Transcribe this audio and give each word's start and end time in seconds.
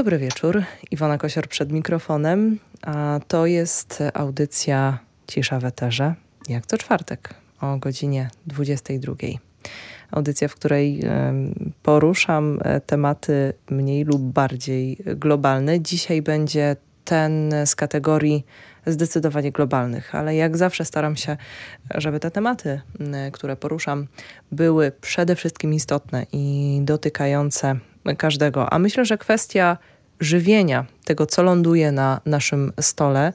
Dobry 0.00 0.18
wieczór. 0.18 0.62
Iwona 0.90 1.18
Kosior 1.18 1.48
przed 1.48 1.72
mikrofonem, 1.72 2.58
a 2.82 3.20
to 3.28 3.46
jest 3.46 4.02
audycja 4.14 4.98
Cisza 5.26 5.60
w 5.60 5.64
Eterze, 5.64 6.14
jak 6.48 6.66
co 6.66 6.78
czwartek 6.78 7.34
o 7.60 7.78
godzinie 7.78 8.30
22. 8.46 9.14
Audycja, 10.10 10.48
w 10.48 10.54
której 10.54 11.00
poruszam 11.82 12.58
e, 12.62 12.80
tematy 12.80 13.52
mniej 13.70 14.04
lub 14.04 14.22
bardziej 14.22 14.96
globalne. 15.06 15.80
Dzisiaj 15.80 16.22
będzie 16.22 16.76
ten 17.04 17.54
z 17.64 17.74
kategorii 17.76 18.46
zdecydowanie 18.86 19.52
globalnych, 19.52 20.14
ale 20.14 20.36
jak 20.36 20.56
zawsze 20.56 20.84
staram 20.84 21.16
się, 21.16 21.36
żeby 21.94 22.20
te 22.20 22.30
tematy, 22.30 22.80
które 23.32 23.56
poruszam, 23.56 24.06
były 24.52 24.92
przede 25.00 25.36
wszystkim 25.36 25.74
istotne 25.74 26.26
i 26.32 26.78
dotykające 26.84 27.76
każdego. 28.16 28.72
A 28.72 28.78
myślę, 28.78 29.04
że 29.04 29.18
kwestia 29.18 29.78
żywienia, 30.20 30.86
tego 31.04 31.26
co 31.26 31.42
ląduje 31.42 31.92
na 31.92 32.20
naszym 32.26 32.72
stole 32.80 33.32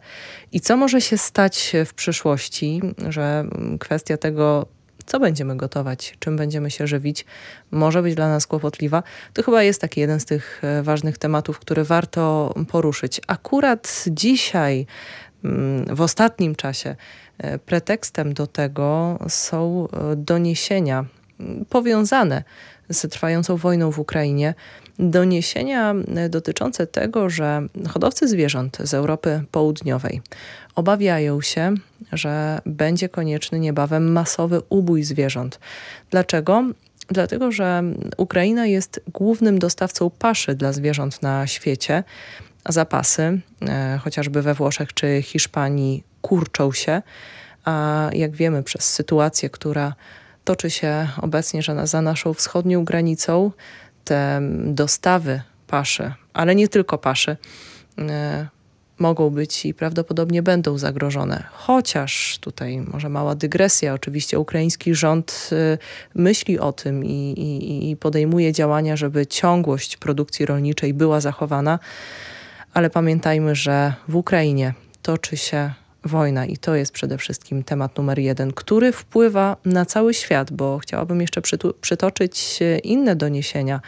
i 0.51 0.61
co 0.61 0.77
może 0.77 1.01
się 1.01 1.17
stać 1.17 1.73
w 1.85 1.93
przyszłości, 1.93 2.81
że 3.09 3.45
kwestia 3.79 4.17
tego, 4.17 4.65
co 5.05 5.19
będziemy 5.19 5.57
gotować, 5.57 6.15
czym 6.19 6.37
będziemy 6.37 6.71
się 6.71 6.87
żywić, 6.87 7.25
może 7.71 8.01
być 8.01 8.15
dla 8.15 8.29
nas 8.29 8.47
kłopotliwa, 8.47 9.03
to 9.33 9.43
chyba 9.43 9.63
jest 9.63 9.81
taki 9.81 9.99
jeden 10.01 10.19
z 10.19 10.25
tych 10.25 10.61
e, 10.63 10.83
ważnych 10.83 11.17
tematów, 11.17 11.59
który 11.59 11.83
warto 11.83 12.53
poruszyć. 12.71 13.21
Akurat 13.27 14.05
dzisiaj, 14.07 14.87
mm, 15.43 15.95
w 15.95 16.01
ostatnim 16.01 16.55
czasie, 16.55 16.95
e, 17.37 17.59
pretekstem 17.59 18.33
do 18.33 18.47
tego 18.47 19.19
są 19.29 19.87
e, 19.87 20.15
doniesienia 20.15 21.05
mm, 21.39 21.65
powiązane 21.65 22.43
z 22.89 23.11
trwającą 23.11 23.57
wojną 23.57 23.91
w 23.91 23.99
Ukrainie, 23.99 24.53
doniesienia 24.99 25.95
dotyczące 26.29 26.87
tego, 26.87 27.29
że 27.29 27.61
hodowcy 27.87 28.27
zwierząt 28.27 28.77
z 28.83 28.93
Europy 28.93 29.43
Południowej 29.51 30.21
obawiają 30.75 31.41
się, 31.41 31.75
że 32.11 32.61
będzie 32.65 33.09
konieczny 33.09 33.59
niebawem 33.59 34.11
masowy 34.11 34.61
ubój 34.69 35.03
zwierząt. 35.03 35.59
Dlaczego? 36.11 36.63
Dlatego, 37.07 37.51
że 37.51 37.83
Ukraina 38.17 38.65
jest 38.65 39.01
głównym 39.13 39.59
dostawcą 39.59 40.09
paszy 40.09 40.55
dla 40.55 40.73
zwierząt 40.73 41.21
na 41.21 41.47
świecie. 41.47 42.03
Zapasy, 42.69 43.41
e, 43.61 43.99
chociażby 44.03 44.41
we 44.41 44.53
Włoszech 44.53 44.93
czy 44.93 45.21
Hiszpanii, 45.21 46.03
kurczą 46.21 46.71
się, 46.71 47.01
a 47.65 48.09
jak 48.13 48.31
wiemy, 48.31 48.63
przez 48.63 48.93
sytuację, 48.93 49.49
która 49.49 49.93
toczy 50.45 50.69
się 50.69 51.07
obecnie 51.21 51.61
że 51.61 51.87
za 51.87 52.01
naszą 52.01 52.33
wschodnią 52.33 52.85
granicą, 52.85 53.51
te 54.03 54.41
dostawy 54.65 55.41
paszy, 55.67 56.13
ale 56.33 56.55
nie 56.55 56.67
tylko 56.67 56.97
paszy, 56.97 57.37
e, 57.99 58.47
mogą 58.99 59.29
być 59.29 59.65
i 59.65 59.73
prawdopodobnie 59.73 60.43
będą 60.43 60.77
zagrożone. 60.77 61.43
Chociaż 61.51 62.37
tutaj 62.41 62.77
może 62.77 63.09
mała 63.09 63.35
dygresja, 63.35 63.93
oczywiście 63.93 64.39
ukraiński 64.39 64.95
rząd 64.95 65.49
e, 65.51 65.77
myśli 66.15 66.59
o 66.59 66.73
tym 66.73 67.05
i, 67.05 67.31
i, 67.31 67.91
i 67.91 67.95
podejmuje 67.95 68.53
działania, 68.53 68.97
żeby 68.97 69.27
ciągłość 69.27 69.97
produkcji 69.97 70.45
rolniczej 70.45 70.93
była 70.93 71.21
zachowana, 71.21 71.79
ale 72.73 72.89
pamiętajmy, 72.89 73.55
że 73.55 73.93
w 74.07 74.15
Ukrainie 74.15 74.73
toczy 75.01 75.37
się 75.37 75.73
wojna 76.05 76.45
i 76.45 76.57
to 76.57 76.75
jest 76.75 76.91
przede 76.91 77.17
wszystkim 77.17 77.63
temat 77.63 77.97
numer 77.97 78.19
jeden, 78.19 78.53
który 78.53 78.91
wpływa 78.91 79.57
na 79.65 79.85
cały 79.85 80.13
świat, 80.13 80.51
bo 80.51 80.79
chciałabym 80.79 81.21
jeszcze 81.21 81.41
przytoczyć 81.81 82.59
inne 82.83 83.15
doniesienia. 83.15 83.81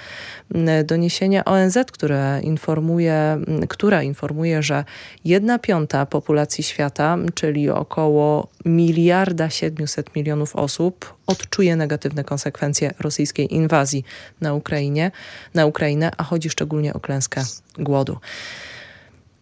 Doniesienia 0.85 1.45
ONZ, 1.45 1.77
które 1.91 2.41
informuje, 2.43 3.39
która 3.69 4.03
informuje, 4.03 4.63
że 4.63 4.83
jedna 5.25 5.59
piąta 5.59 6.05
populacji 6.05 6.63
świata, 6.63 7.17
czyli 7.33 7.69
około 7.69 8.47
miliarda 8.65 9.49
700 9.49 10.15
milionów 10.15 10.55
osób, 10.55 11.17
odczuje 11.27 11.75
negatywne 11.75 12.23
konsekwencje 12.23 12.91
rosyjskiej 12.99 13.53
inwazji 13.53 14.03
na 14.41 14.53
Ukrainie, 14.53 15.11
na 15.53 15.65
Ukrainę, 15.65 16.11
a 16.17 16.23
chodzi 16.23 16.49
szczególnie 16.49 16.93
o 16.93 16.99
klęskę 16.99 17.43
głodu. 17.79 18.17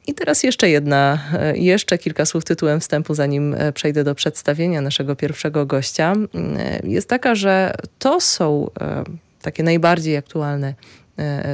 I 0.08 0.14
teraz 0.14 0.44
jeszcze 0.44 0.70
jedna, 0.70 1.20
e, 1.34 1.58
jeszcze 1.58 1.98
kilka 1.98 2.26
słów 2.26 2.46
tytułem 2.46 2.80
wstępu, 2.80 3.14
zanim 3.14 3.54
e, 3.54 3.74
przejdę 3.74 4.04
do 4.04 4.16
przedstawienia 4.16 4.82
naszego 4.82 5.16
pierwszego 5.16 5.66
gościa. 5.66 6.14
E, 6.58 6.80
jest 6.88 7.10
taka, 7.10 7.36
że 7.36 7.74
to 8.00 8.22
są 8.22 8.70
takie 9.42 9.64
najbardziej 9.64 10.18
aktualne 10.18 10.74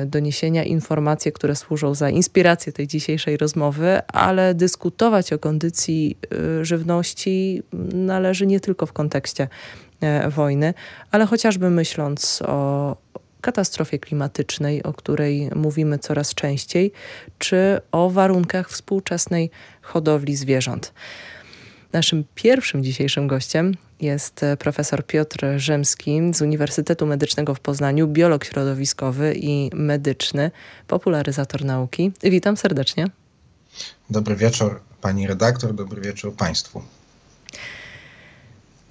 doniesienia, 0.06 0.64
informacje, 0.64 1.32
które 1.32 1.56
służą 1.56 1.96
za 1.96 2.10
inspirację 2.10 2.74
tej 2.74 2.88
dzisiejszej 2.88 3.38
rozmowy, 3.38 4.02
ale 4.08 4.54
dyskutować 4.54 5.34
o 5.34 5.40
kondycji 5.40 6.18
żywności 6.62 7.64
należy 7.94 8.48
nie 8.48 8.60
tylko 8.60 8.86
w 8.86 8.94
kontekście 8.94 9.48
wojny, 10.30 10.74
ale 11.12 11.26
chociażby 11.26 11.70
myśląc 11.70 12.42
o, 12.46 12.96
katastrofie 13.42 14.00
klimatycznej, 14.00 14.84
o 14.84 14.94
której 14.94 15.50
mówimy 15.56 16.00
coraz 16.00 16.34
częściej, 16.34 16.92
czy 17.38 17.82
o 17.92 18.10
warunkach 18.10 18.70
współczesnej 18.70 19.50
hodowli 19.82 20.36
zwierząt. 20.36 20.94
Naszym 21.94 22.24
pierwszym 22.36 22.84
dzisiejszym 22.84 23.28
gościem 23.28 23.76
jest 24.02 24.46
profesor 24.60 25.06
Piotr 25.06 25.46
Rzymski 25.58 26.22
z 26.34 26.42
Uniwersytetu 26.42 27.06
Medycznego 27.06 27.56
w 27.56 27.60
Poznaniu, 27.60 28.08
biolog 28.08 28.46
środowiskowy 28.46 29.34
i 29.36 29.70
medyczny, 29.74 30.52
popularyzator 30.88 31.66
nauki. 31.66 32.12
Witam 32.24 32.58
serdecznie. 32.58 33.08
Dobry 34.10 34.36
wieczór 34.36 34.82
pani 35.02 35.28
redaktor, 35.28 35.74
dobry 35.74 36.02
wieczór 36.02 36.36
państwu. 36.36 36.82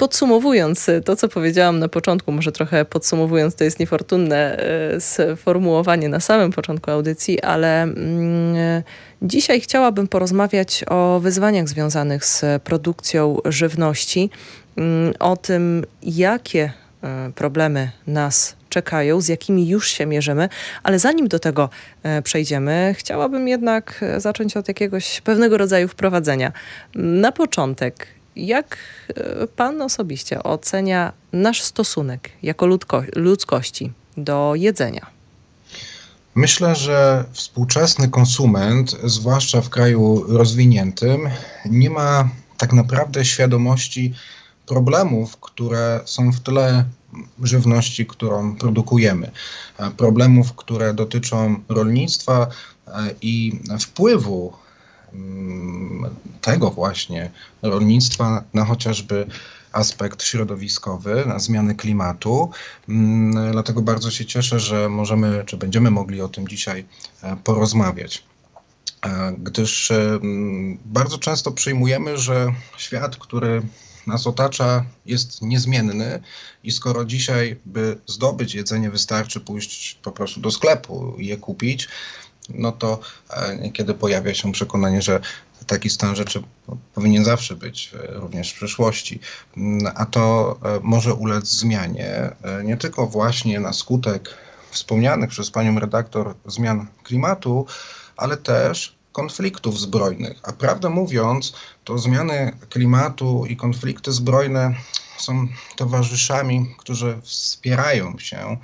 Podsumowując 0.00 0.88
y, 0.88 1.00
to, 1.00 1.16
co 1.16 1.28
powiedziałam 1.28 1.78
na 1.78 1.88
początku, 1.88 2.32
może 2.32 2.52
trochę 2.52 2.84
podsumowując, 2.84 3.54
to 3.54 3.64
jest 3.64 3.80
niefortunne 3.80 4.58
y, 4.96 5.00
sformułowanie 5.00 6.08
na 6.08 6.20
samym 6.20 6.52
początku 6.52 6.90
audycji, 6.90 7.40
ale 7.40 7.82
mm, 7.82 8.56
y, 8.56 8.82
dzisiaj 9.22 9.60
chciałabym 9.60 10.08
porozmawiać 10.08 10.84
o 10.88 11.20
wyzwaniach 11.22 11.68
związanych 11.68 12.24
z 12.24 12.62
produkcją 12.62 13.36
żywności, 13.44 14.30
mm, 14.76 15.14
o 15.18 15.36
tym, 15.36 15.84
jakie 16.02 16.72
problemy 17.34 17.90
nas 18.06 18.56
czekają, 18.68 19.20
z 19.20 19.28
jakimi 19.28 19.68
już 19.68 19.88
się 19.88 20.06
mierzymy, 20.06 20.48
ale 20.82 20.98
zanim 20.98 21.28
do 21.28 21.38
tego 21.38 21.68
przejdziemy, 22.24 22.94
chciałabym 22.98 23.48
jednak 23.48 24.04
zacząć 24.18 24.56
od 24.56 24.68
jakiegoś 24.68 25.20
pewnego 25.20 25.58
rodzaju 25.58 25.88
wprowadzenia. 25.88 26.52
Na 26.94 27.32
początek, 27.32 28.06
jak 28.46 28.76
e, 29.08 29.46
pan 29.46 29.82
osobiście 29.82 30.42
ocenia 30.42 31.12
nasz 31.32 31.62
stosunek 31.62 32.30
jako 32.42 32.66
ludko, 32.66 33.02
ludzkości 33.16 33.92
do 34.16 34.52
jedzenia? 34.56 35.06
Myślę, 36.34 36.76
że 36.76 37.24
współczesny 37.32 38.08
konsument, 38.08 38.96
zwłaszcza 39.04 39.60
w 39.60 39.68
kraju 39.68 40.24
rozwiniętym, 40.28 41.28
nie 41.64 41.90
ma 41.90 42.28
tak 42.58 42.72
naprawdę 42.72 43.24
świadomości 43.24 44.14
problemów, 44.66 45.36
które 45.36 46.00
są 46.04 46.32
w 46.32 46.40
tle 46.40 46.84
żywności, 47.42 48.06
którą 48.06 48.56
produkujemy. 48.56 49.30
Problemów, 49.96 50.52
które 50.52 50.94
dotyczą 50.94 51.60
rolnictwa 51.68 52.46
e, 52.86 52.90
i 53.22 53.60
wpływu 53.80 54.52
tego 56.40 56.70
właśnie 56.70 57.30
rolnictwa 57.62 58.44
na 58.54 58.64
chociażby 58.64 59.26
aspekt 59.72 60.22
środowiskowy, 60.22 61.24
na 61.26 61.38
zmiany 61.38 61.74
klimatu. 61.74 62.50
Mm, 62.88 63.52
dlatego 63.52 63.82
bardzo 63.82 64.10
się 64.10 64.26
cieszę, 64.26 64.60
że 64.60 64.88
możemy, 64.88 65.44
czy 65.46 65.56
będziemy 65.56 65.90
mogli 65.90 66.20
o 66.20 66.28
tym 66.28 66.48
dzisiaj 66.48 66.84
e, 67.22 67.36
porozmawiać. 67.36 68.24
E, 69.06 69.34
gdyż 69.38 69.90
e, 69.90 69.94
mm, 69.94 70.78
bardzo 70.84 71.18
często 71.18 71.52
przyjmujemy, 71.52 72.18
że 72.18 72.52
świat, 72.76 73.16
który 73.16 73.62
nas 74.06 74.26
otacza, 74.26 74.84
jest 75.06 75.42
niezmienny 75.42 76.22
i 76.64 76.72
skoro 76.72 77.04
dzisiaj, 77.04 77.56
by 77.66 77.98
zdobyć 78.06 78.54
jedzenie, 78.54 78.90
wystarczy 78.90 79.40
pójść 79.40 79.98
po 80.02 80.12
prostu 80.12 80.40
do 80.40 80.50
sklepu 80.50 81.14
i 81.18 81.26
je 81.26 81.36
kupić, 81.36 81.88
no 82.54 82.72
to 82.72 83.00
e, 83.30 83.56
niekiedy 83.56 83.94
pojawia 83.94 84.34
się 84.34 84.52
przekonanie, 84.52 85.02
że 85.02 85.20
taki 85.66 85.90
stan 85.90 86.16
rzeczy 86.16 86.42
powinien 86.94 87.24
zawsze 87.24 87.56
być 87.56 87.92
e, 87.94 88.14
również 88.14 88.52
w 88.52 88.54
przyszłości, 88.54 89.20
mm, 89.56 89.92
a 89.94 90.06
to 90.06 90.56
e, 90.64 90.80
może 90.82 91.14
ulec 91.14 91.46
zmianie 91.48 92.30
nie 92.64 92.76
tylko 92.76 93.06
właśnie 93.06 93.60
na 93.60 93.72
skutek 93.72 94.34
wspomnianych 94.70 95.30
przez 95.30 95.50
panią 95.50 95.80
redaktor 95.80 96.34
zmian 96.46 96.86
klimatu, 97.02 97.66
ale 98.16 98.36
też 98.36 98.94
konfliktów 99.12 99.80
zbrojnych. 99.80 100.40
A 100.42 100.52
prawdę 100.52 100.88
mówiąc, 100.88 101.52
to 101.84 101.98
zmiany 101.98 102.56
klimatu 102.68 103.46
i 103.46 103.56
konflikty 103.56 104.12
zbrojne 104.12 104.74
są 105.18 105.48
towarzyszami, 105.76 106.74
którzy 106.78 107.20
wspierają 107.22 108.18
się 108.18 108.56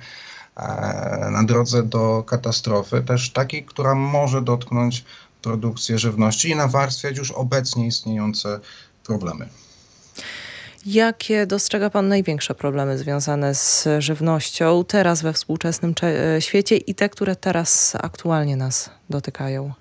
na 1.31 1.43
drodze 1.43 1.83
do 1.83 2.23
katastrofy, 2.23 3.01
też 3.01 3.29
takiej, 3.29 3.65
która 3.65 3.95
może 3.95 4.41
dotknąć 4.41 5.03
produkcję 5.41 5.99
żywności 5.99 6.49
i 6.49 6.55
nawarstwiać 6.55 7.17
już 7.17 7.31
obecnie 7.31 7.87
istniejące 7.87 8.59
problemy. 9.03 9.49
Jakie 10.85 11.45
dostrzega 11.45 11.89
Pan 11.89 12.07
największe 12.07 12.55
problemy 12.55 12.97
związane 12.97 13.55
z 13.55 13.87
żywnością 13.99 14.83
teraz 14.87 15.21
we 15.21 15.33
współczesnym 15.33 15.93
e, 16.03 16.41
świecie 16.41 16.77
i 16.77 16.95
te, 16.95 17.09
które 17.09 17.35
teraz 17.35 17.93
aktualnie 18.01 18.57
nas 18.57 18.89
dotykają? 19.09 19.73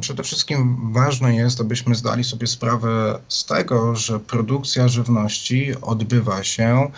Przede 0.00 0.22
wszystkim 0.22 0.92
ważne 0.92 1.36
jest, 1.36 1.60
abyśmy 1.60 1.94
zdali 1.94 2.24
sobie 2.24 2.46
sprawę 2.46 3.18
z 3.28 3.44
tego, 3.44 3.96
że 3.96 4.20
produkcja 4.20 4.88
żywności 4.88 5.74
odbywa 5.82 6.44
się 6.44 6.90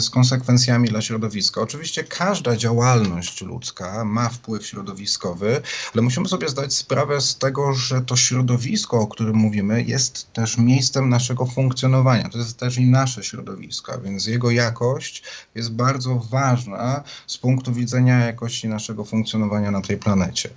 z 0.00 0.10
konsekwencjami 0.10 0.88
dla 0.88 1.02
środowiska. 1.02 1.60
Oczywiście 1.60 2.04
każda 2.04 2.56
działalność 2.56 3.42
ludzka 3.42 4.04
ma 4.04 4.28
wpływ 4.28 4.66
środowiskowy, 4.66 5.60
ale 5.94 6.02
musimy 6.02 6.28
sobie 6.28 6.48
zdać 6.48 6.74
sprawę 6.74 7.20
z 7.20 7.38
tego, 7.38 7.74
że 7.74 8.00
to 8.00 8.16
środowisko, 8.16 9.00
o 9.00 9.06
którym 9.06 9.36
mówimy, 9.36 9.82
jest 9.82 10.32
też 10.32 10.58
miejscem 10.58 11.08
naszego 11.08 11.46
funkcjonowania. 11.46 12.28
To 12.28 12.38
jest 12.38 12.58
też 12.58 12.78
i 12.78 12.86
nasze 12.86 13.22
środowisko, 13.24 14.00
więc 14.00 14.26
jego 14.26 14.50
jakość 14.50 15.22
jest 15.54 15.72
bardzo 15.72 16.16
ważna 16.30 17.02
z 17.26 17.38
punktu 17.38 17.72
widzenia 17.72 18.18
jakości 18.18 18.68
naszego 18.68 19.04
funkcjonowania 19.04 19.70
na 19.70 19.80
tej 19.80 19.96
planecie. 19.96 20.50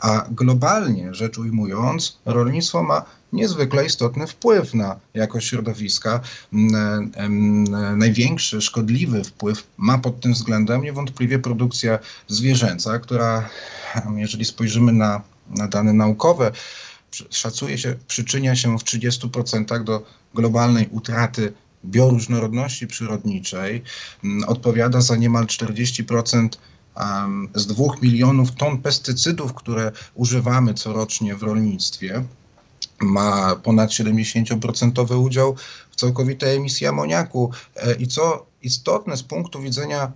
A 0.00 0.26
globalnie 0.30 1.14
rzecz 1.14 1.38
ujmując, 1.38 2.18
rolnictwo 2.24 2.82
ma 2.82 3.04
niezwykle 3.32 3.86
istotny 3.86 4.26
wpływ 4.26 4.74
na 4.74 5.00
jakość 5.14 5.48
środowiska. 5.48 6.20
Największy 7.96 8.60
szkodliwy 8.60 9.24
wpływ 9.24 9.66
ma 9.76 9.98
pod 9.98 10.20
tym 10.20 10.32
względem 10.32 10.82
niewątpliwie 10.82 11.38
produkcja 11.38 11.98
zwierzęca, 12.28 12.98
która, 12.98 13.48
jeżeli 14.16 14.44
spojrzymy 14.44 14.92
na, 14.92 15.22
na 15.50 15.68
dane 15.68 15.92
naukowe, 15.92 16.52
szacuje 17.30 17.78
się, 17.78 17.96
przyczynia 18.06 18.56
się 18.56 18.78
w 18.78 18.82
30% 18.84 19.84
do 19.84 20.06
globalnej 20.34 20.88
utraty 20.90 21.52
bioróżnorodności 21.84 22.86
przyrodniczej, 22.86 23.82
odpowiada 24.46 25.00
za 25.00 25.16
niemal 25.16 25.46
40% 25.46 26.48
z 27.54 27.66
dwóch 27.66 28.02
milionów 28.02 28.52
ton 28.52 28.78
pestycydów, 28.78 29.54
które 29.54 29.92
używamy 30.14 30.74
corocznie 30.74 31.36
w 31.36 31.42
rolnictwie 31.42 32.24
ma 33.00 33.56
ponad 33.56 33.90
70% 33.90 35.18
udział 35.18 35.56
w 35.90 35.96
całkowitej 35.96 36.56
emisji 36.56 36.86
amoniaku. 36.86 37.50
E, 37.76 37.94
I 37.94 38.06
co 38.06 38.46
istotne 38.62 39.16
z 39.16 39.22
punktu 39.22 39.60
widzenia 39.60 40.12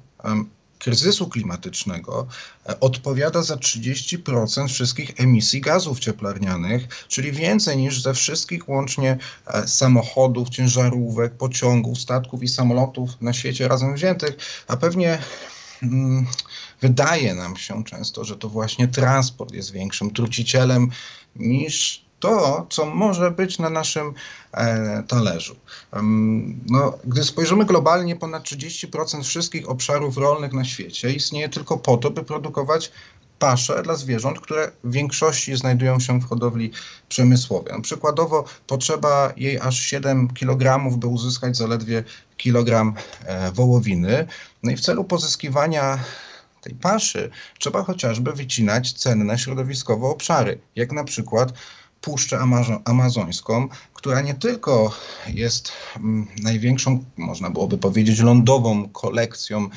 kryzysu 0.80 1.28
klimatycznego 1.28 2.26
e, 2.66 2.80
odpowiada 2.80 3.42
za 3.42 3.54
30% 3.54 4.68
wszystkich 4.68 5.20
emisji 5.20 5.60
gazów 5.60 6.00
cieplarnianych, 6.00 7.06
czyli 7.08 7.32
więcej 7.32 7.76
niż 7.76 8.02
ze 8.02 8.14
wszystkich 8.14 8.68
łącznie 8.68 9.18
e, 9.46 9.68
samochodów, 9.68 10.48
ciężarówek, 10.48 11.32
pociągów, 11.32 11.98
statków 11.98 12.42
i 12.42 12.48
samolotów 12.48 13.10
na 13.20 13.32
świecie 13.32 13.68
razem 13.68 13.94
wziętych, 13.94 14.36
a 14.68 14.76
pewnie 14.76 15.18
mm, 15.82 16.26
wydaje 16.80 17.34
nam 17.34 17.56
się 17.56 17.84
często, 17.84 18.24
że 18.24 18.36
to 18.36 18.48
właśnie 18.48 18.88
transport 18.88 19.54
jest 19.54 19.72
większym 19.72 20.10
trucicielem 20.10 20.90
niż 21.36 22.04
to, 22.20 22.66
co 22.70 22.86
może 22.86 23.30
być 23.30 23.58
na 23.58 23.70
naszym 23.70 24.14
e, 24.52 25.02
talerzu. 25.08 25.56
no, 26.66 26.98
gdy 27.04 27.24
spojrzymy 27.24 27.64
globalnie, 27.64 28.16
ponad 28.16 28.44
30% 28.44 29.22
wszystkich 29.22 29.68
obszarów 29.68 30.16
rolnych 30.16 30.52
na 30.52 30.64
świecie 30.64 31.12
istnieje 31.12 31.48
tylko 31.48 31.78
po 31.78 31.96
to, 31.96 32.10
by 32.10 32.24
produkować 32.24 32.92
pasze 33.40 33.82
dla 33.82 33.96
zwierząt, 33.96 34.40
które 34.40 34.70
w 34.84 34.92
większości 34.92 35.56
znajdują 35.56 36.00
się 36.00 36.20
w 36.20 36.28
hodowli 36.28 36.70
przemysłowej. 37.08 37.72
No, 37.76 37.80
przykładowo 37.80 38.44
potrzeba 38.66 39.32
jej 39.36 39.60
aż 39.60 39.80
7 39.80 40.28
kg, 40.28 40.98
by 40.98 41.06
uzyskać 41.06 41.56
zaledwie 41.56 42.04
kilogram 42.36 42.94
e, 43.24 43.52
wołowiny. 43.52 44.26
No 44.62 44.70
i 44.70 44.76
w 44.76 44.80
celu 44.80 45.04
pozyskiwania 45.04 45.98
tej 46.60 46.74
paszy 46.74 47.30
trzeba 47.58 47.82
chociażby 47.82 48.32
wycinać 48.32 48.92
cenne 48.92 49.38
środowiskowo 49.38 50.10
obszary, 50.10 50.58
jak 50.76 50.92
na 50.92 51.04
przykład 51.04 51.52
Puszczę 52.00 52.38
Amazońską, 52.84 53.68
która 53.94 54.20
nie 54.20 54.34
tylko 54.34 54.94
jest 55.26 55.72
mm, 55.96 56.26
największą, 56.42 57.04
można 57.16 57.50
byłoby 57.50 57.78
powiedzieć, 57.78 58.20
lądową 58.20 58.88
kolekcją 58.88 59.68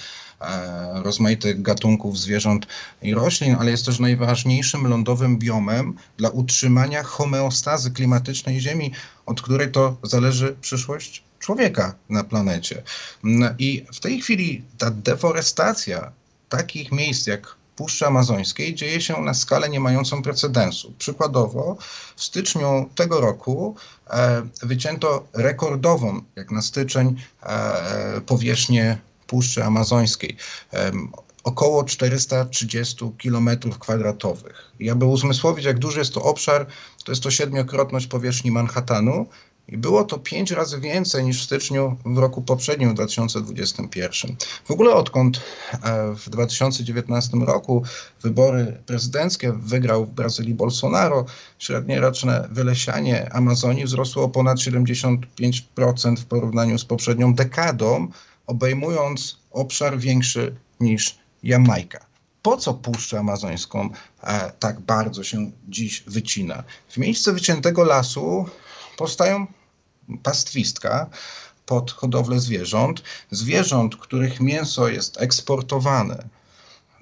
e, 0.41 1.03
rozmaitych 1.03 1.61
gatunków 1.61 2.19
zwierząt 2.19 2.67
i 3.01 3.13
roślin, 3.13 3.55
ale 3.59 3.71
jest 3.71 3.85
też 3.85 3.99
najważniejszym 3.99 4.87
lądowym 4.87 5.37
biomem 5.37 5.95
dla 6.17 6.29
utrzymania 6.29 7.03
homeostazy 7.03 7.91
klimatycznej 7.91 8.61
Ziemi, 8.61 8.91
od 9.25 9.41
której 9.41 9.71
to 9.71 9.97
zależy 10.03 10.55
przyszłość 10.61 11.23
człowieka 11.39 11.95
na 12.09 12.23
planecie. 12.23 12.83
Mm, 13.23 13.55
I 13.59 13.85
w 13.93 13.99
tej 13.99 14.21
chwili 14.21 14.63
ta 14.77 14.91
deforestacja 14.91 16.11
takich 16.49 16.91
miejsc 16.91 17.27
jak 17.27 17.55
Puszczy 17.75 18.07
Amazońskiej 18.07 18.75
dzieje 18.75 19.01
się 19.01 19.21
na 19.21 19.33
skalę 19.33 19.69
nie 19.69 19.79
mającą 19.79 20.21
precedensu. 20.21 20.93
Przykładowo 20.97 21.77
w 22.15 22.23
styczniu 22.23 22.89
tego 22.95 23.21
roku 23.21 23.75
e, 24.09 24.41
wycięto 24.61 25.27
rekordową, 25.33 26.21
jak 26.35 26.51
na 26.51 26.61
styczeń, 26.61 27.15
e, 27.43 28.21
powierzchnię 28.21 28.97
Puszczy 29.27 29.63
Amazońskiej. 29.63 30.37
E, 30.73 30.91
około 31.43 31.83
430 31.83 33.11
km 33.23 33.49
kwadratowych. 33.79 34.71
I 34.79 34.89
aby 34.89 35.05
uzmysłowić, 35.05 35.65
jak 35.65 35.79
duży 35.79 35.99
jest 35.99 36.13
to 36.13 36.23
obszar, 36.23 36.67
to 37.05 37.11
jest 37.11 37.23
to 37.23 37.31
siedmiokrotność 37.31 38.07
powierzchni 38.07 38.51
Manhattanu, 38.51 39.27
i 39.67 39.77
było 39.77 40.03
to 40.03 40.19
pięć 40.19 40.51
razy 40.51 40.79
więcej 40.79 41.23
niż 41.23 41.41
w 41.41 41.45
styczniu 41.45 41.97
w 42.05 42.17
roku 42.17 42.41
poprzednim, 42.41 42.89
w 42.89 42.93
2021. 42.93 44.35
W 44.65 44.71
ogóle 44.71 44.93
odkąd 44.93 45.41
e, 45.83 46.15
w 46.15 46.29
2019 46.29 47.37
roku 47.37 47.83
wybory 48.21 48.77
prezydenckie 48.85 49.51
wygrał 49.51 50.05
w 50.05 50.09
Brazylii 50.09 50.53
Bolsonaro, 50.53 51.25
średnioroczne 51.59 52.47
wylesianie 52.51 53.33
Amazonii 53.33 53.85
wzrosło 53.85 54.23
o 54.23 54.29
ponad 54.29 54.57
75% 54.57 56.17
w 56.17 56.25
porównaniu 56.25 56.79
z 56.79 56.85
poprzednią 56.85 57.33
dekadą, 57.33 58.07
obejmując 58.47 59.37
obszar 59.51 59.97
większy 59.97 60.55
niż 60.79 61.17
Jamajka 61.43 62.13
po 62.43 62.57
co 62.57 62.73
Puszczę 62.73 63.19
Amazońską 63.19 63.89
e, 64.23 64.51
tak 64.59 64.79
bardzo 64.79 65.23
się 65.23 65.51
dziś 65.69 66.03
wycina? 66.07 66.63
W 66.89 66.97
miejsce 66.97 67.33
wyciętego 67.33 67.83
lasu 67.83 68.45
powstają 68.97 69.47
pastwistka 70.23 71.09
pod 71.65 71.91
hodowlę 71.91 72.39
zwierząt, 72.39 73.03
zwierząt, 73.31 73.95
których 73.95 74.39
mięso 74.39 74.87
jest 74.87 75.21
eksportowane 75.21 76.23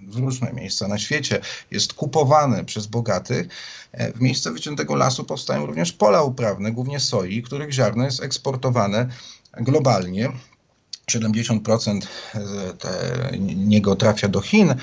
w 0.07 0.15
różne 0.15 0.53
miejsca 0.53 0.88
na 0.88 0.98
świecie, 0.98 1.41
jest 1.71 1.93
kupowane 1.93 2.65
przez 2.65 2.88
bogatych. 2.88 3.48
E, 3.91 4.13
w 4.13 4.21
miejsce 4.21 4.51
wyciętego 4.51 4.95
lasu 4.95 5.24
powstają 5.24 5.65
również 5.65 5.91
pola 5.91 6.24
uprawne, 6.24 6.71
głównie 6.71 7.00
soi, 7.00 7.41
których 7.41 7.71
ziarno 7.71 8.05
jest 8.05 8.24
eksportowane 8.24 9.07
globalnie 9.53 10.31
70% 11.18 12.01
niego 13.41 13.96
trafia 13.96 14.27
do 14.27 14.41
Chin, 14.41 14.75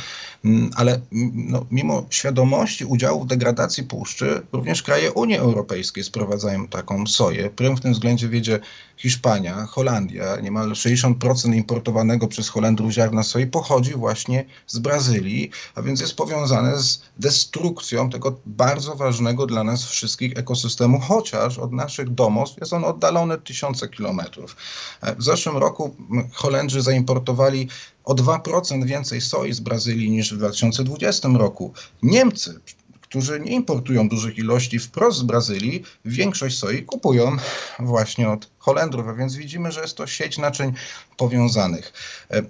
mm, 0.45 0.71
ale 0.77 0.93
mm, 0.93 1.33
no, 1.35 1.67
mimo 1.71 2.07
świadomości 2.11 2.85
udziału 2.85 3.25
w 3.25 3.27
degradacji 3.27 3.85
puszczy, 3.85 4.43
również 4.53 4.83
kraje 4.83 5.13
Unii 5.13 5.37
Europejskiej 5.37 6.05
sprowadzają 6.05 6.69
taką 6.69 7.07
soję. 7.07 7.51
Prym 7.51 7.77
w 7.77 7.81
tym 7.81 7.93
względzie 7.93 8.29
wiedzie 8.29 8.61
Hiszpania, 8.99 9.67
Holandia. 9.67 10.37
Niemal 10.41 10.71
60% 10.71 11.55
importowanego 11.55 12.29
przez 12.29 12.49
Holendrów 12.49 12.93
ziarna 12.93 13.23
soi 13.23 13.47
pochodzi 13.47 13.95
właśnie 13.95 14.45
z 14.67 14.79
Brazylii, 14.79 15.51
a 15.75 15.83
więc 15.83 16.01
jest 16.01 16.15
powiązane 16.15 16.79
z 16.79 17.03
destrukcją 17.19 18.11
tego 18.11 18.41
bardzo 18.47 18.95
ważnego 18.95 19.47
dla 19.47 19.65
nas 19.65 19.85
wszystkich 19.85 20.39
ekosystemu, 20.39 21.01
chociaż 21.01 21.59
od 21.59 21.73
naszych 21.73 22.11
domostw 22.11 22.61
jest 22.61 22.73
on 22.73 22.85
oddalony 22.85 23.39
tysiące 23.39 23.89
kilometrów. 23.89 24.57
E, 25.01 25.15
w 25.15 25.23
zeszłym 25.23 25.57
roku 25.57 25.97
Holendrzy 26.33 26.83
zaimportowali 26.83 27.69
o 28.05 28.15
2% 28.15 28.85
więcej 28.85 29.21
soi 29.21 29.53
z 29.53 29.61
Brazylii 29.61 30.11
niż 30.11 30.35
w 30.35 30.39
2020 30.39 31.29
roku. 31.29 31.73
Niemcy 32.03 32.61
którzy 33.09 33.41
nie 33.41 33.53
importują 33.53 34.09
dużych 34.09 34.39
ilości 34.39 34.79
wprost 34.79 35.19
z 35.19 35.23
Brazylii, 35.23 35.85
większość 36.05 36.59
soi 36.59 36.83
kupują 36.83 37.37
właśnie 37.79 38.29
od 38.29 38.51
Holendrów, 38.59 39.09
a 39.09 39.15
więc 39.15 39.35
widzimy, 39.35 39.73
że 39.73 39.81
jest 39.81 39.97
to 39.97 40.07
sieć 40.07 40.39
naczyń 40.39 40.73
powiązanych. 41.17 41.93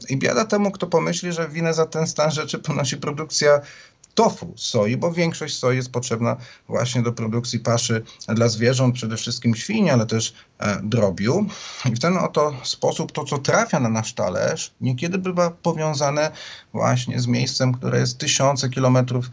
I 0.09 0.17
biada 0.17 0.45
temu, 0.45 0.71
kto 0.71 0.87
pomyśli, 0.87 1.33
że 1.33 1.49
winę 1.49 1.75
za 1.75 1.87
ten 1.87 2.07
stan 2.07 2.31
rzeczy 2.31 2.59
ponosi 2.59 2.97
produkcja 2.97 3.61
tofu 4.19 4.53
soi, 4.57 4.97
bo 4.97 5.13
większość 5.13 5.59
soi 5.59 5.77
jest 5.77 5.93
potrzebna 5.93 6.37
właśnie 6.69 7.03
do 7.03 7.13
produkcji 7.13 7.61
paszy 7.61 8.03
dla 8.29 8.49
zwierząt, 8.49 8.95
przede 8.95 9.17
wszystkim 9.17 9.55
świń, 9.55 9.91
ale 9.91 10.07
też 10.07 10.35
e, 10.59 10.81
drobiu. 10.83 11.47
I 11.85 11.95
w 11.95 11.99
ten 11.99 12.17
oto 12.17 12.53
sposób 12.63 13.13
to, 13.13 13.25
co 13.25 13.39
trafia 13.39 13.81
na 13.81 13.89
nasz 13.89 14.13
talerz, 14.13 14.75
niekiedy 14.81 15.19
bywa 15.19 15.51
powiązane 15.51 16.31
właśnie 16.73 17.21
z 17.21 17.27
miejscem, 17.27 17.75
które 17.75 18.01
jest 18.01 18.19
tysiące 18.19 18.69
kilometrów 18.69 19.31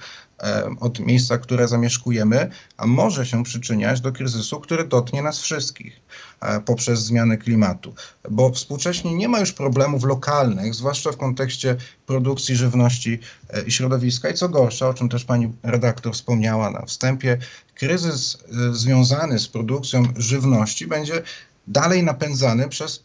od 0.80 1.00
miejsca, 1.00 1.38
które 1.38 1.68
zamieszkujemy, 1.68 2.50
a 2.78 2.86
może 2.86 3.26
się 3.26 3.44
przyczyniać 3.44 4.02
do 4.02 4.12
kryzysu, 4.12 4.60
który 4.60 4.88
dotknie 4.88 5.22
nas 5.22 5.40
wszystkich 5.40 6.02
e, 6.42 6.62
poprzez 6.62 7.04
zmianę 7.04 7.38
klimatu. 7.38 7.94
Bo 8.32 8.52
współcześnie 8.52 9.16
nie 9.16 9.28
ma 9.28 9.40
już 9.40 9.52
problemów 9.52 10.04
lokalnych, 10.04 10.76
zwłaszcza 10.76 11.12
w 11.12 11.18
kontekście 11.18 11.76
produkcji 12.06 12.56
żywności 12.56 13.20
e, 13.50 13.62
i 13.62 13.72
środowiska. 13.72 14.30
I 14.30 14.34
co 14.34 14.50
gorsza, 14.50 14.90
o 14.90 14.94
czym 14.94 15.10
też 15.10 15.26
pani 15.26 15.54
redaktor 15.64 16.14
wspomniała 16.14 16.72
na 16.72 16.86
wstępie, 16.86 17.38
kryzys 17.76 18.38
e, 18.38 18.74
związany 18.74 19.40
z 19.40 19.48
produkcją 19.48 20.04
żywności 20.18 20.88
będzie 20.88 21.22
dalej 21.68 22.04
napędzany 22.04 22.70
przez 22.70 23.04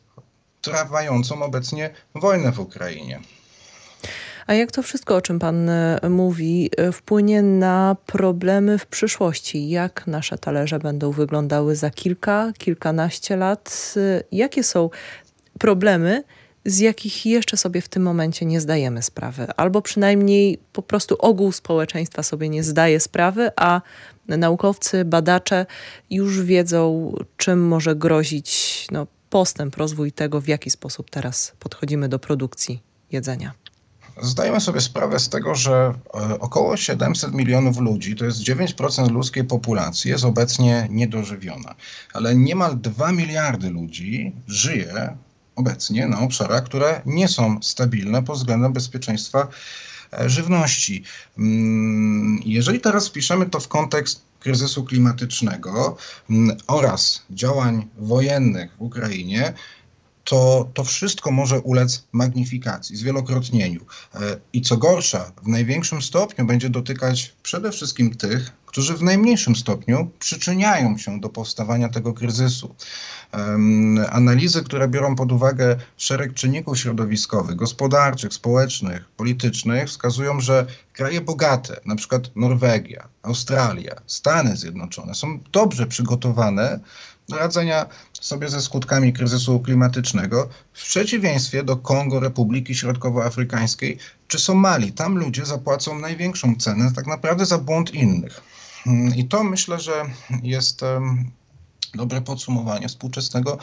trwającą 0.61 1.43
obecnie 1.43 1.91
wojnę 2.15 2.53
w 2.53 2.61
Ukrainie. 2.61 3.21
A 4.50 4.54
jak 4.54 4.73
to 4.73 4.83
wszystko, 4.83 5.16
o 5.16 5.21
czym 5.21 5.38
Pan 5.38 5.69
e, 5.69 6.00
mówi, 6.09 6.71
e, 6.76 6.92
wpłynie 6.92 7.42
na 7.42 7.97
problemy 8.07 8.78
w 8.78 8.87
przyszłości? 8.87 9.69
Jak 9.69 10.07
nasze 10.07 10.38
talerze 10.38 10.78
będą 10.78 11.11
wyglądały 11.11 11.76
za 11.76 11.90
kilka, 11.90 12.52
kilkanaście 12.59 13.37
lat? 13.37 13.95
E, 13.97 14.23
jakie 14.33 14.64
są 14.64 14.90
problemy, 15.59 16.25
z 16.64 16.78
jakich 16.78 17.26
jeszcze 17.26 17.57
sobie 17.57 17.80
w 17.80 17.88
tym 17.88 18.02
momencie 18.02 18.47
nie 18.47 18.61
zdajemy 18.61 19.02
sprawy, 19.02 19.47
albo 19.57 19.83
przynajmniej 19.83 20.59
po 20.73 20.83
prostu 20.83 21.16
ogół 21.19 21.52
społeczeństwa 21.52 22.23
sobie 22.23 22.49
nie 22.49 22.64
zdaje 22.64 23.00
sprawy, 23.00 23.50
a 23.57 23.80
naukowcy, 24.28 25.04
badacze 25.04 25.66
już 26.11 26.42
wiedzą, 26.42 27.12
czym 27.37 27.66
może 27.69 27.97
grozić 27.97 28.87
no, 28.90 29.07
postęp, 29.28 29.76
rozwój 29.76 30.12
tego, 30.12 30.40
w 30.40 30.49
jaki 30.49 30.71
sposób 30.71 31.11
teraz 31.11 31.52
podchodzimy 31.59 32.09
do 32.09 32.19
produkcji 32.19 32.83
jedzenia. 33.12 33.52
Zdajemy 34.23 34.61
sobie 34.61 34.81
sprawę 34.81 35.19
z 35.19 35.29
tego, 35.29 35.55
że 35.55 35.95
e, 36.15 36.39
około 36.39 36.77
700 36.77 37.35
milionów 37.35 37.79
ludzi, 37.79 38.17
to 38.17 38.25
jest 38.25 38.39
9% 38.39 39.11
ludzkiej 39.11 39.45
populacji, 39.45 40.11
jest 40.11 40.25
obecnie 40.25 40.89
niedożywiona. 40.91 41.75
Ale 42.12 42.35
niemal 42.35 42.81
2 42.81 43.12
miliardy 43.12 43.71
ludzi 43.71 44.33
żyje 44.47 45.17
obecnie 45.57 46.07
na 46.07 46.21
obszarach, 46.21 46.65
które 46.65 47.03
nie 47.07 47.29
są 47.29 47.62
stabilne 47.62 48.23
pod 48.23 48.37
względem 48.37 48.73
bezpieczeństwa 48.73 49.49
e, 50.12 50.31
żywności. 50.31 51.05
Mm, 51.39 52.41
jeżeli 52.45 52.81
teraz 52.81 53.09
wpiszemy 53.09 53.47
to 53.47 53.61
w 53.61 53.69
kontekst 53.69 54.23
kryzysu 54.41 54.85
klimatycznego 54.85 55.97
mm, 56.31 56.57
oraz 56.67 57.23
działań 57.31 57.87
wojennych 57.99 58.77
w 58.77 58.83
Ukrainie, 58.83 59.53
to 60.31 60.69
to 60.75 60.85
wszystko 60.85 61.31
może 61.31 61.61
ulec 61.61 62.05
magnifikacji, 62.13 62.97
zwielokrotnieniu. 62.97 63.81
E, 64.15 64.19
I 64.53 64.63
co 64.63 64.77
gorsza, 64.77 65.33
w 65.43 65.49
największym 65.49 66.03
stopniu 66.03 66.47
będzie 66.47 66.71
dotykać 66.71 67.33
przede 67.43 67.73
wszystkim 67.73 68.15
tych, 68.15 68.53
którzy 68.67 68.97
w 68.97 69.03
najmniejszym 69.03 69.57
stopniu 69.57 70.11
przyczyniają 70.19 70.99
się 70.99 71.21
do 71.21 71.29
powstawania 71.29 71.89
tego 71.89 72.13
kryzysu. 72.13 72.75
Analizy, 74.11 74.63
które 74.63 74.89
biorą 74.89 75.17
pod 75.17 75.33
uwagę 75.33 75.77
szereg 75.97 76.35
czynników 76.35 76.79
środowiskowych, 76.79 77.57
gospodarczych, 77.57 78.35
społecznych, 78.35 79.09
politycznych, 79.17 79.89
wskazują, 79.89 80.41
że 80.41 80.67
kraje 80.93 81.21
bogate, 81.21 81.81
przykład 81.97 82.37
Norwegia, 82.37 83.09
Australia, 83.23 83.95
Stany 84.07 84.57
Zjednoczone, 84.57 85.15
są 85.15 85.39
dobrze 85.53 85.87
przygotowane 85.87 86.81
radzenia 87.33 87.87
sobie 88.21 88.49
ze 88.49 88.63
skutkami 88.63 89.13
kryzysu 89.13 89.61
klimatycznego, 89.61 90.49
w 90.73 90.83
przeciwieństwie 90.83 91.63
do 91.63 91.77
Kongo, 91.77 92.21
Republiki 92.21 92.75
Środkowoafrykańskiej 92.75 93.99
czy 94.29 94.39
Somalii. 94.39 94.93
Tam 94.93 95.19
ludzie 95.19 95.47
zapłacą 95.47 95.99
największą 95.99 96.55
cenę 96.57 96.93
tak 96.97 97.07
naprawdę 97.07 97.47
za 97.47 97.59
błąd 97.59 97.95
innych. 97.95 98.41
Hmm, 98.85 99.15
I 99.15 99.25
to 99.25 99.45
myślę, 99.45 99.81
że 99.81 100.05
jest 100.43 100.81
dobre 101.95 102.21
podsumowanie 102.21 102.89
współczesnego 102.89 103.59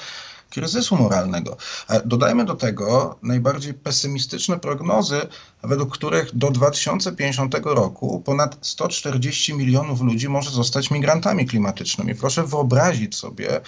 kryzysu 0.49 0.95
moralnego. 0.95 1.57
Dodajmy 2.05 2.45
do 2.45 2.55
tego 2.55 3.15
najbardziej 3.23 3.73
pesymistyczne 3.73 4.59
prognozy, 4.59 5.21
według 5.63 5.93
których 5.93 6.35
do 6.35 6.51
2050 6.51 7.55
roku 7.63 8.21
ponad 8.25 8.57
140 8.61 9.53
milionów 9.53 10.01
ludzi 10.01 10.29
może 10.29 10.51
zostać 10.51 10.91
migrantami 10.91 11.45
klimatycznymi. 11.45 12.15
Proszę 12.15 12.43
wyobrazić 12.43 13.15
sobie 13.15 13.61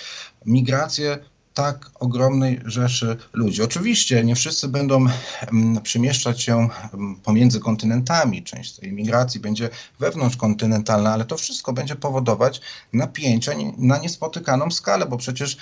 migrację 0.45 1.19
tak 1.59 1.91
ogromnej 1.99 2.61
rzeszy 2.65 3.17
ludzi. 3.33 3.63
Oczywiście 3.63 4.23
nie 4.23 4.35
wszyscy 4.35 4.67
będą 4.67 5.05
mm, 5.51 5.81
przemieszczać 5.81 6.41
się 6.41 6.69
mm, 6.93 7.15
pomiędzy 7.15 7.59
kontynentami. 7.59 8.43
Część 8.43 8.75
tej 8.75 8.93
migracji 8.93 9.39
będzie 9.39 9.69
wewnątrzkontynentalna, 9.99 11.13
ale 11.13 11.25
to 11.25 11.37
wszystko 11.37 11.73
będzie 11.73 11.95
powodować 11.95 12.61
napięcia 12.93 13.51
na 13.77 13.97
niespotykaną 13.97 14.71
skalę, 14.71 15.05
bo 15.05 15.17
przecież 15.17 15.57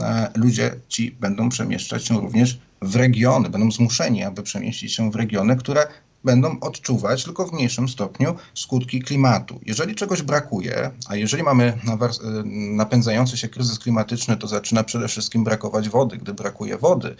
e, 0.00 0.30
ludzie 0.34 0.74
ci 0.88 1.10
będą 1.10 1.48
przemieszczać 1.48 2.06
się 2.06 2.20
również 2.20 2.58
w 2.82 2.96
regiony, 2.96 3.50
będą 3.50 3.70
zmuszeni, 3.70 4.24
aby 4.24 4.42
przemieścić 4.42 4.94
się 4.94 5.10
w 5.10 5.16
regiony, 5.16 5.56
które 5.56 5.86
będą 6.24 6.60
odczuwać 6.60 7.24
tylko 7.24 7.46
w 7.46 7.52
mniejszym 7.52 7.88
stopniu 7.88 8.34
skutki 8.54 9.02
klimatu. 9.02 9.60
Jeżeli 9.66 9.94
czegoś 9.94 10.22
brakuje, 10.22 10.90
a 11.08 11.16
jeżeli 11.16 11.42
mamy 11.42 11.68
y, 11.68 12.44
napędzający 12.74 13.36
się 13.36 13.48
kryzys 13.48 13.78
klimatyczny, 13.78 14.36
to 14.36 14.46
zaczyna 14.46 14.84
przede 14.84 15.08
wszystkim 15.08 15.44
brakować 15.44 15.88
wody. 15.88 16.16
Gdy 16.16 16.34
brakuje 16.34 16.78
wody, 16.78 17.16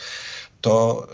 to 0.61 1.07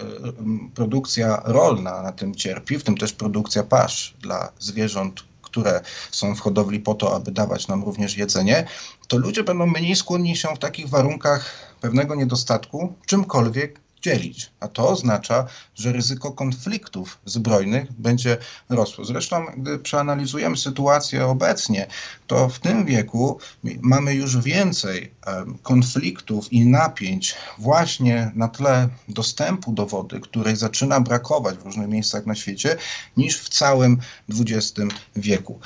y, 0.71 0.75
produkcja 0.75 1.43
rolna 1.45 2.03
na 2.03 2.13
tym 2.13 2.35
cierpi, 2.35 2.79
w 2.79 2.83
tym 2.83 2.97
też 2.97 3.13
produkcja 3.13 3.63
pasz 3.63 4.15
dla 4.21 4.53
zwierząt, 4.59 5.25
które 5.43 5.81
są 6.11 6.35
w 6.35 6.41
hodowli 6.41 6.81
po 6.81 6.95
to, 6.95 7.17
aby 7.17 7.31
dawać 7.31 7.69
nam 7.69 7.85
również 7.85 8.17
jedzenie, 8.17 8.67
to 9.09 9.17
ludzie 9.17 9.45
będą 9.45 9.67
mniej 9.67 9.97
skłonni 9.97 10.37
się 10.37 10.49
w 10.55 10.59
takich 10.59 10.89
warunkach 10.89 11.51
pewnego 11.81 12.15
niedostatku 12.15 12.95
czymkolwiek 13.07 13.81
dzielić. 14.03 14.51
A 14.61 14.69
to 14.69 14.89
oznacza, 14.89 15.47
że 15.75 15.93
ryzyko 15.93 16.33
konfliktów 16.33 17.19
zbrojnych 17.25 17.93
będzie 17.93 18.37
rosło. 18.69 19.05
Zresztą, 19.05 19.47
gdy 19.57 19.79
przeanalizujemy 19.79 20.57
sytuację 20.57 21.27
obecnie, 21.27 21.87
to 22.27 22.49
w 22.49 22.59
tym 22.59 22.87
wieku 22.87 23.39
mamy 23.81 24.15
już 24.15 24.39
więcej 24.39 25.11
konfliktów 25.63 26.53
i 26.53 26.67
napięć 26.67 27.35
właśnie 27.59 28.33
na 28.35 28.49
tle 28.49 28.89
dostępu 29.09 29.73
do 29.73 29.87
wody, 29.87 30.21
której 30.21 30.57
zaczyna 30.57 31.01
brakować 31.01 31.57
w 31.57 31.65
różnych 31.65 31.89
miejscach 31.89 32.27
na 32.27 32.35
świecie, 32.35 32.77
niż 33.17 33.41
w 33.41 33.49
całym 33.49 33.99
XX 34.29 34.81
wieku. 35.17 35.61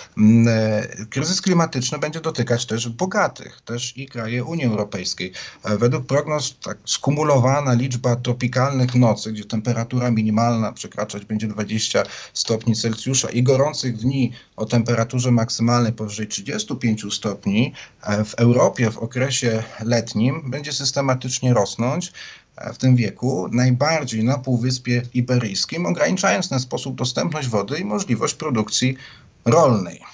E, 0.47 1.07
kryzys 1.11 1.41
klimatyczny 1.41 1.99
będzie 1.99 2.21
dotykać 2.21 2.67
też 2.67 2.89
bogatych, 2.89 3.61
też 3.65 3.97
i 3.97 4.07
kraje 4.07 4.45
Unii 4.45 4.65
Europejskiej. 4.65 5.33
E, 5.65 5.79
według 5.79 6.07
prognoz 6.07 6.57
tak 6.63 6.79
skumulowana 6.85 7.73
liczba 7.73 8.17
tropikalnych 8.25 8.95
nocy, 8.95 9.33
gdzie 9.33 9.45
temperatura 9.45 10.11
minimalna 10.11 10.73
przekraczać 10.73 11.25
będzie 11.25 11.47
20 11.47 12.03
stopni 12.33 12.77
Celsjusza 12.77 13.31
i 13.31 13.43
gorących 13.43 13.97
dni 13.97 14.33
o 14.57 14.67
temperaturze 14.67 15.31
maksymalnej 15.31 15.93
powyżej 15.93 16.29
35 16.29 17.15
stopni 17.15 17.73
e, 18.03 18.25
w 18.25 18.35
Europie 18.35 18.91
w 18.91 18.99
okresie 18.99 19.63
letnim 19.85 20.51
będzie 20.51 20.73
systematycznie 20.73 21.55
rosnąć 21.55 22.13
e, 22.57 22.73
w 22.73 22.79
tym 22.79 22.97
wieku, 22.97 23.49
najbardziej 23.53 24.25
na 24.25 24.39
Półwyspie 24.39 25.03
Iberyjskim, 25.15 25.87
ograniczając 25.87 26.47
w 26.47 26.49
ten 26.49 26.61
sposób 26.61 26.95
dostępność 26.95 27.49
wody 27.49 27.79
i 27.79 27.85
możliwość 27.85 28.35
produkcji 28.35 28.97
rolnej 29.45 30.14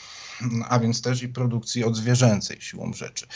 a 0.69 0.79
więc 0.79 1.03
też 1.03 1.23
i 1.23 1.29
produkcji 1.29 1.85
odzwierzęcej 1.85 2.61
siłą 2.61 2.93
rzeczy. 2.93 3.27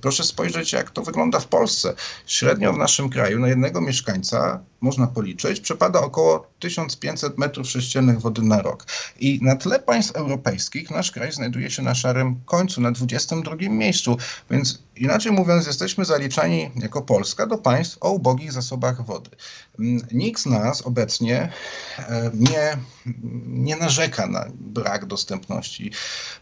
Proszę 0.00 0.24
spojrzeć, 0.24 0.72
jak 0.72 0.90
to 0.90 1.02
wygląda 1.02 1.40
w 1.40 1.46
Polsce. 1.46 1.94
Średnio 2.26 2.72
w 2.72 2.78
naszym 2.78 3.08
kraju 3.08 3.38
na 3.38 3.48
jednego 3.48 3.80
mieszkańca 3.80 4.60
można 4.80 5.06
policzyć, 5.06 5.60
przepada 5.60 6.00
około 6.00 6.46
1500 6.58 7.38
metrów 7.38 7.70
sześciennych 7.70 8.20
wody 8.20 8.42
na 8.42 8.62
rok. 8.62 8.86
I 9.20 9.38
na 9.42 9.56
tle 9.56 9.78
państw 9.78 10.16
europejskich 10.16 10.90
nasz 10.90 11.10
kraj 11.10 11.32
znajduje 11.32 11.70
się 11.70 11.82
na 11.82 11.94
szarym 11.94 12.40
końcu, 12.44 12.80
na 12.80 12.92
22 12.92 13.56
miejscu, 13.68 14.16
więc 14.50 14.82
inaczej 15.00 15.32
mówiąc, 15.32 15.66
jesteśmy 15.66 16.04
zaliczani 16.04 16.70
jako 16.76 17.02
Polska 17.02 17.46
do 17.46 17.58
państw 17.58 17.98
o 18.00 18.10
ubogich 18.10 18.52
zasobach 18.52 19.04
wody. 19.06 19.30
Mm, 19.78 20.06
nikt 20.12 20.42
z 20.42 20.46
nas 20.46 20.82
obecnie 20.82 21.52
e, 21.98 22.30
nie, 22.34 22.76
nie 23.46 23.76
narzeka 23.76 24.26
na 24.26 24.46
brak 24.54 25.06
dostępności 25.06 25.92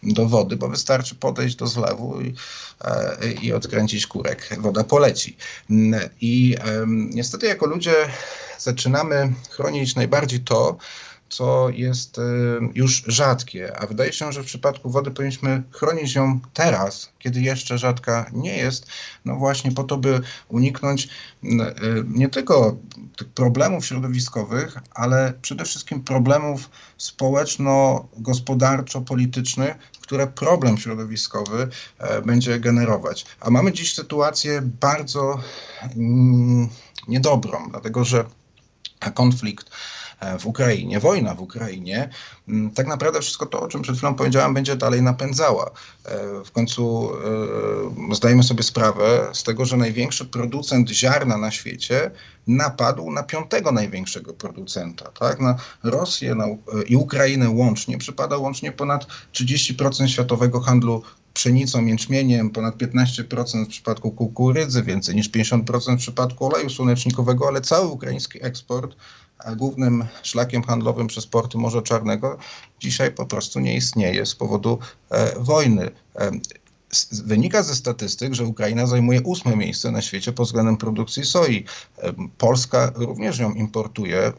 do 0.02 0.28
wody, 0.28 0.56
bo 0.56 0.68
wystarczy 0.68 1.14
podejść 1.14 1.56
do 1.56 1.66
zlewu 1.66 2.20
i, 2.20 2.34
e, 2.84 3.32
i 3.32 3.52
odkręcić 3.52 4.06
kurek, 4.06 4.48
woda 4.58 4.84
poleci. 4.84 5.36
Mm, 5.70 6.00
I 6.20 6.56
niestety 6.86 7.46
jako 7.46 7.66
ludzie 7.66 7.94
zaczynamy 8.58 9.32
chronić 9.50 9.94
najbardziej 9.94 10.40
to, 10.40 10.76
co 11.28 11.70
jest 11.70 12.20
już 12.74 13.04
rzadkie, 13.06 13.80
a 13.80 13.86
wydaje 13.86 14.12
się, 14.12 14.32
że 14.32 14.42
w 14.42 14.46
przypadku 14.46 14.90
wody 14.90 15.10
powinniśmy 15.10 15.62
chronić 15.70 16.14
ją 16.14 16.40
teraz, 16.52 17.12
kiedy 17.18 17.40
jeszcze 17.40 17.78
rzadka 17.78 18.30
nie 18.32 18.56
jest, 18.56 18.86
no 19.24 19.36
właśnie 19.36 19.72
po 19.72 19.84
to, 19.84 19.96
by 19.96 20.20
uniknąć 20.48 21.08
nie 22.08 22.28
tylko 22.28 22.76
tych 23.16 23.28
problemów 23.28 23.86
środowiskowych, 23.86 24.78
ale 24.94 25.32
przede 25.42 25.64
wszystkim 25.64 26.04
problemów 26.04 26.70
społeczno-gospodarczo-politycznych, 26.98 29.74
które 30.00 30.26
problem 30.26 30.78
środowiskowy 30.78 31.68
e, 31.98 32.22
będzie 32.22 32.60
generować. 32.60 33.26
A 33.40 33.50
mamy 33.50 33.72
dziś 33.72 33.94
sytuację 33.94 34.62
bardzo 34.80 35.40
mm, 35.96 36.68
niedobrą, 37.08 37.68
dlatego 37.70 38.04
że 38.04 38.24
konflikt 39.14 39.70
w 40.38 40.46
Ukrainie, 40.46 41.00
wojna 41.00 41.34
w 41.34 41.40
Ukrainie, 41.40 42.08
mm, 42.48 42.70
tak 42.70 42.86
naprawdę 42.86 43.20
wszystko 43.20 43.46
to, 43.46 43.60
o 43.60 43.68
czym 43.68 43.82
przed 43.82 43.96
chwilą 43.96 44.14
powiedziałem, 44.14 44.54
będzie 44.54 44.76
dalej 44.76 45.02
napędzała. 45.02 45.70
E, 46.04 46.44
w 46.44 46.52
końcu 46.52 47.10
e, 48.10 48.14
zdajemy 48.14 48.42
sobie 48.42 48.62
sprawę 48.62 49.30
z 49.32 49.42
tego, 49.42 49.64
że 49.64 49.76
największy 49.76 50.24
producent 50.24 50.90
ziarna 50.90 51.36
na 51.36 51.50
świecie 51.50 52.10
napadł 52.46 53.10
na 53.10 53.22
piątego 53.22 53.72
największego 53.72 54.34
producenta. 54.34 55.10
Tak? 55.10 55.40
Na 55.40 55.56
Rosję 55.82 56.34
na, 56.34 56.44
i 56.86 56.96
Ukrainę 56.96 57.50
łącznie 57.50 57.98
przypada 57.98 58.36
łącznie 58.36 58.72
ponad 58.72 59.06
30% 59.32 60.06
światowego 60.06 60.60
handlu 60.60 61.02
pszenicą, 61.34 61.86
jęczmieniem, 61.86 62.50
ponad 62.50 62.76
15% 62.76 63.64
w 63.64 63.68
przypadku 63.68 64.10
kukurydzy, 64.10 64.82
więcej 64.82 65.14
niż 65.14 65.30
50% 65.30 65.96
w 65.96 65.98
przypadku 65.98 66.46
oleju 66.46 66.70
słonecznikowego, 66.70 67.48
ale 67.48 67.60
cały 67.60 67.88
ukraiński 67.88 68.44
eksport 68.44 68.96
głównym 69.56 70.04
szlakiem 70.22 70.62
handlowym 70.62 71.06
przez 71.06 71.26
porty 71.26 71.58
Morza 71.58 71.82
Czarnego 71.82 72.38
dzisiaj 72.80 73.12
po 73.12 73.26
prostu 73.26 73.60
nie 73.60 73.76
istnieje 73.76 74.26
z 74.26 74.34
powodu 74.34 74.78
e, 75.10 75.40
wojny. 75.40 75.90
E, 76.16 76.30
wynika 77.12 77.62
ze 77.62 77.74
statystyk, 77.74 78.34
że 78.34 78.44
Ukraina 78.44 78.86
zajmuje 78.86 79.22
ósme 79.22 79.56
miejsce 79.56 79.90
na 79.90 80.02
świecie 80.02 80.32
pod 80.32 80.46
względem 80.46 80.76
produkcji 80.76 81.24
soi. 81.24 81.64
E, 81.98 82.12
Polska 82.38 82.92
również 82.94 83.38
ją 83.38 83.52
importuje. 83.52 84.18
E, 84.18 84.32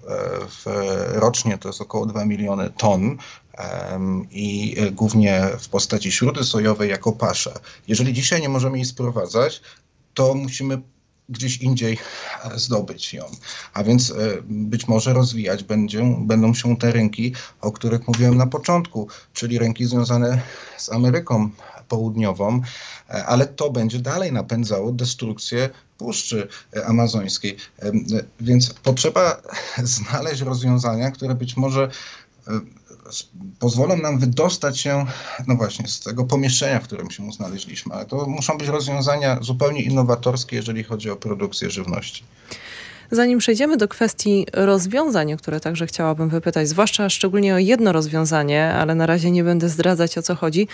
w, 0.47 0.65
rocznie 1.13 1.57
to 1.57 1.69
jest 1.69 1.81
około 1.81 2.05
2 2.05 2.25
miliony 2.25 2.69
ton 2.77 3.17
i 4.31 4.75
głównie 4.91 5.47
w 5.59 5.69
postaci 5.69 6.11
śruty 6.11 6.43
sojowej 6.43 6.89
jako 6.89 7.11
pasza. 7.11 7.51
Jeżeli 7.87 8.13
dzisiaj 8.13 8.41
nie 8.41 8.49
możemy 8.49 8.77
jej 8.77 8.85
sprowadzać, 8.85 9.61
to 10.13 10.33
musimy 10.33 10.81
gdzieś 11.29 11.57
indziej 11.57 11.97
e, 12.43 12.59
zdobyć 12.59 13.13
ją. 13.13 13.25
A 13.73 13.83
więc 13.83 14.11
e, 14.11 14.13
być 14.49 14.87
może 14.87 15.13
rozwijać 15.13 15.63
będą, 15.63 16.27
będą 16.27 16.53
się 16.53 16.77
te 16.77 16.91
rynki, 16.91 17.33
o 17.61 17.71
których 17.71 18.07
mówiłem 18.07 18.37
na 18.37 18.47
początku, 18.47 19.07
czyli 19.33 19.59
rynki 19.59 19.85
związane 19.85 20.41
z 20.77 20.91
Ameryką 20.91 21.49
Południową, 21.87 22.61
e, 23.09 23.25
ale 23.25 23.45
to 23.45 23.71
będzie 23.71 23.99
dalej 23.99 24.31
napędzało 24.31 24.91
destrukcję 24.91 25.69
Puszczy 25.97 26.47
Amazońskiej. 26.85 27.57
Więc 28.39 28.73
potrzeba 28.73 29.41
znaleźć 29.83 30.41
rozwiązania, 30.41 31.11
które 31.11 31.35
być 31.35 31.57
może 31.57 31.89
pozwolą 33.59 33.97
nam 33.97 34.19
wydostać 34.19 34.79
się, 34.79 35.05
no 35.47 35.55
właśnie, 35.55 35.87
z 35.87 35.99
tego 35.99 36.23
pomieszczenia, 36.23 36.79
w 36.79 36.83
którym 36.83 37.11
się 37.11 37.31
znaleźliśmy. 37.31 37.93
Ale 37.93 38.05
to 38.05 38.25
muszą 38.25 38.57
być 38.57 38.67
rozwiązania 38.67 39.37
zupełnie 39.41 39.81
innowatorskie, 39.81 40.55
jeżeli 40.55 40.83
chodzi 40.83 41.09
o 41.09 41.15
produkcję 41.15 41.69
żywności. 41.69 42.23
Zanim 43.11 43.39
przejdziemy 43.39 43.77
do 43.77 43.87
kwestii 43.87 44.45
rozwiązań, 44.53 45.33
o 45.33 45.37
które 45.37 45.59
także 45.59 45.87
chciałabym 45.87 46.29
wypytać, 46.29 46.69
zwłaszcza 46.69 47.09
szczególnie 47.09 47.55
o 47.55 47.57
jedno 47.57 47.91
rozwiązanie, 47.91 48.73
ale 48.73 48.95
na 48.95 49.05
razie 49.05 49.31
nie 49.31 49.43
będę 49.43 49.69
zdradzać 49.69 50.17
o 50.17 50.21
co 50.21 50.35
chodzi, 50.35 50.67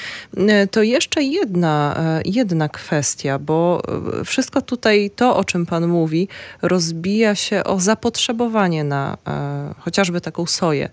to 0.71 0.83
jeszcze 0.83 1.23
jedna, 1.23 1.95
e, 1.97 2.21
jedna 2.25 2.69
kwestia, 2.69 3.39
bo 3.39 3.81
e, 4.21 4.25
wszystko 4.25 4.61
tutaj, 4.61 5.11
to 5.15 5.37
o 5.37 5.43
czym 5.43 5.65
Pan 5.65 5.87
mówi, 5.87 6.27
rozbija 6.61 7.35
się 7.35 7.63
o 7.63 7.79
zapotrzebowanie 7.79 8.83
na 8.83 9.17
e, 9.27 9.73
chociażby 9.79 10.21
taką 10.21 10.45
soję. 10.45 10.89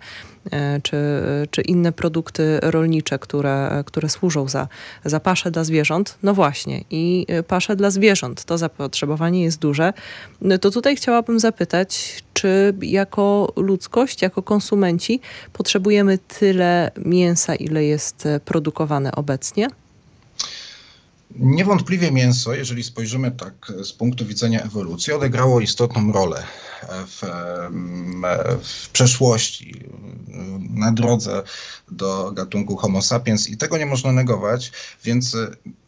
E, 0.51 0.81
czy, 0.81 0.97
czy 1.51 1.63
inne 1.63 1.93
produkty 1.93 2.59
rolnicze, 2.63 3.19
które, 3.19 3.83
które 3.87 4.09
służą 4.09 4.49
za, 4.49 4.69
za 5.05 5.21
paszę 5.21 5.51
dla 5.51 5.65
zwierząt. 5.65 6.19
No 6.23 6.35
właśnie, 6.35 6.85
i 6.91 7.27
pasze 7.49 7.77
dla 7.77 7.91
zwierząt, 7.91 8.45
to 8.45 8.59
zapotrzebowanie 8.59 9.43
jest 9.43 9.59
duże. 9.59 9.93
No 10.41 10.59
to 10.59 10.71
tutaj 10.71 10.97
chciałabym 10.97 11.41
zapytać, 11.41 12.23
czy 12.33 12.75
jako 12.83 13.53
ludzkość, 13.57 14.23
jako 14.23 14.43
konsumenci 14.43 15.21
potrzebujemy 15.53 16.19
tyle 16.19 16.91
mięsa, 16.97 17.55
ile 17.55 17.85
jest 17.85 18.29
produkowane 18.45 19.13
obecnie? 19.13 19.69
Niewątpliwie 21.37 22.13
mięso, 22.13 22.55
jeżeli 22.55 22.85
spojrzymy 22.85 23.31
tak 23.31 23.73
z 23.83 23.93
punktu 23.93 24.27
widzenia 24.27 24.63
ewolucji, 24.63 25.13
odegrało 25.13 25.61
istotną 25.61 26.13
rolę 26.13 26.43
w, 27.07 27.23
w 28.63 28.89
przeszłości, 28.89 29.85
na 30.71 30.93
drodze 30.93 31.43
do 31.91 32.33
gatunku 32.33 32.77
Homo 32.77 33.03
sapiens 33.03 33.49
i 33.49 33.57
tego 33.57 33.79
nie 33.79 33.87
można 33.87 34.13
negować, 34.13 34.73
więc 35.05 35.37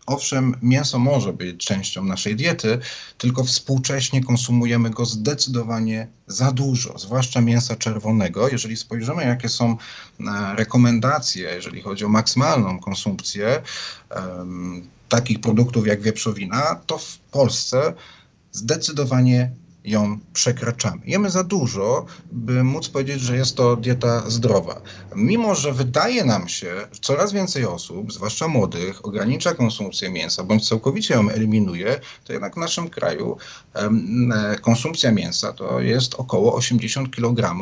Owszem, 0.06 0.56
mięso 0.62 0.98
może 0.98 1.32
być 1.32 1.66
częścią 1.66 2.04
naszej 2.04 2.36
diety, 2.36 2.78
tylko 3.18 3.44
współcześnie 3.44 4.24
konsumujemy 4.24 4.90
go 4.90 5.04
zdecydowanie 5.04 6.08
za 6.26 6.52
dużo, 6.52 6.98
zwłaszcza 6.98 7.40
mięsa 7.40 7.76
czerwonego. 7.76 8.48
Jeżeli 8.48 8.76
spojrzymy, 8.76 9.24
jakie 9.24 9.48
są 9.48 9.76
e, 10.20 10.56
rekomendacje, 10.56 11.50
jeżeli 11.54 11.82
chodzi 11.82 12.04
o 12.04 12.08
maksymalną 12.08 12.80
konsumpcję 12.80 13.62
um, 14.16 14.88
takich 15.08 15.40
produktów 15.40 15.86
jak 15.86 16.02
wieprzowina, 16.02 16.80
to 16.86 16.98
w 16.98 17.18
Polsce 17.18 17.94
zdecydowanie 18.52 19.50
ją 19.84 20.18
przekraczamy. 20.32 21.02
Jemy 21.04 21.30
za 21.30 21.44
dużo, 21.44 22.06
by 22.32 22.64
móc 22.64 22.88
powiedzieć, 22.88 23.20
że 23.20 23.36
jest 23.36 23.56
to 23.56 23.76
dieta 23.76 24.30
zdrowa. 24.30 24.80
Mimo, 25.16 25.54
że 25.54 25.72
wydaje 25.72 26.24
nam 26.24 26.48
się, 26.48 26.74
że 26.92 27.00
coraz 27.00 27.32
więcej 27.32 27.64
osób, 27.64 28.12
zwłaszcza 28.12 28.48
młodych, 28.48 29.06
ogranicza 29.06 29.54
konsumpcję 29.54 30.10
mięsa 30.10 30.44
bądź 30.44 30.68
całkowicie 30.68 31.14
ją 31.14 31.28
eliminuje, 31.28 32.00
to 32.24 32.32
jednak 32.32 32.54
w 32.54 32.58
naszym 32.58 32.90
kraju 32.90 33.36
konsumpcja 34.62 35.12
mięsa 35.12 35.52
to 35.52 35.80
jest 35.80 36.14
około 36.14 36.54
80 36.54 37.10
kg 37.10 37.54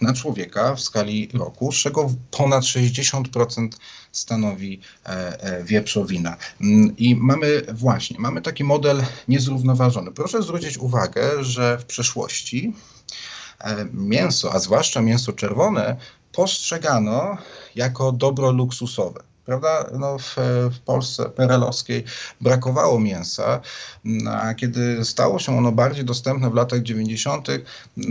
na 0.00 0.12
człowieka 0.12 0.74
w 0.74 0.80
skali 0.80 1.28
roku, 1.34 1.72
z 1.72 1.76
czego 1.76 2.10
ponad 2.30 2.64
60% 2.64 3.68
stanowi 4.12 4.80
e, 5.06 5.42
e, 5.42 5.64
wieprzowina. 5.64 6.36
Mm, 6.60 6.96
I 6.96 7.16
mamy 7.16 7.62
właśnie, 7.72 8.16
mamy 8.18 8.42
taki 8.42 8.64
model 8.64 9.02
niezrównoważony. 9.28 10.12
Proszę 10.12 10.42
zwrócić 10.42 10.78
uwagę, 10.78 11.44
że 11.44 11.78
w 11.78 11.84
przeszłości 11.84 12.72
e, 13.60 13.86
mięso, 13.92 14.52
a 14.52 14.58
zwłaszcza 14.58 15.00
mięso 15.00 15.32
czerwone, 15.32 15.96
postrzegano 16.32 17.36
jako 17.74 18.12
dobro 18.12 18.52
luksusowe 18.52 19.28
prawda? 19.48 19.90
No 19.98 20.18
w, 20.18 20.36
w 20.72 20.78
Polsce 20.80 21.24
perelowskiej 21.24 22.04
brakowało 22.40 23.00
mięsa, 23.00 23.60
mm, 24.04 24.28
a 24.28 24.54
kiedy 24.54 25.04
stało 25.04 25.38
się 25.38 25.58
ono 25.58 25.72
bardziej 25.72 26.04
dostępne 26.04 26.50
w 26.50 26.54
latach 26.54 26.82
90., 26.82 27.48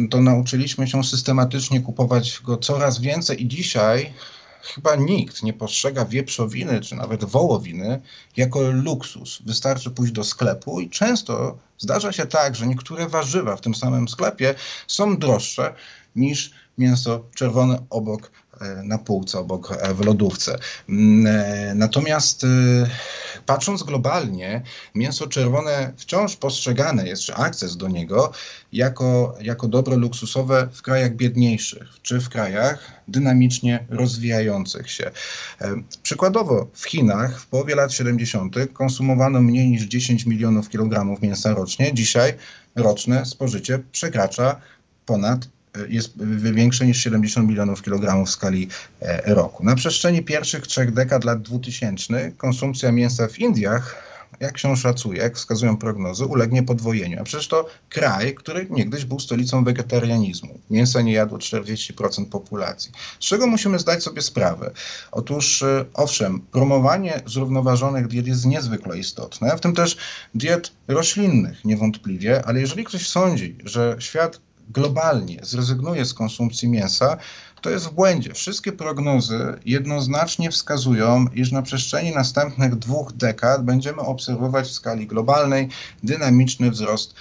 to 0.09 0.21
nauczyliśmy 0.21 0.87
się 0.87 1.03
systematycznie 1.03 1.81
kupować 1.81 2.41
go 2.43 2.57
coraz 2.57 2.99
więcej 2.99 3.43
i 3.43 3.47
dzisiaj 3.47 4.13
chyba 4.67 4.95
nikt 4.95 5.43
nie 5.43 5.53
postrzega 5.53 6.05
wieprzowiny 6.05 6.81
czy 6.81 6.95
nawet 6.95 7.25
wołowiny 7.25 8.01
jako 8.37 8.61
luksus. 8.61 9.41
Wystarczy 9.45 9.91
pójść 9.91 10.13
do 10.13 10.23
sklepu 10.23 10.79
i 10.79 10.89
często 10.89 11.57
zdarza 11.77 12.11
się 12.11 12.25
tak, 12.25 12.55
że 12.55 12.67
niektóre 12.67 13.07
warzywa 13.07 13.55
w 13.55 13.61
tym 13.61 13.75
samym 13.75 14.07
sklepie 14.07 14.55
są 14.87 15.17
droższe 15.17 15.73
niż 16.15 16.51
mięso 16.77 17.23
czerwone 17.35 17.83
obok 17.89 18.31
na 18.83 18.97
półce, 18.97 19.39
obok 19.39 19.77
e, 19.81 19.93
w 19.93 20.05
lodówce. 20.05 20.57
Mm, 20.89 21.27
e, 21.27 21.75
natomiast 21.75 22.45
patrząc 23.45 23.83
globalnie, 23.83 24.61
mięso 24.95 25.27
czerwone 25.27 25.93
wciąż 25.97 26.35
postrzegane 26.35 27.07
jest, 27.07 27.21
czy 27.23 27.35
akces 27.35 27.77
do 27.77 27.87
niego, 27.87 28.31
jako, 28.73 29.35
jako 29.41 29.67
dobro 29.67 29.95
luksusowe 29.95 30.67
w 30.73 30.81
krajach 30.81 31.15
biedniejszych, 31.15 31.87
czy 32.01 32.21
w 32.21 32.29
krajach 32.29 32.91
dynamicznie 33.07 33.85
rozwijających 33.89 34.91
się. 34.91 35.11
Przykładowo 36.03 36.67
w 36.73 36.85
Chinach 36.85 37.41
w 37.41 37.47
połowie 37.47 37.75
lat 37.75 37.93
70. 37.93 38.55
konsumowano 38.73 39.41
mniej 39.41 39.69
niż 39.69 39.83
10 39.83 40.25
milionów 40.25 40.69
kilogramów 40.69 41.21
mięsa 41.21 41.53
rocznie. 41.53 41.93
Dzisiaj 41.93 42.33
roczne 42.75 43.25
spożycie 43.25 43.79
przekracza 43.91 44.61
ponad 45.05 45.47
jest 45.89 46.23
większe 46.53 46.85
niż 46.85 47.03
70 47.03 47.49
milionów 47.49 47.81
kilogramów 47.81 48.27
w 48.27 48.31
skali 48.31 48.67
e, 49.01 49.33
roku. 49.33 49.65
Na 49.65 49.75
przestrzeni 49.75 50.23
pierwszych 50.23 50.67
trzech 50.67 50.93
dekad 50.93 51.23
lat 51.23 51.41
2000 51.41 52.31
konsumpcja 52.37 52.91
mięsa 52.91 53.27
w 53.27 53.39
Indiach 53.39 54.07
jak 54.39 54.57
się 54.57 54.77
szacuje, 54.77 55.21
jak 55.21 55.35
wskazują 55.35 55.77
prognozy, 55.77 56.25
ulegnie 56.25 56.63
podwojeniu. 56.63 57.21
A 57.21 57.23
przecież 57.23 57.47
to 57.47 57.65
kraj, 57.89 58.35
który 58.35 58.67
niegdyś 58.69 59.05
był 59.05 59.19
stolicą 59.19 59.63
wegetarianizmu. 59.63 60.59
Mięsa 60.69 61.01
nie 61.01 61.13
jadło 61.13 61.37
40% 61.37 62.25
populacji. 62.25 62.91
Z 63.19 63.23
czego 63.23 63.47
musimy 63.47 63.79
zdać 63.79 64.03
sobie 64.03 64.21
sprawę? 64.21 64.71
Otóż, 65.11 65.61
y, 65.61 65.85
owszem, 65.93 66.41
promowanie 66.41 67.21
zrównoważonych 67.25 68.07
diet 68.07 68.27
jest 68.27 68.45
niezwykle 68.45 68.97
istotne, 68.97 69.57
w 69.57 69.61
tym 69.61 69.75
też 69.75 69.97
diet 70.35 70.71
roślinnych 70.87 71.65
niewątpliwie, 71.65 72.45
ale 72.45 72.59
jeżeli 72.59 72.83
ktoś 72.83 73.07
sądzi, 73.07 73.55
że 73.63 73.95
świat 73.99 74.39
globalnie 74.69 75.39
zrezygnuje 75.43 76.05
z 76.05 76.13
konsumpcji 76.13 76.69
mięsa, 76.69 77.17
to 77.61 77.69
jest 77.69 77.85
w 77.85 77.93
błędzie. 77.93 78.33
Wszystkie 78.33 78.71
prognozy 78.71 79.39
jednoznacznie 79.65 80.51
wskazują, 80.51 81.25
iż 81.33 81.51
na 81.51 81.61
przestrzeni 81.61 82.11
następnych 82.11 82.75
dwóch 82.75 83.13
dekad 83.13 83.63
będziemy 83.65 84.01
obserwować 84.01 84.67
w 84.67 84.71
skali 84.71 85.07
globalnej 85.07 85.69
dynamiczny 86.03 86.71
wzrost 86.71 87.13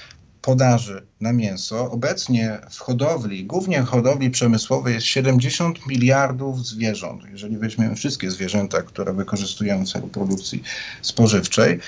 podaży 0.43 1.07
na 1.21 1.33
mięso. 1.33 1.91
Obecnie 1.91 2.59
w 2.71 2.79
hodowli, 2.79 3.47
głównie 3.47 3.83
w 3.83 3.87
hodowli 3.87 4.31
przemysłowej 4.31 4.95
jest 4.95 5.07
70 5.07 5.87
miliardów 5.87 6.67
zwierząt, 6.67 7.23
jeżeli 7.31 7.59
weźmiemy 7.59 7.95
wszystkie 7.95 8.31
zwierzęta, 8.31 8.83
które 8.83 9.13
wykorzystujemy 9.13 9.85
w 9.85 9.93
celu 9.93 10.09
produkcji 10.09 10.63
spożywczej, 11.03 11.81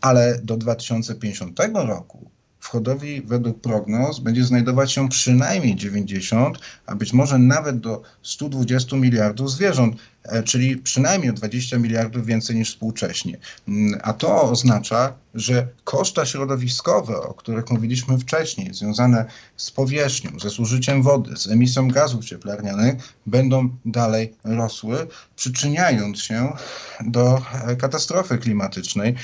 ale 0.00 0.38
do 0.42 0.56
2050 0.56 1.60
roku 1.74 2.33
w 2.64 2.68
hodowli 2.68 3.22
według 3.22 3.60
prognoz 3.60 4.18
będzie 4.20 4.44
znajdować 4.44 4.92
się 4.92 5.08
przynajmniej 5.08 5.76
90, 5.76 6.58
a 6.86 6.94
być 6.94 7.12
może 7.12 7.38
nawet 7.38 7.80
do 7.80 8.02
120 8.22 8.96
miliardów 8.96 9.50
zwierząt. 9.50 9.96
E, 10.24 10.42
czyli 10.42 10.76
przynajmniej 10.76 11.30
o 11.30 11.34
20 11.34 11.78
miliardów 11.78 12.26
więcej 12.26 12.56
niż 12.56 12.70
współcześnie. 12.70 13.38
Mm, 13.68 14.00
a 14.02 14.12
to 14.12 14.42
oznacza, 14.42 15.14
że 15.34 15.68
koszta 15.84 16.26
środowiskowe, 16.26 17.16
o 17.16 17.34
których 17.34 17.70
mówiliśmy 17.70 18.18
wcześniej, 18.18 18.74
związane 18.74 19.24
z 19.56 19.70
powierzchnią, 19.70 20.38
ze 20.38 20.50
zużyciem 20.50 21.02
wody, 21.02 21.36
z 21.36 21.46
emisją 21.46 21.88
gazów 21.88 22.24
cieplarnianych, 22.24 23.14
będą 23.26 23.68
dalej 23.84 24.34
rosły, 24.44 25.06
przyczyniając 25.36 26.18
się 26.18 26.52
do 27.00 27.42
e, 27.66 27.76
katastrofy 27.76 28.38
klimatycznej, 28.38 29.14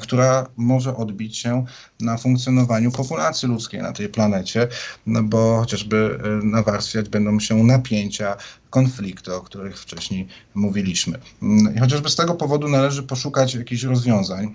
która 0.00 0.46
może 0.56 0.96
odbić 0.96 1.38
się 1.38 1.64
na 2.00 2.16
funkcjonowaniu 2.16 2.90
populacji 2.90 3.48
ludzkiej 3.48 3.82
na 3.82 3.92
tej 3.92 4.08
planecie, 4.08 4.68
no 5.06 5.22
bo 5.22 5.58
chociażby 5.58 6.18
e, 6.24 6.46
nawarstwiać 6.46 7.08
będą 7.08 7.40
się 7.40 7.64
napięcia 7.64 8.36
konflikty, 8.70 9.34
o 9.34 9.40
których 9.40 9.78
wcześniej 9.78 10.28
mówiliśmy. 10.54 11.18
Mm, 11.42 11.76
I 11.76 11.78
chociażby 11.78 12.08
z 12.10 12.16
tego 12.16 12.34
powodu 12.34 12.68
należy 12.68 13.02
poszukać 13.02 13.54
jakichś 13.54 13.82
rozwiązań 13.82 14.54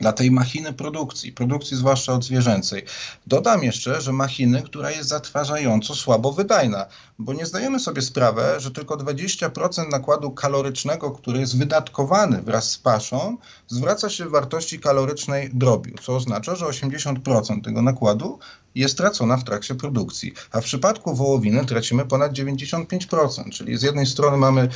dla 0.00 0.12
tej 0.12 0.30
machiny 0.30 0.72
produkcji, 0.72 1.32
produkcji 1.32 1.76
zwłaszcza 1.76 2.12
od 2.12 2.24
zwierzęcej. 2.24 2.84
Dodam 3.26 3.62
jeszcze, 3.62 4.00
że 4.00 4.12
machiny, 4.12 4.62
która 4.62 4.90
jest 4.90 5.08
zatrważająco 5.08 5.94
słabo 5.94 6.32
wydajna, 6.32 6.86
bo 7.18 7.32
nie 7.32 7.46
zdajemy 7.46 7.80
sobie 7.80 8.02
sprawy, 8.02 8.42
że 8.58 8.70
tylko 8.70 8.96
20% 8.96 9.90
nakładu 9.90 10.30
kalorycznego, 10.30 11.10
który 11.10 11.40
jest 11.40 11.58
wydatkowany 11.58 12.42
wraz 12.42 12.70
z 12.70 12.78
paszą, 12.78 13.36
zwraca 13.68 14.10
się 14.10 14.26
w 14.26 14.30
wartości 14.30 14.80
kalorycznej 14.80 15.50
drobiu, 15.52 15.94
co 16.02 16.16
oznacza, 16.16 16.56
że 16.56 16.66
80% 16.66 17.64
tego 17.64 17.82
nakładu 17.82 18.38
jest 18.74 18.96
tracona 18.96 19.36
w 19.36 19.44
trakcie 19.44 19.74
produkcji. 19.74 20.32
A 20.52 20.60
w 20.60 20.64
przypadku 20.64 21.14
wołowiny 21.14 21.66
tracimy 21.66 22.06
ponad 22.06 22.32
95%, 22.32 23.50
czyli 23.50 23.78
z 23.78 23.82
jednej 23.82 24.06
strony 24.06 24.36
mamy 24.36 24.68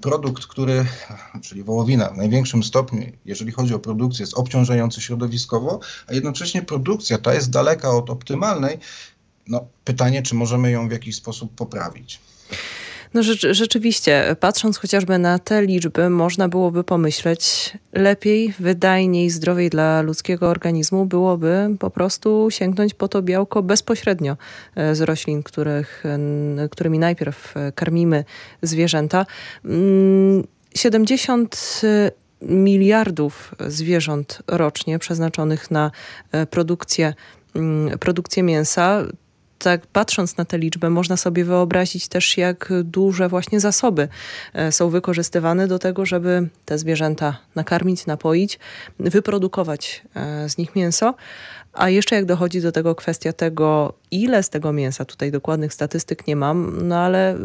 produkt, 0.00 0.46
który, 0.46 0.86
czyli 1.42 1.62
wołowina 1.62 2.08
w 2.08 2.16
największym 2.16 2.62
stopniu, 2.62 3.12
jeżeli 3.24 3.52
chodzi 3.52 3.74
o 3.74 3.78
produkcję, 3.78 4.22
jest 4.22 4.34
obciążający 4.34 5.00
środowiskowo, 5.00 5.80
a 6.06 6.12
jednocześnie 6.12 6.62
produkcja 6.62 7.18
ta 7.18 7.34
jest 7.34 7.50
daleka 7.50 7.90
od 7.90 8.10
optymalnej. 8.10 8.78
No, 9.46 9.66
pytanie, 9.84 10.22
czy 10.22 10.34
możemy 10.34 10.70
ją 10.70 10.88
w 10.88 10.92
jakiś 10.92 11.16
sposób 11.16 11.54
poprawić. 11.54 12.20
No 13.14 13.22
rzeczywiście, 13.50 14.36
patrząc 14.40 14.78
chociażby 14.78 15.18
na 15.18 15.38
te 15.38 15.62
liczby, 15.62 16.10
można 16.10 16.48
byłoby 16.48 16.84
pomyśleć, 16.84 17.72
lepiej, 17.92 18.54
wydajniej, 18.58 19.30
zdrowiej 19.30 19.70
dla 19.70 20.02
ludzkiego 20.02 20.48
organizmu 20.48 21.06
byłoby 21.06 21.76
po 21.78 21.90
prostu 21.90 22.48
sięgnąć 22.50 22.94
po 22.94 23.08
to 23.08 23.22
białko 23.22 23.62
bezpośrednio 23.62 24.36
e, 24.74 24.94
z 24.94 25.00
roślin, 25.00 25.42
których, 25.42 26.04
którymi 26.70 26.98
najpierw 26.98 27.56
e, 27.56 27.72
karmimy 27.72 28.24
zwierzęta. 28.62 29.26
70 30.74 31.80
mm, 31.84 32.10
miliardów 32.64 33.54
zwierząt 33.68 34.42
rocznie 34.46 34.98
przeznaczonych 34.98 35.70
na 35.70 35.90
e, 36.32 36.46
produkcję, 36.46 37.14
mm, 37.54 37.98
produkcję 37.98 38.42
mięsa 38.42 39.04
tak 39.62 39.86
patrząc 39.86 40.36
na 40.36 40.44
tę 40.44 40.58
liczbę, 40.58 40.90
można 40.90 41.16
sobie 41.16 41.44
wyobrazić 41.44 42.08
też, 42.08 42.36
jak 42.36 42.72
duże 42.84 43.28
właśnie 43.28 43.60
zasoby 43.60 44.08
e, 44.54 44.72
są 44.72 44.88
wykorzystywane 44.88 45.68
do 45.68 45.78
tego, 45.78 46.06
żeby 46.06 46.48
te 46.64 46.78
zwierzęta 46.78 47.38
nakarmić, 47.54 48.06
napoić, 48.06 48.58
wyprodukować 48.98 50.02
e, 50.14 50.48
z 50.48 50.58
nich 50.58 50.76
mięso. 50.76 51.14
A 51.72 51.88
jeszcze 51.88 52.16
jak 52.16 52.24
dochodzi 52.24 52.60
do 52.60 52.72
tego 52.72 52.94
kwestia 52.94 53.32
tego, 53.32 53.94
ile 54.10 54.42
z 54.42 54.50
tego 54.50 54.72
mięsa, 54.72 55.04
tutaj 55.04 55.30
dokładnych 55.30 55.74
statystyk 55.74 56.26
nie 56.26 56.36
mam, 56.36 56.88
no 56.88 56.96
ale 56.98 57.36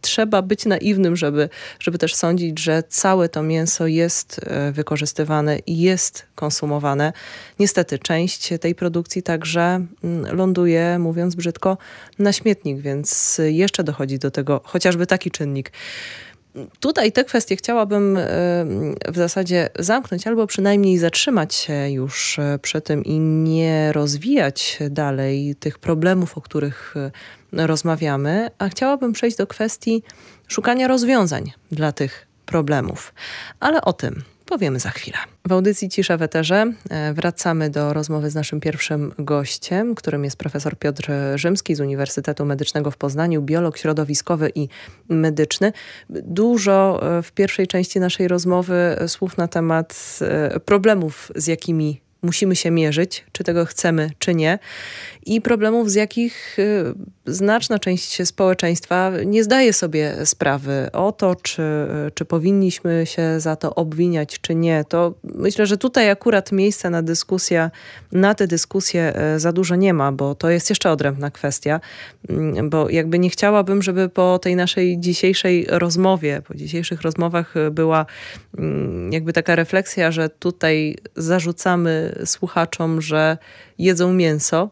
trzeba 0.00 0.42
być 0.42 0.66
naiwnym, 0.66 1.16
żeby, 1.16 1.48
żeby 1.80 1.98
też 1.98 2.14
sądzić, 2.14 2.60
że 2.60 2.82
całe 2.88 3.28
to 3.28 3.42
mięso 3.42 3.86
jest 3.86 4.40
e, 4.42 4.72
wykorzystywane 4.72 5.58
i 5.58 5.80
jest 5.80 6.26
konsumowane. 6.34 7.12
Niestety, 7.58 7.98
część 7.98 8.48
tej 8.60 8.74
produkcji 8.74 9.22
także 9.22 9.86
mm, 10.04 10.36
ląduje, 10.36 10.98
mówiąc 10.98 11.34
brzydko, 11.34 11.78
na 12.18 12.32
śmietnik, 12.32 12.80
więc 12.80 13.40
jeszcze 13.44 13.84
dochodzi 13.84 14.18
do 14.18 14.30
tego 14.30 14.60
chociażby 14.64 15.06
taki 15.06 15.30
czynnik. 15.30 15.72
Tutaj 16.80 17.12
te 17.12 17.24
kwestie 17.24 17.56
chciałabym 17.56 18.16
e, 18.16 18.22
w 19.08 19.16
zasadzie 19.16 19.68
zamknąć, 19.78 20.26
albo 20.26 20.46
przynajmniej 20.46 20.98
zatrzymać 20.98 21.54
się 21.54 21.90
już 21.90 22.38
e, 22.38 22.58
przy 22.62 22.80
tym 22.80 23.04
i 23.04 23.18
nie 23.18 23.92
rozwijać 23.92 24.78
dalej 24.90 25.54
tych 25.60 25.78
problemów, 25.78 26.38
o 26.38 26.40
których 26.40 26.94
rozmawiamy, 27.52 28.50
a 28.58 28.68
chciałabym 28.68 29.12
przejść 29.12 29.36
do 29.36 29.46
kwestii 29.46 30.02
szukania 30.48 30.88
rozwiązań 30.88 31.52
dla 31.72 31.92
tych 31.92 32.26
problemów. 32.46 33.14
Ale 33.60 33.80
o 33.80 33.92
tym 33.92 34.22
powiemy 34.46 34.80
za 34.80 34.90
chwilę. 34.90 35.16
W 35.48 35.52
audycji 35.52 35.88
Cisza 35.88 36.16
w 36.16 36.22
Eterze 36.22 36.72
e, 36.90 37.14
wracamy 37.14 37.70
do 37.70 37.92
rozmowy 37.92 38.30
z 38.30 38.34
naszym 38.34 38.60
pierwszym 38.60 39.12
gościem, 39.18 39.94
którym 39.94 40.24
jest 40.24 40.36
profesor 40.36 40.78
Piotr 40.78 41.10
Rzymski 41.34 41.74
z 41.74 41.80
Uniwersytetu 41.80 42.44
Medycznego 42.44 42.90
w 42.90 42.96
Poznaniu, 42.96 43.42
biolog 43.42 43.78
środowiskowy 43.78 44.50
i 44.54 44.68
medyczny. 45.08 45.72
Dużo 46.10 47.00
e, 47.18 47.22
w 47.22 47.32
pierwszej 47.32 47.66
części 47.66 48.00
naszej 48.00 48.28
rozmowy 48.28 48.96
słów 49.06 49.36
na 49.36 49.48
temat 49.48 50.18
e, 50.20 50.60
problemów, 50.60 51.32
z 51.36 51.46
jakimi 51.46 52.00
musimy 52.22 52.56
się 52.56 52.70
mierzyć, 52.70 53.24
czy 53.32 53.44
tego 53.44 53.64
chcemy, 53.64 54.10
czy 54.18 54.34
nie, 54.34 54.58
i 55.26 55.40
problemów, 55.40 55.90
z 55.90 55.94
jakich 55.94 56.58
y, 56.58 56.94
znaczna 57.26 57.78
część 57.78 58.28
społeczeństwa 58.28 59.12
nie 59.24 59.44
zdaje 59.44 59.72
sobie 59.72 60.26
sprawy 60.26 60.88
o 60.92 61.12
to, 61.12 61.34
czy, 61.34 61.62
czy 62.14 62.24
powinniśmy 62.24 63.06
się 63.06 63.40
za 63.40 63.56
to 63.56 63.74
obwiniać, 63.74 64.40
czy 64.40 64.54
nie. 64.54 64.84
To 64.88 65.14
myślę, 65.24 65.66
że 65.66 65.76
tutaj 65.76 66.10
akurat 66.10 66.52
miejsca 66.52 66.90
na 66.90 67.02
dyskusję, 67.02 67.70
na 68.12 68.34
tę 68.34 68.46
dyskusję 68.46 69.12
y, 69.36 69.40
za 69.40 69.52
dużo 69.52 69.76
nie 69.76 69.94
ma, 69.94 70.12
bo 70.12 70.34
to 70.34 70.50
jest 70.50 70.70
jeszcze 70.70 70.90
odrębna 70.90 71.30
kwestia, 71.30 71.80
mm, 72.28 72.70
bo 72.70 72.90
jakby 72.90 73.18
nie 73.18 73.30
chciałabym, 73.30 73.82
żeby 73.82 74.08
po 74.08 74.38
tej 74.38 74.56
naszej 74.56 75.00
dzisiejszej 75.00 75.66
rozmowie, 75.68 76.42
po 76.48 76.54
dzisiejszych 76.54 77.02
rozmowach 77.02 77.54
była 77.70 78.06
mm, 78.58 79.12
jakby 79.12 79.32
taka 79.32 79.56
refleksja, 79.56 80.10
że 80.10 80.28
tutaj 80.28 80.96
zarzucamy 81.16 82.18
słuchaczom, 82.24 83.00
że 83.00 83.38
jedzą 83.78 84.12
mięso, 84.12 84.70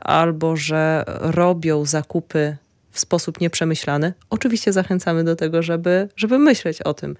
albo 0.00 0.56
że 0.56 1.04
robią 1.06 1.84
zakupy 1.84 2.56
w 2.90 3.00
sposób 3.00 3.40
nieprzemyślany. 3.40 4.12
Oczywiście 4.30 4.72
zachęcamy 4.72 5.24
do 5.24 5.36
tego, 5.36 5.62
żeby, 5.62 6.08
żeby 6.16 6.38
myśleć 6.38 6.82
o 6.82 6.94
tym, 6.94 7.16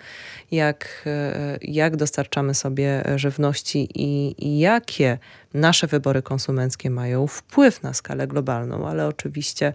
jak, 0.51 1.03
e, 1.07 1.59
jak 1.63 1.97
dostarczamy 1.97 2.55
sobie 2.55 3.05
żywności 3.17 3.89
i, 3.95 4.35
i 4.47 4.59
jakie 4.59 5.19
nasze 5.55 5.87
wybory 5.87 6.23
konsumenckie 6.23 6.91
mają 6.91 7.27
wpływ 7.27 7.83
na 7.83 7.95
skalę 7.95 8.27
globalną, 8.27 8.89
ale 8.89 9.07
oczywiście 9.07 9.73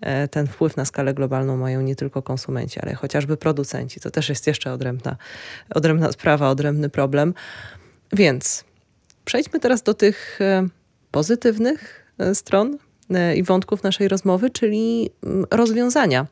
e, 0.00 0.28
ten 0.28 0.46
wpływ 0.46 0.76
na 0.76 0.84
skalę 0.84 1.14
globalną 1.14 1.56
mają 1.56 1.80
nie 1.80 1.96
tylko 1.96 2.22
konsumenci, 2.22 2.80
ale 2.80 2.94
chociażby 2.94 3.36
producenci. 3.36 4.00
To 4.00 4.10
też 4.10 4.28
jest 4.28 4.46
jeszcze 4.46 4.72
odrębna, 4.72 5.16
odrębna 5.74 6.12
sprawa, 6.12 6.50
odrębny 6.50 6.88
problem. 6.88 7.34
Więc 8.12 8.64
Przejdźmy 9.24 9.60
teraz 9.60 9.82
do 9.82 9.94
tych 9.94 10.40
e, 10.40 10.68
pozytywnych 11.10 12.06
e, 12.06 12.09
stron 12.34 12.78
e, 13.10 13.36
i 13.36 13.42
wątków 13.42 13.82
naszej 13.82 14.08
rozmowy, 14.08 14.50
czyli 14.50 15.10
mm, 15.24 15.46
rozwiązania. 15.50 16.26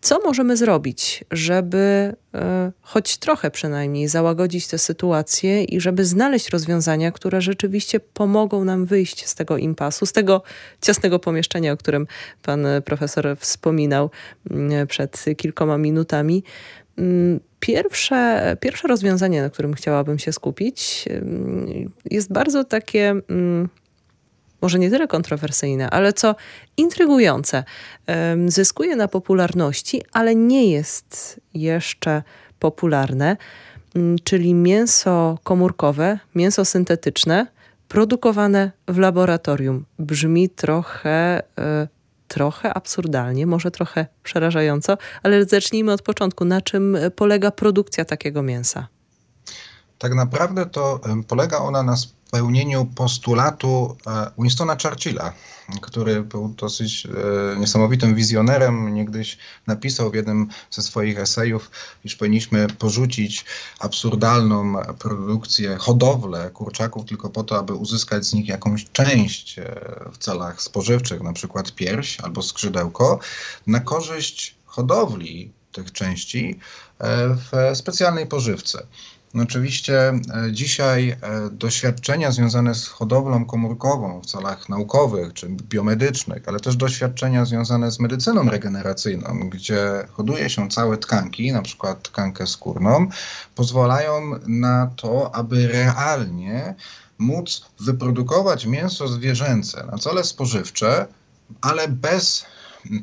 Co 0.00 0.20
możemy 0.24 0.56
zrobić, 0.56 1.24
żeby 1.30 2.14
e, 2.34 2.72
choć 2.80 3.16
trochę 3.16 3.50
przynajmniej 3.50 4.08
załagodzić 4.08 4.66
tę 4.68 4.78
sytuację 4.78 5.64
i 5.64 5.80
żeby 5.80 6.04
znaleźć 6.04 6.48
rozwiązania, 6.48 7.12
które 7.12 7.40
rzeczywiście 7.40 8.00
pomogą 8.00 8.64
nam 8.64 8.86
wyjść 8.86 9.26
z 9.26 9.34
tego 9.34 9.56
impasu, 9.56 10.06
z 10.06 10.12
tego 10.12 10.42
ciasnego 10.82 11.18
pomieszczenia, 11.18 11.72
o 11.72 11.76
którym 11.76 12.06
pan 12.42 12.66
profesor 12.84 13.36
wspominał 13.38 14.10
mm, 14.50 14.86
przed 14.86 15.24
kilkoma 15.36 15.78
minutami. 15.78 16.42
Mm, 16.98 17.40
pierwsze, 17.60 18.56
pierwsze 18.60 18.88
rozwiązanie, 18.88 19.42
na 19.42 19.50
którym 19.50 19.74
chciałabym 19.74 20.18
się 20.18 20.32
skupić, 20.32 21.04
mm, 21.10 21.92
jest 22.10 22.32
bardzo 22.32 22.64
takie 22.64 23.14
może 24.62 24.78
nie 24.78 24.90
tyle 24.90 25.08
kontrowersyjne, 25.08 25.90
ale 25.90 26.12
co 26.12 26.34
intrygujące. 26.76 27.64
Zyskuje 28.46 28.96
na 28.96 29.08
popularności, 29.08 30.02
ale 30.12 30.34
nie 30.34 30.70
jest 30.70 31.40
jeszcze 31.54 32.22
popularne, 32.58 33.36
mm, 33.94 34.16
czyli 34.24 34.54
mięso 34.54 35.38
komórkowe, 35.44 36.18
mięso 36.34 36.64
syntetyczne, 36.64 37.46
produkowane 37.88 38.70
w 38.88 38.98
laboratorium. 38.98 39.84
Brzmi 39.98 40.48
trochę, 40.48 41.42
e, 41.58 41.88
trochę 42.28 42.74
absurdalnie, 42.74 43.46
może 43.46 43.70
trochę 43.70 44.06
przerażająco, 44.22 44.98
ale 45.22 45.44
zacznijmy 45.44 45.92
od 45.92 46.02
początku. 46.02 46.44
Na 46.44 46.60
czym 46.60 46.96
polega 47.16 47.50
produkcja 47.50 48.04
takiego 48.04 48.42
mięsa? 48.42 48.88
Tak 49.98 50.14
naprawdę 50.14 50.66
to 50.66 51.00
polega 51.28 51.58
ona 51.58 51.82
na 51.82 51.96
spełnieniu 52.36 52.84
postulatu 52.84 53.96
e, 54.06 54.30
Winstona 54.38 54.76
Churchilla, 54.82 55.32
który 55.80 56.22
był 56.22 56.48
dosyć 56.48 57.06
e, 57.06 57.58
niesamowitym 57.58 58.14
wizjonerem. 58.14 58.94
Niegdyś 58.94 59.38
napisał 59.66 60.10
w 60.10 60.14
jednym 60.14 60.48
ze 60.70 60.82
swoich 60.82 61.18
esejów, 61.18 61.70
iż 62.04 62.16
powinniśmy 62.16 62.66
porzucić 62.68 63.44
absurdalną 63.78 64.74
produkcję, 64.98 65.76
hodowlę 65.76 66.50
kurczaków 66.50 67.04
tylko 67.06 67.30
po 67.30 67.44
to, 67.44 67.58
aby 67.58 67.74
uzyskać 67.74 68.26
z 68.26 68.34
nich 68.34 68.48
jakąś 68.48 68.86
część 68.92 69.58
e, 69.58 69.64
w 70.12 70.18
celach 70.18 70.62
spożywczych, 70.62 71.22
na 71.22 71.32
przykład 71.32 71.72
pierś 71.72 72.20
albo 72.20 72.42
skrzydełko, 72.42 73.18
na 73.66 73.80
korzyść 73.80 74.54
hodowli 74.64 75.52
tych 75.72 75.92
części 75.92 76.58
w 77.00 77.76
specjalnej 77.76 78.26
pożywce. 78.26 78.86
No 79.36 79.42
oczywiście 79.42 80.08
e, 80.08 80.20
dzisiaj 80.52 81.08
e, 81.08 81.16
doświadczenia 81.52 82.32
związane 82.32 82.74
z 82.74 82.86
hodowlą 82.86 83.44
komórkową 83.44 84.20
w 84.20 84.26
celach 84.26 84.68
naukowych 84.68 85.32
czy 85.32 85.48
biomedycznych, 85.48 86.42
ale 86.46 86.60
też 86.60 86.76
doświadczenia 86.76 87.44
związane 87.44 87.90
z 87.90 88.00
medycyną 88.00 88.50
regeneracyjną, 88.50 89.50
gdzie 89.50 90.08
hoduje 90.12 90.50
się 90.50 90.68
całe 90.68 90.98
tkanki, 90.98 91.52
na 91.52 91.62
przykład 91.62 92.02
tkankę 92.02 92.46
skórną, 92.46 93.06
pozwalają 93.54 94.30
na 94.46 94.90
to, 94.96 95.34
aby 95.34 95.68
realnie 95.68 96.74
móc 97.18 97.64
wyprodukować 97.80 98.66
mięso 98.66 99.08
zwierzęce 99.08 99.86
na 99.92 99.98
cele 99.98 100.24
spożywcze, 100.24 101.06
ale 101.60 101.88
bez 101.88 102.46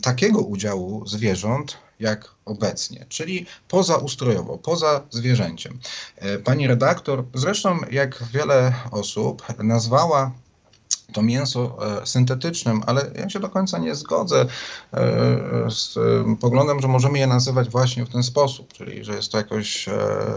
takiego 0.02 0.39
udziału 0.41 1.08
zwierząt 1.08 1.78
jak 2.04 2.32
obecnie, 2.46 3.06
czyli 3.10 3.46
pozaustrojowo, 3.68 4.58
poza 4.58 5.02
zwierzęciem. 5.10 5.80
E, 6.16 6.38
pani 6.38 6.68
redaktor, 6.68 7.24
zresztą 7.34 7.80
jak 7.92 8.24
wiele 8.34 8.74
osób, 8.92 9.44
nazwała 9.60 10.32
to 11.13 11.21
mięso 11.21 11.77
e, 12.01 12.06
syntetycznym, 12.06 12.82
ale 12.86 13.12
ja 13.15 13.29
się 13.29 13.39
do 13.39 13.49
końca 13.49 13.77
nie 13.77 13.95
zgodzę 13.95 14.41
e, 14.41 14.47
z 15.71 15.97
poglądem, 16.39 16.82
że 16.82 16.88
możemy 16.88 17.19
je 17.19 17.27
nazywać 17.27 17.69
właśnie 17.69 18.06
w 18.06 18.10
ten 18.10 18.23
sposób, 18.23 18.73
czyli 18.73 19.03
że 19.03 19.15
jest 19.15 19.32
to 19.32 19.38
jakoś, 19.38 19.88
e, 19.88 19.91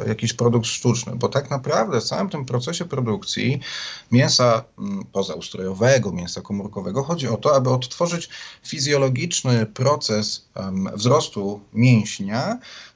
jakiś 0.07 0.33
produkt 0.33 0.67
sztuczny, 0.67 1.13
bo 1.17 1.29
tak 1.29 1.51
naprawdę 1.51 2.01
w 2.01 2.05
całym 2.05 2.29
tym 2.29 2.45
procesie 2.45 2.85
produkcji 2.85 3.61
mięsa 4.13 4.65
pozaustrojowego, 5.13 6.13
mięsa 6.13 6.41
komórkowego 6.41 7.03
chodzi 7.03 7.29
o 7.29 7.37
to, 7.37 7.57
aby 7.57 7.71
odtworzyć 7.71 8.29
fizjologiczny 8.65 9.67
proces 9.67 10.49
wzrostu 10.95 11.61
mięśnia, 11.73 12.59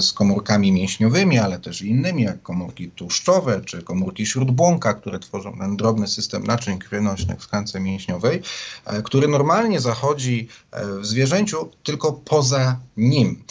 z 0.00 0.12
komórkami 0.12 0.72
mięśniowymi, 0.72 1.38
ale 1.38 1.58
też 1.58 1.82
innymi, 1.82 2.22
jak 2.22 2.42
komórki 2.42 2.90
tłuszczowe 2.90 3.60
czy 3.64 3.82
komórki 3.82 4.26
śródbłąka, 4.26 4.94
które 4.94 5.18
tworzą 5.18 5.58
ten 5.58 5.76
drobny 5.76 6.08
system 6.08 6.44
naczyń 6.44 6.78
krwionośnych 6.78 7.40
w 7.40 7.46
tkance 7.46 7.80
mięśniowej, 7.80 8.42
e, 8.84 9.02
który 9.02 9.28
normalnie 9.28 9.80
zachodzi 9.80 10.48
e, 10.70 10.86
w 11.00 11.06
zwierzęciu 11.06 11.70
tylko 11.82 12.12
poza 12.12 12.76
nim. 12.96 13.42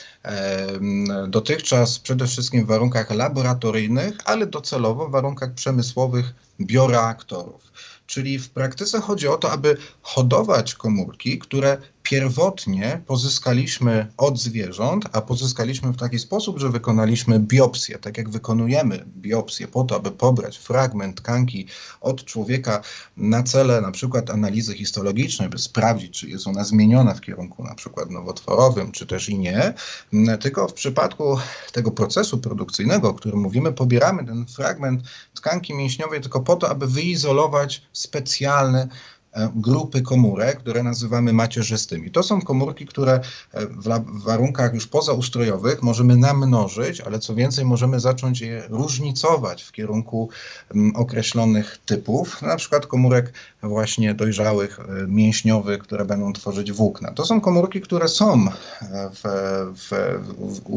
Dotychczas 1.28 2.00
przede 2.00 2.28
wszystkim 2.28 2.66
w 2.66 2.68
warunkach 2.68 3.12
laboratoryjnych, 3.12 4.18
ale 4.26 4.46
docelowo 4.46 5.08
w 5.08 5.12
warunkach 5.12 5.54
przemysłowych 5.54 6.34
bioreaktorów. 6.62 7.72
Czyli 8.08 8.40
w 8.40 8.50
praktyce 8.50 9.02
chodzi 9.02 9.28
o 9.28 9.38
to, 9.38 9.52
aby 9.52 9.78
hodować 10.02 10.76
komórki, 10.76 11.40
które 11.40 11.78
pierwotnie 12.10 13.02
pozyskaliśmy 13.06 14.08
od 14.18 14.40
zwierząt, 14.40 15.06
a 15.12 15.22
pozyskaliśmy 15.22 15.92
w 15.92 15.98
taki 15.98 16.20
sposób, 16.20 16.60
że 16.60 16.70
wykonaliśmy 16.70 17.40
biopsję, 17.40 18.00
tak 18.00 18.18
jak 18.18 18.30
wykonujemy 18.30 19.06
biopsję 19.18 19.68
po 19.68 19.84
to, 19.84 19.96
aby 19.96 20.12
pobrać 20.12 20.58
fragment 20.58 21.18
tkanki 21.18 21.68
od 22.02 22.26
człowieka 22.26 22.82
na 23.18 23.44
cele 23.44 23.82
na 23.82 23.92
przykład 23.92 24.30
analizy 24.30 24.74
histologicznej, 24.74 25.50
by 25.50 25.58
sprawdzić, 25.58 26.20
czy 26.20 26.30
jest 26.30 26.48
ona 26.48 26.64
zmieniona 26.64 27.14
w 27.14 27.22
kierunku 27.22 27.64
na 27.64 27.76
przykład 27.76 28.10
nowotworowym, 28.10 28.92
czy 28.92 29.06
też 29.06 29.30
i 29.30 29.40
nie. 29.40 29.74
Tylko 30.40 30.68
w 30.68 30.74
przypadku 30.74 31.38
tego 31.72 31.92
procesu 31.92 32.38
produkcyjnego, 32.38 33.10
o 33.10 33.14
którym 33.14 33.40
mówimy, 33.40 33.74
pobieramy 33.74 34.26
ten 34.26 34.46
fragment 34.46 35.02
tkanki 35.34 35.74
mięśniowej 35.74 36.22
tylko 36.22 36.40
po 36.40 36.56
to, 36.56 36.70
aby 36.70 36.88
wyizolować 36.88 37.82
specjalny 37.94 38.88
E, 38.88 39.17
grupy 39.56 40.02
komórek, 40.02 40.58
które 40.60 40.84
nazywamy 40.84 41.34
macierzystymi. 41.34 42.12
To 42.12 42.24
są 42.24 42.42
komórki, 42.42 42.86
które 42.86 43.14
e, 43.14 43.66
w 43.66 44.24
warunkach 44.24 44.74
już 44.74 44.88
pozaustrojowych 44.88 45.84
możemy 45.84 46.16
namnożyć, 46.16 47.02
ale 47.02 47.20
co 47.20 47.36
więcej, 47.36 47.66
możemy 47.66 48.00
zacząć 48.00 48.42
je 48.42 48.64
różnicować 48.70 49.64
w 49.64 49.72
kierunku 49.72 50.30
określonych 50.94 51.78
typów, 51.86 52.42
na 52.42 52.56
przykład 52.56 52.88
komórek 52.88 53.34
właśnie 53.64 54.14
dojrzałych, 54.14 54.80
e, 54.80 55.08
mięśniowych, 55.08 55.80
które 55.80 56.06
będą 56.06 56.34
tworzyć 56.34 56.72
włókna. 56.72 57.12
To 57.12 57.26
są 57.26 57.42
komórki, 57.42 57.82
które 57.82 58.08
są 58.08 58.46
w, 58.92 59.22
w, 59.76 59.90
w, 59.90 60.70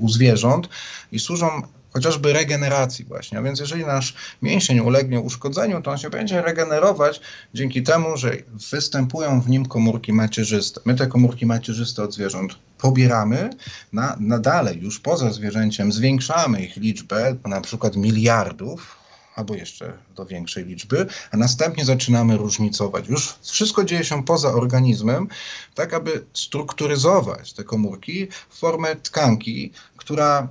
u 0.00 0.08
zwierząt 0.08 0.68
i 1.12 1.18
służą 1.18 1.62
chociażby 1.92 2.32
regeneracji 2.32 3.04
właśnie. 3.04 3.38
A 3.38 3.42
więc 3.42 3.60
jeżeli 3.60 3.86
nasz 3.86 4.14
mięsień 4.42 4.80
ulegnie 4.80 5.20
uszkodzeniu, 5.20 5.82
to 5.82 5.90
on 5.90 5.98
się 5.98 6.10
będzie 6.10 6.42
regenerować 6.42 7.20
dzięki 7.54 7.82
temu, 7.82 8.16
że 8.16 8.36
występują 8.72 9.40
w 9.40 9.48
nim 9.48 9.66
komórki 9.66 10.12
macierzyste. 10.12 10.80
My 10.84 10.94
te 10.94 11.06
komórki 11.06 11.46
macierzyste 11.46 12.02
od 12.02 12.14
zwierząt 12.14 12.58
pobieramy, 12.78 13.50
na, 13.92 14.16
na 14.20 14.38
dalej 14.38 14.80
już 14.82 15.00
poza 15.00 15.32
zwierzęciem 15.32 15.92
zwiększamy 15.92 16.62
ich 16.64 16.76
liczbę, 16.76 17.36
na 17.44 17.60
przykład 17.60 17.96
miliardów, 17.96 18.96
albo 19.36 19.54
jeszcze 19.54 19.92
do 20.16 20.26
większej 20.26 20.64
liczby, 20.64 21.06
a 21.30 21.36
następnie 21.36 21.84
zaczynamy 21.84 22.36
różnicować. 22.36 23.08
Już 23.08 23.34
wszystko 23.42 23.84
dzieje 23.84 24.04
się 24.04 24.24
poza 24.24 24.52
organizmem, 24.52 25.28
tak 25.74 25.94
aby 25.94 26.24
strukturyzować 26.32 27.52
te 27.52 27.64
komórki 27.64 28.28
w 28.48 28.58
formę 28.58 28.96
tkanki, 28.96 29.72
która 29.96 30.48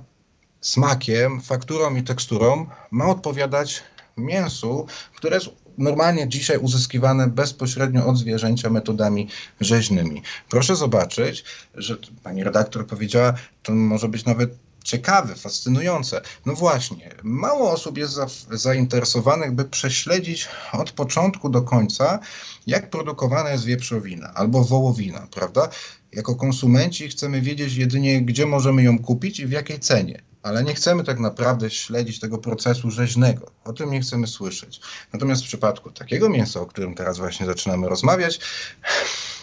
smakiem, 0.66 1.40
fakturą 1.40 1.96
i 1.96 2.02
teksturą 2.02 2.66
ma 2.90 3.06
odpowiadać 3.06 3.82
mięsu, 4.16 4.86
które 5.16 5.36
jest 5.36 5.48
normalnie 5.78 6.28
dzisiaj 6.28 6.58
uzyskiwane 6.58 7.26
bezpośrednio 7.26 8.06
od 8.06 8.18
zwierzęcia 8.18 8.70
metodami 8.70 9.28
rzeźnymi. 9.60 10.22
Proszę 10.48 10.76
zobaczyć, 10.76 11.44
że 11.74 11.96
pani 12.22 12.44
redaktor 12.44 12.86
powiedziała, 12.86 13.34
to 13.62 13.72
może 13.72 14.08
być 14.08 14.24
nawet 14.24 14.50
ciekawe, 14.84 15.34
fascynujące. 15.34 16.20
No 16.46 16.54
właśnie, 16.54 17.10
mało 17.22 17.70
osób 17.70 17.98
jest 17.98 18.12
za, 18.12 18.26
zainteresowanych, 18.50 19.52
by 19.52 19.64
prześledzić 19.64 20.48
od 20.72 20.92
początku 20.92 21.48
do 21.48 21.62
końca, 21.62 22.18
jak 22.66 22.90
produkowana 22.90 23.50
jest 23.50 23.64
wieprzowina 23.64 24.34
albo 24.34 24.64
wołowina, 24.64 25.26
prawda? 25.30 25.68
Jako 26.12 26.34
konsumenci 26.34 27.08
chcemy 27.08 27.40
wiedzieć 27.40 27.74
jedynie, 27.74 28.22
gdzie 28.22 28.46
możemy 28.46 28.82
ją 28.82 28.98
kupić 28.98 29.40
i 29.40 29.46
w 29.46 29.50
jakiej 29.50 29.80
cenie 29.80 30.22
ale 30.46 30.64
nie 30.64 30.74
chcemy 30.74 31.04
tak 31.04 31.18
naprawdę 31.18 31.70
śledzić 31.70 32.20
tego 32.20 32.38
procesu 32.38 32.90
rzeźnego. 32.90 33.50
O 33.64 33.72
tym 33.72 33.90
nie 33.90 34.00
chcemy 34.00 34.26
słyszeć. 34.26 34.80
Natomiast 35.12 35.42
w 35.42 35.46
przypadku 35.46 35.90
takiego 35.90 36.28
mięsa, 36.28 36.60
o 36.60 36.66
którym 36.66 36.94
teraz 36.94 37.18
właśnie 37.18 37.46
zaczynamy 37.46 37.88
rozmawiać, 37.88 38.40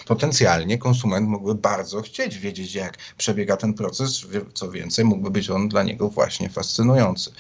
potencjalnie 0.06 0.78
konsument 0.78 1.28
mógłby 1.28 1.56
bardzo 1.56 2.02
chcieć 2.02 2.38
wiedzieć, 2.38 2.76
jak 2.76 2.98
przebiega 3.18 3.58
ten 3.58 3.74
proces. 3.74 4.26
Co 4.54 4.72
więcej, 4.72 5.06
mógłby 5.06 5.32
być 5.32 5.50
on 5.50 5.70
dla 5.70 5.84
niego 5.84 6.10
właśnie 6.10 6.50
fascynujący, 6.50 7.32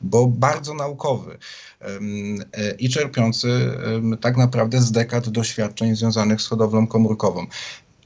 bo 0.00 0.26
bardzo 0.26 0.74
naukowy 0.74 1.38
e, 1.80 1.88
i 2.78 2.88
czerpiący 2.88 3.48
tak 4.20 4.36
naprawdę 4.36 4.80
z 4.80 4.92
dekad 4.92 5.28
doświadczeń 5.28 5.96
związanych 5.96 6.42
z 6.42 6.46
hodowlą 6.46 6.86
komórkową 6.86 7.46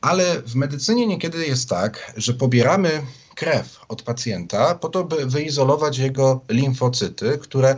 Ale 0.01 0.43
w 0.43 0.55
medycynie 0.55 1.07
niekiedy 1.07 1.47
jest 1.47 1.69
tak, 1.69 2.13
że 2.17 2.35
pobieramy 2.35 3.03
krew 3.37 3.81
od 3.89 4.03
pacjenta 4.03 4.75
po 4.75 4.89
to, 4.89 5.05
by 5.05 5.27
wyizolować 5.27 5.99
jego 5.99 6.41
limfocyty, 6.49 7.39
które 7.39 7.77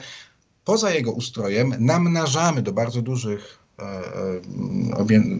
poza 0.65 0.91
jego 0.91 1.13
ustrojem 1.13 1.75
namnażamy 1.79 2.63
do 2.63 2.73
bardzo 2.73 3.03
dużych 3.03 3.58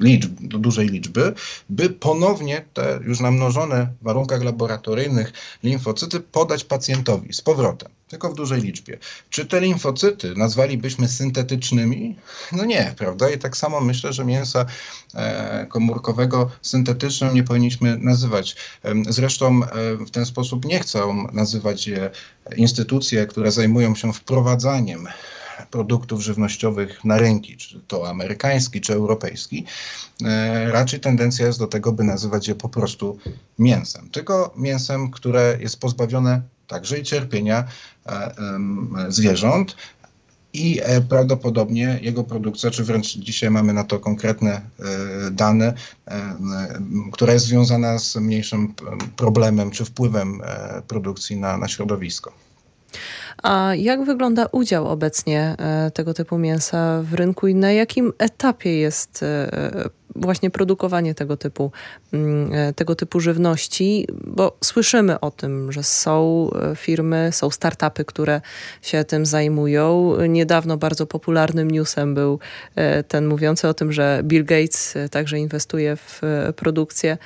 liczb, 0.01 0.33
do 0.41 0.59
dużej 0.59 0.89
liczby, 0.89 1.35
by 1.69 1.91
ponownie 1.91 2.65
te 2.75 3.01
już 3.05 3.21
namnożone 3.21 3.93
w 4.01 4.05
warunkach 4.05 4.43
laboratoryjnych 4.43 5.33
limfocyty 5.63 6.21
podać 6.21 6.65
pacjentowi 6.65 7.33
z 7.33 7.41
powrotem 7.41 7.89
tylko 8.09 8.31
w 8.31 8.35
dużej 8.35 8.61
liczbie. 8.61 8.99
Czy 9.31 9.47
te 9.47 9.61
limfocyty 9.61 10.35
nazwalibyśmy 10.37 11.09
syntetycznymi? 11.09 12.17
No 12.53 12.65
nie, 12.65 12.95
prawda? 12.99 13.31
I 13.31 13.39
tak 13.39 13.57
samo 13.57 13.81
myślę, 13.81 14.13
że 14.13 14.25
mięsa 14.25 14.67
e, 15.15 15.67
komórkowego 15.67 16.51
syntetycznym 16.63 17.35
nie 17.35 17.43
powinniśmy 17.43 17.99
nazywać. 17.99 18.57
Zresztą 19.09 19.61
e, 19.65 19.97
w 19.97 20.11
ten 20.11 20.27
sposób 20.27 20.65
nie 20.65 20.81
chcą 20.81 21.27
nazywać 21.33 21.87
je 21.87 22.11
instytucje, 22.57 23.27
które 23.27 23.53
zajmują 23.53 23.95
się 23.95 24.13
wprowadzaniem 24.13 25.09
produktów 25.71 26.21
żywnościowych 26.21 27.05
na 27.05 27.19
rynki, 27.19 27.57
czy 27.57 27.81
to 27.81 28.09
amerykański, 28.09 28.81
czy 28.81 28.93
europejski, 28.93 29.65
e, 30.25 30.71
raczej 30.71 31.01
tendencja 31.01 31.47
jest 31.47 31.59
do 31.59 31.67
tego, 31.67 31.93
by 31.93 32.05
nazywać 32.05 32.49
je 32.49 32.55
po 32.55 32.69
prostu 32.69 33.19
mięsem. 33.59 34.11
Tylko 34.11 34.55
mięsem, 34.57 35.11
które 35.11 35.59
jest 35.61 35.81
pozbawione 35.81 36.43
także 36.67 36.99
i 36.99 37.03
cierpienia 37.03 37.65
e, 38.07 38.35
zwierząt. 39.09 39.77
I 40.53 40.81
e, 40.83 41.01
prawdopodobnie 41.01 41.99
jego 42.03 42.25
produkcja, 42.25 42.71
czy 42.71 42.85
wręcz 42.85 43.07
dzisiaj 43.07 43.51
mamy 43.51 43.73
na 43.73 43.85
to 43.85 43.99
konkretne 43.99 44.61
dane, 45.31 45.75
która 47.13 47.33
jest 47.33 47.47
związana 47.47 47.99
z 47.99 48.17
mniejszym 48.17 48.75
problemem 49.17 49.71
czy 49.71 49.85
wpływem 49.85 50.41
produkcji 50.87 51.37
na, 51.37 51.57
na 51.57 51.69
środowisko. 51.69 52.33
A 53.43 53.75
jak 53.75 54.05
wygląda 54.05 54.47
udział 54.53 54.89
obecnie 54.89 55.57
tego 55.95 56.15
typu 56.15 56.39
mięsa 56.39 57.03
w 57.03 57.15
rynku 57.15 57.47
i 57.47 57.55
na 57.55 57.73
jakim 57.73 58.13
etapie 58.19 58.79
jest 58.79 59.25
właśnie 60.17 60.51
produkowanie 60.51 61.15
tego 61.15 61.37
typu, 61.37 61.73
mm, 62.13 62.53
e, 62.53 62.73
tego 62.73 62.95
typu 62.95 63.21
żywności, 63.21 64.07
bo 64.27 64.57
słyszymy 64.65 65.21
o 65.21 65.31
tym, 65.31 65.73
że 65.73 65.83
są 65.83 66.51
e, 66.73 66.77
firmy, 66.77 67.29
są 67.33 67.51
startupy, 67.51 68.05
które 68.05 68.41
się 68.83 69.05
tym 69.05 69.27
zajmują. 69.27 70.17
Niedawno 70.29 70.77
bardzo 70.77 71.07
popularnym 71.07 71.71
newsem 71.71 72.15
był 72.15 72.39
e, 72.75 73.03
ten 73.03 73.27
mówiący 73.27 73.69
o 73.69 73.75
tym, 73.75 73.93
że 73.93 74.21
Bill 74.25 74.45
Gates 74.45 74.95
także 75.11 75.39
inwestuje 75.39 75.97
w 75.97 76.23
produkcję 76.57 77.19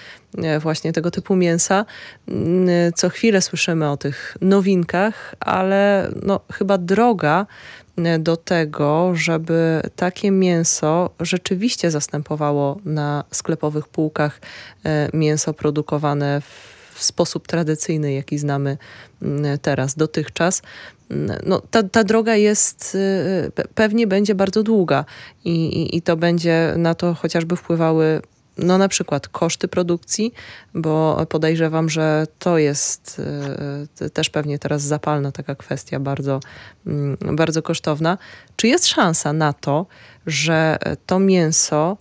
właśnie 0.60 0.92
tego 0.92 1.10
typu 1.10 1.36
mięsa. 1.36 1.84
Mm, 2.28 2.92
co 2.96 3.08
chwilę 3.08 3.42
słyszymy 3.42 3.90
o 3.90 3.96
tych 3.96 4.36
nowinkach, 4.40 5.34
ale 5.40 6.10
no, 6.22 6.40
chyba 6.52 6.78
droga 6.78 7.46
do 8.18 8.36
tego, 8.36 9.10
żeby 9.14 9.80
takie 9.96 10.30
mięso 10.30 11.10
rzeczywiście 11.20 11.90
zastępowało 11.90 12.80
na 12.84 13.24
sklepowych 13.30 13.88
półkach 13.88 14.40
e, 14.84 15.08
mięso 15.12 15.54
produkowane 15.54 16.40
w 16.94 17.04
sposób 17.04 17.46
tradycyjny, 17.46 18.12
jaki 18.12 18.38
znamy 18.38 18.78
mm, 19.22 19.58
teraz, 19.58 19.94
dotychczas. 19.94 20.62
Mm, 21.10 21.38
no, 21.46 21.62
ta, 21.70 21.82
ta 21.82 22.04
droga 22.04 22.36
jest, 22.36 22.96
e, 23.58 23.64
pewnie 23.74 24.06
będzie 24.06 24.34
bardzo 24.34 24.62
długa 24.62 25.04
i, 25.44 25.50
i, 25.50 25.96
i 25.96 26.02
to 26.02 26.16
będzie 26.16 26.74
na 26.76 26.94
to 26.94 27.14
chociażby 27.14 27.56
wpływały 27.56 28.22
no 28.58 28.78
na 28.78 28.88
przykład 28.88 29.28
koszty 29.28 29.68
produkcji, 29.68 30.32
bo 30.74 31.26
podejrzewam, 31.28 31.90
że 31.90 32.26
to 32.38 32.58
jest 32.58 33.20
y, 34.00 34.10
też 34.10 34.30
pewnie 34.30 34.58
teraz 34.58 34.82
zapalna 34.82 35.32
taka 35.32 35.54
kwestia, 35.54 36.00
bardzo, 36.00 36.40
y, 36.86 37.34
bardzo 37.34 37.62
kosztowna. 37.62 38.18
Czy 38.56 38.68
jest 38.68 38.86
szansa 38.86 39.32
na 39.32 39.52
to, 39.52 39.86
że 40.26 40.78
to 41.06 41.18
mięso 41.18 41.96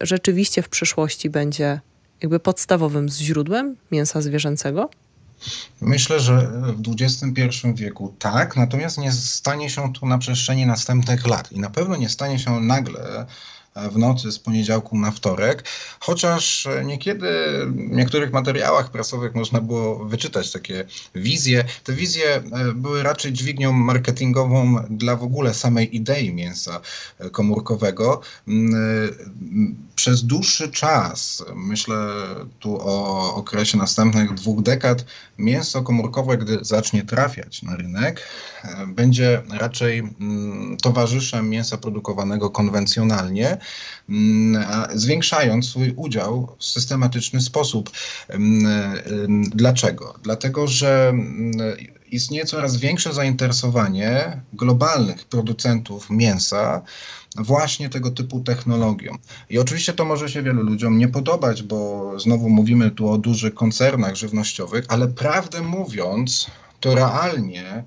rzeczywiście 0.00 0.62
w 0.62 0.68
przyszłości 0.68 1.30
będzie 1.30 1.80
jakby 2.22 2.40
podstawowym 2.40 3.08
źródłem 3.08 3.76
mięsa 3.90 4.20
zwierzęcego? 4.20 4.90
Myślę, 5.80 6.20
że 6.20 6.50
w 6.76 6.82
XXI 7.00 7.68
wieku 7.74 8.14
tak, 8.18 8.56
natomiast 8.56 8.98
nie 8.98 9.12
stanie 9.12 9.70
się 9.70 9.92
to 9.92 10.06
na 10.06 10.18
przestrzeni 10.18 10.66
następnych 10.66 11.26
lat 11.26 11.52
i 11.52 11.60
na 11.60 11.70
pewno 11.70 11.96
nie 11.96 12.08
stanie 12.08 12.38
się 12.38 12.60
nagle 12.60 13.26
w 13.74 13.98
nocy 13.98 14.32
z 14.32 14.38
poniedziałku 14.38 14.98
na 14.98 15.10
wtorek, 15.10 15.64
chociaż 16.00 16.68
niekiedy 16.84 17.28
w 17.66 17.90
niektórych 17.90 18.32
materiałach 18.32 18.90
prasowych 18.90 19.34
można 19.34 19.60
było 19.60 20.04
wyczytać 20.04 20.52
takie 20.52 20.84
wizje. 21.14 21.64
Te 21.84 21.92
wizje 21.92 22.34
e, 22.34 22.42
były 22.74 23.02
raczej 23.02 23.32
dźwignią 23.32 23.72
marketingową 23.72 24.76
dla 24.90 25.16
w 25.16 25.22
ogóle 25.22 25.54
samej 25.54 25.96
idei 25.96 26.34
mięsa 26.34 26.80
e, 27.18 27.30
komórkowego. 27.30 28.20
Mm, 28.48 28.74
e, 28.74 28.78
przez 29.96 30.24
dłuższy 30.24 30.68
czas, 30.68 31.44
myślę 31.54 31.96
tu 32.60 32.78
o 32.80 33.34
okresie 33.34 33.78
następnych 33.78 34.34
dwóch 34.34 34.62
dekad, 34.62 35.04
mięso 35.38 35.82
komórkowe, 35.82 36.38
gdy 36.38 36.58
zacznie 36.62 37.02
trafiać 37.02 37.62
na 37.62 37.76
rynek, 37.76 38.28
będzie 38.86 39.42
raczej 39.50 39.98
mm, 39.98 40.76
towarzyszem 40.76 41.48
mięsa 41.48 41.78
produkowanego 41.78 42.50
konwencjonalnie, 42.50 43.58
zwiększając 44.94 45.68
swój 45.68 45.92
udział 45.96 46.56
w 46.58 46.64
systematyczny 46.64 47.40
sposób. 47.40 47.90
Mm, 48.28 48.66
mm, 49.06 49.42
dlaczego? 49.42 50.14
Dlatego, 50.22 50.66
że 50.66 51.12
istnieje 52.10 52.44
coraz 52.44 52.76
większe 52.76 53.12
zainteresowanie 53.12 54.40
globalnych 54.52 55.24
producentów 55.24 56.10
mięsa 56.10 56.82
właśnie 57.36 57.88
tego 57.88 58.10
typu 58.10 58.40
technologią. 58.40 59.16
I 59.50 59.58
oczywiście 59.58 59.92
to 59.92 60.04
może 60.04 60.28
się 60.28 60.42
wielu 60.42 60.62
ludziom 60.62 60.98
nie 60.98 61.08
podobać, 61.08 61.62
bo 61.62 62.12
znowu 62.20 62.48
mówimy 62.48 62.90
tu 62.90 63.08
o 63.08 63.18
dużych 63.18 63.54
koncernach 63.54 64.16
żywnościowych, 64.16 64.84
ale 64.88 65.08
prawdę 65.08 65.62
mówiąc, 65.62 66.46
to 66.80 66.94
realnie 66.94 67.84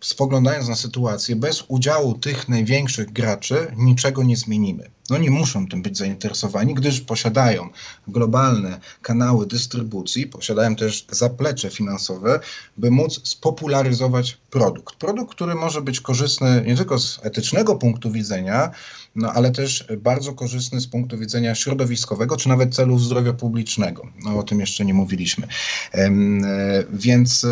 spoglądając 0.00 0.68
na 0.68 0.76
sytuację, 0.76 1.36
bez 1.36 1.64
udziału 1.68 2.14
tych 2.14 2.48
największych 2.48 3.12
graczy 3.12 3.72
niczego 3.76 4.22
nie 4.22 4.36
zmienimy. 4.36 4.90
No 5.10 5.18
nie 5.18 5.30
muszą 5.30 5.68
tym 5.68 5.82
być 5.82 5.98
zainteresowani, 5.98 6.74
gdyż 6.74 7.00
posiadają 7.00 7.68
globalne 8.08 8.80
kanały 9.02 9.46
dystrybucji, 9.46 10.26
posiadają 10.26 10.76
też 10.76 11.06
zaplecze 11.10 11.70
finansowe, 11.70 12.40
by 12.76 12.90
móc 12.90 13.20
spopularyzować 13.28 14.38
produkt. 14.50 14.94
Produkt, 14.94 15.34
który 15.34 15.54
może 15.54 15.82
być 15.82 16.00
korzystny 16.00 16.64
nie 16.66 16.76
tylko 16.76 16.98
z 16.98 17.20
etycznego 17.22 17.76
punktu 17.76 18.10
widzenia, 18.10 18.70
no 19.14 19.32
ale 19.32 19.50
też 19.50 19.84
bardzo 19.98 20.32
korzystny 20.32 20.80
z 20.80 20.86
punktu 20.86 21.18
widzenia 21.18 21.54
środowiskowego, 21.54 22.36
czy 22.36 22.48
nawet 22.48 22.74
celów 22.74 23.02
zdrowia 23.02 23.32
publicznego. 23.32 24.06
No 24.24 24.38
o 24.38 24.42
tym 24.42 24.60
jeszcze 24.60 24.84
nie 24.84 24.94
mówiliśmy. 24.94 25.46
E, 25.94 26.10
więc 26.92 27.46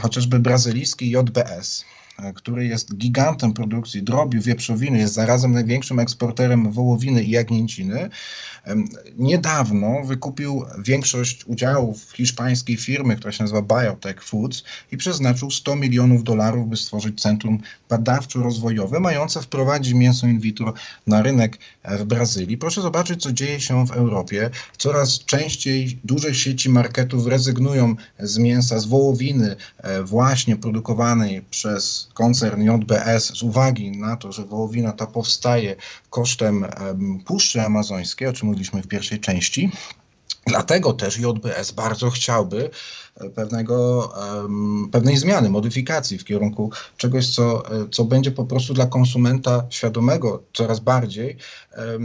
chociażby 0.00 0.38
brazylijski 0.38 1.10
JBS, 1.42 1.84
E, 1.84 2.01
który 2.34 2.66
jest 2.66 2.96
gigantem 2.96 3.52
produkcji 3.52 4.02
drobiu, 4.02 4.42
wieprzowiny, 4.42 4.98
jest 4.98 5.14
zarazem 5.14 5.52
największym 5.52 5.98
eksporterem 5.98 6.72
wołowiny 6.72 7.22
i 7.22 7.30
jagnięciny, 7.30 8.10
niedawno 9.18 10.04
wykupił 10.04 10.64
większość 10.78 11.44
udziałów 11.44 12.12
hiszpańskiej 12.12 12.76
firmy, 12.76 13.16
która 13.16 13.32
się 13.32 13.44
nazywa 13.44 13.62
Biotech 13.62 14.24
Foods 14.24 14.62
i 14.92 14.96
przeznaczył 14.96 15.50
100 15.50 15.76
milionów 15.76 16.24
dolarów, 16.24 16.68
by 16.68 16.76
stworzyć 16.76 17.20
centrum 17.20 17.58
badawczo-rozwojowe 17.88 19.00
mające 19.00 19.42
wprowadzić 19.42 19.94
mięso 19.94 20.26
in 20.26 20.40
vitro 20.40 20.74
na 21.06 21.22
rynek 21.22 21.58
e, 21.82 21.98
w 21.98 22.04
Brazylii. 22.04 22.58
Proszę 22.58 22.82
zobaczyć, 22.82 23.22
co 23.22 23.32
dzieje 23.32 23.60
się 23.60 23.86
w 23.86 23.90
Europie. 23.90 24.50
Coraz 24.78 25.24
częściej 25.24 25.98
duże 26.04 26.34
sieci 26.34 26.70
marketów 26.70 27.26
rezygnują 27.26 27.96
z 28.18 28.38
mięsa, 28.38 28.78
z 28.78 28.84
wołowiny 28.84 29.56
e, 29.78 30.02
właśnie 30.02 30.56
produkowanej 30.56 31.42
przez 31.50 32.08
koncern 32.14 32.62
JBS 32.62 33.38
z 33.38 33.42
uwagi 33.42 33.90
na 33.90 34.16
to, 34.16 34.32
że 34.32 34.44
wołowina 34.44 34.92
ta 34.92 35.06
powstaje 35.06 35.76
kosztem 36.10 36.66
Puszczy 37.24 37.62
Amazońskiej, 37.62 38.28
o 38.28 38.32
czym 38.32 38.48
mówiliśmy 38.48 38.82
w 38.82 38.88
pierwszej 38.88 39.20
części. 39.20 39.70
Dlatego 40.46 40.92
też 40.92 41.18
JBS 41.18 41.72
bardzo 41.72 42.10
chciałby 42.10 42.70
e, 43.16 43.30
pewnego, 43.30 44.10
pewnej 44.92 45.16
zmiany, 45.16 45.50
modyfikacji 45.50 46.18
w 46.18 46.24
kierunku 46.24 46.70
czegoś, 46.96 47.34
co, 47.34 47.66
e, 47.66 47.88
co 47.90 48.04
będzie 48.04 48.30
po 48.30 48.44
prostu 48.44 48.74
dla 48.74 48.86
konsumenta 48.86 49.66
świadomego 49.70 50.42
coraz 50.52 50.80
bardziej 50.80 51.36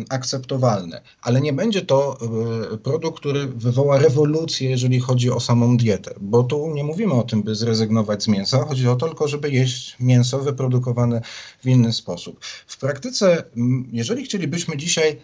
akceptowalne. 0.10 1.02
Ale 1.22 1.42
nie 1.42 1.54
będzie 1.54 1.82
to 1.82 2.18
um, 2.22 2.80
produkt, 2.80 3.20
który 3.20 3.48
wywoła 3.48 3.98
rewolucję, 3.98 4.70
jeżeli 4.70 5.00
chodzi 5.00 5.32
o 5.32 5.40
samą 5.40 5.78
dietę, 5.78 6.14
bo 6.22 6.44
tu 6.44 6.74
nie 6.74 6.84
mówimy 6.84 7.14
o 7.14 7.24
tym, 7.24 7.44
by 7.44 7.56
zrezygnować 7.56 8.24
z 8.24 8.28
mięsa, 8.28 8.66
chodzi 8.66 8.88
o 8.88 8.96
to 8.96 9.08
tylko, 9.08 9.28
żeby 9.28 9.52
jeść 9.52 9.96
mięso 10.00 10.40
wyprodukowane 10.40 11.22
w 11.64 11.68
inny 11.68 11.94
sposób. 11.94 12.40
W 12.68 12.78
praktyce, 12.78 13.44
jeżeli 13.92 14.26
chcielibyśmy 14.26 14.78
dzisiaj 14.78 15.22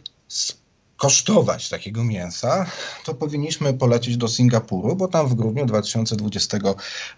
kosztować 1.03 1.69
takiego 1.69 2.03
mięsa, 2.03 2.65
to 3.05 3.13
powinniśmy 3.13 3.73
polecieć 3.73 4.17
do 4.17 4.27
Singapuru, 4.27 4.95
bo 4.95 5.07
tam 5.07 5.27
w 5.27 5.33
grudniu 5.33 5.65
2020 5.65 6.57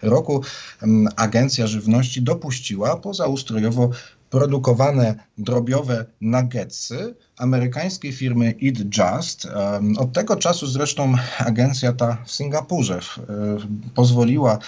roku 0.02 0.42
Agencja 1.16 1.66
Żywności 1.66 2.22
dopuściła 2.22 2.96
pozaustrojowo 2.96 3.90
produkowane 4.30 5.14
drobiowe 5.38 6.04
nuggetsy 6.20 7.14
amerykańskiej 7.36 8.12
firmy 8.12 8.54
Eat 8.64 8.76
Just. 8.98 9.48
Od 9.98 10.12
tego 10.12 10.36
czasu 10.36 10.66
zresztą 10.66 11.14
agencja 11.38 11.92
ta 11.92 12.16
w 12.24 12.32
Singapurze 12.32 12.98
e, 12.98 13.22
pozwoliła 13.94 14.58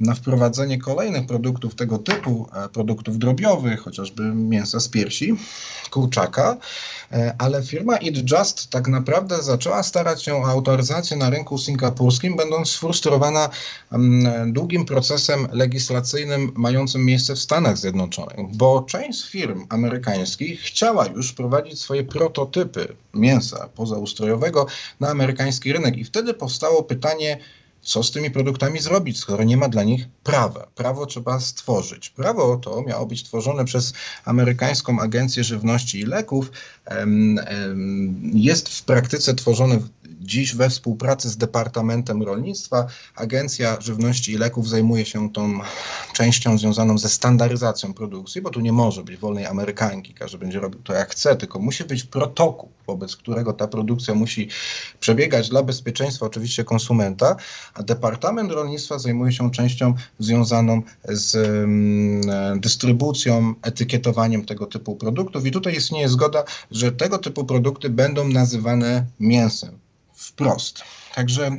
na 0.00 0.14
wprowadzenie 0.14 0.78
kolejnych 0.78 1.26
produktów 1.26 1.74
tego 1.74 1.98
typu, 1.98 2.48
e, 2.54 2.68
produktów 2.68 3.18
drobiowych, 3.18 3.80
chociażby 3.80 4.22
mięsa 4.22 4.80
z 4.80 4.88
piersi, 4.88 5.36
kurczaka, 5.90 6.56
e, 7.12 7.34
ale 7.38 7.62
firma 7.62 7.92
Eat 7.94 8.30
Just 8.30 8.70
tak 8.70 8.88
naprawdę 8.88 9.42
zaczęła 9.42 9.82
starać 9.82 10.22
się 10.22 10.34
o 10.34 10.48
autoryzację 10.48 11.16
na 11.16 11.30
rynku 11.30 11.58
singapurskim, 11.58 12.36
będąc 12.36 12.68
sfrustrowana 12.68 13.48
długim 14.46 14.84
procesem 14.84 15.48
legislacyjnym 15.52 16.52
mającym 16.54 17.04
miejsce 17.04 17.34
w 17.34 17.38
Stanach 17.38 17.78
Zjednoczonych, 17.78 18.56
bo 18.56 18.82
część 18.82 19.07
firm 19.12 19.66
amerykańskich 19.68 20.60
chciała 20.60 21.06
już 21.06 21.30
wprowadzić 21.30 21.80
swoje 21.80 22.04
prototypy 22.04 22.96
mięsa 23.14 23.68
pozaustrojowego 23.74 24.66
na 25.00 25.08
amerykański 25.08 25.72
rynek 25.72 25.96
i 25.96 26.04
wtedy 26.04 26.34
powstało 26.34 26.82
pytanie, 26.82 27.38
co 27.82 28.02
z 28.02 28.10
tymi 28.10 28.30
produktami 28.30 28.80
zrobić, 28.80 29.18
skoro 29.18 29.44
nie 29.44 29.56
ma 29.56 29.68
dla 29.68 29.84
nich 29.84 30.08
prawa. 30.24 30.66
Prawo 30.74 31.06
trzeba 31.06 31.40
stworzyć. 31.40 32.10
Prawo 32.10 32.56
to 32.56 32.82
miało 32.82 33.06
być 33.06 33.22
tworzone 33.22 33.64
przez 33.64 33.92
amerykańską 34.24 35.00
Agencję 35.00 35.44
Żywności 35.44 36.00
i 36.00 36.06
Leków. 36.06 36.50
Jest 38.34 38.68
w 38.68 38.84
praktyce 38.84 39.34
tworzone 39.34 39.78
dziś 40.20 40.54
we 40.54 40.70
współpracy 40.70 41.28
z 41.28 41.36
Departamentem 41.36 42.22
Rolnictwa. 42.22 42.86
Agencja 43.14 43.80
Żywności 43.80 44.32
i 44.32 44.38
Leków 44.38 44.68
zajmuje 44.68 45.06
się 45.06 45.32
tą 45.32 45.60
częścią 46.12 46.58
związaną 46.58 46.98
ze 46.98 47.08
standaryzacją 47.08 47.94
produkcji, 47.94 48.42
bo 48.42 48.50
tu 48.50 48.60
nie 48.60 48.72
może 48.72 49.04
być 49.04 49.16
wolnej 49.16 49.46
Amerykanki, 49.46 50.14
każdy 50.14 50.38
będzie 50.38 50.60
robił 50.60 50.82
to 50.82 50.92
jak 50.92 51.10
chce, 51.10 51.36
tylko 51.36 51.58
musi 51.58 51.84
być 51.84 52.04
protokół, 52.04 52.68
wobec 52.86 53.16
którego 53.16 53.52
ta 53.52 53.68
produkcja 53.68 54.14
musi 54.14 54.48
przebiegać 55.00 55.48
dla 55.48 55.62
bezpieczeństwa 55.62 56.26
oczywiście 56.26 56.64
konsumenta, 56.64 57.36
a 57.74 57.82
Departament 57.82 58.52
Rolnictwa 58.52 58.98
zajmuje 58.98 59.32
się 59.32 59.50
częścią 59.50 59.94
związaną 60.18 60.82
z 61.04 61.36
dystrybucją, 62.60 63.54
etykietowaniem 63.62 64.44
tego 64.44 64.66
typu 64.66 64.96
produktów 64.96 65.46
i 65.46 65.50
tutaj 65.50 65.76
istnieje 65.76 66.08
zgoda, 66.08 66.44
że 66.78 66.92
tego 66.92 67.18
typu 67.18 67.44
produkty 67.44 67.90
będą 67.90 68.28
nazywane 68.28 69.06
mięsem 69.20 69.78
wprost. 70.14 70.82
Także 71.14 71.46
e, 71.46 71.58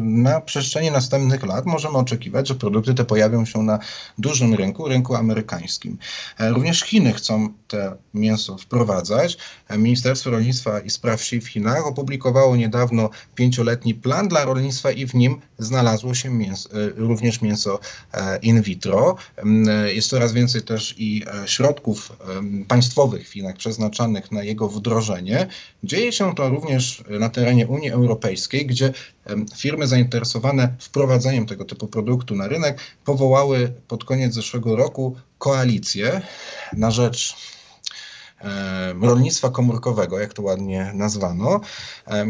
na 0.00 0.40
przestrzeni 0.40 0.90
następnych 0.90 1.46
lat 1.46 1.66
możemy 1.66 1.98
oczekiwać, 1.98 2.48
że 2.48 2.54
produkty 2.54 2.94
te 2.94 3.04
pojawią 3.04 3.44
się 3.44 3.62
na 3.62 3.78
dużym 4.18 4.54
rynku, 4.54 4.88
rynku 4.88 5.14
amerykańskim. 5.14 5.98
E, 6.38 6.50
również 6.50 6.82
Chiny 6.82 7.12
chcą 7.12 7.48
te 7.68 7.96
mięso 8.14 8.58
wprowadzać. 8.58 9.38
E, 9.68 9.78
Ministerstwo 9.78 10.30
Rolnictwa 10.30 10.80
i 10.80 10.90
Spraw 10.90 11.20
Wsi 11.20 11.40
w 11.40 11.48
Chinach 11.48 11.86
opublikowało 11.86 12.56
niedawno 12.56 13.10
pięcioletni 13.34 13.94
plan 13.94 14.28
dla 14.28 14.44
rolnictwa 14.44 14.90
i 14.90 15.06
w 15.06 15.14
nim 15.14 15.40
znalazło 15.58 16.14
się 16.14 16.30
mięso, 16.30 16.68
również 16.96 17.40
mięso 17.40 17.80
in 18.42 18.62
vitro. 18.62 19.16
Jest 19.94 20.08
coraz 20.08 20.32
więcej 20.32 20.62
też 20.62 20.94
i 20.98 21.24
środków 21.46 22.12
państwowych 22.68 23.28
w 23.28 23.32
Chinach 23.32 23.56
przeznaczanych 23.56 24.32
na 24.32 24.42
jego 24.42 24.68
wdrożenie. 24.68 25.46
Dzieje 25.84 26.12
się 26.12 26.34
to 26.34 26.48
również 26.48 27.04
na 27.20 27.28
terenie 27.28 27.66
Unii 27.66 27.90
Europejskiej, 27.90 28.66
gdzie 28.66 28.81
firmy 29.56 29.86
zainteresowane 29.86 30.76
wprowadzeniem 30.78 31.46
tego 31.46 31.64
typu 31.64 31.88
produktu 31.88 32.34
na 32.34 32.48
rynek 32.48 32.80
powołały 33.04 33.72
pod 33.88 34.04
koniec 34.04 34.34
zeszłego 34.34 34.76
roku 34.76 35.16
koalicję 35.38 36.22
na 36.72 36.90
rzecz 36.90 37.36
rolnictwa 39.00 39.50
komórkowego, 39.50 40.20
jak 40.20 40.34
to 40.34 40.42
ładnie 40.42 40.92
nazwano, 40.94 41.60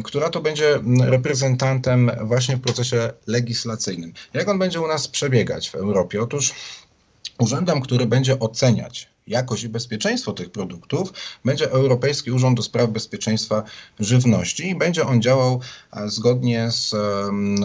która 0.05 0.31
to 0.31 0.41
będzie 0.41 0.81
reprezentantem 1.01 2.11
właśnie 2.23 2.57
w 2.57 2.61
procesie 2.61 3.13
legislacyjnym. 3.27 4.13
Jak 4.35 4.49
on 4.49 4.59
będzie 4.59 4.81
u 4.81 4.87
nas 4.87 5.09
przebiegać 5.09 5.71
w 5.71 5.75
Europie? 5.75 6.23
Otóż 6.23 6.55
urzędem, 7.39 7.81
który 7.81 8.07
będzie 8.07 8.39
oceniać 8.39 9.09
jakość 9.27 9.63
i 9.63 9.69
bezpieczeństwo 9.69 10.33
tych 10.33 10.51
produktów, 10.51 11.13
będzie 11.45 11.71
Europejski 11.71 12.31
Urząd 12.31 12.57
do 12.57 12.63
Spraw 12.63 12.91
Bezpieczeństwa 12.91 13.65
Żywności 14.01 14.69
i 14.69 14.75
będzie 14.75 15.07
on 15.07 15.23
działał 15.23 15.61
e, 15.93 16.09
zgodnie 16.09 16.71
z 16.71 16.95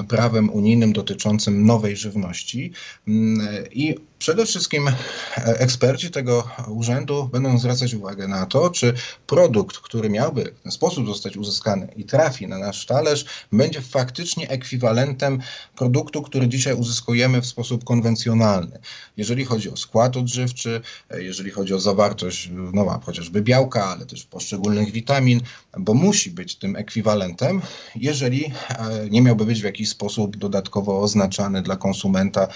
prawem 0.08 0.50
unijnym 0.50 0.94
dotyczącym 0.94 1.66
nowej 1.66 1.98
żywności. 1.98 2.72
Mm, 3.08 3.48
I 3.72 3.96
Przede 4.20 4.46
wszystkim 4.46 4.88
e, 4.88 4.94
eksperci 5.38 6.12
tego 6.12 6.48
urzędu 6.68 7.30
będą 7.32 7.60
zwracać 7.60 7.94
uwagę 7.94 8.28
na 8.28 8.46
to, 8.46 8.70
czy 8.70 8.94
produkt, 9.28 9.78
który 9.78 10.10
miałby 10.10 10.54
w 10.60 10.62
ten 10.62 10.72
sposób 10.72 11.08
zostać 11.08 11.38
uzyskany 11.38 11.88
i 11.96 12.04
trafi 12.04 12.48
na 12.48 12.58
nasz 12.58 12.86
talerz, 12.86 13.26
będzie 13.52 13.82
faktycznie 13.82 14.50
ekwiwalentem 14.50 15.40
produktu, 15.76 16.22
który 16.22 16.48
dzisiaj 16.48 16.74
uzyskujemy 16.74 17.42
w 17.42 17.46
sposób 17.46 17.84
konwencjonalny. 17.84 18.80
Jeżeli 19.18 19.46
chodzi 19.46 19.70
o 19.70 19.78
skład 19.78 20.18
odżywczy, 20.18 20.82
e, 21.10 21.24
jeżeli 21.48 21.56
chodzi 21.56 21.74
o 21.74 21.80
zawartość, 21.80 22.50
no 22.74 23.00
chociażby 23.06 23.42
białka, 23.42 23.86
ale 23.86 24.06
też 24.06 24.26
poszczególnych 24.26 24.92
witamin, 24.92 25.42
bo 25.78 25.94
musi 25.94 26.32
być 26.32 26.56
tym 26.56 26.76
ekwiwalentem, 26.76 27.62
jeżeli 27.96 28.46
e, 28.46 29.10
nie 29.10 29.22
miałby 29.22 29.46
być 29.46 29.62
w 29.62 29.64
jakiś 29.64 29.90
sposób 29.90 30.38
dodatkowo 30.38 31.02
oznaczany 31.02 31.62
dla 31.62 31.76
konsumenta 31.76 32.48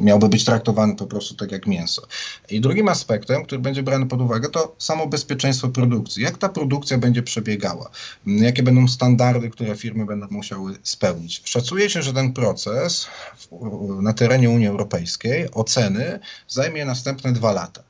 miałby 0.00 0.28
być 0.28 0.44
traktowany 0.44 0.96
po 0.96 1.06
prostu 1.06 1.34
tak 1.34 1.52
jak 1.52 1.66
mięso. 1.66 2.02
I 2.50 2.60
drugim 2.60 2.88
aspektem, 2.88 3.44
który 3.44 3.60
będzie 3.60 3.82
brany 3.82 4.06
pod 4.06 4.20
uwagę, 4.20 4.48
to 4.48 4.74
samo 4.78 5.06
bezpieczeństwo 5.06 5.68
produkcji. 5.68 6.22
Jak 6.22 6.38
ta 6.38 6.48
produkcja 6.48 6.98
będzie 6.98 7.22
przebiegała? 7.22 7.90
Jakie 8.26 8.62
będą 8.62 8.88
standardy, 8.88 9.50
które 9.50 9.76
firmy 9.76 10.06
będą 10.06 10.26
musiały 10.30 10.74
spełnić? 10.82 11.42
Szacuje 11.44 11.90
się, 11.90 12.02
że 12.02 12.12
ten 12.12 12.32
proces 12.32 13.06
na 14.02 14.12
terenie 14.12 14.50
Unii 14.50 14.66
Europejskiej 14.66 15.48
oceny 15.52 16.18
zajmie 16.48 16.84
następne 16.84 17.11
dwa 17.16 17.52
lata. 17.52 17.82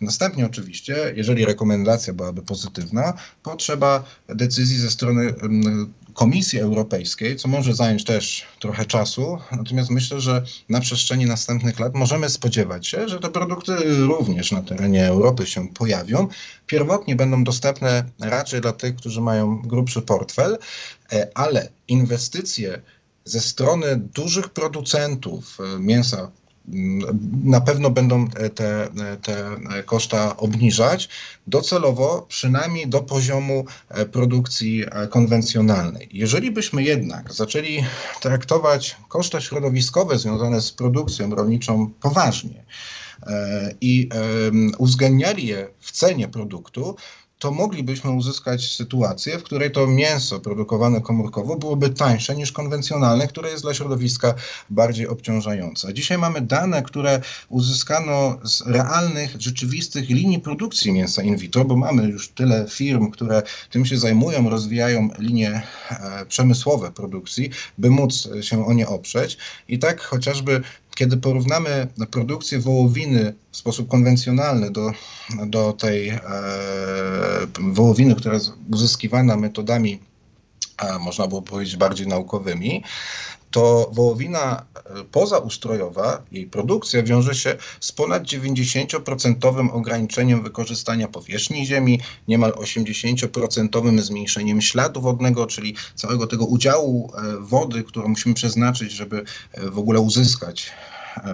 Następnie 0.00 0.46
oczywiście, 0.46 1.12
jeżeli 1.16 1.44
rekomendacja 1.44 2.12
byłaby 2.12 2.42
pozytywna, 2.42 3.12
potrzeba 3.42 4.04
decyzji 4.28 4.78
ze 4.78 4.90
strony 4.90 5.34
Komisji 6.14 6.60
Europejskiej, 6.60 7.36
co 7.36 7.48
może 7.48 7.74
zająć 7.74 8.04
też 8.04 8.46
trochę 8.60 8.84
czasu. 8.84 9.38
Natomiast 9.52 9.90
myślę, 9.90 10.20
że 10.20 10.42
na 10.68 10.80
przestrzeni 10.80 11.26
następnych 11.26 11.80
lat 11.80 11.94
możemy 11.94 12.30
spodziewać 12.30 12.86
się, 12.86 13.08
że 13.08 13.20
te 13.20 13.30
produkty 13.30 13.72
również 14.06 14.52
na 14.52 14.62
terenie 14.62 15.06
Europy 15.06 15.46
się 15.46 15.68
pojawią. 15.68 16.28
Pierwotnie 16.66 17.16
będą 17.16 17.44
dostępne 17.44 18.04
raczej 18.20 18.60
dla 18.60 18.72
tych, 18.72 18.96
którzy 18.96 19.20
mają 19.20 19.62
grubszy 19.62 20.02
portfel, 20.02 20.58
e, 21.12 21.28
ale 21.34 21.68
inwestycje 21.88 22.82
ze 23.24 23.40
strony 23.40 23.96
dużych 23.96 24.48
producentów 24.48 25.58
e, 25.60 25.78
mięsa 25.78 26.30
na 27.44 27.60
pewno 27.60 27.90
będą 27.90 28.28
te, 28.28 28.88
te 29.22 29.56
koszta 29.86 30.36
obniżać, 30.36 31.08
docelowo 31.46 32.26
przynajmniej 32.28 32.88
do 32.88 33.00
poziomu 33.00 33.64
e, 33.88 34.06
produkcji 34.06 34.84
e, 34.90 35.06
konwencjonalnej. 35.06 36.08
Jeżeli 36.12 36.50
byśmy 36.50 36.82
jednak 36.82 37.32
zaczęli 37.32 37.84
traktować 38.20 38.96
koszta 39.08 39.40
środowiskowe 39.40 40.18
związane 40.18 40.60
z 40.60 40.72
produkcją 40.72 41.34
rolniczą 41.34 41.90
poważnie, 42.00 42.64
e, 43.26 43.74
i 43.80 44.08
uwzględniali 44.78 45.46
je 45.46 45.68
w 45.80 45.92
cenie 45.92 46.28
produktu, 46.28 46.96
to 47.38 47.50
moglibyśmy 47.50 48.10
uzyskać 48.10 48.74
sytuację, 48.74 49.38
w 49.38 49.42
której 49.42 49.70
to 49.70 49.86
mięso 49.86 50.40
produkowane 50.40 51.00
komórkowo 51.00 51.56
byłoby 51.56 51.90
tańsze 51.90 52.36
niż 52.36 52.52
konwencjonalne, 52.52 53.26
które 53.26 53.50
jest 53.50 53.62
dla 53.62 53.74
środowiska 53.74 54.34
bardziej 54.70 55.08
obciążające. 55.08 55.94
Dzisiaj 55.94 56.18
mamy 56.18 56.40
dane, 56.40 56.82
które 56.82 57.20
uzyskano 57.48 58.38
z 58.44 58.66
realnych, 58.66 59.36
rzeczywistych 59.38 60.08
linii 60.08 60.38
produkcji 60.38 60.92
mięsa 60.92 61.22
in 61.22 61.36
vitro, 61.36 61.64
bo 61.64 61.76
mamy 61.76 62.08
już 62.08 62.28
tyle 62.28 62.66
firm, 62.68 63.10
które 63.10 63.42
tym 63.70 63.86
się 63.86 63.98
zajmują, 63.98 64.50
rozwijają 64.50 65.08
linie 65.18 65.62
e, 65.90 66.26
przemysłowe 66.26 66.92
produkcji, 66.92 67.50
by 67.78 67.90
móc 67.90 68.28
się 68.40 68.66
o 68.66 68.72
nie 68.72 68.88
oprzeć. 68.88 69.38
I 69.68 69.78
tak 69.78 70.00
chociażby 70.00 70.62
kiedy 70.98 71.16
porównamy 71.16 71.88
produkcję 72.10 72.58
wołowiny 72.58 73.34
w 73.50 73.56
sposób 73.56 73.88
konwencjonalny 73.88 74.70
do, 74.70 74.92
do 75.46 75.72
tej 75.72 76.08
e, 76.08 76.20
wołowiny, 77.58 78.14
która 78.14 78.34
jest 78.34 78.52
uzyskiwana 78.72 79.36
metodami, 79.36 80.00
e, 80.78 80.98
można 80.98 81.26
było 81.26 81.42
powiedzieć, 81.42 81.76
bardziej 81.76 82.06
naukowymi, 82.06 82.84
to 83.50 83.90
wołowina 83.92 84.64
e, 84.74 85.04
pozaustrojowa, 85.04 86.22
jej 86.32 86.46
produkcja 86.46 87.02
wiąże 87.02 87.34
się 87.34 87.56
z 87.80 87.92
ponad 87.92 88.22
90% 88.22 89.70
ograniczeniem 89.72 90.42
wykorzystania 90.42 91.08
powierzchni 91.08 91.66
ziemi, 91.66 92.00
niemal 92.28 92.52
80% 92.52 94.00
zmniejszeniem 94.00 94.62
śladu 94.62 95.00
wodnego, 95.00 95.46
czyli 95.46 95.74
całego 95.94 96.26
tego 96.26 96.44
udziału 96.44 97.12
e, 97.14 97.36
wody, 97.40 97.84
którą 97.84 98.08
musimy 98.08 98.34
przeznaczyć, 98.34 98.92
żeby 98.92 99.24
e, 99.52 99.70
w 99.70 99.78
ogóle 99.78 100.00
uzyskać 100.00 100.72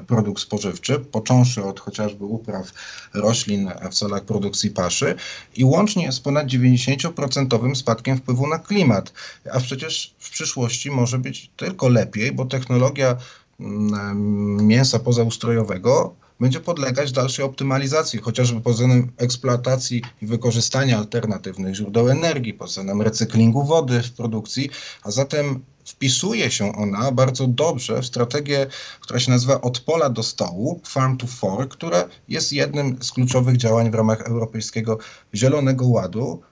produkt 0.07 0.43
spożywczy, 0.43 0.99
począwszy 0.99 1.65
od 1.65 1.81
chociażby 1.81 2.25
upraw 2.25 2.73
roślin 3.15 3.71
w 3.91 3.95
celach 3.95 4.25
produkcji 4.25 4.71
paszy 4.71 5.15
i 5.57 5.65
łącznie 5.65 6.13
z 6.13 6.21
ponad 6.21 6.47
90% 6.47 7.75
spadkiem 7.75 8.17
wpływu 8.17 8.47
na 8.47 8.59
klimat. 8.59 9.13
A 9.53 9.61
przecież 9.61 10.15
w 10.19 10.31
przyszłości 10.31 10.91
może 10.91 11.19
być 11.19 11.51
tylko 11.57 11.89
lepiej, 11.89 12.33
bo 12.33 12.45
technologia 12.45 13.17
mm, 13.61 14.67
mięsa 14.67 14.99
pozaustrojowego 14.99 16.15
będzie 16.41 16.61
podlegać 16.61 17.13
dalszej 17.13 17.45
optymalizacji, 17.45 18.19
chociażby 18.19 18.61
pod 18.61 18.73
względem 18.73 19.13
eksploatacji 19.17 20.03
i 20.23 20.27
wykorzystania 20.27 20.99
alternatywnych 20.99 21.75
źródeł 21.75 22.09
energii, 22.09 22.55
pod 22.55 22.69
względem 22.69 23.03
recyklingu 23.03 23.65
wody 23.65 24.03
w 24.03 24.13
produkcji, 24.13 24.71
a 25.03 25.11
zatem 25.11 25.65
wpisuje 25.85 26.51
się 26.51 26.77
ona 26.77 27.13
bardzo 27.13 27.47
dobrze 27.47 28.03
w 28.03 28.07
strategię, 28.07 28.67
która 29.01 29.21
się 29.21 29.31
nazywa 29.31 29.61
od 29.61 29.81
pola 29.81 30.11
do 30.11 30.23
stołu, 30.23 30.81
farm 30.85 31.17
to 31.17 31.27
fork, 31.27 31.73
które 31.73 32.05
jest 32.29 32.53
jednym 32.53 33.03
z 33.03 33.13
kluczowych 33.13 33.57
działań 33.57 33.91
w 33.91 33.95
ramach 33.95 34.21
Europejskiego 34.21 34.99
Zielonego 35.35 35.87
Ładu, 35.87 36.43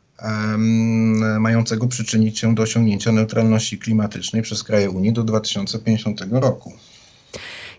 mającego 1.41 1.87
przyczynić 1.87 2.39
się 2.39 2.55
do 2.55 2.63
osiągnięcia 2.63 3.13
neutralności 3.13 3.79
klimatycznej 3.79 4.43
przez 4.43 4.63
kraje 4.63 4.91
Unii 4.91 5.13
do 5.13 5.23
2050 5.23 6.21
roku. 6.31 6.73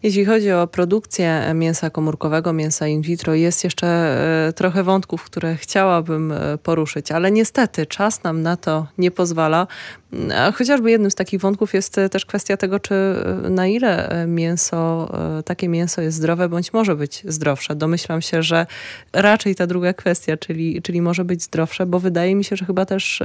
Jeśli 0.03 0.25
chodzi 0.25 0.51
o 0.51 0.67
produkcję 0.67 1.51
mięsa 1.55 1.89
komórkowego, 1.89 2.53
mięsa 2.53 2.87
in 2.87 3.01
vitro, 3.01 3.33
jest 3.33 3.63
jeszcze 3.63 3.87
e, 3.87 4.53
trochę 4.53 4.83
wątków, 4.83 5.23
które 5.23 5.55
chciałabym 5.55 6.31
e, 6.31 6.57
poruszyć, 6.57 7.11
ale 7.11 7.31
niestety 7.31 7.85
czas 7.85 8.23
nam 8.23 8.41
na 8.41 8.57
to 8.57 8.87
nie 8.97 9.11
pozwala. 9.11 9.67
A 10.35 10.51
chociażby 10.51 10.91
jednym 10.91 11.11
z 11.11 11.15
takich 11.15 11.39
wątków 11.39 11.73
jest 11.73 11.97
e, 11.97 12.09
też 12.09 12.25
kwestia 12.25 12.57
tego, 12.57 12.79
czy 12.79 12.95
na 13.49 13.67
ile 13.67 14.25
mięso, 14.27 15.11
takie 15.45 15.69
mięso 15.69 16.01
jest 16.01 16.17
zdrowe, 16.17 16.49
bądź 16.49 16.73
może 16.73 16.95
być 16.95 17.23
zdrowsze. 17.27 17.75
Domyślam 17.75 18.21
się, 18.21 18.43
że 18.43 18.65
raczej 19.13 19.55
ta 19.55 19.67
druga 19.67 19.93
kwestia, 19.93 20.37
czyli, 20.37 20.81
czyli 20.81 21.01
może 21.01 21.25
być 21.25 21.43
zdrowsze, 21.43 21.85
bo 21.85 21.99
wydaje 21.99 22.35
mi 22.35 22.43
się, 22.43 22.55
że 22.55 22.65
chyba 22.65 22.85
też 22.85 23.23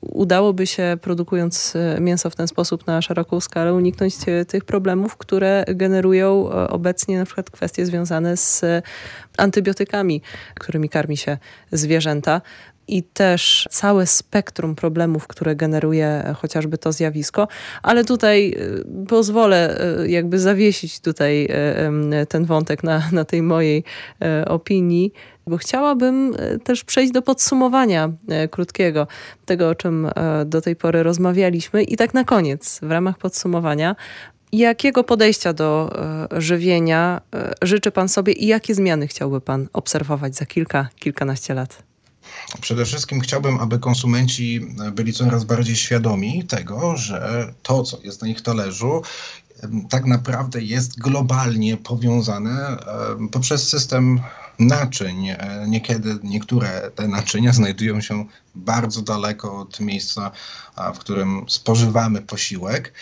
udałoby 0.00 0.66
się, 0.66 0.98
produkując 1.00 1.76
e, 1.76 2.00
mięso 2.00 2.30
w 2.30 2.36
ten 2.36 2.48
sposób 2.48 2.86
na 2.86 3.02
szeroką 3.02 3.40
skalę, 3.40 3.74
uniknąć 3.74 4.14
e, 4.26 4.44
tych 4.44 4.64
problemów, 4.64 5.16
które 5.16 5.64
generują 5.68 6.52
e, 6.52 6.68
obecnie 6.68 7.18
na 7.18 7.24
przykład 7.24 7.50
kwestie 7.50 7.86
związane 7.86 8.36
z 8.36 8.64
antybiotykami, 9.36 10.22
którymi 10.54 10.88
karmi 10.88 11.16
się 11.16 11.38
zwierzęta 11.72 12.40
i 12.96 13.02
też 13.02 13.68
całe 13.70 14.06
spektrum 14.06 14.74
problemów, 14.74 15.26
które 15.26 15.56
generuje 15.56 16.34
chociażby 16.36 16.78
to 16.78 16.92
zjawisko, 16.92 17.48
ale 17.82 18.04
tutaj 18.04 18.56
pozwolę 19.08 19.80
jakby 20.06 20.38
zawiesić 20.38 21.00
tutaj 21.00 21.48
ten 22.28 22.44
wątek 22.44 22.82
na, 22.82 23.02
na 23.12 23.24
tej 23.24 23.42
mojej 23.42 23.84
opinii 24.46 25.12
bo 25.50 25.56
chciałabym 25.56 26.34
e, 26.38 26.58
też 26.58 26.84
przejść 26.84 27.12
do 27.12 27.22
podsumowania 27.22 28.12
e, 28.28 28.48
krótkiego 28.48 29.06
tego, 29.44 29.68
o 29.68 29.74
czym 29.74 30.06
e, 30.06 30.44
do 30.46 30.60
tej 30.60 30.76
pory 30.76 31.02
rozmawialiśmy. 31.02 31.82
I 31.82 31.96
tak 31.96 32.14
na 32.14 32.24
koniec, 32.24 32.80
w 32.82 32.90
ramach 32.90 33.18
podsumowania, 33.18 33.96
jakiego 34.52 35.04
podejścia 35.04 35.52
do 35.52 35.92
żywienia 36.30 37.20
życzy 37.62 37.90
Pan 37.90 38.08
sobie 38.08 38.32
i 38.32 38.46
jakie 38.46 38.74
zmiany 38.74 39.06
chciałby 39.06 39.40
Pan 39.40 39.68
obserwować 39.72 40.36
za 40.36 40.46
kilka, 40.46 40.88
kilkanaście 40.98 41.54
lat? 41.54 41.89
Przede 42.60 42.84
wszystkim 42.84 43.20
chciałbym, 43.20 43.60
aby 43.60 43.78
konsumenci 43.78 44.60
byli 44.92 45.12
coraz 45.12 45.44
bardziej 45.44 45.76
świadomi 45.76 46.44
tego, 46.44 46.96
że 46.96 47.52
to, 47.62 47.82
co 47.82 47.98
jest 48.02 48.22
na 48.22 48.28
ich 48.28 48.40
talerzu, 48.40 49.02
tak 49.90 50.04
naprawdę 50.04 50.62
jest 50.62 50.98
globalnie 50.98 51.76
powiązane 51.76 52.76
poprzez 53.32 53.68
system 53.68 54.20
naczyń. 54.60 55.28
E, 55.28 55.64
niekiedy 55.68 56.18
niektóre 56.22 56.90
te 56.94 57.08
naczynia 57.08 57.52
znajdują 57.52 58.00
się 58.00 58.24
bardzo 58.54 59.02
daleko 59.02 59.58
od 59.58 59.80
miejsca, 59.80 60.30
w 60.94 60.98
którym 60.98 61.44
spożywamy 61.48 62.22
posiłek, 62.22 62.92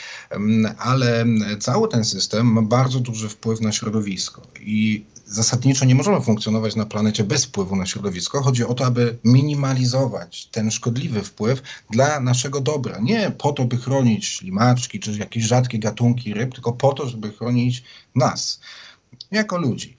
ale 0.78 1.24
cały 1.60 1.88
ten 1.88 2.04
system 2.04 2.46
ma 2.46 2.62
bardzo 2.62 3.00
duży 3.00 3.28
wpływ 3.28 3.60
na 3.60 3.72
środowisko 3.72 4.42
i 4.60 5.04
zasadniczo 5.28 5.84
nie 5.84 5.94
możemy 5.94 6.20
funkcjonować 6.20 6.76
na 6.76 6.86
planecie 6.86 7.24
bez 7.24 7.44
wpływu 7.44 7.76
na 7.76 7.86
środowisko. 7.86 8.42
Chodzi 8.42 8.64
o 8.64 8.74
to, 8.74 8.86
aby 8.86 9.18
minimalizować 9.24 10.46
ten 10.46 10.70
szkodliwy 10.70 11.22
wpływ 11.22 11.62
dla 11.90 12.20
naszego 12.20 12.60
dobra. 12.60 12.98
Nie 13.00 13.30
po 13.30 13.52
to, 13.52 13.64
by 13.64 13.76
chronić 13.76 14.26
ślimaczki 14.26 15.00
czy 15.00 15.12
jakieś 15.12 15.44
rzadkie 15.44 15.78
gatunki 15.78 16.34
ryb, 16.34 16.54
tylko 16.54 16.72
po 16.72 16.92
to, 16.92 17.08
żeby 17.08 17.32
chronić 17.32 17.82
nas 18.14 18.60
jako 19.30 19.58
ludzi. 19.58 19.96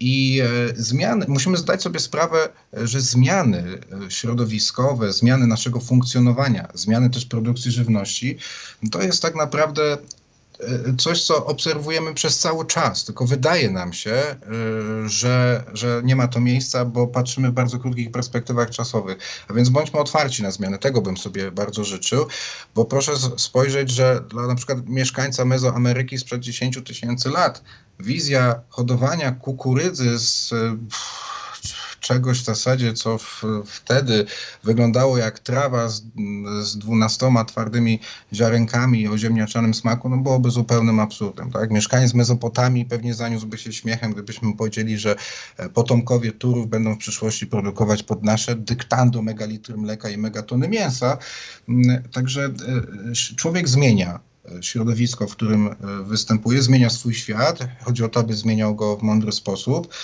I 0.00 0.40
e, 0.40 0.46
zmiany, 0.76 1.26
musimy 1.28 1.56
zdać 1.56 1.82
sobie 1.82 2.00
sprawę, 2.00 2.48
że 2.72 3.00
zmiany 3.00 3.78
e, 4.06 4.10
środowiskowe, 4.10 5.12
zmiany 5.12 5.46
naszego 5.46 5.80
funkcjonowania, 5.80 6.68
zmiany 6.74 7.10
też 7.10 7.26
produkcji 7.26 7.70
żywności, 7.70 8.38
to 8.90 9.02
jest 9.02 9.22
tak 9.22 9.34
naprawdę 9.34 9.98
E, 10.60 10.96
coś, 10.96 11.22
co 11.22 11.46
obserwujemy 11.46 12.14
przez 12.14 12.38
cały 12.38 12.66
czas, 12.66 13.04
tylko 13.04 13.26
wydaje 13.26 13.70
nam 13.70 13.92
się, 13.92 14.36
że, 15.06 15.64
że 15.72 16.00
nie 16.04 16.16
ma 16.16 16.28
to 16.28 16.40
miejsca, 16.40 16.84
bo 16.84 17.06
patrzymy 17.06 17.50
w 17.50 17.52
bardzo 17.52 17.78
krótkich 17.78 18.10
perspektywach 18.10 18.70
czasowych. 18.70 19.18
A 19.48 19.52
więc 19.52 19.68
bądźmy 19.68 20.00
otwarci 20.00 20.42
na 20.42 20.50
zmiany. 20.50 20.78
Tego 20.78 21.02
bym 21.02 21.16
sobie 21.16 21.50
bardzo 21.50 21.84
życzył, 21.84 22.26
bo 22.74 22.84
proszę 22.84 23.12
spojrzeć, 23.36 23.90
że 23.90 24.20
dla 24.28 24.46
na 24.46 24.54
przykład 24.54 24.78
mieszkańca 24.88 25.44
Mezoameryki 25.44 26.18
sprzed 26.18 26.40
10 26.40 26.78
tysięcy 26.84 27.30
lat 27.30 27.62
wizja 28.00 28.60
hodowania 28.68 29.32
kukurydzy 29.32 30.18
z 30.18 30.54
czegoś 32.04 32.40
w 32.40 32.44
zasadzie, 32.44 32.92
co 32.92 33.18
w, 33.18 33.42
wtedy 33.66 34.24
wyglądało 34.64 35.18
jak 35.18 35.38
trawa 35.38 35.88
z, 35.88 36.02
z 36.62 36.78
dwunastoma 36.78 37.44
twardymi 37.44 38.00
ziarenkami 38.32 39.08
o 39.08 39.18
ziemniaczanym 39.18 39.74
smaku, 39.74 40.08
no 40.08 40.16
byłoby 40.16 40.50
zupełnym 40.50 41.00
absurdem. 41.00 41.52
Tak? 41.52 41.70
Mieszkaniec 41.70 42.14
Mezopotamii 42.14 42.84
pewnie 42.84 43.14
zaniósłby 43.14 43.58
się 43.58 43.72
śmiechem, 43.72 44.12
gdybyśmy 44.12 44.56
powiedzieli, 44.56 44.98
że 44.98 45.16
e, 45.56 45.68
potomkowie 45.68 46.32
Turów 46.32 46.68
będą 46.68 46.94
w 46.94 46.98
przyszłości 46.98 47.46
produkować 47.46 48.02
pod 48.02 48.22
nasze 48.22 48.56
dyktando 48.56 49.22
megalitry 49.22 49.76
mleka 49.76 50.08
i 50.08 50.18
megatony 50.18 50.68
mięsa. 50.68 51.18
Mm, 51.68 52.02
także 52.12 52.44
e, 52.44 53.34
człowiek 53.36 53.68
zmienia 53.68 54.20
środowisko, 54.60 55.26
w 55.26 55.32
którym 55.32 55.66
e, 55.66 55.74
występuje, 56.04 56.62
zmienia 56.62 56.90
swój 56.90 57.14
świat. 57.14 57.58
Chodzi 57.84 58.04
o 58.04 58.08
to, 58.08 58.20
aby 58.20 58.34
zmieniał 58.34 58.74
go 58.74 58.96
w 58.96 59.02
mądry 59.02 59.32
sposób 59.32 59.94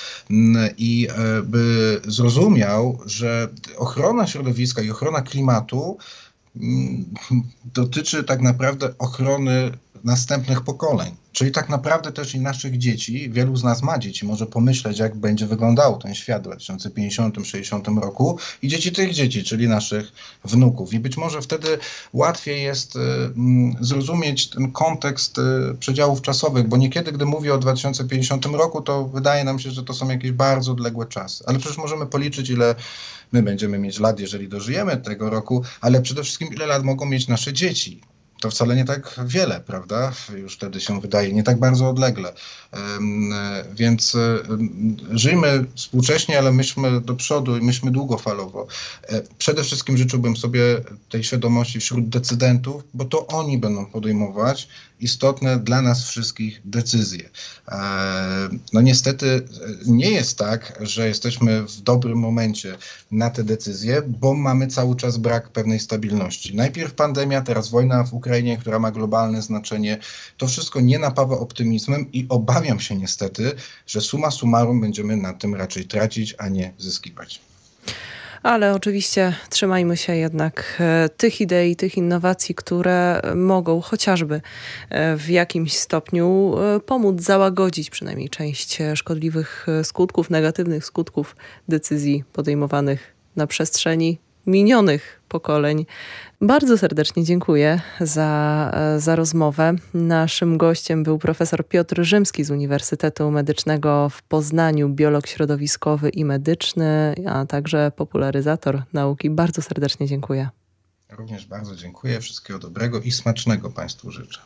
i 0.79 1.09
e, 1.11 1.43
by 1.43 2.01
zrozumiał, 2.05 2.99
że 3.07 3.49
ochrona 3.77 4.27
środowiska 4.27 4.83
i 4.83 4.91
ochrona 4.91 5.23
klimatu 5.23 5.99
dotyczy 7.65 8.25
tak 8.25 8.41
naprawdę 8.41 8.99
ochrony 8.99 9.73
następnych 10.05 10.61
pokoleń. 10.61 11.17
Czyli 11.33 11.53
tak 11.53 11.69
naprawdę 11.69 12.13
też 12.13 12.35
i 12.35 12.41
naszych 12.41 12.79
dzieci, 12.79 13.31
wielu 13.31 13.57
z 13.57 13.65
nas 13.65 13.83
ma 13.83 13.99
dzieci, 13.99 14.27
może 14.27 14.47
pomyśleć, 14.47 14.99
jak 14.99 15.17
będzie 15.17 15.47
wyglądał 15.47 15.99
ten 15.99 16.15
świat 16.15 16.49
w 16.49 16.51
2050-60 16.51 17.99
roku 18.03 18.39
i 18.63 18.69
dzieci 18.69 18.93
tych 18.93 19.13
dzieci, 19.13 19.45
czyli 19.45 19.69
naszych 19.69 20.13
wnuków. 20.45 20.93
I 20.95 21.01
być 21.01 21.17
może 21.17 21.43
wtedy 21.43 21.79
łatwiej 22.13 22.63
jest 22.63 22.97
y, 22.97 22.99
mm, 22.99 23.77
zrozumieć 23.81 24.51
ten 24.51 24.73
kontekst 24.73 25.39
y, 25.39 25.43
przedziałów 25.79 26.23
czasowych, 26.23 26.69
bo 26.69 26.77
niekiedy, 26.77 27.13
gdy 27.13 27.27
mówię 27.27 27.55
o 27.55 27.59
2050 27.59 28.47
roku, 28.47 28.83
to 28.83 29.05
wydaje 29.05 29.45
nam 29.45 29.59
się, 29.59 29.71
że 29.71 29.83
to 29.83 29.95
są 29.95 30.09
jakieś 30.09 30.33
bardzo 30.33 30.73
odległe 30.73 31.07
czasy. 31.07 31.45
Ale 31.47 31.59
przecież 31.59 31.79
możemy 31.79 32.07
policzyć, 32.07 32.51
ile 32.51 32.75
my 33.33 33.43
będziemy 33.43 33.79
mieć 33.79 33.99
lat, 33.99 34.21
jeżeli 34.21 34.49
dożyjemy 34.49 34.97
tego 34.97 35.31
roku, 35.31 35.63
ale 35.81 36.03
przede 36.03 36.23
wszystkim 36.23 36.49
ile 36.55 36.67
lat 36.67 36.85
mogą 36.85 37.07
mieć 37.07 37.29
nasze 37.29 37.53
dzieci 37.53 38.01
to 38.41 38.51
wcale 38.51 38.77
nie 38.77 38.85
tak 38.85 39.21
wiele, 39.27 39.61
prawda? 39.61 40.13
Już 40.37 40.55
wtedy 40.55 40.81
się 40.81 41.01
wydaje, 41.01 41.33
nie 41.33 41.43
tak 41.43 41.59
bardzo 41.59 41.89
odlegle. 41.89 42.33
Więc 43.75 44.17
żyjmy 45.11 45.65
współcześnie, 45.75 46.39
ale 46.39 46.53
myślmy 46.53 47.01
do 47.01 47.15
przodu 47.15 47.57
i 47.57 47.61
myślmy 47.63 47.91
długofalowo. 47.91 48.67
E, 49.09 49.23
przede 49.39 49.65
wszystkim 49.65 49.97
życzyłbym 49.97 50.37
sobie 50.37 50.61
tej 51.09 51.25
świadomości 51.25 51.81
wśród 51.81 52.09
decydentów, 52.09 52.83
bo 52.95 53.05
to 53.05 53.27
oni 53.27 53.59
będą 53.59 53.87
podejmować 53.87 54.69
istotne 55.01 55.59
dla 55.59 55.83
nas 55.83 56.05
wszystkich 56.05 56.61
decyzje. 56.65 57.31
E, 57.69 57.79
no 58.73 58.81
niestety 58.81 59.27
e, 59.27 59.41
nie 59.87 60.11
jest 60.11 60.39
tak, 60.39 60.79
że 60.81 61.09
jesteśmy 61.09 61.63
w 61.63 61.81
dobrym 61.81 62.19
momencie 62.19 62.77
na 63.11 63.31
te 63.31 63.45
decyzje, 63.45 64.03
bo 64.07 64.35
mamy 64.35 64.67
cały 64.67 64.97
czas 64.97 65.17
brak 65.17 65.49
pewnej 65.49 65.81
stabilności. 65.81 66.57
Najpierw 66.57 66.95
pandemia, 66.95 67.43
teraz 67.43 67.69
wojna 67.69 68.05
w 68.05 68.15
Ukrainie, 68.15 68.59
która 68.59 68.79
ma 68.79 68.91
globalne 68.91 69.43
znaczenie. 69.43 69.99
To 70.37 70.47
wszystko 70.47 70.81
nie 70.81 70.99
napawa 70.99 71.39
optymizmem 71.39 72.13
i 72.13 72.27
obawiam 72.29 72.81
się 72.81 72.97
niestety, 72.97 73.53
że 73.87 74.01
suma 74.01 74.31
summarum 74.31 74.81
będziemy 74.81 75.17
na 75.17 75.33
tym 75.33 75.55
raczej 75.55 75.85
tracić, 75.85 76.35
a 76.39 76.49
nie 76.49 76.73
zyskiwać. 76.79 77.50
Ale 78.43 78.75
oczywiście 78.75 79.35
trzymajmy 79.51 79.97
się 79.97 80.17
jednak 80.17 80.77
e, 80.81 81.09
tych 81.17 81.41
idei, 81.41 81.77
tych 81.77 81.97
innowacji, 81.97 82.55
które 82.55 83.21
mogą 83.35 83.81
chociażby 83.81 84.41
e, 84.91 85.17
w 85.17 85.31
jakimś 85.31 85.77
stopniu 85.77 86.55
e, 86.59 86.81
pomóc 86.81 87.21
załagodzić 87.21 87.91
przynajmniej 87.91 88.29
część 88.29 88.79
szkodliwych 88.95 89.67
skutków, 89.83 90.31
negatywnych 90.31 90.85
skutków 90.85 91.37
decyzji 91.69 92.25
podejmowanych 92.33 93.15
na 93.37 93.47
przestrzeni 93.47 94.19
minionych 94.51 95.21
pokoleń. 95.29 95.87
Bardzo 96.41 96.79
serdecznie 96.79 97.25
dziękuję 97.25 97.81
za, 98.01 98.73
za 98.99 99.17
rozmowę. 99.17 99.75
Naszym 99.95 100.59
gościem 100.59 101.03
był 101.03 101.19
profesor 101.19 101.69
Piotr 101.69 102.03
Rzymski 102.03 102.45
z 102.45 102.51
Uniwersytetu 102.51 103.31
Medycznego 103.31 104.09
w 104.09 104.23
Poznaniu, 104.23 104.89
biolog 104.89 105.27
środowiskowy 105.27 106.09
i 106.09 106.25
medyczny, 106.25 107.15
a 107.27 107.47
także 107.47 107.93
popularyzator 107.97 108.83
nauki. 108.93 109.31
Bardzo 109.31 109.63
serdecznie 109.63 110.07
dziękuję. 110.07 110.49
Również 111.11 111.47
bardzo 111.47 111.77
dziękuję. 111.77 112.21
Wszystkiego 112.21 112.59
dobrego 112.59 113.01
i 113.01 113.13
smacznego 113.13 113.71
Państwu 113.71 114.11
życzę. 114.11 114.41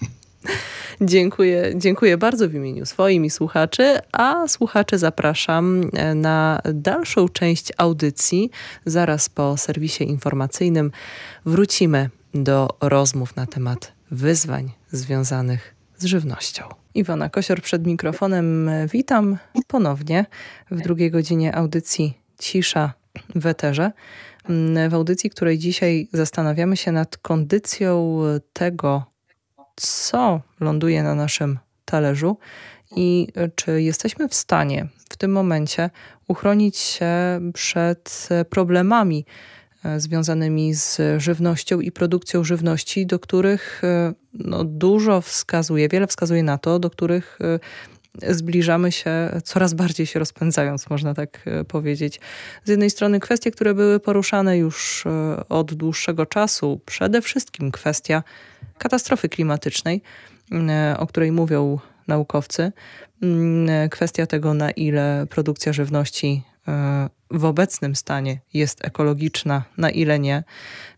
Dziękuję, 1.00 1.72
dziękuję 1.76 2.16
bardzo 2.16 2.48
w 2.48 2.54
imieniu 2.54 2.86
swoim 2.86 3.24
i 3.24 3.30
słuchaczy, 3.30 3.98
a 4.12 4.48
słuchaczy 4.48 4.98
zapraszam 4.98 5.90
e, 5.92 6.14
na 6.14 6.60
dalszą 6.74 7.28
część 7.28 7.72
audycji. 7.76 8.50
Zaraz 8.86 9.28
po 9.28 9.56
serwisie 9.56 10.04
informacyjnym 10.04 10.90
wrócimy 11.46 12.10
do 12.34 12.68
rozmów 12.80 13.36
na 13.36 13.46
temat 13.46 13.92
wyzwań 14.10 14.70
związanych 14.92 15.74
z 15.98 16.04
żywnością. 16.04 16.64
Iwona 16.94 17.28
Kosior 17.28 17.62
przed 17.62 17.86
mikrofonem. 17.86 18.70
Witam 18.92 19.38
ponownie 19.66 20.26
w 20.70 20.80
drugiej 20.80 21.10
godzinie 21.10 21.54
audycji 21.54 22.18
Cisza 22.38 22.92
w 23.34 23.46
Eterze. 23.46 23.92
W 24.88 24.94
audycji, 24.94 25.30
której 25.30 25.58
dzisiaj 25.58 26.08
zastanawiamy 26.12 26.76
się 26.76 26.92
nad 26.92 27.16
kondycją 27.16 28.20
tego, 28.52 29.04
co 29.80 30.40
ląduje 30.60 31.02
na 31.02 31.14
naszym 31.14 31.58
talerzu 31.84 32.36
i 32.96 33.28
czy 33.54 33.82
jesteśmy 33.82 34.28
w 34.28 34.34
stanie 34.34 34.88
w 35.10 35.16
tym 35.16 35.32
momencie 35.32 35.90
uchronić 36.28 36.76
się 36.76 37.10
przed 37.54 38.28
problemami 38.50 39.24
e, 39.84 40.00
związanymi 40.00 40.74
z 40.74 41.00
żywnością 41.18 41.80
i 41.80 41.92
produkcją 41.92 42.44
żywności, 42.44 43.06
do 43.06 43.18
których 43.18 43.84
e, 43.84 44.14
no, 44.34 44.64
dużo 44.64 45.20
wskazuje, 45.20 45.88
wiele 45.88 46.06
wskazuje 46.06 46.42
na 46.42 46.58
to, 46.58 46.78
do 46.78 46.90
których 46.90 47.38
e, 48.22 48.34
zbliżamy 48.34 48.92
się, 48.92 49.40
coraz 49.44 49.74
bardziej 49.74 50.06
się 50.06 50.18
rozpędzając, 50.18 50.90
można 50.90 51.14
tak 51.14 51.44
powiedzieć. 51.68 52.20
Z 52.64 52.68
jednej 52.68 52.90
strony 52.90 53.20
kwestie, 53.20 53.50
które 53.50 53.74
były 53.74 54.00
poruszane 54.00 54.58
już 54.58 55.04
od 55.48 55.74
dłuższego 55.74 56.26
czasu, 56.26 56.80
przede 56.86 57.22
wszystkim 57.22 57.70
kwestia 57.70 58.22
katastrofy 58.80 59.28
klimatycznej, 59.28 60.02
mm, 60.50 60.96
o 60.96 61.06
której 61.06 61.32
mówią 61.32 61.78
naukowcy. 62.08 62.72
Mm, 63.22 63.88
kwestia 63.88 64.26
tego, 64.26 64.54
na 64.54 64.70
ile 64.70 65.26
produkcja 65.30 65.72
żywności 65.72 66.42
e, 66.68 67.08
w 67.30 67.44
obecnym 67.44 67.96
stanie 67.96 68.40
jest 68.54 68.84
ekologiczna, 68.84 69.62
na 69.76 69.90
ile 69.90 70.18
nie. 70.18 70.44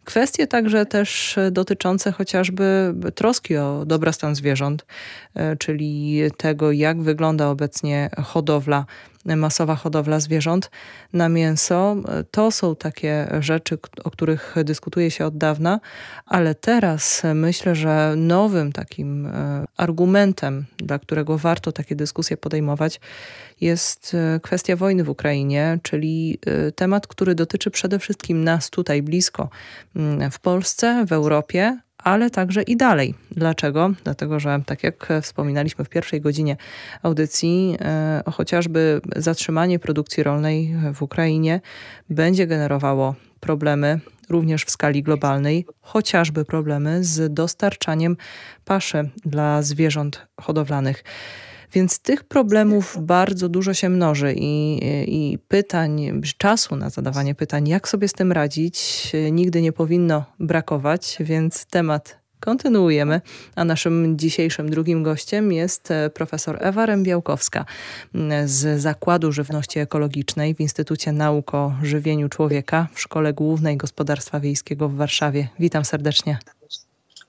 Kwestie 0.04 0.46
także 0.46 0.86
też 0.86 1.38
dotyczące 1.52 2.12
chociażby 2.12 2.94
troski 3.14 3.56
o 3.56 3.84
dobrostan 3.86 4.34
zwierząt, 4.34 4.86
e, 5.34 5.56
czyli 5.56 6.20
tego, 6.36 6.72
jak 6.72 7.02
wygląda 7.02 7.48
obecnie 7.48 8.10
hodowla 8.24 8.86
masowa 9.24 9.76
hodowla 9.76 10.20
zwierząt 10.20 10.70
na 11.12 11.28
mięso. 11.28 11.96
To 12.30 12.50
są 12.50 12.76
takie 12.76 13.28
rzeczy, 13.40 13.78
o 14.04 14.10
których 14.10 14.54
dyskutuje 14.64 15.10
się 15.10 15.26
od 15.26 15.38
dawna, 15.38 15.80
ale 16.26 16.54
teraz 16.54 17.22
myślę, 17.34 17.74
że 17.74 18.14
nowym 18.16 18.72
takim 18.72 19.26
e, 19.26 19.64
argumentem, 19.76 20.64
dla 20.76 20.98
którego 20.98 21.38
warto 21.38 21.72
takie 21.72 21.96
dyskusje 21.96 22.36
podejmować, 22.36 23.00
jest 23.60 24.14
e, 24.14 24.40
kwestia 24.40 24.76
wojny 24.76 25.04
w 25.04 25.08
Ukrainie, 25.08 25.78
czyli 25.82 26.38
e, 26.46 26.72
temat, 26.72 27.06
który 27.06 27.34
dotyczy 27.34 27.70
przede 27.70 27.98
wszystkim 27.98 28.44
nas 28.44 28.70
tutaj 28.70 29.02
blisko, 29.02 29.48
w 30.32 30.40
Polsce, 30.40 31.04
w 31.06 31.12
Europie, 31.12 31.78
ale 32.04 32.30
także 32.30 32.62
i 32.62 32.76
dalej. 32.76 33.14
Dlaczego? 33.30 33.90
Dlatego, 34.04 34.40
że 34.40 34.60
tak 34.66 34.82
jak 34.82 35.08
wspominaliśmy 35.22 35.84
w 35.84 35.88
pierwszej 35.88 36.20
godzinie 36.20 36.56
audycji, 37.02 37.76
e, 37.80 38.22
chociażby 38.32 39.00
zatrzymanie 39.16 39.78
produkcji 39.78 40.22
rolnej 40.22 40.74
w 40.94 41.02
Ukrainie 41.02 41.60
będzie 42.10 42.46
generowało 42.46 43.14
problemy 43.40 44.00
również 44.28 44.64
w 44.64 44.70
skali 44.70 45.02
globalnej, 45.02 45.66
chociażby 45.80 46.44
problemy 46.44 47.04
z 47.04 47.34
dostarczaniem 47.34 48.16
paszy 48.64 49.10
dla 49.24 49.62
zwierząt 49.62 50.26
hodowlanych. 50.40 51.04
Więc 51.72 51.98
tych 51.98 52.24
problemów 52.24 52.96
bardzo 53.00 53.48
dużo 53.48 53.74
się 53.74 53.88
mnoży 53.88 54.34
i, 54.36 54.80
i 55.06 55.38
pytań, 55.38 56.20
czasu 56.38 56.76
na 56.76 56.90
zadawanie 56.90 57.34
pytań, 57.34 57.68
jak 57.68 57.88
sobie 57.88 58.08
z 58.08 58.12
tym 58.12 58.32
radzić, 58.32 59.12
nigdy 59.32 59.62
nie 59.62 59.72
powinno 59.72 60.24
brakować, 60.38 61.16
więc 61.20 61.66
temat 61.66 62.22
kontynuujemy. 62.42 63.20
A 63.54 63.64
naszym 63.64 64.18
dzisiejszym 64.18 64.70
drugim 64.70 65.02
gościem 65.02 65.52
jest 65.52 65.90
e, 65.90 66.10
profesor 66.10 66.58
Ewa 66.60 66.86
Rębiałkowska 66.86 67.64
z 68.44 68.80
Zakładu 68.80 69.32
Żywności 69.32 69.78
Ekologicznej 69.78 70.54
w 70.54 70.60
Instytucie 70.60 71.12
Nauk 71.12 71.54
o 71.54 71.74
Żywieniu 71.82 72.28
Człowieka 72.28 72.88
w 72.94 73.00
Szkole 73.00 73.32
Głównej 73.32 73.76
Gospodarstwa 73.76 74.40
Wiejskiego 74.40 74.88
w 74.88 74.94
Warszawie. 74.94 75.48
Witam 75.58 75.84
serdecznie. 75.84 76.38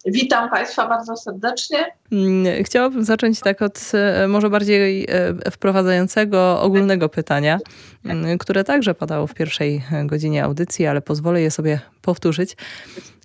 Witam 0.05 0.49
Państwa 0.49 0.87
bardzo 0.87 1.17
serdecznie. 1.17 1.85
Mm, 2.11 2.63
chciałabym 2.63 3.03
zacząć 3.03 3.39
tak 3.39 3.61
od 3.61 3.91
e, 3.93 4.27
może 4.27 4.49
bardziej 4.49 5.05
e, 5.09 5.51
wprowadzającego 5.51 6.61
ogólnego 6.61 7.09
pytania, 7.09 7.59
mm, 8.05 8.37
które 8.37 8.63
także 8.63 8.95
padało 8.95 9.27
w 9.27 9.33
pierwszej 9.33 9.83
godzinie 10.05 10.43
audycji, 10.43 10.85
ale 10.87 11.01
pozwolę 11.01 11.41
je 11.41 11.51
sobie 11.51 11.79
powtórzyć. 12.01 12.57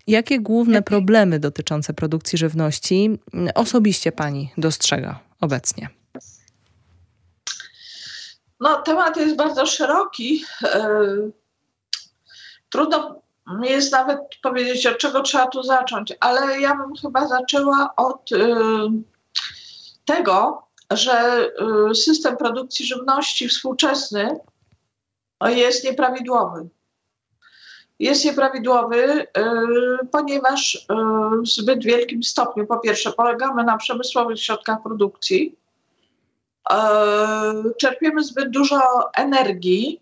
Jakie 0.07 0.41
główne 0.41 0.83
problemy 0.83 1.39
dotyczące 1.39 1.95
produkcji 1.95 2.39
żywności 2.39 3.19
mm, 3.35 3.49
osobiście 3.55 4.13
Pani 4.13 4.53
dostrzega 4.59 5.21
obecnie? 5.41 5.89
No, 8.61 8.83
temat 8.83 9.17
jest 9.17 9.37
bardzo 9.37 9.67
szeroki. 9.67 10.45
E, 10.65 10.89
trudno 12.71 13.21
jest 13.63 13.93
nawet 13.93 14.19
powiedzieć, 14.43 14.87
od 14.87 14.99
czego 14.99 15.23
trzeba 15.23 15.47
tu 15.47 15.63
zacząć, 15.63 16.15
ale 16.21 16.61
ja 16.61 16.75
bym 16.75 16.97
chyba 17.03 17.27
zaczęła 17.27 17.93
od 17.97 18.33
y, 18.33 18.47
tego, 20.05 20.63
że 20.91 21.47
y, 21.91 21.95
system 21.95 22.37
produkcji 22.37 22.87
żywności 22.87 23.49
współczesny 23.49 24.41
jest 25.47 25.85
nieprawidłowy. 25.85 26.69
Jest 27.99 28.25
nieprawidłowy, 28.25 29.23
y, 29.23 29.27
ponieważ 30.13 30.87
w 31.43 31.49
zbyt 31.49 31.85
wielkim 31.85 32.23
stopniu, 32.23 32.67
po 32.67 32.79
pierwsze, 32.79 33.13
polegamy 33.13 33.65
na 33.65 33.77
przemysłowych 33.77 34.41
środkach 34.41 34.83
produkcji, 34.83 35.57
czerpiemy 37.79 38.25
zbyt 38.25 38.51
dużo 38.51 38.81
energii, 39.15 40.01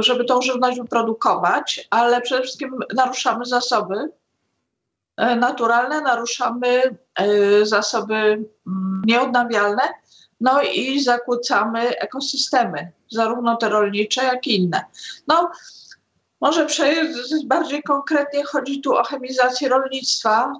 żeby 0.00 0.24
tą 0.24 0.42
żywność 0.42 0.78
wyprodukować, 0.78 1.88
ale 1.90 2.20
przede 2.20 2.42
wszystkim 2.42 2.78
naruszamy 2.94 3.44
zasoby 3.44 3.94
y, 3.94 5.36
naturalne, 5.36 6.00
naruszamy 6.00 6.82
y, 7.20 7.66
zasoby 7.66 8.14
mm, 8.14 9.02
nieodnawialne, 9.06 9.82
no 10.40 10.62
i 10.62 11.00
zakłócamy 11.00 11.98
ekosystemy, 11.98 12.92
zarówno 13.10 13.56
te 13.56 13.68
rolnicze, 13.68 14.24
jak 14.24 14.46
i 14.46 14.56
inne. 14.56 14.84
No, 15.26 15.50
może 16.40 16.66
bardziej 17.44 17.82
konkretnie 17.82 18.44
chodzi 18.44 18.80
tu 18.80 18.96
o 18.96 19.04
chemizację 19.04 19.68
rolnictwa. 19.68 20.52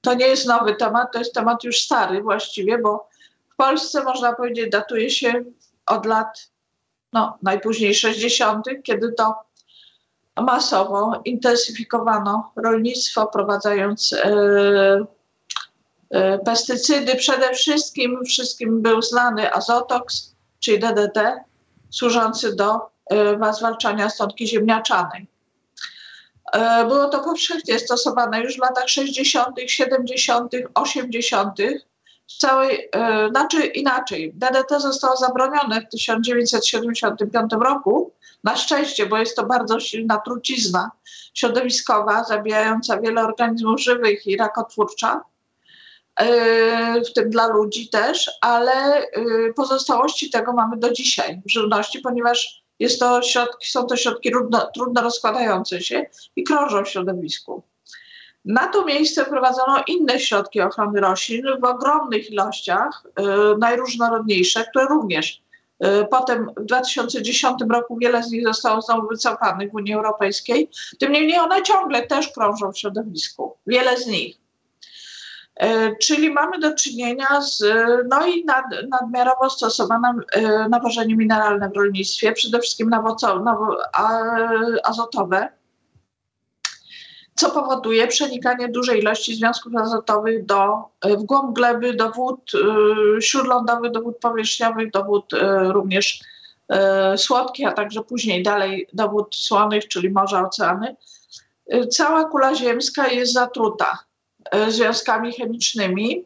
To 0.00 0.14
nie 0.14 0.26
jest 0.26 0.46
nowy 0.46 0.76
temat, 0.76 1.12
to 1.12 1.18
jest 1.18 1.34
temat 1.34 1.64
już 1.64 1.78
stary 1.78 2.22
właściwie, 2.22 2.78
bo 2.78 3.08
w 3.52 3.56
Polsce 3.56 4.04
można 4.04 4.32
powiedzieć 4.32 4.70
datuje 4.70 5.10
się 5.10 5.44
od 5.86 6.06
lat 6.06 6.51
no, 7.12 7.38
najpóźniej 7.42 7.94
60., 7.94 8.66
kiedy 8.82 9.12
to 9.12 9.34
masowo 10.36 11.20
intensyfikowano 11.24 12.52
rolnictwo, 12.56 13.26
wprowadzając 13.26 14.12
e, 14.12 15.06
e, 16.10 16.38
pestycydy. 16.38 17.14
Przede 17.14 17.54
wszystkim 17.54 18.24
wszystkim 18.24 18.82
był 18.82 19.02
znany 19.02 19.52
azotoks, 19.52 20.34
czyli 20.60 20.78
DDT, 20.78 21.44
służący 21.90 22.56
do 22.56 22.80
e, 23.10 23.52
zwalczania 23.52 24.10
stądki 24.10 24.46
ziemniaczanej. 24.46 25.32
Było 26.88 27.08
to 27.08 27.20
powszechnie 27.20 27.78
stosowane 27.78 28.40
już 28.40 28.56
w 28.56 28.60
latach 28.60 28.88
60., 28.88 29.56
70., 29.66 30.52
80. 30.74 31.58
Całej, 32.26 32.88
e, 32.94 33.28
znaczy 33.28 33.66
inaczej, 33.66 34.32
DDT 34.34 34.80
zostało 34.80 35.16
zabronione 35.16 35.80
w 35.80 35.88
1975 35.88 37.50
roku, 37.60 38.12
na 38.44 38.56
szczęście, 38.56 39.06
bo 39.06 39.18
jest 39.18 39.36
to 39.36 39.46
bardzo 39.46 39.80
silna 39.80 40.18
trucizna 40.18 40.90
środowiskowa, 41.34 42.24
zabijająca 42.24 43.00
wiele 43.00 43.22
organizmów 43.22 43.80
żywych 43.80 44.26
i 44.26 44.36
rakotwórcza, 44.36 45.20
e, 46.16 47.00
w 47.00 47.12
tym 47.12 47.30
dla 47.30 47.46
ludzi 47.46 47.88
też, 47.88 48.30
ale 48.40 49.06
pozostałości 49.56 50.30
tego 50.30 50.52
mamy 50.52 50.76
do 50.76 50.92
dzisiaj 50.92 51.42
w 51.46 51.52
żywności, 51.52 51.98
ponieważ 51.98 52.62
jest 52.78 53.00
to 53.00 53.22
środki, 53.22 53.70
są 53.70 53.86
to 53.86 53.96
środki 53.96 54.30
trudno, 54.30 54.70
trudno 54.74 55.02
rozkładające 55.02 55.80
się 55.80 56.06
i 56.36 56.44
krążą 56.44 56.84
w 56.84 56.88
środowisku. 56.88 57.62
Na 58.44 58.66
to 58.66 58.84
miejsce 58.84 59.24
wprowadzono 59.24 59.82
inne 59.86 60.20
środki 60.20 60.60
ochrony 60.60 61.00
roślin 61.00 61.42
w 61.60 61.64
ogromnych 61.64 62.30
ilościach, 62.30 63.02
yy, 63.18 63.24
najróżnorodniejsze, 63.58 64.64
które 64.64 64.84
również 64.86 65.42
yy, 65.80 66.06
Potem 66.10 66.50
w 66.56 66.64
2010 66.64 67.58
roku 67.70 67.98
wiele 67.98 68.22
z 68.22 68.30
nich 68.30 68.46
zostało 68.46 68.80
znowu 68.82 69.08
wycofanych 69.08 69.70
w 69.70 69.74
Unii 69.74 69.94
Europejskiej. 69.94 70.70
Tym 70.98 71.12
niemniej 71.12 71.38
one 71.38 71.62
ciągle 71.62 72.06
też 72.06 72.28
krążą 72.28 72.72
w 72.72 72.78
środowisku. 72.78 73.56
Wiele 73.66 73.96
z 73.96 74.06
nich. 74.06 74.42
E, 75.56 75.96
czyli 75.96 76.30
mamy 76.30 76.58
do 76.58 76.74
czynienia 76.74 77.40
z 77.40 77.64
no 78.10 78.26
i 78.26 78.44
nad, 78.44 78.64
nadmiarowo 78.88 79.50
stosowanym 79.50 80.22
e, 80.32 80.68
nawożenie 80.68 81.16
mineralne 81.16 81.68
w 81.68 81.76
rolnictwie, 81.76 82.32
przede 82.32 82.60
wszystkim 82.60 82.90
nawoco, 82.90 83.44
azotowe, 84.84 85.48
co 87.34 87.50
powoduje 87.50 88.06
przenikanie 88.06 88.68
dużej 88.68 89.00
ilości 89.00 89.34
związków 89.34 89.76
azotowych 89.76 90.46
do, 90.46 90.84
e, 91.00 91.16
w 91.16 91.22
głąb 91.22 91.56
gleby, 91.56 91.94
do 91.94 92.10
wód 92.10 92.52
śródlądowych, 93.20 93.92
do 93.92 94.02
wód 94.02 94.18
powierzchniowych, 94.18 94.90
do 94.90 95.04
wód 95.04 95.30
również 95.68 96.20
słodkich, 97.16 97.68
a 97.68 97.72
także 97.72 98.02
później 98.02 98.42
dalej 98.42 98.88
do 98.92 99.08
wód 99.08 99.36
słonych, 99.36 99.88
czyli 99.88 100.10
morza, 100.10 100.46
oceany. 100.46 100.96
Cała 101.90 102.24
kula 102.24 102.54
ziemska 102.54 103.08
jest 103.08 103.32
zatruta 103.32 103.98
E, 104.50 104.70
związkami 104.70 105.32
chemicznymi. 105.32 106.24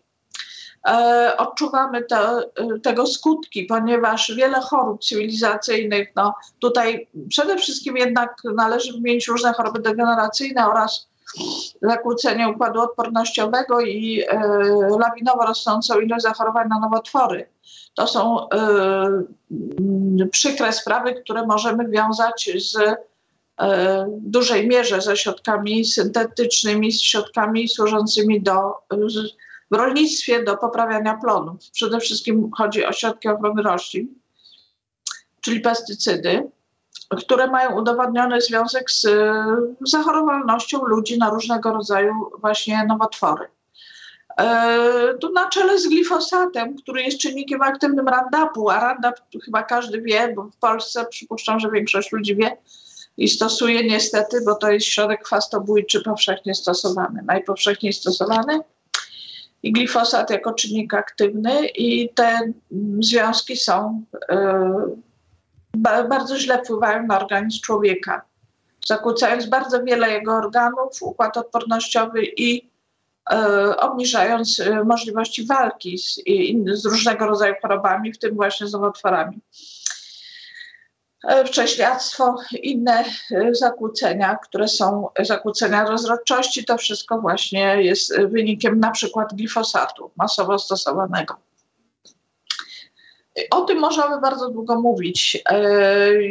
E, 0.87 1.37
odczuwamy 1.37 2.03
te, 2.03 2.17
e, 2.17 2.43
tego 2.83 3.07
skutki, 3.07 3.65
ponieważ 3.65 4.33
wiele 4.37 4.61
chorób 4.61 5.05
cywilizacyjnych, 5.05 6.09
no 6.17 6.35
tutaj 6.59 7.09
przede 7.29 7.59
wszystkim 7.59 7.97
jednak 7.97 8.37
należy 8.57 8.93
wymienić 8.93 9.29
różne 9.29 9.53
choroby 9.53 9.81
degeneracyjne 9.81 10.69
oraz 10.69 11.09
zakłócenie 11.83 12.49
układu 12.49 12.81
odpornościowego 12.81 13.81
i 13.81 14.23
e, 14.29 14.39
lawinowo 15.01 15.47
rosnącą 15.47 16.01
ilość 16.01 16.23
zachorowań 16.23 16.69
na 16.69 16.79
nowotwory. 16.79 17.49
To 17.95 18.07
są 18.07 18.49
e, 18.51 20.29
przykre 20.33 20.73
sprawy, 20.73 21.15
które 21.15 21.47
możemy 21.47 21.89
wiązać 21.89 22.51
z 22.59 22.97
E, 23.61 24.07
w 24.07 24.31
dużej 24.31 24.69
mierze 24.69 25.01
ze 25.01 25.17
środkami 25.17 25.85
syntetycznymi, 25.85 26.93
z 26.93 27.03
środkami 27.03 27.69
służącymi 27.69 28.43
do, 28.43 28.75
w 29.71 29.75
rolnictwie 29.75 30.45
do 30.45 30.57
poprawiania 30.57 31.15
plonów. 31.15 31.71
Przede 31.73 32.01
wszystkim 32.01 32.51
chodzi 32.57 32.85
o 32.85 32.93
środki 32.93 33.29
ochrony 33.29 33.63
roślin, 33.63 34.15
czyli 35.41 35.61
pestycydy, 35.61 36.51
które 37.19 37.47
mają 37.47 37.81
udowodniony 37.81 38.41
związek 38.41 38.91
z 38.91 39.07
zachorowalnością 39.81 40.85
ludzi 40.85 41.19
na 41.19 41.31
różnego 41.31 41.73
rodzaju 41.73 42.31
właśnie 42.41 42.85
nowotwory. 42.89 43.47
E, 44.41 45.15
tu 45.21 45.33
na 45.33 45.49
czele 45.49 45.79
z 45.79 45.89
glifosatem, 45.89 46.77
który 46.77 47.03
jest 47.03 47.19
czynnikiem 47.19 47.63
aktywnym 47.63 48.09
Roundupu, 48.09 48.71
a 48.71 48.81
Roundup 48.81 49.43
chyba 49.45 49.63
każdy 49.63 50.01
wie, 50.01 50.33
bo 50.37 50.43
w 50.43 50.57
Polsce 50.57 51.05
przypuszczam, 51.05 51.61
że 51.61 51.71
większość 51.71 52.13
ludzi 52.13 52.37
wie, 52.37 52.57
i 53.17 53.29
stosuje 53.29 53.85
niestety, 53.85 54.41
bo 54.47 54.55
to 54.55 54.71
jest 54.71 54.87
środek 54.87 55.25
chwastobójczy 55.25 56.01
powszechnie 56.01 56.55
stosowany, 56.55 57.23
najpowszechniej 57.27 57.93
stosowany. 57.93 58.61
I 59.63 59.73
glifosat 59.73 60.31
jako 60.31 60.53
czynnik 60.53 60.95
aktywny, 60.95 61.67
i 61.67 62.09
te 62.15 62.53
związki 63.01 63.57
są 63.57 64.05
y, 64.15 64.37
bardzo 66.09 66.39
źle 66.39 66.65
wpływają 66.65 67.07
na 67.07 67.21
organizm 67.21 67.61
człowieka, 67.61 68.23
zakłócając 68.87 69.47
bardzo 69.47 69.85
wiele 69.85 70.11
jego 70.11 70.37
organów, 70.37 71.03
układ 71.03 71.37
odpornościowy 71.37 72.25
i 72.25 72.71
y, 73.33 73.77
obniżając 73.77 74.59
y, 74.59 74.85
możliwości 74.85 75.47
walki 75.47 75.99
z, 75.99 76.21
z 76.73 76.85
różnego 76.85 77.27
rodzaju 77.27 77.55
chorobami, 77.63 78.13
w 78.13 78.19
tym 78.19 78.35
właśnie 78.35 78.67
z 78.67 78.73
nowotworami. 78.73 79.41
E, 81.27 81.45
wcześniactwo, 81.45 82.37
inne 82.63 83.05
e, 83.31 83.55
zakłócenia, 83.55 84.37
które 84.37 84.69
są 84.69 85.09
zakłócenia 85.21 85.85
rozrodczości, 85.85 86.65
to 86.65 86.79
wszystko 86.79 87.21
właśnie 87.21 87.83
jest 87.83 88.21
wynikiem 88.21 88.81
na 88.81 88.91
przykład 88.91 89.35
glifosatu 89.35 90.11
masowo 90.17 90.59
stosowanego. 90.59 91.37
O 93.51 93.61
tym 93.61 93.79
możemy 93.79 94.21
bardzo 94.21 94.51
długo 94.51 94.81
mówić. 94.81 95.43
E, 95.51 96.23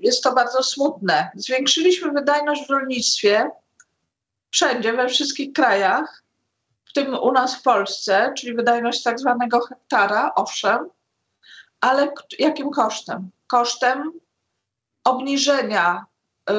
jest 0.00 0.22
to 0.22 0.32
bardzo 0.32 0.62
smutne. 0.62 1.30
Zwiększyliśmy 1.34 2.12
wydajność 2.12 2.66
w 2.66 2.70
rolnictwie 2.70 3.50
wszędzie, 4.50 4.92
we 4.92 5.08
wszystkich 5.08 5.52
krajach, 5.52 6.22
w 6.84 6.92
tym 6.92 7.14
u 7.14 7.32
nas 7.32 7.56
w 7.56 7.62
Polsce, 7.62 8.32
czyli 8.36 8.54
wydajność 8.54 9.02
tak 9.02 9.20
zwanego 9.20 9.60
hektara, 9.60 10.32
owszem, 10.34 10.88
ale 11.80 12.12
jakim 12.38 12.70
kosztem? 12.70 13.30
Kosztem 13.46 14.12
obniżenia 15.04 16.04
y, 16.50 16.54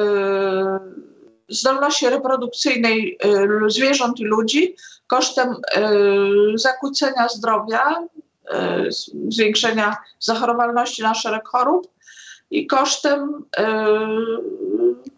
zdolności 1.48 2.08
reprodukcyjnej 2.08 3.18
y, 3.66 3.70
zwierząt 3.70 4.20
i 4.20 4.24
ludzi 4.24 4.76
kosztem 5.06 5.48
y, 5.48 6.58
zakłócenia 6.58 7.28
zdrowia, 7.28 8.08
zwiększenia 9.28 9.96
zachorowalności 10.20 11.02
na 11.02 11.14
szereg 11.14 11.48
chorób 11.48 11.88
i 12.50 12.66
kosztem 12.66 13.44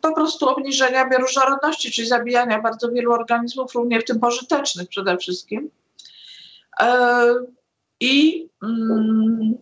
po 0.01 0.15
prostu 0.15 0.49
obniżenia 0.49 1.09
bioróżnorodności, 1.09 1.93
czyli 1.93 2.09
zabijania 2.09 2.63
bardzo 2.63 2.91
wielu 2.91 3.13
organizmów, 3.13 3.75
również 3.75 4.03
w 4.03 4.07
tym 4.07 4.21
pożytecznych 4.21 4.89
przede 4.89 5.17
wszystkim. 5.17 5.71
I 8.01 8.49
mm, 8.63 9.55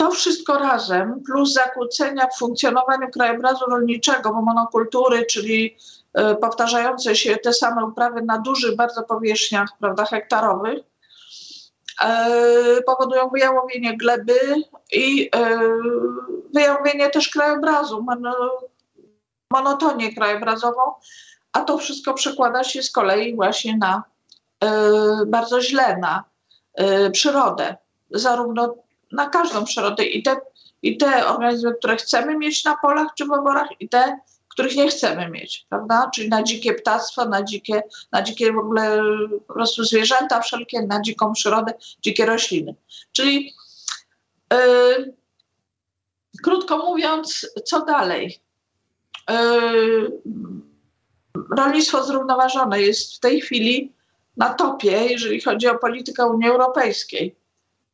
to 0.00 0.10
wszystko 0.10 0.58
razem, 0.58 1.22
plus 1.26 1.52
zakłócenia 1.52 2.26
w 2.26 2.38
funkcjonowaniu 2.38 3.08
krajobrazu 3.08 3.64
rolniczego, 3.70 4.32
bo 4.32 4.42
monokultury, 4.42 5.26
czyli 5.26 5.76
y, 6.18 6.36
powtarzające 6.36 7.16
się 7.16 7.36
te 7.36 7.52
same 7.52 7.84
uprawy 7.84 8.22
na 8.22 8.38
dużych 8.38 8.76
bardzo 8.76 9.02
powierzchniach, 9.02 9.68
prawda, 9.80 10.04
hektarowych, 10.04 10.78
y, 10.78 12.82
powodują 12.82 13.28
wyjałowienie 13.28 13.96
gleby 13.96 14.40
i 14.92 15.24
y, 15.24 15.28
wyjałowienie 16.54 17.10
też 17.10 17.28
krajobrazu, 17.28 18.06
monotonię 19.50 20.14
krajobrazową, 20.14 20.80
a 21.52 21.60
to 21.60 21.78
wszystko 21.78 22.14
przekłada 22.14 22.64
się 22.64 22.82
z 22.82 22.90
kolei 22.90 23.36
właśnie 23.36 23.76
na 23.76 24.02
bardzo 25.26 25.62
źle 25.62 25.96
na 25.96 26.24
przyrodę, 27.12 27.76
zarówno 28.10 28.74
na 29.12 29.28
każdą 29.28 29.64
przyrodę 29.64 30.04
i 30.04 30.22
te, 30.22 30.36
i 30.82 30.96
te 30.96 31.26
organizmy, 31.26 31.74
które 31.74 31.96
chcemy 31.96 32.38
mieć 32.38 32.64
na 32.64 32.76
polach 32.76 33.08
czy 33.18 33.24
w 33.24 33.32
oborach 33.32 33.68
i 33.80 33.88
te, 33.88 34.18
których 34.48 34.76
nie 34.76 34.88
chcemy 34.88 35.28
mieć, 35.28 35.66
prawda? 35.68 36.10
Czyli 36.14 36.28
na 36.28 36.42
dzikie 36.42 36.74
ptactwo, 36.74 37.24
na 37.24 37.42
dzikie, 37.42 37.82
na 38.12 38.22
dzikie 38.22 38.52
w 38.52 38.58
ogóle 38.58 39.02
po 39.46 39.54
prostu 39.54 39.84
zwierzęta 39.84 40.40
wszelkie, 40.40 40.82
na 40.82 41.02
dziką 41.02 41.32
przyrodę, 41.32 41.72
dzikie 42.00 42.26
rośliny. 42.26 42.74
Czyli 43.12 43.52
yy, 44.52 45.14
krótko 46.42 46.78
mówiąc, 46.78 47.46
co 47.64 47.84
dalej? 47.84 48.40
Yy, 49.30 50.20
rolnictwo 51.56 52.04
zrównoważone 52.04 52.82
jest 52.82 53.16
w 53.16 53.20
tej 53.20 53.40
chwili 53.40 53.92
na 54.36 54.54
topie, 54.54 55.06
jeżeli 55.10 55.40
chodzi 55.40 55.68
o 55.68 55.78
politykę 55.78 56.26
Unii 56.26 56.48
Europejskiej 56.48 57.39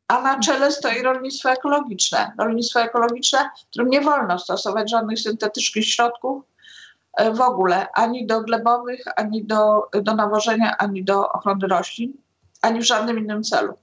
a 0.09 0.21
na 0.21 0.41
czele 0.41 0.73
stoi 0.73 1.03
rolnictwo 1.03 1.51
ekologiczne. 1.51 2.33
Rolnictwo 2.39 2.81
ekologiczne, 2.81 3.51
w 3.67 3.71
którym 3.71 3.89
nie 3.91 4.01
wolno 4.01 4.39
stosować 4.39 4.91
żadnych 4.91 5.21
syntetycznych 5.21 5.89
środków 5.89 6.45
e, 7.13 7.33
w 7.33 7.41
ogóle, 7.41 7.87
ani 7.95 8.27
do 8.27 8.41
glebowych, 8.41 9.05
ani 9.17 9.45
do, 9.45 9.89
do 10.03 10.15
nawożenia, 10.15 10.77
ani 10.79 11.05
do 11.05 11.29
ochrony 11.29 11.67
roślin, 11.69 12.13
ani 12.63 12.81
w 12.81 12.87
żadnym 12.87 13.19
innym 13.19 13.43
celu. 13.43 13.75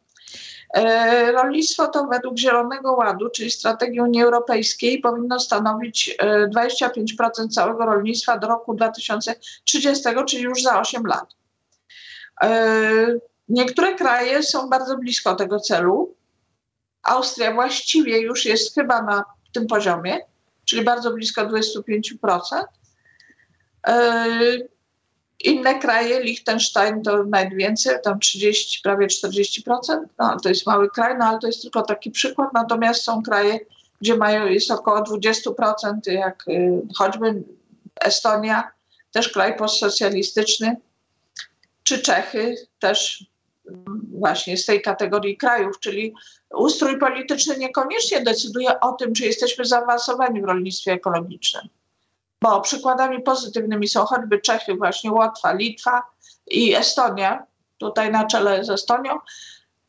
E, 0.73 1.31
rolnictwo 1.31 1.87
to 1.87 2.07
według 2.07 2.37
Zielonego 2.37 2.91
Ładu, 2.93 3.29
czyli 3.29 3.51
strategii 3.51 4.01
Unii 4.01 4.21
Europejskiej, 4.21 4.99
powinno 4.99 5.39
stanowić 5.39 6.17
25% 6.55 7.49
całego 7.49 7.85
rolnictwa 7.85 8.37
do 8.37 8.47
roku 8.47 8.73
2030, 8.73 10.03
czyli 10.27 10.43
już 10.43 10.61
za 10.61 10.79
8 10.79 11.03
lat. 11.05 11.35
Niektóre 13.49 13.95
kraje 13.95 14.43
są 14.43 14.69
bardzo 14.69 14.97
blisko 14.97 15.35
tego 15.35 15.59
celu. 15.59 16.15
Austria 17.03 17.53
właściwie 17.53 18.19
już 18.19 18.45
jest 18.45 18.75
chyba 18.75 19.01
na 19.01 19.23
tym 19.53 19.67
poziomie, 19.67 20.19
czyli 20.65 20.83
bardzo 20.83 21.11
blisko 21.11 21.41
25%. 21.41 22.63
E, 23.87 24.27
inne 25.43 25.79
kraje, 25.79 26.19
Liechtenstein 26.19 27.03
to 27.03 27.23
nawet 27.23 27.53
więcej, 27.53 27.95
tam 28.03 28.19
30, 28.19 28.79
prawie 28.83 29.07
40%, 29.07 29.71
no, 30.19 30.37
to 30.43 30.49
jest 30.49 30.67
mały 30.67 30.89
kraj, 30.89 31.15
no 31.19 31.25
ale 31.25 31.39
to 31.39 31.47
jest 31.47 31.61
tylko 31.61 31.81
taki 31.81 32.11
przykład. 32.11 32.49
Natomiast 32.53 33.03
są 33.03 33.23
kraje, 33.23 33.59
gdzie 34.01 34.17
mają, 34.17 34.47
jest 34.47 34.71
około 34.71 35.01
20%, 35.01 35.53
jak 36.05 36.47
y, 36.47 36.81
choćby 36.97 37.43
Estonia, 38.01 38.71
też 39.11 39.29
kraj 39.29 39.57
postsocjalistyczny, 39.57 40.75
czy 41.83 42.01
Czechy, 42.01 42.55
też 42.79 43.25
właśnie 44.19 44.57
z 44.57 44.65
tej 44.65 44.81
kategorii 44.81 45.37
krajów, 45.37 45.79
czyli 45.79 46.13
ustrój 46.49 46.99
polityczny 46.99 47.57
niekoniecznie 47.57 48.21
decyduje 48.21 48.79
o 48.79 48.91
tym, 48.91 49.13
czy 49.13 49.25
jesteśmy 49.25 49.65
zaawansowani 49.65 50.41
w 50.41 50.45
rolnictwie 50.45 50.91
ekologicznym. 50.91 51.67
Bo 52.41 52.61
przykładami 52.61 53.21
pozytywnymi 53.21 53.87
są 53.87 54.05
choćby 54.05 54.41
Czechy, 54.41 54.75
właśnie 54.75 55.11
Łotwa, 55.11 55.53
Litwa 55.53 56.03
i 56.47 56.75
Estonia, 56.75 57.45
tutaj 57.77 58.11
na 58.11 58.27
czele 58.27 58.63
z 58.63 58.69
Estonią, 58.69 59.19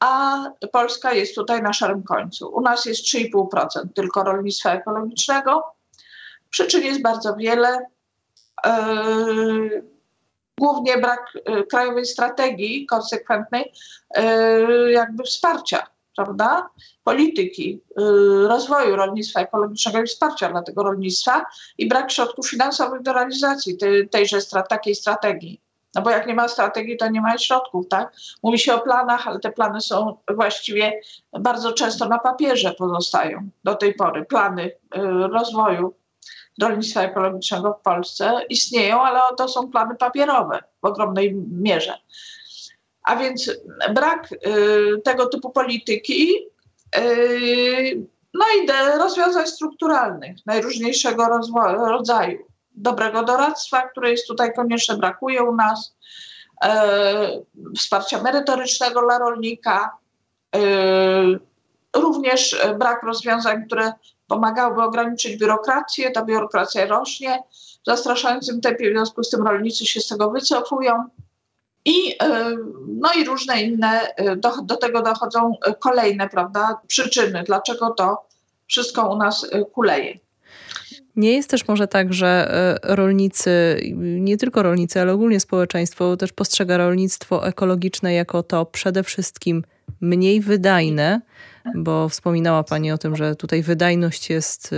a 0.01 0.45
Polska 0.72 1.12
jest 1.12 1.35
tutaj 1.35 1.62
na 1.62 1.72
szarym 1.72 2.03
końcu. 2.03 2.49
U 2.49 2.61
nas 2.61 2.85
jest 2.85 3.05
3,5% 3.05 3.89
tylko 3.95 4.25
rolnictwa 4.25 4.72
ekologicznego. 4.72 5.62
Przyczyn 6.51 6.83
jest 6.83 7.03
bardzo 7.03 7.37
wiele. 7.37 7.87
Yy, 8.66 9.93
głównie 10.59 10.98
brak 10.98 11.32
y, 11.36 11.64
krajowej 11.66 12.07
strategii 12.07 12.86
konsekwentnej, 12.86 13.72
y, 14.18 14.92
jakby 14.92 15.22
wsparcia, 15.22 15.86
prawda? 16.16 16.70
Polityki 17.05 17.80
y, 17.90 18.02
rozwoju 18.48 18.96
rolnictwa 18.96 19.40
ekologicznego 19.40 20.02
i 20.02 20.07
wsparcia 20.07 20.48
dla 20.48 20.62
tego 20.62 20.82
rolnictwa 20.82 21.46
i 21.78 21.88
brak 21.88 22.12
środków 22.12 22.50
finansowych 22.50 23.02
do 23.02 23.12
realizacji 23.12 23.76
tej, 23.76 24.09
tejże 24.09 24.38
takiej 24.68 24.94
strategii. 24.94 25.61
No 25.94 26.02
bo 26.02 26.11
jak 26.11 26.26
nie 26.26 26.34
ma 26.34 26.48
strategii, 26.48 26.96
to 26.96 27.09
nie 27.09 27.20
ma 27.20 27.38
środków, 27.38 27.88
tak? 27.88 28.12
Mówi 28.42 28.59
się 28.59 28.74
o 28.74 28.80
planach, 28.80 29.26
ale 29.26 29.40
te 29.40 29.52
plany 29.52 29.80
są 29.80 30.16
właściwie 30.30 31.00
bardzo 31.32 31.72
często 31.72 32.09
na 32.09 32.18
papierze 32.18 32.74
pozostają 32.78 33.48
do 33.64 33.74
tej 33.74 33.94
pory. 33.94 34.24
Plany 34.24 34.72
rozwoju 35.32 35.94
rolnictwa 36.62 37.02
ekologicznego 37.02 37.78
w 37.80 37.82
Polsce 37.82 38.40
istnieją, 38.48 39.02
ale 39.02 39.20
to 39.36 39.48
są 39.48 39.70
plany 39.70 39.94
papierowe 39.94 40.62
w 40.82 40.86
ogromnej 40.86 41.34
mierze. 41.34 41.98
A 43.05 43.16
więc 43.16 43.50
brak 43.94 44.32
y, 44.32 45.00
tego 45.05 45.26
typu 45.26 45.50
polityki, 45.50 46.32
y, 46.98 48.07
no 48.34 48.44
i 48.62 48.66
rozwiązań 48.98 49.46
strukturalnych 49.46 50.36
najróżniejszego 50.46 51.28
rozwoju, 51.28 51.84
rodzaju. 51.84 52.38
Dobrego 52.74 53.22
doradztwa, 53.22 53.88
które 53.88 54.11
jest 54.11 54.26
tutaj 54.26 54.55
konieczne, 54.55 54.96
brakuje 54.96 55.42
u 55.42 55.55
nas, 55.55 55.96
y, 56.64 56.68
wsparcia 57.78 58.22
merytorycznego 58.22 59.02
dla 59.02 59.18
rolnika, 59.18 59.96
y, 60.57 60.61
również 61.96 62.57
brak 62.78 63.02
rozwiązań, 63.02 63.66
które 63.66 63.92
pomagałyby 64.35 64.82
ograniczyć 64.82 65.37
biurokrację. 65.37 66.11
Ta 66.11 66.24
biurokracja 66.24 66.87
rośnie 66.87 67.43
w 67.82 67.87
zastraszającym 67.87 68.61
tempie, 68.61 68.91
w 68.91 68.93
związku 68.93 69.24
z 69.24 69.30
tym 69.30 69.47
rolnicy 69.47 69.87
się 69.87 70.01
z 70.01 70.09
tego 70.09 70.30
wycofują. 70.30 71.05
I, 71.85 72.16
e, 72.22 72.57
no 72.89 73.12
i 73.18 73.24
różne 73.24 73.62
inne, 73.62 74.14
e, 74.16 74.37
do, 74.37 74.53
do 74.62 74.76
tego 74.76 75.03
dochodzą 75.03 75.53
kolejne 75.80 76.28
prawda, 76.28 76.80
przyczyny, 76.87 77.43
dlaczego 77.47 77.91
to 77.91 78.26
wszystko 78.66 79.14
u 79.14 79.16
nas 79.16 79.47
e, 79.53 79.64
kuleje. 79.64 80.18
Nie 81.16 81.32
jest 81.32 81.51
też 81.51 81.68
może 81.68 81.89
tak, 81.89 82.12
że 82.12 82.55
rolnicy, 82.82 83.80
nie 83.97 84.37
tylko 84.37 84.62
rolnicy, 84.62 85.01
ale 85.01 85.12
ogólnie 85.12 85.41
społeczeństwo 85.41 86.16
też 86.16 86.32
postrzega 86.32 86.76
rolnictwo 86.76 87.47
ekologiczne 87.47 88.14
jako 88.14 88.43
to 88.43 88.66
przede 88.66 89.03
wszystkim 89.03 89.64
mniej 90.01 90.41
wydajne, 90.41 91.20
bo 91.74 92.09
wspominała 92.09 92.64
Pani 92.64 92.93
o 92.93 92.99
tym, 92.99 93.16
że 93.16 93.37
tutaj 93.37 93.62
wydajność 93.62 94.30
jest 94.30 94.72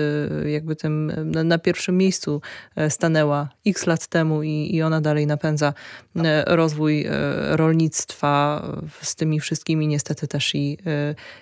y, 0.45 0.51
jakby 0.51 0.77
tym 0.77 1.13
na 1.45 1.59
pierwszym 1.59 1.97
miejscu 1.97 2.41
e, 2.77 2.91
stanęła 2.91 3.49
x 3.67 3.87
lat 3.87 4.07
temu 4.07 4.43
i, 4.43 4.75
i 4.75 4.83
ona 4.83 5.01
dalej 5.01 5.27
napędza 5.27 5.75
e, 6.17 6.57
rozwój 6.57 7.07
e, 7.07 7.11
rolnictwa 7.57 8.63
z 9.03 9.15
tymi 9.15 9.41
wszystkimi 9.41 9.87
niestety 9.87 10.29
też 10.29 10.55
i 10.55 10.79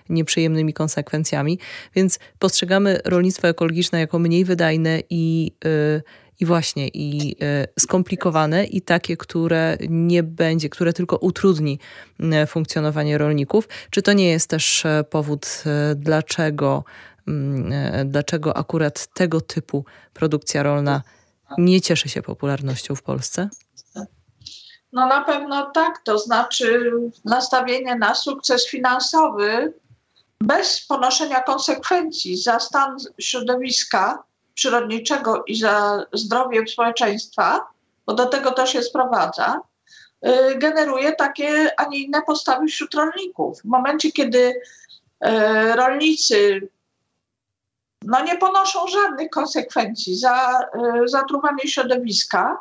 nieprzyjemnymi 0.09 0.73
konsekwencjami. 0.73 1.59
Więc 1.95 2.19
postrzegamy 2.39 3.01
rolnictwo 3.05 3.49
ekologiczne 3.49 4.01
jako 4.01 4.19
mniej 4.19 4.45
wydajne 4.45 5.03
i 5.11 5.53
i 6.41 6.47
właśnie 6.47 6.89
i 6.89 7.37
e, 7.43 7.66
skomplikowane 7.78 8.64
i 8.64 8.82
takie, 8.82 9.16
które 9.16 9.76
nie 9.89 10.22
będzie, 10.22 10.68
które 10.68 10.93
tylko 10.93 11.16
utrudni 11.16 11.78
e, 12.20 12.47
funkcjonowanie 12.47 13.18
rolników. 13.18 13.68
Czy 13.91 14.03
to 14.03 14.12
nie 14.12 14.30
jest 14.30 14.51
też 14.51 14.87
e, 14.87 15.05
powód, 15.11 15.64
dlaczego, 15.97 16.85
mm, 17.28 17.72
dlaczego 18.11 18.57
akurat 18.57 19.07
tego 19.14 19.41
typu 19.41 19.85
produkcja 20.14 20.62
rolna 20.62 21.03
nie 21.59 21.80
cieszy 21.80 22.09
się 22.09 22.22
popularnością 22.22 22.95
w 22.95 23.03
Polsce? 23.03 23.49
No 24.93 25.07
na 25.07 25.24
pewno 25.24 25.70
tak, 25.70 25.99
to 26.05 26.18
znaczy 26.18 26.93
nastawienie 27.24 27.97
na 27.97 28.14
sukces 28.14 28.68
finansowy 28.68 29.72
bez 30.41 30.87
ponoszenia 30.87 31.43
konsekwencji 31.43 32.37
za 32.37 32.61
stan 32.61 32.97
środowiska 33.18 34.22
przyrodniczego 34.55 35.45
i 35.47 35.57
za 35.57 36.07
zdrowie 36.13 36.67
społeczeństwa, 36.67 37.67
bo 38.07 38.15
do 38.15 38.27
tego 38.27 38.51
to 38.51 38.67
się 38.67 38.83
sprowadza, 38.83 39.61
y, 40.27 40.59
generuje 40.59 41.13
takie, 41.13 41.81
a 41.81 41.85
nie 41.85 41.99
inne 41.99 42.23
postawy 42.23 42.67
wśród 42.67 42.95
rolników. 42.95 43.61
W 43.61 43.65
momencie, 43.65 44.13
kiedy 44.13 44.39
y, 44.39 45.73
rolnicy 45.77 46.69
no, 48.03 48.25
nie 48.25 48.39
ponoszą 48.39 48.87
żadnych 48.87 49.31
konsekwencji 49.31 50.17
za 50.17 50.61
y, 51.05 51.09
zatruwanie 51.09 51.69
środowiska, 51.69 52.59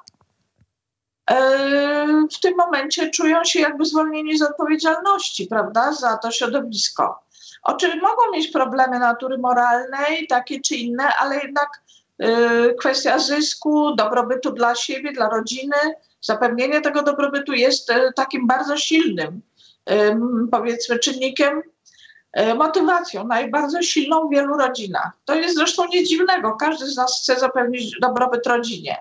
w 2.31 2.39
tym 2.41 2.55
momencie 2.57 3.09
czują 3.09 3.43
się 3.43 3.59
jakby 3.59 3.85
zwolnieni 3.85 4.37
z 4.37 4.41
odpowiedzialności, 4.41 5.47
prawda, 5.47 5.93
za 5.93 6.17
to 6.17 6.31
środowisko. 6.31 7.23
Oczywiście 7.63 8.01
mogą 8.01 8.31
mieć 8.31 8.47
problemy 8.47 8.99
natury 8.99 9.37
moralnej, 9.37 10.27
takie 10.27 10.61
czy 10.61 10.75
inne, 10.75 11.15
ale 11.15 11.39
jednak 11.39 11.82
kwestia 12.79 13.19
zysku, 13.19 13.95
dobrobytu 13.95 14.51
dla 14.51 14.75
siebie, 14.75 15.11
dla 15.11 15.29
rodziny, 15.29 15.75
zapewnienie 16.21 16.81
tego 16.81 17.03
dobrobytu 17.03 17.53
jest 17.53 17.89
y, 17.89 18.13
takim 18.15 18.47
bardzo 18.47 18.77
silnym, 18.77 19.41
y, 19.91 20.15
powiedzmy, 20.51 20.99
czynnikiem, 20.99 21.61
motywacją, 22.55 23.27
najbardziej 23.27 23.83
silną 23.83 24.27
w 24.27 24.31
wielu 24.31 24.57
rodzinach. 24.57 25.11
To 25.25 25.35
jest 25.35 25.55
zresztą 25.55 25.87
nie 25.87 26.03
dziwnego. 26.03 26.55
Każdy 26.59 26.85
z 26.85 26.97
nas 26.97 27.21
chce 27.21 27.39
zapewnić 27.39 27.99
dobrobyt 28.01 28.47
rodzinie. 28.47 28.97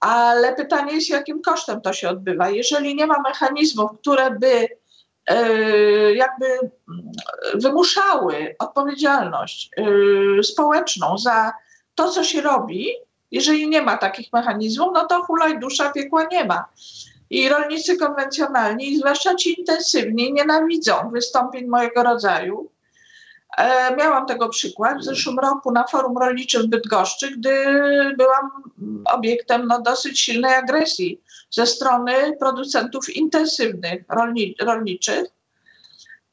Ale 0.00 0.54
pytanie 0.54 0.94
jest, 0.94 1.08
jakim 1.08 1.42
kosztem 1.42 1.80
to 1.80 1.92
się 1.92 2.08
odbywa. 2.08 2.50
Jeżeli 2.50 2.94
nie 2.94 3.06
ma 3.06 3.20
mechanizmów, 3.20 3.90
które 4.00 4.30
by 4.30 4.68
jakby 6.14 6.46
wymuszały 7.54 8.56
odpowiedzialność 8.58 9.70
społeczną 10.42 11.18
za 11.18 11.52
to, 11.94 12.10
co 12.10 12.24
się 12.24 12.40
robi, 12.40 12.88
jeżeli 13.30 13.68
nie 13.68 13.82
ma 13.82 13.96
takich 13.96 14.32
mechanizmów, 14.32 14.90
no 14.94 15.06
to 15.06 15.22
hulaj 15.22 15.60
dusza 15.60 15.92
piekła 15.92 16.24
nie 16.32 16.44
ma. 16.44 16.64
I 17.30 17.48
rolnicy 17.48 17.96
konwencjonalni, 17.96 18.98
zwłaszcza 18.98 19.34
ci 19.34 19.60
intensywni, 19.60 20.32
nienawidzą 20.32 21.10
wystąpień 21.10 21.66
mojego 21.66 22.02
rodzaju. 22.02 22.70
E, 23.58 23.96
miałam 23.96 24.26
tego 24.26 24.48
przykład 24.48 24.98
w 24.98 25.04
zeszłym 25.04 25.38
roku 25.38 25.72
na 25.72 25.84
forum 25.84 26.18
rolniczym 26.18 26.62
w 26.62 26.66
Bydgoszczy, 26.66 27.30
gdy 27.30 27.64
byłam 28.16 28.50
obiektem 29.12 29.66
no, 29.66 29.80
dosyć 29.80 30.20
silnej 30.20 30.54
agresji 30.54 31.20
ze 31.50 31.66
strony 31.66 32.12
producentów 32.38 33.16
intensywnych 33.16 34.04
rolni 34.08 34.54
rolniczych. 34.60 35.24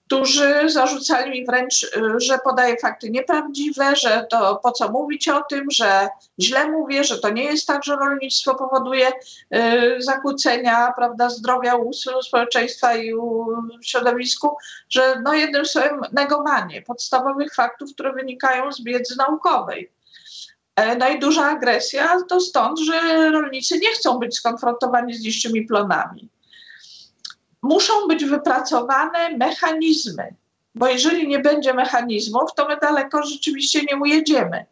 Którzy 0.10 0.70
zarzucali 0.70 1.32
mi 1.32 1.46
wręcz, 1.46 1.84
y, 1.84 2.20
że 2.20 2.40
podaję 2.44 2.78
fakty 2.82 3.10
nieprawdziwe, 3.10 3.96
że 3.96 4.26
to 4.30 4.60
po 4.64 4.72
co 4.72 4.90
mówić 4.92 5.28
o 5.28 5.42
tym, 5.42 5.66
że 5.72 6.08
źle 6.40 6.72
mówię, 6.72 7.04
że 7.04 7.20
to 7.20 7.30
nie 7.30 7.44
jest 7.44 7.68
tak, 7.68 7.84
że 7.84 7.96
rolnictwo 7.96 8.56
powoduje 8.56 9.08
y, 9.08 10.02
zakłócenia 10.02 10.94
prawda, 10.96 11.30
zdrowia 11.30 11.76
u 11.76 11.92
społeczeństwa 12.22 12.96
i 12.96 13.14
u 13.14 13.48
środowisku, 13.84 14.58
że 14.90 15.22
no 15.24 15.34
jednym 15.34 15.66
słowem 15.66 16.02
negowanie 16.12 16.82
podstawowych 16.82 17.56
faktów, 17.56 17.94
które 17.94 18.14
wynikają 18.14 18.72
z 18.72 18.84
wiedzy 18.84 19.16
naukowej. 19.18 19.92
E, 20.76 20.96
no 20.96 21.10
i 21.10 21.20
duża 21.20 21.46
agresja 21.46 22.18
to 22.30 22.40
stąd, 22.40 22.80
że 22.80 23.30
rolnicy 23.32 23.80
nie 23.80 23.92
chcą 23.92 24.20
być 24.20 24.36
skonfrontowani 24.36 25.14
z 25.14 25.24
niższymi 25.24 25.62
plonami 25.66 26.30
muszą 27.62 28.08
być 28.08 28.26
wypracowane 28.26 29.38
mechanizmy, 29.38 30.36
bo 30.76 30.88
jeżeli 30.88 31.28
nie 31.28 31.40
będzie 31.40 31.74
mechanizmów, 31.74 32.54
to 32.56 32.68
my 32.68 32.78
daleko 32.78 33.24
rzeczywiście 33.24 33.82
nie 33.92 33.98
ujedziemy. 33.98 34.66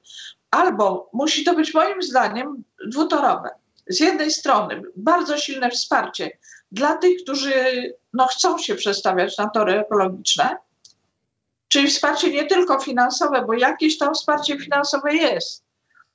Albo 0.51 1.09
musi 1.13 1.43
to 1.43 1.53
być 1.53 1.73
moim 1.73 2.01
zdaniem 2.01 2.63
dwutorowe. 2.88 3.49
Z 3.88 3.99
jednej 3.99 4.31
strony 4.31 4.81
bardzo 4.95 5.38
silne 5.38 5.71
wsparcie 5.71 6.38
dla 6.71 6.97
tych, 6.97 7.23
którzy 7.23 7.53
no, 8.13 8.27
chcą 8.27 8.57
się 8.57 8.75
przestawiać 8.75 9.38
na 9.38 9.49
tory 9.49 9.79
ekologiczne, 9.79 10.57
czyli 11.67 11.88
wsparcie 11.88 12.31
nie 12.31 12.45
tylko 12.45 12.79
finansowe, 12.79 13.43
bo 13.47 13.53
jakieś 13.53 13.97
tam 13.97 14.13
wsparcie 14.13 14.59
finansowe 14.59 15.15
jest. 15.15 15.63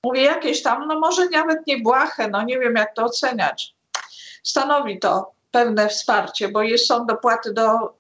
Mówię 0.05 0.23
jakieś 0.23 0.63
tam, 0.63 0.89
no 0.89 1.01
może 1.01 1.29
nawet 1.29 1.67
nie 1.67 1.79
błahe, 1.79 2.29
no 2.29 2.43
nie 2.43 2.59
wiem 2.59 2.75
jak 2.75 2.95
to 2.95 3.05
oceniać. 3.05 3.75
Stanowi 4.43 4.99
to 4.99 5.33
pewne 5.53 5.89
wsparcie, 5.89 6.49
bo 6.49 6.61
są 6.79 7.07
dopłaty 7.07 7.53
do 7.53 7.89
y, 7.89 7.91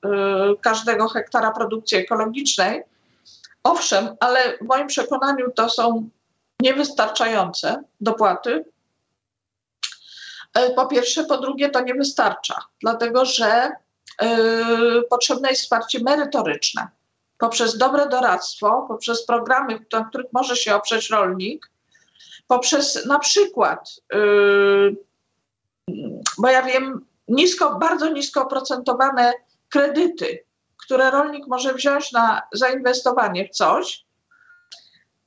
każdego 0.60 1.08
hektara 1.08 1.50
produkcji 1.50 1.98
ekologicznej. 1.98 2.82
Owszem, 3.64 4.16
ale 4.20 4.58
w 4.58 4.60
moim 4.60 4.86
przekonaniu 4.86 5.50
to 5.50 5.68
są 5.68 6.08
niewystarczające 6.60 7.82
dopłaty. 8.00 8.64
Y, 10.58 10.74
po 10.76 10.86
pierwsze, 10.86 11.24
po 11.24 11.38
drugie, 11.38 11.70
to 11.70 11.80
nie 11.80 11.94
wystarcza, 11.94 12.54
dlatego 12.80 13.24
że 13.24 13.70
y, 14.22 14.26
potrzebne 15.10 15.48
jest 15.48 15.62
wsparcie 15.62 16.00
merytoryczne 16.02 16.88
poprzez 17.42 17.78
dobre 17.78 18.08
doradztwo, 18.08 18.84
poprzez 18.88 19.26
programy, 19.26 19.84
na 19.92 20.04
których 20.04 20.32
może 20.32 20.56
się 20.56 20.74
oprzeć 20.74 21.10
rolnik, 21.10 21.70
poprzez 22.46 23.06
na 23.06 23.18
przykład, 23.18 24.00
y, 24.14 24.96
bo 26.38 26.48
ja 26.48 26.62
wiem, 26.62 27.06
nisko, 27.28 27.78
bardzo 27.78 28.08
nisko 28.08 28.42
oprocentowane 28.42 29.32
kredyty, 29.68 30.44
które 30.76 31.10
rolnik 31.10 31.46
może 31.46 31.74
wziąć 31.74 32.12
na 32.12 32.42
zainwestowanie 32.52 33.48
w 33.48 33.50
coś, 33.50 34.04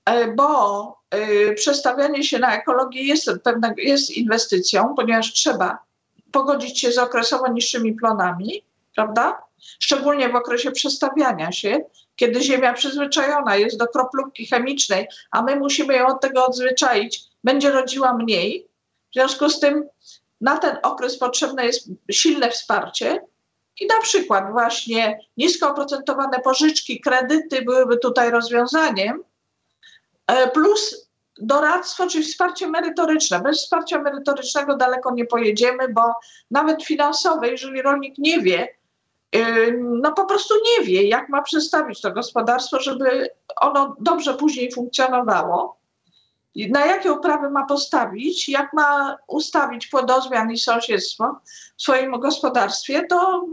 e, 0.05 0.27
bo 0.27 1.01
e, 1.09 1.53
przestawianie 1.53 2.23
się 2.23 2.39
na 2.39 2.57
ekologię 2.57 3.03
jest, 3.03 3.29
pewne, 3.43 3.73
jest 3.77 4.09
inwestycją, 4.09 4.93
ponieważ 4.95 5.33
trzeba 5.33 5.77
pogodzić 6.31 6.79
się 6.79 6.91
z 6.91 6.97
okresowo 6.97 7.47
niższymi 7.47 7.93
plonami, 7.93 8.63
prawda? 8.95 9.41
Szczególnie 9.79 10.29
w 10.29 10.35
okresie 10.35 10.71
przestawiania 10.71 11.51
się, 11.51 11.79
kiedy 12.15 12.41
ziemia 12.41 12.73
przyzwyczajona 12.73 13.55
jest 13.55 13.77
do 13.77 13.87
kroplówki 13.87 14.47
chemicznej, 14.47 15.07
a 15.31 15.41
my 15.41 15.55
musimy 15.55 15.95
ją 15.95 16.07
od 16.07 16.21
tego 16.21 16.45
odzwyczaić, 16.45 17.23
będzie 17.43 17.71
rodziła 17.71 18.13
mniej. 18.13 18.67
W 19.11 19.13
związku 19.13 19.49
z 19.49 19.59
tym 19.59 19.89
na 20.45 20.57
ten 20.57 20.77
okres 20.83 21.17
potrzebne 21.17 21.65
jest 21.65 21.89
silne 22.11 22.51
wsparcie 22.51 23.21
i 23.81 23.87
na 23.87 23.99
przykład 24.01 24.51
właśnie 24.51 25.19
nisko 25.37 25.69
oprocentowane 25.69 26.39
pożyczki, 26.39 27.01
kredyty 27.01 27.61
byłyby 27.61 27.97
tutaj 27.97 28.31
rozwiązaniem, 28.31 29.23
e, 30.27 30.47
plus 30.49 31.09
doradztwo, 31.37 32.07
czyli 32.07 32.23
wsparcie 32.23 32.67
merytoryczne. 32.67 33.39
Bez 33.39 33.57
wsparcia 33.57 34.01
merytorycznego 34.01 34.77
daleko 34.77 35.13
nie 35.13 35.25
pojedziemy, 35.25 35.89
bo 35.89 36.01
nawet 36.51 36.83
finansowe, 36.83 37.49
jeżeli 37.49 37.81
rolnik 37.81 38.17
nie 38.17 38.41
wie, 38.41 38.67
e, 39.31 39.71
no 39.71 40.13
po 40.13 40.25
prostu 40.25 40.53
nie 40.55 40.85
wie, 40.85 41.03
jak 41.03 41.29
ma 41.29 41.41
przestawić 41.41 42.01
to 42.01 42.11
gospodarstwo, 42.11 42.79
żeby 42.79 43.29
ono 43.61 43.95
dobrze 43.99 44.33
później 44.33 44.71
funkcjonowało, 44.71 45.77
na 46.55 46.85
jakie 46.85 47.13
uprawy 47.13 47.49
ma 47.49 47.65
postawić, 47.65 48.49
jak 48.49 48.73
ma 48.73 49.17
ustawić 49.27 49.87
płodozmian 49.87 50.51
i 50.51 50.59
sąsiedztwo 50.59 51.39
w 51.77 51.81
swoim 51.81 52.19
gospodarstwie, 52.19 53.07
to 53.07 53.45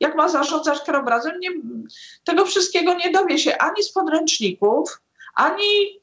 jak 0.00 0.14
ma 0.16 0.28
zarządzać 0.28 0.80
krajobrazem, 0.80 1.40
nie, 1.40 1.50
tego 2.24 2.44
wszystkiego 2.44 2.94
nie 2.94 3.10
dowie 3.10 3.38
się 3.38 3.58
ani 3.58 3.82
z 3.82 3.92
podręczników, 3.92 5.00
ani 5.34 6.00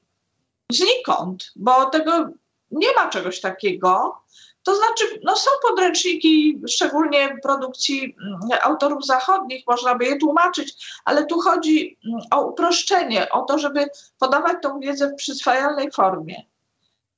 znikąd, 0.71 1.51
bo 1.55 1.85
tego 1.85 2.29
nie 2.71 2.93
ma 2.93 3.09
czegoś 3.09 3.41
takiego. 3.41 4.21
To 4.67 4.75
znaczy, 4.75 5.19
no 5.23 5.35
są 5.35 5.51
podręczniki, 5.69 6.61
szczególnie 6.67 7.37
produkcji 7.43 8.15
mm, 8.21 8.39
autorów 8.63 9.05
zachodnich, 9.05 9.63
można 9.67 9.95
by 9.95 10.05
je 10.05 10.17
tłumaczyć, 10.17 10.87
ale 11.05 11.25
tu 11.25 11.39
chodzi 11.39 11.97
mm, 12.05 12.19
o 12.31 12.41
uproszczenie, 12.41 13.29
o 13.29 13.41
to, 13.41 13.59
żeby 13.59 13.89
podawać 14.19 14.57
tą 14.61 14.79
wiedzę 14.79 15.07
w 15.09 15.15
przyswajalnej 15.15 15.91
formie. 15.91 16.45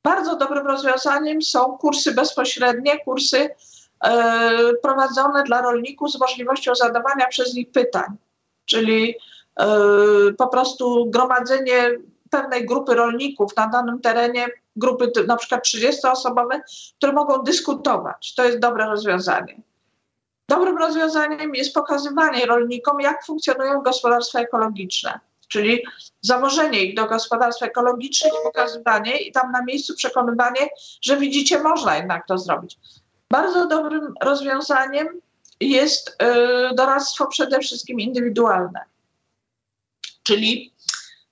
Bardzo 0.04 0.36
dobrym 0.36 0.68
rozwiązaniem 0.68 1.42
są 1.42 1.78
kursy 1.78 2.14
bezpośrednie, 2.14 3.00
kursy 3.00 3.50
e, 4.04 4.74
prowadzone 4.82 5.44
dla 5.44 5.62
rolników 5.62 6.12
z 6.12 6.20
możliwością 6.20 6.76
zadawania 6.76 7.28
przez 7.28 7.54
nich 7.54 7.72
pytań, 7.72 8.18
czyli 8.66 9.16
e, 9.60 9.68
po 10.38 10.48
prostu 10.48 11.06
gromadzenie 11.06 11.92
pewnej 12.30 12.66
grupy 12.66 12.96
rolników 12.96 13.56
na 13.58 13.68
danym 13.68 14.02
terenie, 14.02 14.48
grupy 14.80 15.12
na 15.28 15.38
przykład 15.38 15.66
30-osobowe, 15.66 16.60
które 16.98 17.14
mogą 17.14 17.44
dyskutować. 17.44 18.36
To 18.36 18.44
jest 18.44 18.60
dobre 18.60 18.86
rozwiązanie. 18.86 19.62
Dobrym 20.50 20.78
rozwiązaniem 20.78 21.56
jest 21.56 21.74
pokazywanie 21.74 22.46
rolnikom, 22.46 23.02
jak 23.02 23.26
funkcjonują 23.26 23.82
gospodarstwa 23.82 24.40
ekologiczne, 24.40 25.20
czyli 25.48 25.84
założenie 26.22 26.84
ich 26.84 26.96
do 26.96 27.06
gospodarstw 27.06 27.64
ekologicznych, 27.64 28.34
pokazywanie 28.44 29.18
i 29.18 29.32
tam 29.32 29.52
na 29.52 29.64
miejscu 29.64 29.96
przekonywanie, 29.96 30.70
że 31.02 31.18
widzicie, 31.18 31.60
można 31.60 31.98
jednak 31.98 32.28
to 32.28 32.38
zrobić. 32.38 32.78
Bardzo 33.32 33.68
dobrym 33.68 34.14
rozwiązaniem 34.24 35.08
jest 35.60 36.10
y, 36.10 36.76
doradztwo 36.76 37.28
przede 37.28 37.60
wszystkim 37.60 38.00
indywidualne, 38.00 38.80
czyli 40.24 40.74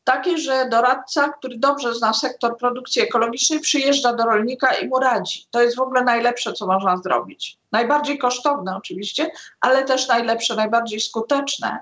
takie, 0.08 0.38
że 0.38 0.70
doradca, 0.70 1.30
który 1.30 1.58
dobrze 1.58 1.96
zna 1.96 2.14
sektor 2.14 2.58
produkcji 2.58 3.02
ekologicznej, 3.02 3.60
przyjeżdża 3.60 4.14
do 4.14 4.24
rolnika 4.24 4.74
i 4.74 4.88
mu 4.88 5.00
radzi. 5.00 5.48
To 5.52 5.62
jest 5.62 5.78
w 5.78 5.82
ogóle 5.82 6.04
najlepsze, 6.04 6.54
co 6.54 6.68
można 6.68 6.98
zrobić. 6.98 7.58
Najbardziej 7.72 8.18
kosztowne 8.18 8.78
oczywiście, 8.78 9.32
ale 9.62 9.84
też 9.84 10.08
najlepsze, 10.08 10.56
najbardziej 10.56 11.00
skuteczne. 11.00 11.80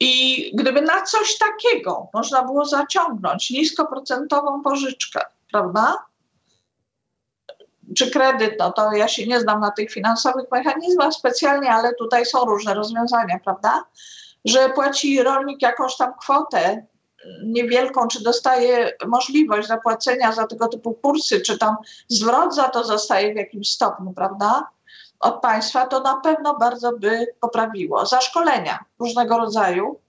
I 0.00 0.50
gdyby 0.54 0.82
na 0.82 1.02
coś 1.02 1.38
takiego 1.38 2.08
można 2.14 2.42
było 2.42 2.64
zaciągnąć 2.64 3.50
niskoprocentową 3.50 4.62
pożyczkę, 4.62 5.20
prawda? 5.52 6.04
Czy 7.96 8.10
kredyt, 8.10 8.54
no 8.58 8.72
to 8.72 8.92
ja 8.92 9.08
się 9.08 9.26
nie 9.26 9.40
znam 9.40 9.60
na 9.60 9.70
tych 9.70 9.90
finansowych 9.90 10.50
mechanizmach 10.52 11.14
specjalnie, 11.14 11.70
ale 11.70 11.94
tutaj 11.94 12.26
są 12.26 12.44
różne 12.44 12.74
rozwiązania, 12.74 13.38
prawda? 13.44 13.84
Że 14.44 14.68
płaci 14.68 15.22
rolnik 15.22 15.62
jakąś 15.62 15.96
tam 15.96 16.12
kwotę 16.20 16.86
niewielką, 17.44 18.08
czy 18.08 18.22
dostaje 18.22 18.92
możliwość 19.06 19.68
zapłacenia 19.68 20.32
za 20.32 20.46
tego 20.46 20.68
typu 20.68 20.94
kursy, 20.94 21.40
czy 21.40 21.58
tam 21.58 21.76
zwrot 22.08 22.54
za 22.54 22.68
to 22.68 22.84
zostaje 22.84 23.32
w 23.32 23.36
jakimś 23.36 23.70
stopniu, 23.70 24.12
prawda? 24.12 24.68
Od 25.20 25.40
państwa, 25.40 25.86
to 25.86 26.00
na 26.00 26.16
pewno 26.16 26.58
bardzo 26.58 26.92
by 26.92 27.26
poprawiło. 27.40 28.06
Zaszkolenia 28.06 28.78
różnego 28.98 29.38
rodzaju, 29.38 30.00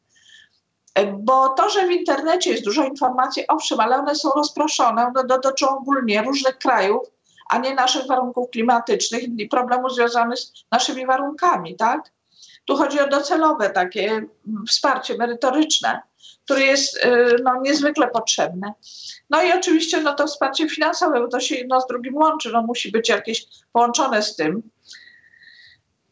bo 1.13 1.49
to, 1.49 1.69
że 1.69 1.87
w 1.87 1.91
internecie 1.91 2.51
jest 2.51 2.63
dużo 2.63 2.83
informacji, 2.83 3.47
owszem, 3.47 3.79
ale 3.79 3.95
one 3.95 4.15
są 4.15 4.29
rozproszone, 4.35 5.07
one 5.07 5.23
dotyczą 5.23 5.77
ogólnie 5.77 6.21
różnych 6.21 6.57
krajów, 6.57 7.01
a 7.49 7.57
nie 7.57 7.75
naszych 7.75 8.07
warunków 8.07 8.49
klimatycznych 8.49 9.23
i 9.23 9.47
problemów 9.47 9.95
związanych 9.95 10.39
z 10.39 10.51
naszymi 10.71 11.05
warunkami, 11.05 11.75
tak? 11.75 12.11
Tu 12.65 12.77
chodzi 12.77 12.99
o 12.99 13.07
docelowe 13.07 13.69
takie 13.69 14.25
wsparcie 14.69 15.17
merytoryczne 15.17 16.01
które 16.45 16.61
jest 16.61 17.05
y, 17.05 17.35
no, 17.43 17.61
niezwykle 17.61 18.07
potrzebne. 18.07 18.73
No 19.29 19.43
i 19.43 19.51
oczywiście 19.51 20.01
no, 20.01 20.13
to 20.13 20.27
wsparcie 20.27 20.69
finansowe, 20.69 21.19
bo 21.19 21.27
to 21.27 21.39
się 21.39 21.55
jedno 21.55 21.81
z 21.81 21.87
drugim 21.87 22.15
łączy, 22.15 22.49
no, 22.53 22.61
musi 22.61 22.91
być 22.91 23.09
jakieś 23.09 23.45
połączone 23.73 24.23
z 24.23 24.35
tym. 24.35 24.63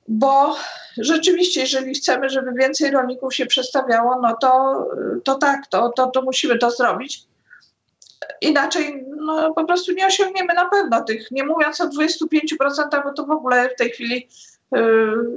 Bo 0.07 0.55
rzeczywiście, 0.97 1.61
jeżeli 1.61 1.93
chcemy, 1.93 2.29
żeby 2.29 2.53
więcej 2.53 2.91
rolników 2.91 3.35
się 3.35 3.45
przestawiało, 3.45 4.19
no 4.21 4.35
to, 4.41 4.85
to 5.23 5.35
tak, 5.35 5.67
to, 5.67 5.89
to, 5.89 6.07
to 6.07 6.21
musimy 6.21 6.57
to 6.57 6.71
zrobić. 6.71 7.23
Inaczej 8.41 9.05
no, 9.17 9.53
po 9.53 9.65
prostu 9.65 9.91
nie 9.91 10.07
osiągniemy 10.07 10.53
na 10.53 10.69
pewno 10.69 11.03
tych, 11.03 11.31
nie 11.31 11.43
mówiąc 11.43 11.81
o 11.81 11.87
25%, 11.87 13.03
bo 13.03 13.13
to 13.13 13.25
w 13.25 13.31
ogóle 13.31 13.69
w 13.69 13.75
tej 13.75 13.89
chwili 13.89 14.27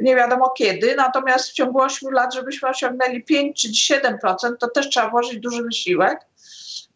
nie 0.00 0.16
wiadomo 0.16 0.50
kiedy, 0.50 0.96
natomiast 0.96 1.50
w 1.50 1.52
ciągu 1.52 1.80
8 1.80 2.12
lat, 2.12 2.34
żebyśmy 2.34 2.68
osiągnęli 2.68 3.24
5 3.24 3.62
czy 3.62 3.94
7%, 3.94 4.56
to 4.60 4.68
też 4.68 4.88
trzeba 4.88 5.10
włożyć 5.10 5.40
duży 5.40 5.62
wysiłek. 5.62 6.26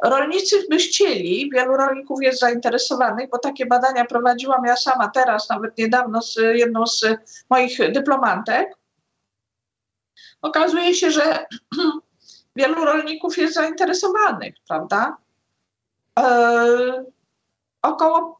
Rolnicy 0.02 0.56
by 0.70 0.76
chcieli, 0.76 1.50
wielu 1.54 1.76
rolników 1.76 2.22
jest 2.22 2.40
zainteresowanych, 2.40 3.30
bo 3.30 3.38
takie 3.38 3.66
badania 3.66 4.04
prowadziłam 4.04 4.64
ja 4.64 4.76
sama 4.76 5.08
teraz, 5.08 5.48
nawet 5.48 5.78
niedawno 5.78 6.22
z 6.22 6.36
jedną 6.36 6.86
z 6.86 7.04
moich 7.50 7.92
dyplomantek. 7.92 8.76
Okazuje 10.42 10.94
się, 10.94 11.10
że 11.10 11.46
wielu 12.56 12.84
rolników 12.84 13.38
jest 13.38 13.54
zainteresowanych, 13.54 14.54
prawda? 14.68 15.16
E, 16.18 17.04
około, 17.82 18.37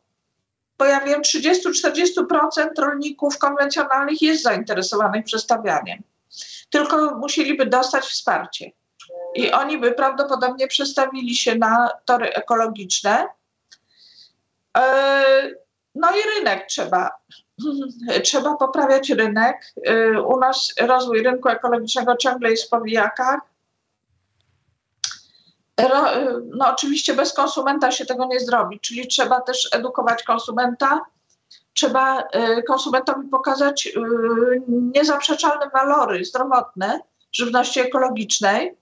bo 0.78 0.84
ja 0.84 1.00
wiem, 1.00 1.22
30-40% 1.22 2.68
rolników 2.78 3.38
konwencjonalnych 3.38 4.22
jest 4.22 4.42
zainteresowanych 4.42 5.24
przestawianiem. 5.24 6.02
Tylko 6.70 7.14
musieliby 7.14 7.66
dostać 7.66 8.04
wsparcie. 8.04 8.70
I 9.34 9.52
oni 9.52 9.78
by 9.78 9.92
prawdopodobnie 9.92 10.68
przestawili 10.68 11.34
się 11.34 11.54
na 11.54 11.90
tory 12.04 12.32
ekologiczne. 12.32 13.26
E, 14.78 15.24
no 15.94 16.08
i 16.10 16.36
rynek 16.36 16.66
trzeba. 16.66 17.10
Trzeba 18.24 18.56
poprawiać 18.56 19.10
rynek. 19.10 19.72
E, 19.86 20.22
u 20.22 20.40
nas 20.40 20.74
rozwój 20.80 21.22
rynku 21.22 21.48
ekologicznego 21.48 22.16
ciągle 22.16 22.50
jest 22.50 22.66
w 22.66 22.68
powijakach. 22.68 23.40
No 26.56 26.70
oczywiście 26.70 27.14
bez 27.14 27.32
konsumenta 27.32 27.90
się 27.90 28.06
tego 28.06 28.26
nie 28.26 28.40
zrobi, 28.40 28.80
czyli 28.80 29.08
trzeba 29.08 29.40
też 29.40 29.68
edukować 29.72 30.22
konsumenta, 30.22 31.00
trzeba 31.74 32.22
e, 32.22 32.62
konsumentowi 32.62 33.28
pokazać 33.28 33.88
niezaprzeczalne 34.68 35.70
walory 35.70 36.24
zdrowotne 36.24 37.00
żywności 37.32 37.80
ekologicznej, 37.80 38.76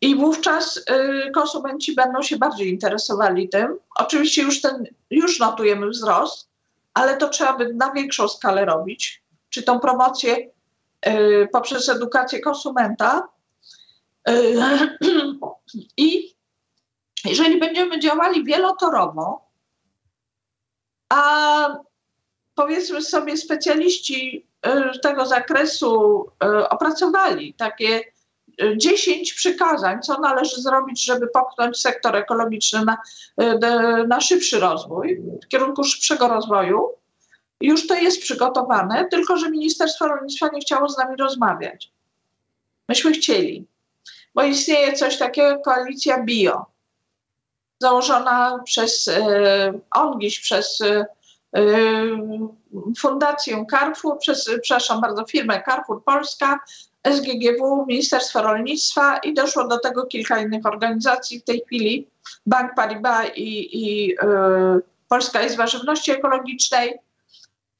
i 0.00 0.16
wówczas 0.16 0.76
y, 0.76 1.30
konsumenci 1.30 1.94
będą 1.94 2.22
się 2.22 2.36
bardziej 2.36 2.68
interesowali 2.70 3.48
tym. 3.48 3.78
Oczywiście 3.96 4.42
już, 4.42 4.60
ten, 4.60 4.84
już 5.10 5.38
notujemy 5.38 5.88
wzrost, 5.88 6.48
ale 6.94 7.16
to 7.16 7.28
trzeba 7.28 7.52
by 7.52 7.74
na 7.74 7.92
większą 7.92 8.28
skalę 8.28 8.64
robić. 8.64 9.22
Czy 9.50 9.62
tą 9.62 9.80
promocję 9.80 10.36
y, 11.06 11.48
poprzez 11.52 11.88
edukację 11.88 12.40
konsumenta. 12.40 13.28
Y, 14.28 14.56
I 15.96 16.36
jeżeli 17.24 17.60
będziemy 17.60 18.00
działali 18.00 18.44
wielotorowo, 18.44 19.46
a 21.08 21.68
powiedzmy 22.54 23.02
sobie 23.02 23.36
specjaliści 23.36 24.46
tego 25.02 25.26
zakresu 25.26 26.24
opracowali 26.70 27.54
takie 27.54 28.04
10 28.76 29.32
przykazań, 29.32 30.02
co 30.02 30.20
należy 30.20 30.60
zrobić, 30.60 31.04
żeby 31.04 31.26
popchnąć 31.28 31.80
sektor 31.80 32.16
ekologiczny 32.16 32.84
na, 32.84 32.98
na 34.08 34.20
szybszy 34.20 34.60
rozwój, 34.60 35.22
w 35.44 35.48
kierunku 35.48 35.84
szybszego 35.84 36.28
rozwoju. 36.28 36.88
Już 37.60 37.86
to 37.86 37.94
jest 37.94 38.22
przygotowane, 38.22 39.08
tylko 39.10 39.36
że 39.36 39.50
Ministerstwo 39.50 40.08
Rolnictwa 40.08 40.48
nie 40.48 40.60
chciało 40.60 40.88
z 40.88 40.98
nami 40.98 41.16
rozmawiać. 41.16 41.92
Myśmy 42.88 43.12
chcieli, 43.12 43.66
bo 44.36 44.42
istnieje 44.42 44.92
coś 44.92 45.18
takiego 45.18 45.48
jak 45.48 45.62
koalicja 45.62 46.22
bio, 46.22 46.66
założona 47.78 48.60
przez 48.64 49.08
e, 49.08 49.72
ONGiś, 49.90 50.40
przez 50.40 50.80
e, 50.80 51.06
Fundację 52.98 53.64
Carrefour, 53.70 54.18
przez, 54.18 54.50
przepraszam 54.62 55.00
bardzo, 55.00 55.24
firmę 55.24 55.62
Carrefour 55.66 56.04
Polska, 56.04 56.60
SGGW, 57.04 57.86
Ministerstwo 57.86 58.42
Rolnictwa 58.42 59.18
i 59.18 59.34
doszło 59.34 59.68
do 59.68 59.78
tego 59.78 60.06
kilka 60.06 60.40
innych 60.40 60.66
organizacji. 60.66 61.40
W 61.40 61.44
tej 61.44 61.60
chwili 61.60 62.08
Bank 62.46 62.74
Paribas 62.74 63.26
i, 63.36 63.78
i 63.84 64.12
y, 64.12 64.16
Polska 65.08 65.42
Izba 65.42 65.66
Żywności 65.66 66.10
Ekologicznej 66.10 66.98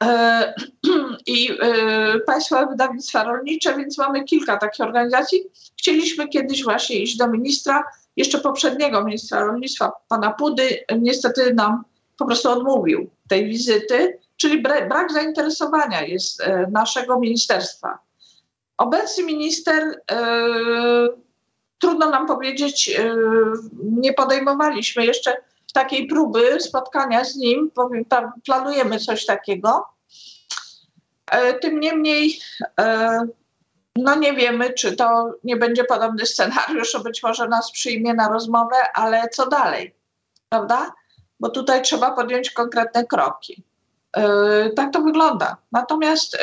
i 1.27 1.51
y, 1.53 2.21
Państwowe 2.27 2.67
Wydawnictwa 2.67 3.25
Rolnicze, 3.25 3.77
więc 3.77 3.99
mamy 3.99 4.25
kilka 4.25 4.57
takich 4.57 4.87
organizacji. 4.87 5.43
Chcieliśmy 5.79 6.29
kiedyś 6.29 6.65
właśnie 6.65 6.97
iść 6.99 7.17
do 7.17 7.29
ministra, 7.29 7.85
jeszcze 8.17 8.39
poprzedniego 8.39 9.05
ministra 9.05 9.45
rolnictwa, 9.45 9.93
pana 10.09 10.31
Pudy, 10.31 10.85
niestety 10.99 11.55
nam 11.55 11.85
po 12.19 12.27
prostu 12.27 12.51
odmówił 12.51 13.11
tej 13.29 13.47
wizyty, 13.47 14.19
czyli 14.37 14.63
brak 14.63 15.13
zainteresowania 15.13 16.03
jest 16.03 16.43
naszego 16.71 17.21
ministerstwa 17.21 17.99
Obecny 18.79 19.25
minister, 19.25 20.01
e, 20.11 21.09
trudno 21.79 22.11
nam 22.11 22.27
powiedzieć, 22.27 22.89
e, 22.99 23.15
nie 23.83 24.13
podejmowaliśmy 24.13 25.07
jeszcze 25.07 25.37
takiej 25.77 26.07
próby 26.07 26.61
spotkania 26.61 27.25
z 27.25 27.37
nim, 27.37 27.71
powiem, 27.71 28.05
planujemy 28.45 28.99
coś 28.99 29.27
takiego. 29.27 29.87
E, 31.31 31.55
tym 31.55 31.81
niemniej, 31.81 32.41
no 33.97 34.15
nie 34.15 34.33
wiemy, 34.33 34.73
czy 34.73 34.97
to 34.97 35.35
nie 35.45 35.57
będzie 35.57 35.85
podobny 35.85 36.27
scenariusz, 36.27 36.97
być 37.05 37.23
może 37.23 37.49
nas 37.49 37.73
przyjmie 37.73 38.15
na 38.15 38.29
rozmowę, 38.29 38.77
ale 38.95 39.29
co 39.29 39.49
dalej, 39.49 39.95
prawda? 40.49 40.93
Bo 41.41 41.49
tutaj 41.49 41.83
trzeba 41.83 42.11
podjąć 42.11 42.51
konkretne 42.51 43.05
kroki. 43.05 43.63
Tak 44.77 44.93
to 44.93 45.01
wygląda. 45.01 45.57
Natomiast 45.73 46.37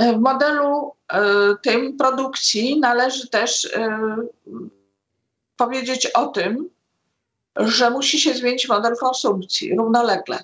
w 0.00 0.18
modelu 0.18 0.92
e, 1.12 1.20
tym 1.62 1.96
produkcji 1.96 2.80
należy 2.80 3.28
też 3.28 3.64
e, 3.64 4.16
powiedzieć 5.60 6.06
o 6.06 6.26
tym, 6.26 6.70
że 7.56 7.90
musi 7.90 8.20
się 8.20 8.34
zmienić 8.34 8.68
model 8.68 8.96
konsumpcji 8.96 9.76
równolegle. 9.76 10.38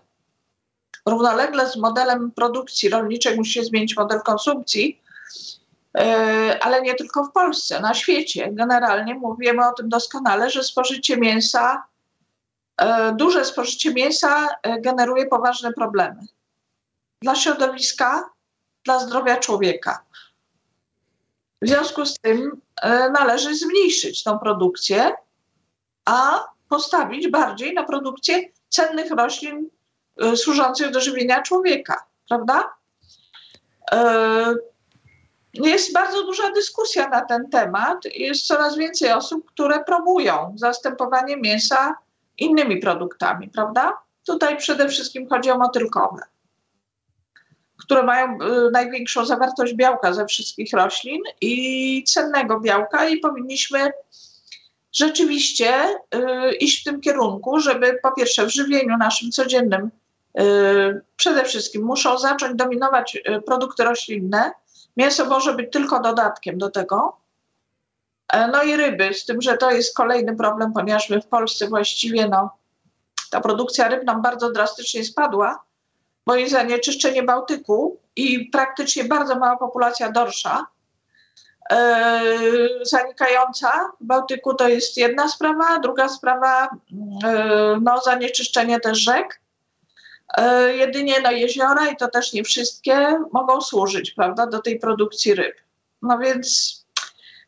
Równolegle 1.06 1.70
z 1.70 1.76
modelem 1.76 2.32
produkcji 2.32 2.88
rolniczej 2.88 3.36
musi 3.36 3.52
się 3.52 3.64
zmienić 3.64 3.96
model 3.96 4.20
konsumpcji, 4.20 5.02
e, 5.98 6.58
ale 6.62 6.82
nie 6.82 6.94
tylko 6.94 7.24
w 7.24 7.32
Polsce, 7.32 7.80
na 7.80 7.94
świecie. 7.94 8.48
Generalnie 8.52 9.14
mówimy 9.14 9.68
o 9.68 9.72
tym 9.72 9.88
doskonale, 9.88 10.50
że 10.50 10.62
spożycie 10.62 11.16
mięsa, 11.16 11.82
duże 13.14 13.44
spożycie 13.44 13.94
mięsa 13.94 14.48
generuje 14.80 15.26
poważne 15.26 15.72
problemy 15.72 16.26
dla 17.22 17.34
środowiska, 17.34 18.30
dla 18.84 18.98
zdrowia 18.98 19.36
człowieka. 19.36 20.05
W 21.62 21.68
związku 21.68 22.06
z 22.06 22.18
tym 22.18 22.60
e, 22.82 23.10
należy 23.10 23.54
zmniejszyć 23.54 24.24
tą 24.24 24.38
produkcję, 24.38 25.12
a 26.04 26.44
postawić 26.68 27.28
bardziej 27.28 27.74
na 27.74 27.84
produkcję 27.84 28.42
cennych 28.68 29.10
roślin 29.10 29.70
e, 30.20 30.36
służących 30.36 30.90
do 30.90 31.00
żywienia 31.00 31.42
człowieka, 31.42 32.04
prawda? 32.28 32.74
E, 33.92 34.54
jest 35.54 35.92
bardzo 35.92 36.24
duża 36.24 36.50
dyskusja 36.52 37.08
na 37.08 37.20
ten 37.20 37.50
temat. 37.50 37.98
Jest 38.14 38.46
coraz 38.46 38.76
więcej 38.76 39.12
osób, 39.12 39.46
które 39.46 39.84
promują 39.84 40.54
zastępowanie 40.56 41.36
mięsa 41.36 41.94
innymi 42.38 42.76
produktami, 42.76 43.48
prawda? 43.48 43.98
Tutaj 44.26 44.56
przede 44.56 44.88
wszystkim 44.88 45.28
chodzi 45.28 45.50
o 45.50 45.58
motylkowe 45.58 46.22
które 47.76 48.02
mają 48.02 48.38
y, 48.40 48.70
największą 48.70 49.24
zawartość 49.24 49.74
białka 49.74 50.12
ze 50.12 50.26
wszystkich 50.26 50.72
roślin 50.72 51.20
i 51.40 52.04
cennego 52.04 52.60
białka 52.60 53.08
i 53.08 53.18
powinniśmy 53.18 53.90
rzeczywiście 54.92 55.74
y, 56.14 56.54
iść 56.54 56.80
w 56.80 56.84
tym 56.84 57.00
kierunku, 57.00 57.60
żeby 57.60 57.98
po 58.02 58.12
pierwsze 58.12 58.46
w 58.46 58.50
żywieniu 58.50 58.96
naszym 58.96 59.30
codziennym 59.30 59.90
y, 60.40 61.00
przede 61.16 61.44
wszystkim 61.44 61.84
muszą 61.84 62.18
zacząć 62.18 62.56
dominować 62.56 63.18
produkty 63.46 63.84
roślinne. 63.84 64.52
Mięso 64.96 65.24
może 65.24 65.54
być 65.54 65.72
tylko 65.72 66.00
dodatkiem 66.00 66.58
do 66.58 66.70
tego. 66.70 67.16
E, 68.32 68.48
no 68.48 68.62
i 68.62 68.76
ryby, 68.76 69.14
z 69.14 69.24
tym, 69.24 69.42
że 69.42 69.56
to 69.56 69.70
jest 69.70 69.96
kolejny 69.96 70.36
problem, 70.36 70.72
ponieważ 70.72 71.10
my 71.10 71.20
w 71.20 71.26
Polsce 71.26 71.68
właściwie 71.68 72.28
no, 72.28 72.50
ta 73.30 73.40
produkcja 73.40 73.88
ryb 73.88 74.04
nam 74.04 74.22
bardzo 74.22 74.52
drastycznie 74.52 75.04
spadła 75.04 75.64
bo 76.26 76.36
jest 76.36 76.52
zanieczyszczenie 76.52 77.22
Bałtyku 77.22 78.00
i 78.16 78.50
praktycznie 78.50 79.04
bardzo 79.04 79.38
mała 79.38 79.56
populacja 79.56 80.12
dorsza 80.12 80.66
e, 81.70 82.20
zanikająca 82.82 83.90
w 84.00 84.04
Bałtyku 84.04 84.54
to 84.54 84.68
jest 84.68 84.96
jedna 84.96 85.28
sprawa, 85.28 85.78
druga 85.78 86.08
sprawa 86.08 86.68
e, 87.24 87.78
no, 87.82 88.00
zanieczyszczenie 88.00 88.80
też 88.80 88.98
rzek. 88.98 89.40
E, 90.36 90.74
jedynie 90.76 91.14
no, 91.22 91.30
jeziora 91.30 91.90
i 91.90 91.96
to 91.96 92.08
też 92.08 92.32
nie 92.32 92.44
wszystkie 92.44 93.18
mogą 93.32 93.60
służyć 93.60 94.10
prawda, 94.10 94.46
do 94.46 94.58
tej 94.58 94.78
produkcji 94.78 95.34
ryb. 95.34 95.56
No 96.02 96.18
więc 96.18 96.76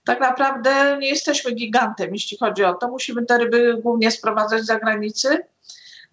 tak 0.04 0.20
naprawdę 0.20 0.98
nie 1.00 1.08
jesteśmy 1.08 1.52
gigantem, 1.52 2.12
jeśli 2.12 2.38
chodzi 2.38 2.64
o 2.64 2.74
to. 2.74 2.88
Musimy 2.88 3.26
te 3.26 3.38
ryby 3.38 3.78
głównie 3.82 4.10
sprowadzać 4.10 4.62
z 4.62 4.66
zagranicy 4.66 5.38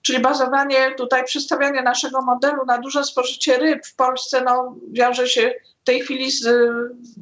Czyli 0.05 0.19
bazowanie 0.19 0.91
tutaj, 0.97 1.23
przestawianie 1.23 1.81
naszego 1.81 2.21
modelu 2.21 2.65
na 2.65 2.77
duże 2.77 3.03
spożycie 3.03 3.57
ryb 3.57 3.85
w 3.85 3.95
Polsce 3.95 4.41
no, 4.41 4.75
wiąże 4.91 5.27
się 5.27 5.53
w 5.81 5.85
tej 5.85 6.01
chwili 6.01 6.31
z, 6.31 6.69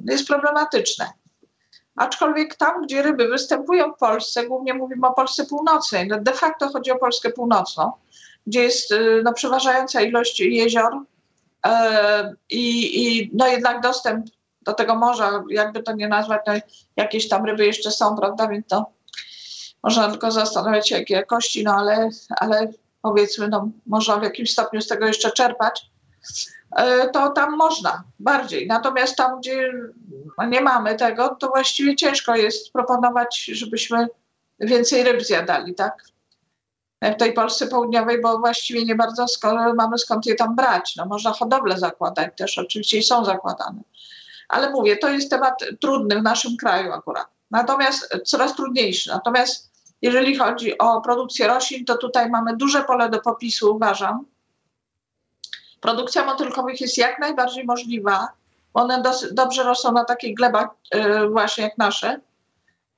jest 0.06 0.28
problematyczne. 0.28 1.06
Aczkolwiek 1.96 2.56
tam, 2.56 2.82
gdzie 2.82 3.02
ryby 3.02 3.28
występują 3.28 3.94
w 3.94 3.98
Polsce, 3.98 4.48
głównie 4.48 4.74
mówimy 4.74 5.08
o 5.08 5.14
Polsce 5.14 5.46
Północnej, 5.46 6.08
no 6.08 6.22
de 6.22 6.34
facto 6.34 6.70
chodzi 6.70 6.92
o 6.92 6.98
Polskę 6.98 7.30
Północną, 7.30 7.92
gdzie 8.48 8.64
jest 8.64 8.92
y, 8.92 9.22
no, 9.24 9.34
przeważająca 9.34 10.02
ilość 10.02 10.40
jezior 10.40 10.94
yy, 11.66 11.72
i 12.50 13.32
no, 13.34 13.48
jednak 13.48 13.82
dostęp 13.82 14.26
do 14.62 14.74
tego 14.74 14.96
morza, 14.96 15.44
jakby 15.50 15.84
to 15.84 15.94
nie 15.94 16.08
nazwać, 16.08 16.42
no, 16.48 16.54
jakieś 16.96 17.30
tam 17.30 17.46
ryby 17.46 17.66
jeszcze 17.66 17.92
są, 17.92 18.16
prawda, 18.16 18.48
więc 18.48 18.68
to 18.68 18.86
można 19.84 20.10
tylko 20.10 20.32
zastanawiać 20.32 20.90
się, 20.90 20.98
jakie 20.98 21.14
jakości, 21.14 21.64
no 21.64 21.76
ale, 21.76 22.10
ale 22.30 22.72
powiedzmy, 23.02 23.48
no, 23.48 23.70
można 23.86 24.18
w 24.18 24.24
jakimś 24.24 24.52
stopniu 24.52 24.82
z 24.82 24.88
tego 24.88 25.08
jeszcze 25.08 25.32
czerpać. 25.32 25.92
E, 26.76 27.10
to 27.10 27.30
tam 27.30 27.58
można 27.58 28.04
bardziej. 28.20 28.68
Natomiast 28.68 29.16
tam, 29.16 29.40
gdzie 29.40 29.72
nie 30.50 30.62
mamy 30.62 30.96
tego, 30.96 31.36
to 31.40 31.48
właściwie 31.48 31.96
ciężko 31.96 32.36
jest 32.36 32.74
proponować, 32.74 33.46
żebyśmy 33.54 34.08
więcej 34.60 35.04
ryb 35.04 35.24
zjadali, 35.24 35.76
tak? 35.76 36.04
W 37.02 37.16
tej 37.16 37.34
Polsce 37.34 37.68
Południowej, 37.68 38.22
bo 38.22 38.40
właściwie 38.40 38.86
nie 38.86 38.96
bardzo 38.96 39.28
skoro 39.28 39.74
mamy 39.74 39.98
skąd 39.98 40.26
je 40.26 40.36
tam 40.36 40.56
brać. 40.56 40.96
No 40.96 41.06
można 41.06 41.34
hodowlę 41.34 41.80
zakładać 41.80 42.38
też, 42.38 42.58
oczywiście 42.58 42.98
i 42.98 43.04
są 43.04 43.26
zakładane. 43.26 43.82
Ale 44.50 44.70
mówię, 44.70 44.98
to 44.98 45.10
jest 45.10 45.30
temat 45.30 45.64
trudny 45.82 46.20
w 46.20 46.24
naszym 46.24 46.58
kraju 46.58 46.92
akurat. 46.92 47.28
Natomiast 47.52 48.10
coraz 48.26 48.56
trudniejszy. 48.56 49.10
Natomiast 49.10 49.73
jeżeli 50.04 50.36
chodzi 50.36 50.78
o 50.78 51.02
produkcję 51.02 51.48
roślin, 51.48 51.86
to 51.86 51.98
tutaj 51.98 52.30
mamy 52.30 52.58
duże 52.58 52.84
pole 52.84 53.10
do 53.10 53.20
popisu, 53.20 53.76
uważam 53.76 54.26
Produkcja 55.84 56.26
motylkowych 56.26 56.82
jest 56.82 56.98
jak 56.98 57.20
najbardziej 57.20 57.66
możliwa. 57.66 58.28
One 58.74 59.04
dobrze 59.32 59.64
rosną 59.64 59.92
na 59.92 60.06
takich 60.06 60.36
glebach 60.36 60.68
y, 60.96 61.28
właśnie 61.28 61.64
jak 61.64 61.78
nasze, 61.78 62.20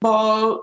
bo 0.01 0.61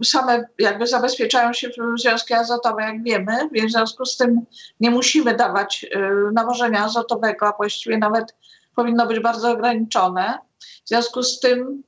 y, 0.00 0.04
same 0.04 0.44
jakby 0.58 0.86
zabezpieczają 0.86 1.52
się 1.52 1.68
w 1.68 2.00
związki 2.00 2.34
azotowe, 2.34 2.82
jak 2.82 3.02
wiemy, 3.02 3.48
więc 3.52 3.72
w 3.72 3.74
związku 3.74 4.04
z 4.04 4.16
tym 4.16 4.40
nie 4.80 4.90
musimy 4.90 5.36
dawać 5.36 5.84
y, 5.84 6.32
nawożenia 6.32 6.84
azotowego, 6.84 7.46
a 7.46 7.52
właściwie 7.56 7.98
nawet 7.98 8.36
powinno 8.76 9.06
być 9.06 9.20
bardzo 9.20 9.50
ograniczone. 9.50 10.38
W 10.84 10.88
związku 10.88 11.22
z 11.22 11.40
tym 11.40 11.82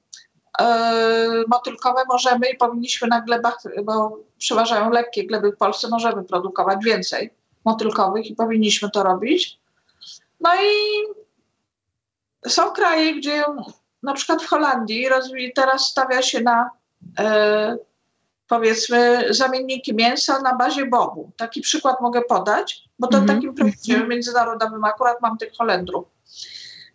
motylkowe 1.49 2.03
możemy 2.09 2.51
i 2.51 2.57
powinniśmy 2.57 3.09
na 3.09 3.21
glebach, 3.21 3.63
bo 3.85 4.19
przeważają 4.39 4.91
lekkie 4.91 5.27
gleby 5.27 5.53
w 5.53 5.57
Polsce, 5.57 5.89
możemy 5.89 6.25
produkować 6.25 6.85
więcej 6.85 7.31
motylkowych 7.65 8.27
i 8.27 8.35
powinniśmy 8.35 8.91
to 8.91 9.03
robić. 9.03 9.61
No 10.41 10.51
i 10.55 10.69
są 12.49 12.71
kraje, 12.71 13.15
gdzie 13.15 13.45
na 14.03 14.15
przykład 14.15 14.43
w 14.43 14.49
Holandii 14.49 15.07
teraz 15.55 15.85
stawia 15.91 16.23
się 16.23 16.41
na 16.41 16.71
e, 17.19 17.77
powiedzmy 18.49 19.25
zamienniki 19.31 19.95
mięsa 19.95 20.41
na 20.41 20.57
bazie 20.57 20.87
bobu. 20.87 21.31
Taki 21.37 21.61
przykład 21.61 22.01
mogę 22.01 22.23
podać, 22.23 22.85
bo 22.99 23.07
to 23.07 23.17
mm 23.17 23.27
-hmm. 23.27 23.31
w 23.31 23.35
takim 23.35 23.55
projekcie 23.55 23.99
-hmm. 23.99 24.09
międzynarodowym 24.09 24.85
akurat 24.85 25.21
mam 25.21 25.39
tych 25.39 25.53
Holendrów. 25.59 26.05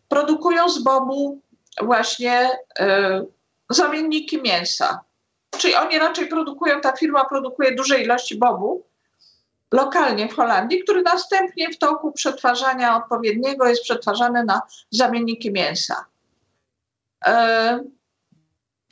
Produkują 0.08 0.70
z 0.70 0.84
bobu 0.84 1.42
właśnie 1.82 2.50
e, 2.80 3.26
zamienniki 3.70 4.42
mięsa. 4.42 5.00
Czyli 5.58 5.76
oni 5.76 6.00
raczej 6.00 6.28
produkują, 6.28 6.82
ta 6.82 6.92
firma 6.92 7.26
produkuje 7.26 7.76
duże 7.76 8.00
ilości 8.00 8.38
bobu, 8.38 8.88
lokalnie 9.72 10.30
w 10.30 10.36
Holandii, 10.36 10.84
który 10.84 11.02
następnie 11.02 11.70
w 11.70 11.78
toku 11.78 12.12
przetwarzania 12.12 12.98
odpowiedniego 12.98 13.68
jest 13.68 13.84
przetwarzany 13.84 14.44
na 14.44 14.62
zamienniki 14.92 15.52
mięsa. 15.52 16.06
E, 17.26 17.84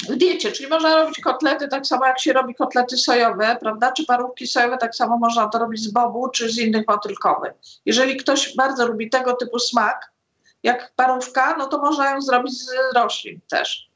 w 0.09 0.15
diecie, 0.15 0.51
czyli 0.51 0.69
można 0.69 0.95
robić 0.95 1.19
kotlety 1.19 1.67
tak 1.67 1.87
samo 1.87 2.05
jak 2.05 2.19
się 2.19 2.33
robi 2.33 2.55
kotlety 2.55 2.97
sojowe, 2.97 3.57
prawda, 3.61 3.91
czy 3.91 4.05
parówki 4.05 4.47
sojowe, 4.47 4.77
tak 4.77 4.95
samo 4.95 5.17
można 5.17 5.47
to 5.47 5.59
robić 5.59 5.81
z 5.81 5.91
bobu 5.91 6.29
czy 6.29 6.49
z 6.49 6.57
innych 6.57 6.87
motylkowych. 6.87 7.53
Jeżeli 7.85 8.17
ktoś 8.17 8.55
bardzo 8.55 8.87
lubi 8.87 9.09
tego 9.09 9.33
typu 9.33 9.59
smak, 9.59 10.11
jak 10.63 10.91
parówka, 10.95 11.55
no 11.57 11.67
to 11.67 11.77
można 11.77 12.11
ją 12.11 12.21
zrobić 12.21 12.63
z 12.63 12.69
roślin 12.95 13.39
też. 13.47 13.94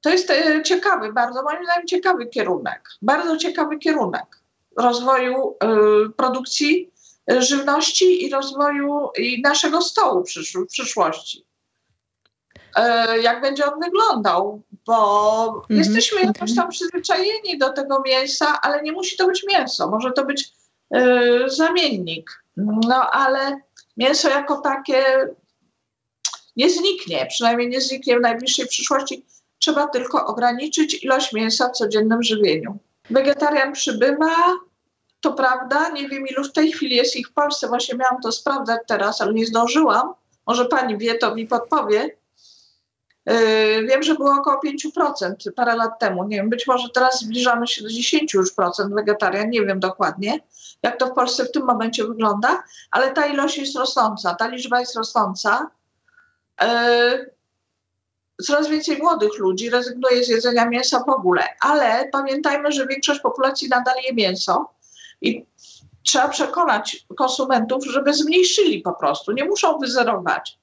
To 0.00 0.10
jest 0.10 0.30
e, 0.30 0.62
ciekawy, 0.62 1.12
bardzo 1.12 1.42
moim 1.42 1.64
zdaniem 1.64 1.86
ciekawy 1.86 2.26
kierunek. 2.26 2.88
Bardzo 3.02 3.36
ciekawy 3.36 3.78
kierunek 3.78 4.40
rozwoju 4.76 5.56
y, 6.06 6.10
produkcji 6.10 6.90
y, 7.32 7.42
żywności 7.42 8.24
i 8.24 8.30
rozwoju 8.30 9.08
i 9.18 9.42
naszego 9.42 9.82
stołu 9.82 10.24
w 10.24 10.66
przyszłości. 10.66 11.46
E, 12.76 13.18
jak 13.20 13.40
będzie 13.40 13.72
on 13.72 13.80
wyglądał, 13.80 14.62
bo 14.86 15.46
mhm. 15.46 15.78
jesteśmy 15.78 16.20
jakoś 16.20 16.54
tam 16.54 16.68
przyzwyczajeni 16.68 17.58
do 17.58 17.72
tego 17.72 18.02
mięsa, 18.06 18.60
ale 18.62 18.82
nie 18.82 18.92
musi 18.92 19.16
to 19.16 19.26
być 19.26 19.44
mięso, 19.48 19.90
może 19.90 20.12
to 20.12 20.24
być 20.24 20.52
y, 20.96 21.00
zamiennik. 21.46 22.42
No 22.56 23.10
ale 23.10 23.60
mięso 23.96 24.28
jako 24.28 24.60
takie 24.60 25.04
nie 26.56 26.70
zniknie, 26.70 27.26
przynajmniej 27.26 27.68
nie 27.68 27.80
zniknie 27.80 28.18
w 28.18 28.20
najbliższej 28.20 28.66
przyszłości. 28.66 29.24
Trzeba 29.60 29.88
tylko 29.88 30.26
ograniczyć 30.26 31.04
ilość 31.04 31.32
mięsa 31.32 31.68
w 31.68 31.72
codziennym 31.72 32.22
żywieniu. 32.22 32.78
Wegetarian 33.10 33.72
przybywa, 33.72 34.34
to 35.20 35.32
prawda, 35.32 35.88
nie 35.88 36.08
wiem 36.08 36.26
ilu 36.26 36.44
w 36.44 36.52
tej 36.52 36.72
chwili 36.72 36.96
jest 36.96 37.16
ich 37.16 37.28
w 37.28 37.32
Polsce, 37.32 37.68
właśnie 37.68 37.98
miałam 37.98 38.22
to 38.22 38.32
sprawdzać 38.32 38.80
teraz, 38.86 39.20
ale 39.20 39.34
nie 39.34 39.46
zdążyłam. 39.46 40.14
Może 40.46 40.64
pani 40.64 40.98
wie, 40.98 41.14
to 41.14 41.34
mi 41.34 41.46
podpowie. 41.46 42.16
Yy, 43.26 43.86
wiem, 43.86 44.02
że 44.02 44.14
było 44.14 44.34
około 44.34 44.60
5% 44.96 45.34
parę 45.56 45.76
lat 45.76 45.98
temu. 45.98 46.24
Nie 46.24 46.36
wiem, 46.36 46.50
być 46.50 46.66
może 46.66 46.88
teraz 46.94 47.20
zbliżamy 47.20 47.66
się 47.66 47.82
do 47.82 47.88
10 47.88 48.34
już 48.34 48.52
procent 48.52 48.94
wegetarian, 48.94 49.50
nie 49.50 49.66
wiem 49.66 49.80
dokładnie, 49.80 50.40
jak 50.82 50.98
to 50.98 51.06
w 51.06 51.12
Polsce 51.12 51.44
w 51.44 51.52
tym 51.52 51.64
momencie 51.64 52.04
wygląda, 52.04 52.62
ale 52.90 53.12
ta 53.12 53.26
ilość 53.26 53.58
jest 53.58 53.76
rosnąca, 53.76 54.34
ta 54.34 54.48
liczba 54.48 54.80
jest 54.80 54.96
rosnąca. 54.96 55.70
Yy, 56.60 57.30
coraz 58.46 58.68
więcej 58.68 58.98
młodych 58.98 59.38
ludzi 59.38 59.70
rezygnuje 59.70 60.24
z 60.24 60.28
jedzenia 60.28 60.68
mięsa 60.68 61.04
w 61.06 61.08
ogóle, 61.08 61.42
ale 61.60 62.08
pamiętajmy, 62.12 62.72
że 62.72 62.86
większość 62.86 63.20
populacji 63.20 63.68
nadal 63.68 63.94
je 64.08 64.14
mięso 64.14 64.70
i 65.20 65.44
trzeba 66.02 66.28
przekonać 66.28 67.06
konsumentów, 67.16 67.84
żeby 67.86 68.14
zmniejszyli 68.14 68.80
po 68.80 68.92
prostu, 68.92 69.32
nie 69.32 69.44
muszą 69.44 69.78
wyzerować. 69.78 70.58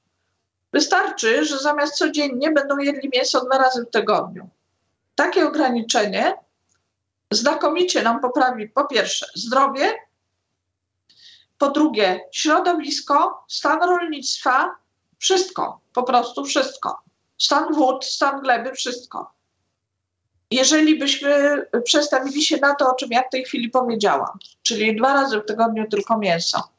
Wystarczy, 0.74 1.46
że 1.46 1.60
zamiast 1.60 1.96
codziennie 1.96 2.52
będą 2.52 2.78
jedli 2.78 3.10
mięso 3.14 3.46
dwa 3.46 3.58
razy 3.58 3.86
w 3.86 3.90
tygodniu. 3.90 4.50
Takie 5.16 5.48
ograniczenie 5.48 6.36
znakomicie 7.32 8.04
nam 8.04 8.22
poprawi 8.22 8.70
po 8.70 8.86
pierwsze 8.86 9.26
zdrowie, 9.36 9.94
po 11.58 11.72
drugie 11.72 12.22
środowisko, 12.32 13.44
stan 13.48 13.80
rolnictwa, 13.84 14.76
wszystko, 15.18 15.82
po 15.94 16.04
prostu 16.04 16.46
wszystko. 16.46 17.07
Stan 17.38 17.74
wód, 17.74 18.06
stan 18.06 18.42
gleby, 18.42 18.72
wszystko 18.72 19.38
jeżeli 20.52 21.00
byśmy 21.00 21.66
przestawili 21.84 22.44
się 22.44 22.58
na 22.58 22.76
to, 22.76 22.92
o 22.92 22.96
czym 22.96 23.10
ja 23.12 23.24
w 23.24 23.30
tej 23.30 23.44
chwili 23.44 23.70
powiedziałam, 23.70 24.38
czyli 24.64 24.96
dwa 24.96 25.14
razy 25.14 25.40
w 25.40 25.46
tygodniu 25.46 25.88
tylko 25.90 26.18
mięso, 26.18 26.70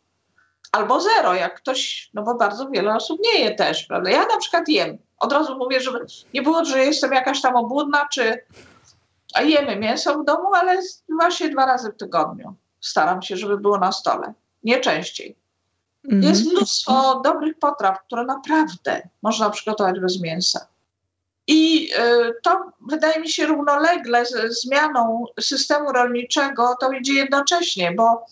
albo 0.73 1.01
zero, 1.01 1.35
jak 1.35 1.55
ktoś, 1.55 2.11
no 2.15 2.23
bo 2.23 2.35
bardzo 2.35 2.69
wiele 2.69 2.95
osób 2.95 3.21
nie 3.21 3.41
je 3.45 3.55
też, 3.55 3.85
prawda? 3.85 4.11
Ja 4.11 4.27
na 4.27 4.37
przykład 4.37 4.69
jem. 4.69 4.99
Od 5.19 5.33
razu 5.33 5.59
mówię, 5.59 5.81
żeby 5.81 6.07
nie 6.35 6.43
było, 6.43 6.65
że 6.65 6.85
jestem 6.85 7.13
jakaś 7.13 7.41
tam 7.41 7.57
obłudna, 7.57 8.09
czy 8.13 8.45
a 9.35 9.43
jemy 9.43 9.77
mięso 9.77 10.19
w 10.19 10.25
domu, 10.25 10.55
ale 10.55 10.81
właśnie 11.09 11.49
dwa 11.49 11.67
razy 11.67 11.93
w 11.93 11.97
tygodniu. 11.97 12.55
Staram 12.81 13.23
się, 13.23 13.37
żeby 13.37 13.59
było 13.59 13.79
na 13.79 13.93
stole. 13.93 14.33
Nie 14.65 14.81
częściej. 14.81 15.37
-hmm. 16.09 16.25
Jest 16.25 16.47
mnóstwo 16.47 17.21
dobrych 17.25 17.59
potraw, 17.59 17.99
które 18.07 18.25
naprawdę 18.25 19.09
można 19.23 19.51
przygotować 19.51 20.01
bez 20.01 20.21
mięsa. 20.21 20.67
I 21.47 21.91
e, 21.97 22.33
to 22.43 22.73
wydaje 22.89 23.21
mi 23.21 23.29
się 23.29 23.47
równolegle 23.47 24.27
z 24.27 24.63
zmianą 24.63 25.25
systemu 25.41 25.93
rolniczego, 25.93 26.77
to 26.81 26.93
idzie 26.93 27.13
jednocześnie, 27.13 27.93
bo 27.93 28.27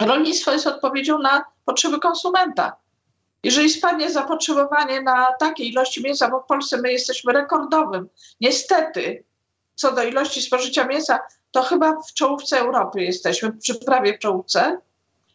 rolnictwo 0.00 0.52
jest 0.52 0.66
odpowiedzią 0.66 1.18
na 1.18 1.44
potrzeby 1.64 2.00
konsumenta. 2.00 2.76
Jeżeli 3.42 3.70
spadnie 3.70 4.10
zapotrzebowanie 4.10 5.02
na 5.02 5.26
takie 5.40 5.64
ilości 5.64 6.02
mięsa, 6.02 6.30
bo 6.30 6.40
w 6.40 6.46
Polsce 6.46 6.80
my 6.80 6.92
jesteśmy 6.92 7.32
rekordowym, 7.32 8.08
niestety, 8.40 9.24
co 9.74 9.92
do 9.92 10.02
ilości 10.02 10.42
spożycia 10.42 10.84
mięsa, 10.84 11.18
to 11.50 11.62
chyba 11.62 12.00
w 12.02 12.12
czołówce 12.12 12.58
Europy 12.60 13.02
jesteśmy, 13.02 13.52
przy 13.52 13.74
prawie 13.74 14.16
w 14.16 14.18
czołówce 14.18 14.78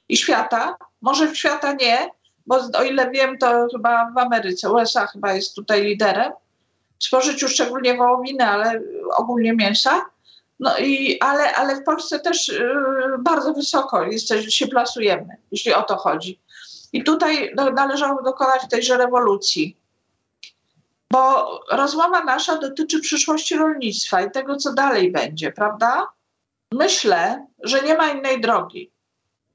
i 0.09 0.17
świata. 0.17 0.75
Może 1.01 1.27
w 1.27 1.37
świata 1.37 1.73
nie, 1.73 2.09
bo 2.47 2.59
o 2.73 2.83
ile 2.83 3.11
wiem, 3.11 3.37
to 3.37 3.67
chyba 3.71 4.11
w 4.11 4.17
Ameryce, 4.17 4.71
USA 4.71 5.07
chyba 5.07 5.33
jest 5.33 5.55
tutaj 5.55 5.83
liderem 5.83 6.31
spożyciu 6.99 7.47
szczególnie 7.47 7.97
wołowiny, 7.97 8.45
ale 8.45 8.81
ogólnie 9.17 9.53
mięsa. 9.53 10.05
No 10.59 10.77
i, 10.77 11.19
ale, 11.19 11.55
ale 11.55 11.75
w 11.75 11.83
Polsce 11.83 12.19
też 12.19 12.49
y, 12.49 12.71
bardzo 13.19 13.53
wysoko 13.53 14.03
jesteś, 14.03 14.55
się 14.55 14.67
plasujemy, 14.67 15.37
jeśli 15.51 15.73
o 15.73 15.83
to 15.83 15.95
chodzi. 15.97 16.39
I 16.93 17.03
tutaj 17.03 17.53
no, 17.55 17.71
należało 17.71 18.23
dokonać 18.23 18.61
tejże 18.69 18.97
rewolucji. 18.97 19.77
Bo 21.11 21.59
rozmowa 21.71 22.23
nasza 22.23 22.57
dotyczy 22.57 22.99
przyszłości 22.99 23.55
rolnictwa 23.55 24.21
i 24.21 24.31
tego, 24.31 24.55
co 24.55 24.73
dalej 24.73 25.11
będzie, 25.11 25.51
prawda? 25.51 26.07
Myślę, 26.71 27.45
że 27.63 27.81
nie 27.81 27.97
ma 27.97 28.09
innej 28.09 28.41
drogi. 28.41 28.91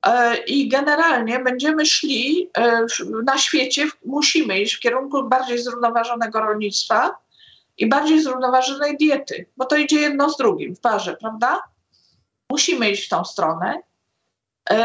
E, 0.04 0.36
I 0.36 0.68
generalnie 0.68 1.38
będziemy 1.38 1.86
szli 1.86 2.50
e, 2.58 2.86
na 3.24 3.38
świecie, 3.38 3.86
musimy 4.04 4.60
iść 4.60 4.74
w 4.74 4.80
kierunku 4.80 5.28
bardziej 5.28 5.58
zrównoważonego 5.58 6.40
rolnictwa 6.40 7.16
i 7.78 7.88
bardziej 7.88 8.22
zrównoważonej 8.22 8.96
diety, 8.96 9.46
bo 9.56 9.64
to 9.64 9.76
idzie 9.76 10.00
jedno 10.00 10.30
z 10.30 10.36
drugim 10.36 10.76
w 10.76 10.80
parze, 10.80 11.16
prawda? 11.16 11.62
Musimy 12.50 12.90
iść 12.90 13.06
w 13.06 13.08
tą 13.08 13.24
stronę. 13.24 13.82
E, 14.70 14.76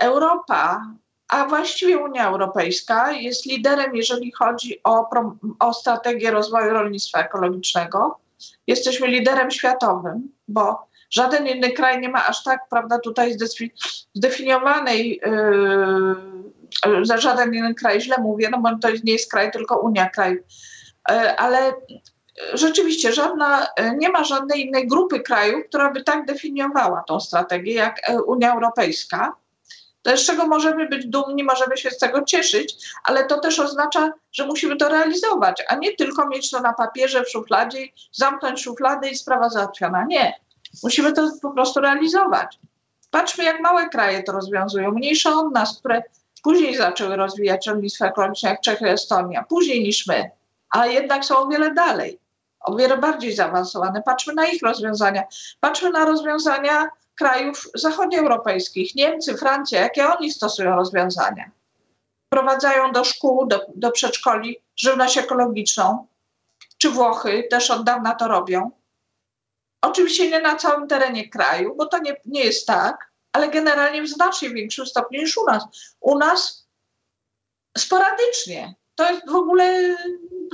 Europa, 0.00 0.86
a 1.28 1.44
właściwie 1.44 1.98
Unia 1.98 2.28
Europejska 2.28 3.12
jest 3.12 3.46
liderem, 3.46 3.96
jeżeli 3.96 4.32
chodzi 4.32 4.80
o, 4.84 5.10
o 5.58 5.74
strategię 5.74 6.30
rozwoju 6.30 6.70
rolnictwa 6.70 7.20
ekologicznego. 7.20 8.18
Jesteśmy 8.66 9.06
liderem 9.06 9.50
światowym, 9.50 10.32
bo 10.48 10.87
Żaden 11.10 11.46
inny 11.46 11.72
kraj 11.72 12.00
nie 12.00 12.08
ma 12.08 12.26
aż 12.26 12.42
tak, 12.42 12.60
prawda, 12.70 12.98
tutaj 12.98 13.36
zdefiniowanej, 14.14 15.20
yy, 16.86 17.18
żaden 17.18 17.54
inny 17.54 17.74
kraj, 17.74 18.00
źle 18.00 18.16
mówię, 18.18 18.48
no 18.50 18.58
bo 18.58 18.68
to 18.82 18.88
nie 19.04 19.12
jest 19.12 19.30
kraj, 19.30 19.50
tylko 19.50 19.78
Unia 19.78 20.08
kraj. 20.10 20.32
Yy, 21.10 21.36
ale 21.36 21.72
rzeczywiście 22.54 23.12
żadna, 23.12 23.66
nie 23.96 24.08
ma 24.08 24.24
żadnej 24.24 24.66
innej 24.66 24.86
grupy 24.86 25.20
krajów, 25.20 25.62
która 25.68 25.90
by 25.90 26.04
tak 26.04 26.26
definiowała 26.26 27.04
tą 27.06 27.20
strategię 27.20 27.74
jak 27.74 27.96
Unia 28.26 28.54
Europejska. 28.54 29.32
To 30.02 30.16
z 30.16 30.26
czego 30.26 30.46
możemy 30.46 30.88
być 30.88 31.06
dumni, 31.06 31.44
możemy 31.44 31.76
się 31.76 31.90
z 31.90 31.98
tego 31.98 32.24
cieszyć, 32.24 32.76
ale 33.04 33.24
to 33.24 33.40
też 33.40 33.58
oznacza, 33.58 34.12
że 34.32 34.46
musimy 34.46 34.76
to 34.76 34.88
realizować, 34.88 35.64
a 35.68 35.76
nie 35.76 35.96
tylko 35.96 36.28
mieć 36.28 36.50
to 36.50 36.60
na 36.60 36.72
papierze, 36.72 37.24
w 37.24 37.30
szufladzie, 37.30 37.78
zamknąć 38.12 38.62
szufladę 38.62 39.08
i 39.10 39.16
sprawa 39.16 39.48
załatwiona. 39.48 40.04
Nie. 40.04 40.34
Musimy 40.82 41.12
to 41.12 41.30
po 41.42 41.50
prostu 41.50 41.80
realizować. 41.80 42.58
Patrzmy, 43.10 43.44
jak 43.44 43.60
małe 43.60 43.88
kraje 43.88 44.22
to 44.22 44.32
rozwiązują, 44.32 44.90
mniejsze 44.90 45.30
od 45.30 45.52
nas, 45.52 45.78
które 45.78 46.02
później 46.42 46.76
zaczęły 46.76 47.16
rozwijać 47.16 47.66
rolnictwo 47.66 48.06
ekologiczne, 48.06 48.50
jak 48.50 48.60
Czechy, 48.60 48.90
Estonia, 48.90 49.44
później 49.48 49.82
niż 49.82 50.06
my, 50.06 50.30
a 50.70 50.86
jednak 50.86 51.24
są 51.24 51.38
o 51.38 51.48
wiele 51.48 51.74
dalej, 51.74 52.18
o 52.60 52.76
wiele 52.76 52.98
bardziej 52.98 53.34
zaawansowane. 53.34 54.02
Patrzmy 54.02 54.34
na 54.34 54.46
ich 54.46 54.62
rozwiązania. 54.62 55.22
Patrzmy 55.60 55.90
na 55.90 56.04
rozwiązania 56.04 56.88
krajów 57.14 57.68
zachodnioeuropejskich, 57.74 58.94
Niemcy, 58.94 59.36
Francja, 59.36 59.80
jakie 59.80 60.08
oni 60.08 60.30
stosują 60.30 60.76
rozwiązania. 60.76 61.50
Wprowadzają 62.26 62.92
do 62.92 63.04
szkół, 63.04 63.46
do, 63.46 63.60
do 63.74 63.90
przedszkoli 63.90 64.60
żywność 64.76 65.18
ekologiczną, 65.18 66.06
czy 66.78 66.90
Włochy 66.90 67.44
też 67.50 67.70
od 67.70 67.84
dawna 67.84 68.14
to 68.14 68.28
robią. 68.28 68.70
Oczywiście 69.82 70.30
nie 70.30 70.40
na 70.40 70.56
całym 70.56 70.88
terenie 70.88 71.28
kraju, 71.28 71.74
bo 71.76 71.86
to 71.86 71.98
nie, 71.98 72.16
nie 72.24 72.44
jest 72.44 72.66
tak, 72.66 73.12
ale 73.32 73.48
generalnie 73.48 74.02
w 74.02 74.08
znacznie 74.08 74.50
większym 74.50 74.86
stopniu 74.86 75.20
niż 75.20 75.36
u 75.36 75.44
nas. 75.44 75.64
U 76.00 76.18
nas 76.18 76.68
sporadycznie. 77.78 78.74
To 78.94 79.12
jest 79.12 79.30
w 79.30 79.34
ogóle 79.34 79.96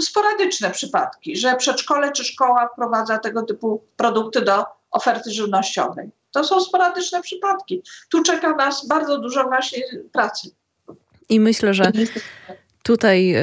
sporadyczne 0.01 0.70
przypadki, 0.70 1.36
że 1.36 1.56
przedszkole 1.56 2.12
czy 2.12 2.24
szkoła 2.24 2.68
wprowadza 2.72 3.18
tego 3.18 3.42
typu 3.42 3.84
produkty 3.96 4.40
do 4.40 4.64
oferty 4.90 5.30
żywnościowej. 5.30 6.10
To 6.30 6.44
są 6.44 6.60
sporadyczne 6.60 7.22
przypadki. 7.22 7.82
Tu 8.10 8.22
czeka 8.22 8.55
nas 8.55 8.86
bardzo 8.86 9.18
dużo 9.18 9.44
właśnie 9.44 9.82
pracy. 10.12 10.51
I 11.28 11.40
myślę, 11.40 11.74
że 11.74 11.92
Tutaj 12.85 13.32
e, 13.32 13.43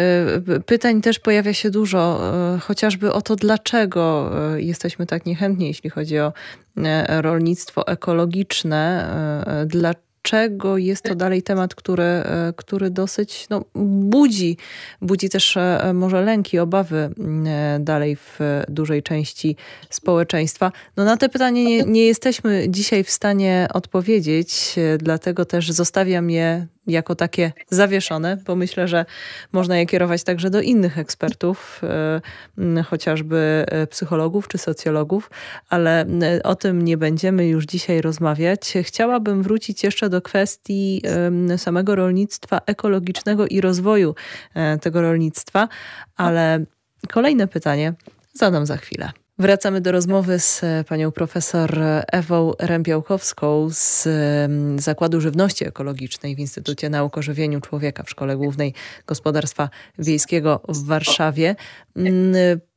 pytań 0.66 1.02
też 1.02 1.20
pojawia 1.20 1.54
się 1.54 1.70
dużo, 1.70 2.22
e, 2.56 2.60
chociażby 2.60 3.14
o 3.14 3.22
to, 3.22 3.36
dlaczego 3.36 4.32
e, 4.56 4.62
jesteśmy 4.62 5.06
tak 5.06 5.26
niechętni, 5.26 5.68
jeśli 5.68 5.90
chodzi 5.90 6.20
o 6.20 6.34
rolnictwo 7.08 7.88
ekologiczne. 7.88 9.14
Dlaczego 9.66 10.78
jest 10.78 11.04
to 11.04 11.16
dalej 11.16 11.44
temat, 11.44 11.76
który, 11.76 12.24
który 12.56 12.90
dosyć 12.90 13.48
no, 13.50 13.66
budzi, 13.76 14.58
budzi 15.02 15.30
też 15.30 15.58
może 15.94 16.22
lęki, 16.22 16.60
obawy 16.60 17.10
dalej 17.80 18.16
w 18.16 18.40
dużej 18.70 19.04
części 19.04 19.56
społeczeństwa. 19.90 20.72
No 20.98 21.06
na 21.06 21.18
te 21.18 21.30
pytanie 21.30 21.66
nie, 21.66 21.84
nie 21.84 22.06
jesteśmy 22.06 22.66
dzisiaj 22.70 23.04
w 23.04 23.12
stanie 23.12 23.68
odpowiedzieć, 23.74 24.76
dlatego 24.98 25.46
też 25.46 25.72
zostawiam 25.72 26.30
je 26.30 26.68
jako 26.88 27.16
takie 27.16 27.52
zawieszone, 27.70 28.38
bo 28.46 28.56
myślę, 28.56 28.88
że 28.88 29.06
można 29.52 29.78
je 29.78 29.86
kierować 29.86 30.24
także 30.24 30.50
do 30.50 30.62
innych 30.62 30.98
ekspertów, 30.98 31.82
e, 32.78 32.84
chociażby 32.84 33.66
e, 33.68 33.88
psychologów 33.88 34.48
czy 34.48 34.58
socjologów, 34.58 35.30
ale 35.70 36.02
e, 36.02 36.44
o 36.44 36.56
tym 36.56 36.82
nie 36.82 36.98
będziemy 36.98 37.48
już 37.48 37.66
dzisiaj 37.66 38.02
rozmawiać. 38.02 38.74
Chciałabym 38.84 39.44
wrócić 39.44 39.84
jeszcze 39.84 40.10
do 40.10 40.22
kwestii 40.22 41.02
samego 41.58 41.96
rolnictwa 41.96 42.62
ekologicznego 42.66 43.48
i 43.48 43.62
rozwoju 43.62 44.16
tego 44.82 45.02
rolnictwa, 45.02 45.68
ale 46.16 46.66
kolejne 47.10 47.48
pytanie 47.48 47.94
zadam 48.34 48.66
za 48.66 48.78
chwilę. 48.78 49.12
Wracamy 49.42 49.82
do 49.82 49.92
rozmowy 49.92 50.40
z 50.40 50.64
e, 50.64 50.84
panią 50.84 51.12
profesor 51.12 51.80
Ewą 52.08 52.54
Rębiałkowską 52.60 53.68
z 53.70 54.08
Zakładu 54.76 55.22
Żywności 55.22 55.68
Ekologicznej 55.68 56.36
w 56.36 56.40
Instytucie 56.40 56.90
Nauk 56.90 57.18
o 57.18 57.22
Żywieniu 57.22 57.62
Człowieka 57.62 58.04
w 58.04 58.10
Szkole 58.10 58.38
Głównej 58.38 58.74
Gospodarstwa 59.08 59.70
Wiejskiego 60.00 60.62
w 60.70 60.86
Warszawie. 60.86 61.56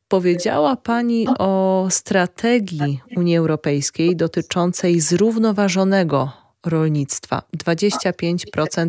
Powiedziała 0.08 0.76
Pani 0.76 1.26
o 1.38 1.86
strategii 1.90 3.00
Unii 3.16 3.36
Europejskiej 3.36 4.16
dotyczącej 4.16 5.00
zrównoważonego 5.00 6.43
rolnictwa. 6.64 7.42
25% 7.64 8.86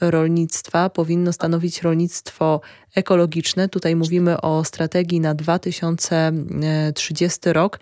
rolnictwa 0.00 0.90
powinno 0.90 1.32
stanowić 1.32 1.82
rolnictwo 1.82 2.60
ekologiczne. 2.94 3.68
Tutaj 3.68 3.96
mówimy 3.96 4.40
o 4.40 4.64
strategii 4.64 5.20
na 5.20 5.34
2030 5.34 7.40
rok. 7.44 7.80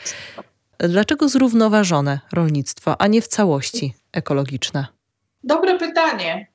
Dlaczego 0.78 1.28
zrównoważone 1.28 2.20
rolnictwo, 2.32 3.01
a 3.01 3.06
nie 3.06 3.23
w 3.23 3.28
całości 3.28 3.94
ekologiczne? 4.12 4.86
Dobre 5.44 5.78
pytanie. 5.78 6.47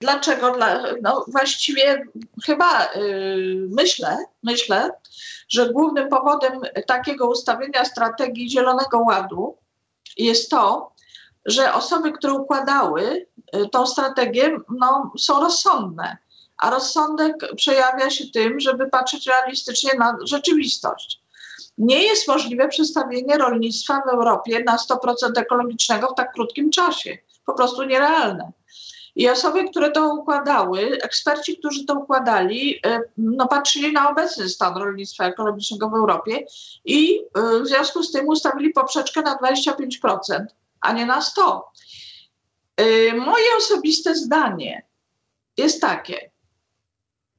Dlaczego? 0.00 0.50
Dla, 0.50 0.82
no 1.02 1.24
właściwie 1.28 2.04
chyba 2.44 2.92
yy, 2.94 3.68
myślę, 3.70 4.16
myślę, 4.42 4.90
że 5.48 5.72
głównym 5.72 6.08
powodem 6.08 6.60
takiego 6.86 7.30
ustawienia 7.30 7.84
strategii 7.84 8.50
Zielonego 8.50 8.98
Ładu 8.98 9.56
jest 10.16 10.50
to, 10.50 10.92
że 11.46 11.74
osoby, 11.74 12.12
które 12.12 12.32
układały 12.32 13.26
y, 13.56 13.68
tą 13.68 13.86
strategię, 13.86 14.58
no, 14.78 15.12
są 15.18 15.40
rozsądne. 15.40 16.16
A 16.58 16.70
rozsądek 16.70 17.34
przejawia 17.56 18.10
się 18.10 18.24
tym, 18.26 18.60
żeby 18.60 18.88
patrzeć 18.88 19.26
realistycznie 19.26 19.94
na 19.98 20.16
rzeczywistość. 20.24 21.22
Nie 21.78 22.02
jest 22.02 22.28
możliwe 22.28 22.68
przestawienie 22.68 23.38
rolnictwa 23.38 24.02
w 24.06 24.08
Europie 24.08 24.64
na 24.66 24.76
100% 24.76 25.30
ekologicznego 25.36 26.08
w 26.08 26.14
tak 26.14 26.32
krótkim 26.32 26.70
czasie. 26.70 27.18
Po 27.46 27.52
prostu 27.52 27.82
nierealne. 27.82 28.52
I 29.16 29.28
osoby, 29.28 29.70
które 29.70 29.90
to 29.90 30.14
układały, 30.14 30.98
eksperci, 31.02 31.58
którzy 31.58 31.84
to 31.84 31.94
układali, 31.94 32.76
y, 32.76 33.00
no, 33.18 33.48
patrzyli 33.48 33.92
na 33.92 34.10
obecny 34.10 34.48
stan 34.48 34.76
rolnictwa 34.76 35.24
ekologicznego 35.24 35.90
w 35.90 35.94
Europie 35.94 36.46
i 36.84 37.20
y, 37.20 37.62
w 37.62 37.66
związku 37.66 38.02
z 38.02 38.12
tym 38.12 38.28
ustawili 38.28 38.70
poprzeczkę 38.70 39.22
na 39.22 39.36
25% 39.36 40.44
a 40.80 40.92
nie 40.92 41.06
na 41.06 41.22
100. 41.22 41.72
Y, 42.80 43.12
moje 43.14 43.56
osobiste 43.58 44.14
zdanie 44.14 44.86
jest 45.56 45.80
takie: 45.80 46.30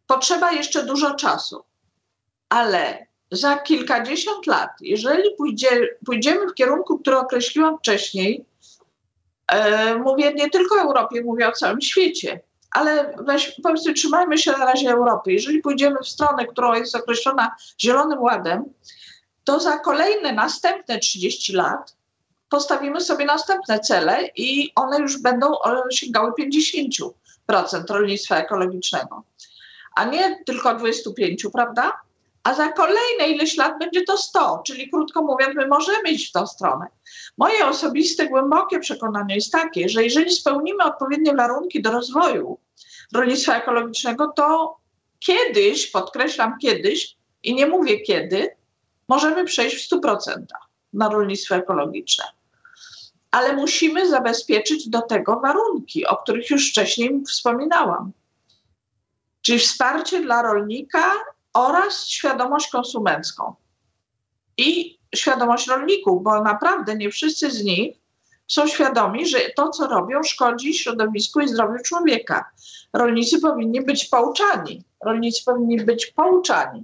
potrzeba 0.07 0.51
jeszcze 0.51 0.85
dużo 0.85 1.15
czasu, 1.15 1.63
ale 2.49 3.07
za 3.31 3.57
kilkadziesiąt 3.57 4.47
lat, 4.47 4.69
jeżeli 4.81 5.35
pójdzie, 5.38 5.97
pójdziemy 6.05 6.47
w 6.47 6.53
kierunku, 6.53 6.99
który 6.99 7.18
określiłam 7.18 7.77
wcześniej, 7.77 8.45
e, 9.47 9.95
mówię 9.95 10.34
nie 10.34 10.49
tylko 10.49 10.76
o 10.76 10.81
Europie, 10.81 11.23
mówię 11.23 11.47
o 11.47 11.51
całym 11.51 11.81
świecie, 11.81 12.39
ale 12.72 13.13
weź, 13.19 13.59
powiedzmy, 13.63 13.93
trzymajmy 13.93 14.38
się 14.38 14.51
na 14.51 14.65
razie 14.65 14.89
Europy. 14.89 15.34
Jeżeli 15.34 15.61
pójdziemy 15.61 15.99
w 16.03 16.07
stronę, 16.07 16.45
która 16.45 16.77
jest 16.77 16.95
określona 16.95 17.55
Zielonym 17.80 18.22
Ładem, 18.22 18.63
to 19.43 19.59
za 19.59 19.80
kolejne, 19.80 20.34
następne 20.34 20.99
30 20.99 21.53
lat 21.53 21.95
postawimy 22.52 23.02
sobie 23.02 23.26
następne 23.26 23.80
cele 23.80 24.30
i 24.36 24.72
one 24.76 24.99
już 24.99 25.22
będą 25.22 25.48
sięgały 25.91 26.32
50% 26.32 27.11
rolnictwa 27.90 28.38
ekologicznego, 28.38 29.23
a 29.95 30.06
nie 30.06 30.44
tylko 30.45 30.76
25%, 30.76 31.52
prawda? 31.53 32.02
a 32.44 32.53
za 32.53 32.72
kolejne 32.72 33.28
ileś 33.28 33.57
lat 33.57 33.80
będzie 33.80 34.02
to 34.03 34.18
100, 34.18 34.61
czyli 34.65 34.90
krótko 34.90 35.22
mówiąc, 35.22 35.56
my 35.56 35.68
możemy 35.68 36.11
iść 36.11 36.30
w 36.30 36.32
tą 36.32 36.48
stronę. 36.48 36.86
Moje 37.38 37.65
osobiste, 37.65 38.28
głębokie 38.28 38.80
przekonanie 38.80 39.36
jest 39.36 39.52
takie, 39.52 39.90
że 39.90 40.03
jeżeli 40.03 40.32
spełnimy 40.32 40.84
odpowiednie 40.84 41.36
warunki 41.36 41.82
do 41.82 41.91
rozwoju 41.91 42.57
rolnictwa 43.14 43.57
ekologicznego, 43.57 44.28
to 44.28 44.78
kiedyś, 45.19 45.88
podkreślam 45.88 46.57
kiedyś, 46.61 47.15
i 47.44 47.56
nie 47.56 47.65
mówię 47.65 47.99
kiedy, 47.99 48.56
możemy 49.07 49.45
przejść 49.45 49.86
w 49.86 49.95
100% 49.95 50.44
na 50.94 51.10
rolnictwo 51.10 51.56
ekologiczne. 51.56 52.26
Ale 53.32 53.56
musimy 53.56 54.10
zabezpieczyć 54.10 54.90
do 54.90 55.02
tego 55.02 55.40
warunki, 55.40 56.06
o 56.06 56.18
których 56.18 56.49
już 56.49 56.70
wcześniej 56.70 57.24
wspominałam. 57.28 58.12
Czyli 59.41 59.60
wsparcie 59.60 60.22
dla 60.22 60.41
rolnika 60.41 61.12
oraz 61.53 62.08
świadomość 62.08 62.70
konsumencką. 62.70 63.56
I 64.58 64.99
świadomość 65.16 65.68
rolników, 65.68 66.24
bo 66.24 66.41
naprawdę 66.41 66.95
nie 66.95 67.12
wszyscy 67.12 67.52
z 67.52 67.64
nich 67.64 68.02
są 68.48 68.68
świadomi, 68.68 69.28
że 69.28 69.40
to, 69.56 69.70
co 69.70 69.88
robią, 69.88 70.24
szkodzi 70.24 70.74
środowisku 70.74 71.40
i 71.40 71.48
zdrowiu 71.48 71.84
człowieka. 71.84 72.52
Rolnicy 72.94 73.41
powinni 73.41 73.82
być 73.82 74.06
pouczani. 74.06 74.84
Rolnicy 75.06 75.44
powinni 75.45 75.78
być 75.78 76.06
pouczani 76.06 76.84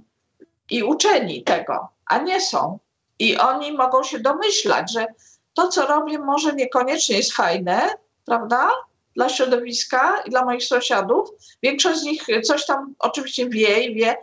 i 0.70 0.82
uczeni 0.82 1.44
tego, 1.44 1.88
a 2.06 2.18
nie 2.18 2.40
są. 2.40 2.78
I 3.18 3.36
oni 3.36 3.72
mogą 3.72 4.02
się 4.02 4.18
domyślać, 4.18 4.92
że 4.92 5.06
to, 5.58 5.68
co 5.68 5.86
robię, 5.86 6.18
może 6.18 6.52
niekoniecznie 6.54 7.16
jest 7.16 7.32
fajne, 7.32 7.88
prawda? 8.24 8.70
Dla 9.16 9.28
środowiska 9.28 10.20
i 10.20 10.30
dla 10.30 10.44
moich 10.44 10.64
sąsiadów. 10.64 11.30
Większość 11.62 12.00
z 12.00 12.02
nich 12.02 12.26
coś 12.44 12.66
tam 12.66 12.94
oczywiście 12.98 13.48
wie 13.48 13.84
i 13.84 13.94
wie, 13.94 14.16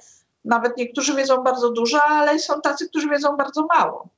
nawet 0.46 0.78
niektórzy 0.78 1.16
wiedzą 1.16 1.44
bardzo 1.44 1.70
dużo, 1.72 2.04
ale 2.04 2.40
są 2.40 2.62
tacy, 2.62 2.90
którzy 2.90 3.10
wiedzą 3.10 3.38
bardzo 3.38 3.66
mało. 3.66 4.10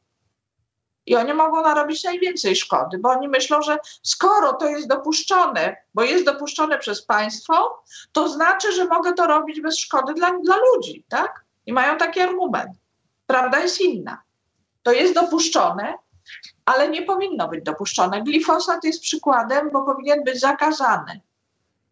I 1.06 1.16
oni 1.16 1.34
mogą 1.34 1.62
narobić 1.62 2.04
najwięcej 2.04 2.56
szkody, 2.56 2.98
bo 2.98 3.10
oni 3.10 3.28
myślą, 3.28 3.62
że 3.62 3.78
skoro 4.04 4.54
to 4.54 4.68
jest 4.68 4.88
dopuszczone, 4.88 5.76
bo 5.94 6.04
jest 6.04 6.26
dopuszczone 6.26 6.78
przez 6.78 7.02
państwo, 7.02 7.84
to 8.12 8.30
znaczy, 8.30 8.72
że 8.72 8.86
mogę 8.86 9.14
to 9.14 9.28
robić 9.28 9.62
bez 9.62 9.80
szkody 9.80 10.14
dla, 10.14 10.32
dla 10.40 10.56
ludzi, 10.56 11.04
tak? 11.10 11.44
I 11.66 11.74
mają 11.74 11.98
taki 11.98 12.20
argument. 12.22 12.72
Prawda 13.28 13.60
jest 13.60 13.82
inna. 13.82 14.22
To 14.84 14.92
jest 14.92 15.14
dopuszczone, 15.14 15.94
ale 16.68 16.90
nie 16.90 17.02
powinno 17.02 17.48
być 17.48 17.64
dopuszczone. 17.64 18.22
Glifosat 18.22 18.84
jest 18.84 19.02
przykładem, 19.02 19.70
bo 19.72 19.84
powinien 19.84 20.24
być 20.24 20.40
zakazany. 20.40 21.22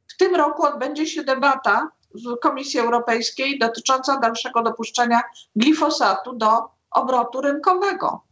W 0.07 0.18
tym 0.18 0.35
roku 0.35 0.65
odbędzie 0.65 1.07
się 1.07 1.23
debata 1.23 1.91
w 2.14 2.39
Komisji 2.39 2.80
Europejskiej 2.80 3.60
dotycząca 3.60 4.19
dalszego 4.19 4.61
dopuszczenia 4.61 5.22
glifosatu 5.56 6.34
do 6.34 6.69
obrotu 6.91 7.41
rynkowego. 7.41 8.23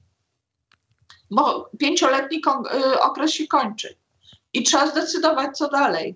Bo 1.31 1.69
pięcioletni 1.79 2.37
y, 2.37 2.99
okres 2.99 3.31
się 3.31 3.47
kończy 3.47 3.97
i 4.53 4.63
trzeba 4.63 4.87
zdecydować, 4.87 5.57
co 5.57 5.69
dalej. 5.69 6.15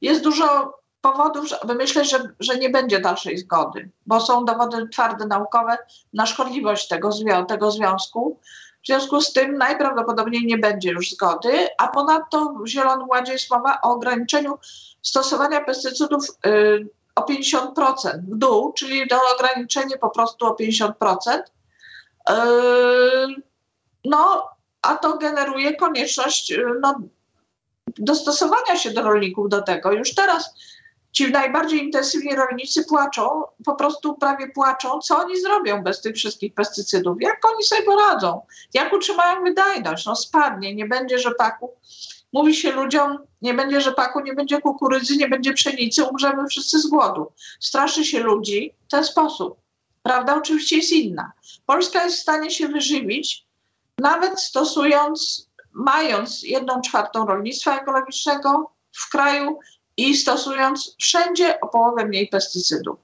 Jest 0.00 0.22
dużo 0.22 0.78
powodów, 1.00 1.48
żeby 1.48 1.74
myśleć, 1.74 2.10
że, 2.10 2.18
że 2.40 2.58
nie 2.58 2.70
będzie 2.70 3.00
dalszej 3.00 3.38
zgody, 3.38 3.90
bo 4.06 4.20
są 4.20 4.44
dowody 4.44 4.88
twarde 4.88 5.26
naukowe 5.26 5.78
na 6.12 6.26
szkodliwość 6.26 6.88
tego, 6.88 7.10
tego 7.48 7.70
związku. 7.70 8.40
W 8.84 8.86
związku 8.86 9.20
z 9.20 9.32
tym 9.32 9.58
najprawdopodobniej 9.58 10.46
nie 10.46 10.58
będzie 10.58 10.90
już 10.90 11.10
zgody, 11.10 11.68
a 11.78 11.88
ponadto 11.88 12.54
w 12.64 12.66
Zielonym 12.66 13.08
Ładzie 13.08 13.32
jest 13.32 13.50
mowa 13.50 13.78
o 13.82 13.90
ograniczeniu 13.90 14.58
stosowania 15.02 15.64
pestycydów 15.64 16.28
y, 16.46 16.88
o 17.14 17.20
50% 17.20 17.74
w 18.28 18.36
dół, 18.36 18.72
czyli 18.72 19.08
do 19.08 19.16
ograniczenia 19.34 19.98
po 19.98 20.10
prostu 20.10 20.46
o 20.46 20.50
50%. 20.54 20.92
Y, 22.30 22.34
no, 24.04 24.50
a 24.82 24.96
to 24.96 25.18
generuje 25.18 25.76
konieczność 25.76 26.52
y, 26.52 26.66
no, 26.80 27.00
dostosowania 27.98 28.76
się 28.76 28.90
do 28.90 29.02
rolników 29.02 29.48
do 29.48 29.62
tego. 29.62 29.92
Już 29.92 30.14
teraz 30.14 30.54
ci 31.14 31.30
najbardziej 31.30 31.84
intensywni 31.84 32.36
rolnicy 32.36 32.84
płaczą, 32.84 33.42
po 33.64 33.74
prostu 33.74 34.14
prawie 34.14 34.48
płaczą, 34.48 34.98
co 34.98 35.18
oni 35.18 35.40
zrobią 35.40 35.82
bez 35.82 36.00
tych 36.00 36.16
wszystkich 36.16 36.54
pestycydów, 36.54 37.16
jak 37.20 37.40
oni 37.54 37.64
sobie 37.64 37.82
poradzą, 37.82 38.40
jak 38.74 38.92
utrzymają 38.92 39.44
wydajność, 39.44 40.06
no 40.06 40.16
spadnie, 40.16 40.74
nie 40.74 40.86
będzie 40.86 41.18
rzepaku. 41.18 41.70
Mówi 42.32 42.54
się 42.54 42.72
ludziom, 42.72 43.18
nie 43.42 43.54
będzie 43.54 43.80
rzepaku, 43.80 44.20
nie 44.20 44.34
będzie 44.34 44.60
kukurydzy, 44.60 45.16
nie 45.16 45.28
będzie 45.28 45.52
pszenicy, 45.52 46.04
umrzemy 46.04 46.48
wszyscy 46.48 46.78
z 46.78 46.86
głodu. 46.86 47.32
Straszy 47.60 48.04
się 48.04 48.20
ludzi 48.20 48.74
w 48.88 48.90
ten 48.90 49.04
sposób. 49.04 49.56
Prawda 50.02 50.36
oczywiście 50.36 50.76
jest 50.76 50.92
inna. 50.92 51.32
Polska 51.66 52.04
jest 52.04 52.16
w 52.16 52.22
stanie 52.22 52.50
się 52.50 52.68
wyżywić, 52.68 53.46
nawet 53.98 54.40
stosując, 54.40 55.50
mając 55.72 56.42
jedną 56.42 56.80
czwartą 56.80 57.26
rolnictwa 57.26 57.80
ekologicznego 57.80 58.70
w 58.92 59.10
kraju, 59.10 59.58
i 59.96 60.16
stosując 60.16 60.96
wszędzie 61.00 61.60
o 61.60 61.68
połowę 61.68 62.06
mniej 62.06 62.28
pestycydów. 62.28 62.96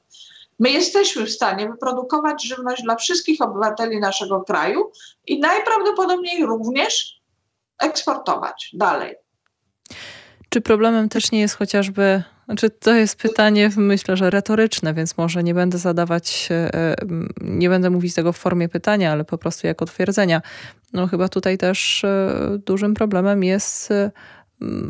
My 0.59 0.71
jesteśmy 0.71 1.27
w 1.27 1.31
stanie 1.31 1.69
wyprodukować 1.69 2.45
żywność 2.45 2.83
dla 2.83 2.97
wszystkich 2.97 3.41
obywateli 3.41 4.01
naszego 4.01 4.41
kraju 4.41 4.93
i 5.27 5.41
najprawdopodobniej 5.41 6.47
również 6.47 7.21
eksportować 7.79 8.71
dalej. 8.73 9.15
Czy 10.49 10.61
problemem 10.61 11.09
też 11.09 11.33
nie 11.33 11.41
jest 11.41 11.57
chociażby, 11.57 12.23
znaczy 12.45 12.71
to 12.71 12.95
jest 12.95 13.17
pytanie, 13.17 13.71
myślę, 13.77 14.17
że 14.17 14.31
retoryczne, 14.31 14.95
więc 14.95 15.17
może 15.17 15.43
nie 15.43 15.55
będę 15.55 15.79
zadawać, 15.79 16.49
e, 16.51 16.95
nie 17.41 17.69
będę 17.69 17.91
mówić 17.91 18.15
tego 18.15 18.33
w 18.33 18.37
formie 18.37 18.69
pytania, 18.69 19.13
ale 19.13 19.25
po 19.25 19.39
prostu 19.39 19.67
jako 19.67 19.87
twierdzenia. 19.87 20.43
No 20.93 21.07
chyba 21.07 21.29
tutaj 21.29 21.59
też 21.59 22.05
e, 22.05 22.59
dużym 22.67 22.95
problemem 22.95 23.45
jest 23.45 23.91
e, 23.91 24.11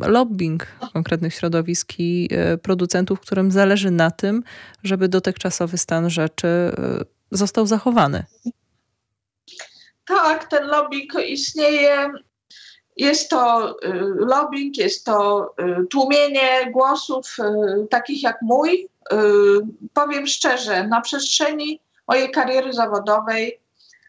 lobbying 0.07 0.67
konkretnych 0.93 1.35
środowisk 1.35 1.93
i 1.99 2.29
e, 2.33 2.59
producentów, 2.59 3.21
którym 3.21 3.51
zależy 3.51 3.91
na 3.91 4.11
tym, 4.11 4.43
żeby 4.83 5.09
dotychczasowy 5.09 5.79
stan 5.79 6.11
rzeczy 6.11 6.49
e, 6.49 6.73
został 7.31 7.67
zachowany. 7.67 8.25
Tak, 10.07 10.45
ten 10.45 10.67
lobbying 10.67 11.13
istnieje. 11.29 12.11
Jest 12.97 13.31
to 13.31 13.75
e, 13.83 13.93
lobbying, 14.19 14.77
jest 14.77 15.05
to 15.05 15.55
tłumienie 15.91 16.71
głosów 16.73 17.37
takich 17.91 18.23
jak 18.23 18.43
mój. 18.43 18.89
Powiem 19.95 20.27
szczerze, 20.27 20.87
na 20.87 21.01
przestrzeni 21.01 21.81
mojej 22.09 22.31
kariery 22.31 22.73
zawodowej, 22.73 23.61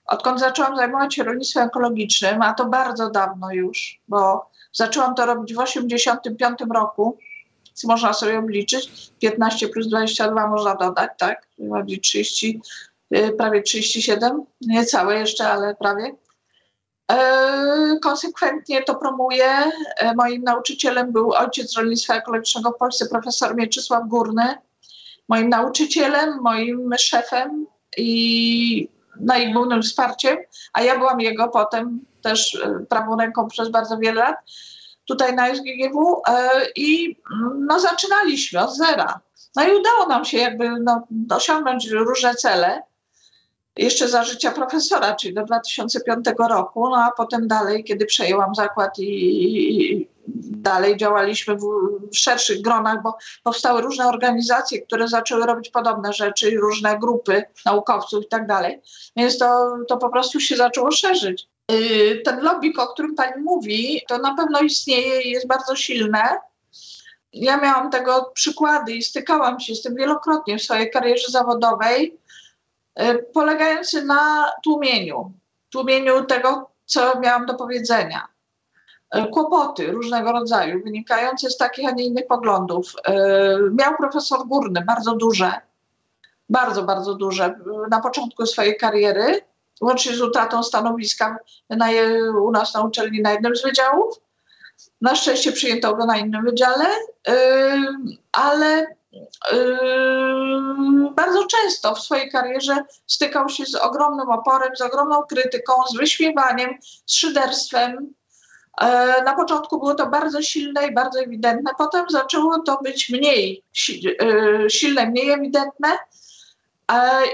odkąd 0.05 0.39
zaczęłam 0.39 0.75
zajmować 0.75 1.15
się 1.15 1.23
rolnictwem 1.23 1.67
ekologicznym, 1.67 2.41
a 2.41 2.53
to 2.53 2.65
bardzo 2.65 3.09
dawno 3.09 3.51
już, 3.51 4.01
bo 4.07 4.50
Zaczęłam 4.73 5.15
to 5.15 5.25
robić 5.25 5.53
w 5.53 5.57
1985 5.57 6.71
roku, 6.73 7.17
co 7.73 7.87
można 7.87 8.13
sobie 8.13 8.39
obliczyć. 8.39 9.11
15 9.19 9.67
plus 9.67 9.87
22 9.87 10.47
można 10.47 10.75
dodać, 10.75 11.11
tak? 11.17 11.47
Bardziej 11.59 11.99
30, 11.99 12.61
y, 13.15 13.31
prawie 13.37 13.61
37, 13.61 14.45
niecałe 14.61 15.19
jeszcze, 15.19 15.47
ale 15.47 15.75
prawie. 15.75 16.15
E, 17.11 17.99
konsekwentnie 18.01 18.83
to 18.83 18.95
promuję. 18.95 19.45
E, 19.97 20.15
moim 20.15 20.43
nauczycielem 20.43 21.11
był 21.11 21.33
ojciec 21.33 21.77
rolnictwa 21.77 22.15
ekologicznego 22.15 22.71
w 22.71 22.77
Polsce, 22.77 23.05
profesor 23.05 23.55
Mieczysław 23.55 24.07
Górny. 24.07 24.57
Moim 25.27 25.49
nauczycielem, 25.49 26.41
moim 26.41 26.93
szefem 26.97 27.65
i 27.97 28.89
no 29.19 29.81
wsparciem, 29.83 30.37
a 30.73 30.81
ja 30.81 30.97
byłam 30.97 31.21
jego 31.21 31.47
potem 31.47 32.05
też 32.21 32.55
e, 32.55 32.85
prawą 32.89 33.17
ręką 33.17 33.47
przez 33.47 33.69
bardzo 33.69 33.97
wiele 33.97 34.21
lat 34.21 34.35
tutaj 35.05 35.35
na 35.35 35.55
SGGW 35.55 36.21
e, 36.27 36.49
i 36.75 37.17
mm, 37.33 37.65
no, 37.65 37.79
zaczynaliśmy 37.79 38.59
od 38.59 38.75
zera. 38.75 39.19
No 39.55 39.67
i 39.67 39.71
udało 39.71 40.07
nam 40.07 40.25
się 40.25 40.37
jakby 40.37 40.69
no, 40.79 41.07
osiągnąć 41.29 41.89
różne 41.89 42.35
cele 42.35 42.83
jeszcze 43.77 44.07
za 44.07 44.23
życia 44.23 44.51
profesora, 44.51 45.15
czyli 45.15 45.33
do 45.33 45.43
2005 45.43 46.25
roku, 46.49 46.89
no 46.89 46.97
a 46.97 47.11
potem 47.17 47.47
dalej, 47.47 47.83
kiedy 47.83 48.05
przejęłam 48.05 48.55
zakład 48.55 48.99
i, 48.99 50.07
dalej 50.61 50.97
działaliśmy 50.97 51.55
w, 51.55 51.65
szerszych 52.13 52.61
gronach, 52.61 53.03
bo 53.03 53.17
powstały 53.43 53.81
różne 53.81 54.07
organizacje, 54.07 54.81
które 54.81 55.07
zaczęły 55.07 55.45
robić 55.45 55.69
podobne 55.69 56.13
rzeczy, 56.13 56.51
różne 56.51 56.99
grupy 56.99 57.43
naukowców 57.65 58.23
i 58.23 58.27
tak 58.27 58.47
dalej. 58.47 58.81
Więc 59.15 59.37
to, 59.37 59.77
to 59.87 59.97
po 59.97 60.09
prostu 60.09 60.39
się 60.39 60.55
zaczęło 60.55 60.91
szerzyć. 60.91 61.47
Y, 61.71 62.21
ten 62.25 62.39
lobbying, 62.39 62.79
o 62.79 62.87
którym 62.87 63.15
pani 63.15 63.41
mówi, 63.41 64.01
to 64.07 64.17
na 64.17 64.35
pewno 64.35 64.59
istnieje 64.59 65.21
i 65.21 65.31
jest 65.31 65.47
bardzo 65.47 65.75
silne. 65.75 66.39
Ja 67.33 67.57
miałam 67.57 67.91
tego 67.91 68.31
przykłady 68.33 68.93
i 68.93 69.03
stykałam 69.03 69.59
się 69.59 69.75
z 69.75 69.81
tym 69.81 69.95
wielokrotnie 69.95 70.57
w 70.57 70.61
swojej 70.61 70.91
karierze 70.91 71.31
zawodowej, 71.31 72.17
y, 73.01 73.25
polegający 73.33 74.05
na 74.05 74.51
tłumieniu, 74.63 75.31
tłumieniu 75.69 76.25
tego, 76.25 76.69
co 76.85 77.19
miałam 77.19 77.45
do 77.45 77.53
powiedzenia. 77.53 78.27
Y, 79.15 79.25
kłopoty 79.25 79.91
różnego 79.91 80.31
rodzaju, 80.31 80.83
wynikające 80.83 81.49
z 81.49 81.57
takich, 81.57 81.89
a 81.89 81.91
nie 81.91 82.05
innych 82.05 82.27
poglądów. 82.27 82.93
Miał 83.71 83.95
profesor 83.97 84.47
Górny 84.47 84.83
bardzo 84.87 85.15
duże 85.15 85.51
bardzo, 86.51 86.83
bardzo 86.83 87.15
duże 87.15 87.55
na 87.89 87.99
początku 88.01 88.45
swojej 88.45 88.77
kariery, 88.77 89.41
łącznie 89.81 90.15
z 90.15 90.21
utratą 90.21 90.63
stanowiska 90.63 91.37
na, 91.69 91.87
u 92.43 92.51
nas 92.51 92.73
na 92.73 92.81
uczelni 92.81 93.21
na 93.21 93.31
jednym 93.31 93.55
z 93.55 93.63
wydziałów. 93.63 94.19
Na 95.01 95.15
szczęście 95.15 95.51
przyjęto 95.51 95.95
go 95.95 96.05
na 96.05 96.17
innym 96.17 96.45
wydziale, 96.45 96.85
yy, 97.27 97.33
ale 98.31 98.95
yy, 99.51 101.11
bardzo 101.11 101.47
często 101.47 101.95
w 101.95 102.01
swojej 102.01 102.31
karierze 102.31 102.83
stykał 103.07 103.49
się 103.49 103.65
z 103.65 103.75
ogromnym 103.75 104.29
oporem, 104.29 104.75
z 104.75 104.81
ogromną 104.81 105.23
krytyką, 105.23 105.73
z 105.89 105.97
wyśmiewaniem, 105.97 106.69
z 107.05 107.13
szyderstwem. 107.13 108.13
Yy, 108.81 108.87
na 109.25 109.35
początku 109.35 109.79
było 109.79 109.95
to 109.95 110.07
bardzo 110.07 110.41
silne 110.41 110.87
i 110.87 110.93
bardzo 110.93 111.19
ewidentne, 111.19 111.71
potem 111.77 112.05
zaczęło 112.09 112.59
to 112.59 112.79
być 112.83 113.09
mniej 113.09 113.63
silne, 114.69 115.05
mniej 115.05 115.29
ewidentne 115.29 115.97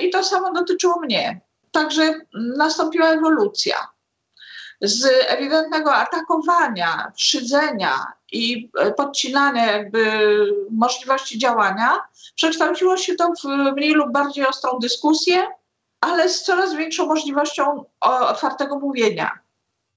i 0.01 0.09
to 0.09 0.23
samo 0.23 0.53
dotyczyło 0.53 0.99
mnie. 0.99 1.46
Także 1.77 2.13
nastąpiła 2.33 3.07
ewolucja 3.07 3.87
z 4.81 5.05
ewidentnego 5.27 5.93
atakowania, 5.93 7.11
szydzenia 7.15 8.13
i 8.31 8.71
e, 8.79 8.91
podcinania 8.91 9.71
jakby 9.71 10.01
możliwości 10.71 11.39
działania, 11.39 11.99
przekształciło 12.35 12.97
się 12.97 13.15
to 13.15 13.33
w 13.43 13.73
mniej 13.75 13.91
lub 13.93 14.11
bardziej 14.11 14.47
ostrą 14.47 14.79
dyskusję, 14.79 15.47
ale 16.01 16.29
z 16.29 16.43
coraz 16.43 16.73
większą 16.73 17.05
możliwością 17.05 17.85
otwartego 18.01 18.79
mówienia. 18.79 19.39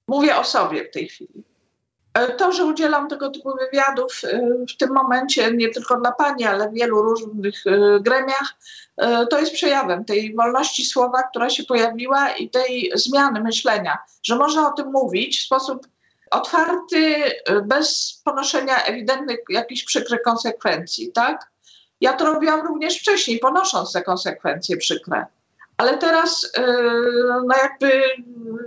Mówię 0.08 0.36
o 0.36 0.44
sobie 0.44 0.84
w 0.84 0.90
tej 0.90 1.08
chwili. 1.08 1.44
E, 2.14 2.28
to, 2.28 2.52
że 2.52 2.64
udzielam 2.64 3.08
tego 3.08 3.30
typu 3.30 3.52
wywiadów 3.56 4.20
e, 4.24 4.40
w 4.74 4.76
tym 4.76 4.92
momencie, 4.92 5.52
nie 5.52 5.68
tylko 5.68 6.00
dla 6.00 6.12
Pani, 6.12 6.44
ale 6.44 6.68
w 6.68 6.74
wielu 6.74 7.02
różnych 7.02 7.64
gremiach, 8.00 8.54
to 9.30 9.40
jest 9.40 9.52
przejawem 9.52 10.04
tej 10.04 10.34
wolności 10.34 10.84
słowa, 10.84 11.22
która 11.22 11.50
się 11.50 11.64
pojawiła 11.64 12.28
i 12.28 12.50
tej 12.50 12.92
zmiany 12.94 13.40
myślenia, 13.40 13.98
że 14.22 14.36
można 14.36 14.68
o 14.68 14.72
tym 14.72 14.90
mówić 14.92 15.40
w 15.40 15.44
sposób 15.44 15.86
otwarty, 16.30 17.32
bez 17.64 18.20
ponoszenia 18.24 18.82
ewidentnych 18.84 19.38
jakichś 19.48 19.84
przykrych 19.84 20.22
konsekwencji, 20.22 21.12
tak? 21.12 21.50
Ja 22.00 22.12
to 22.12 22.26
robiłam 22.26 22.66
również 22.66 22.98
wcześniej, 22.98 23.38
ponosząc 23.38 23.92
te 23.92 24.02
konsekwencje 24.02 24.76
przykre. 24.76 25.26
Ale 25.76 25.98
teraz 25.98 26.52
no 27.46 27.56
jakby 27.62 28.02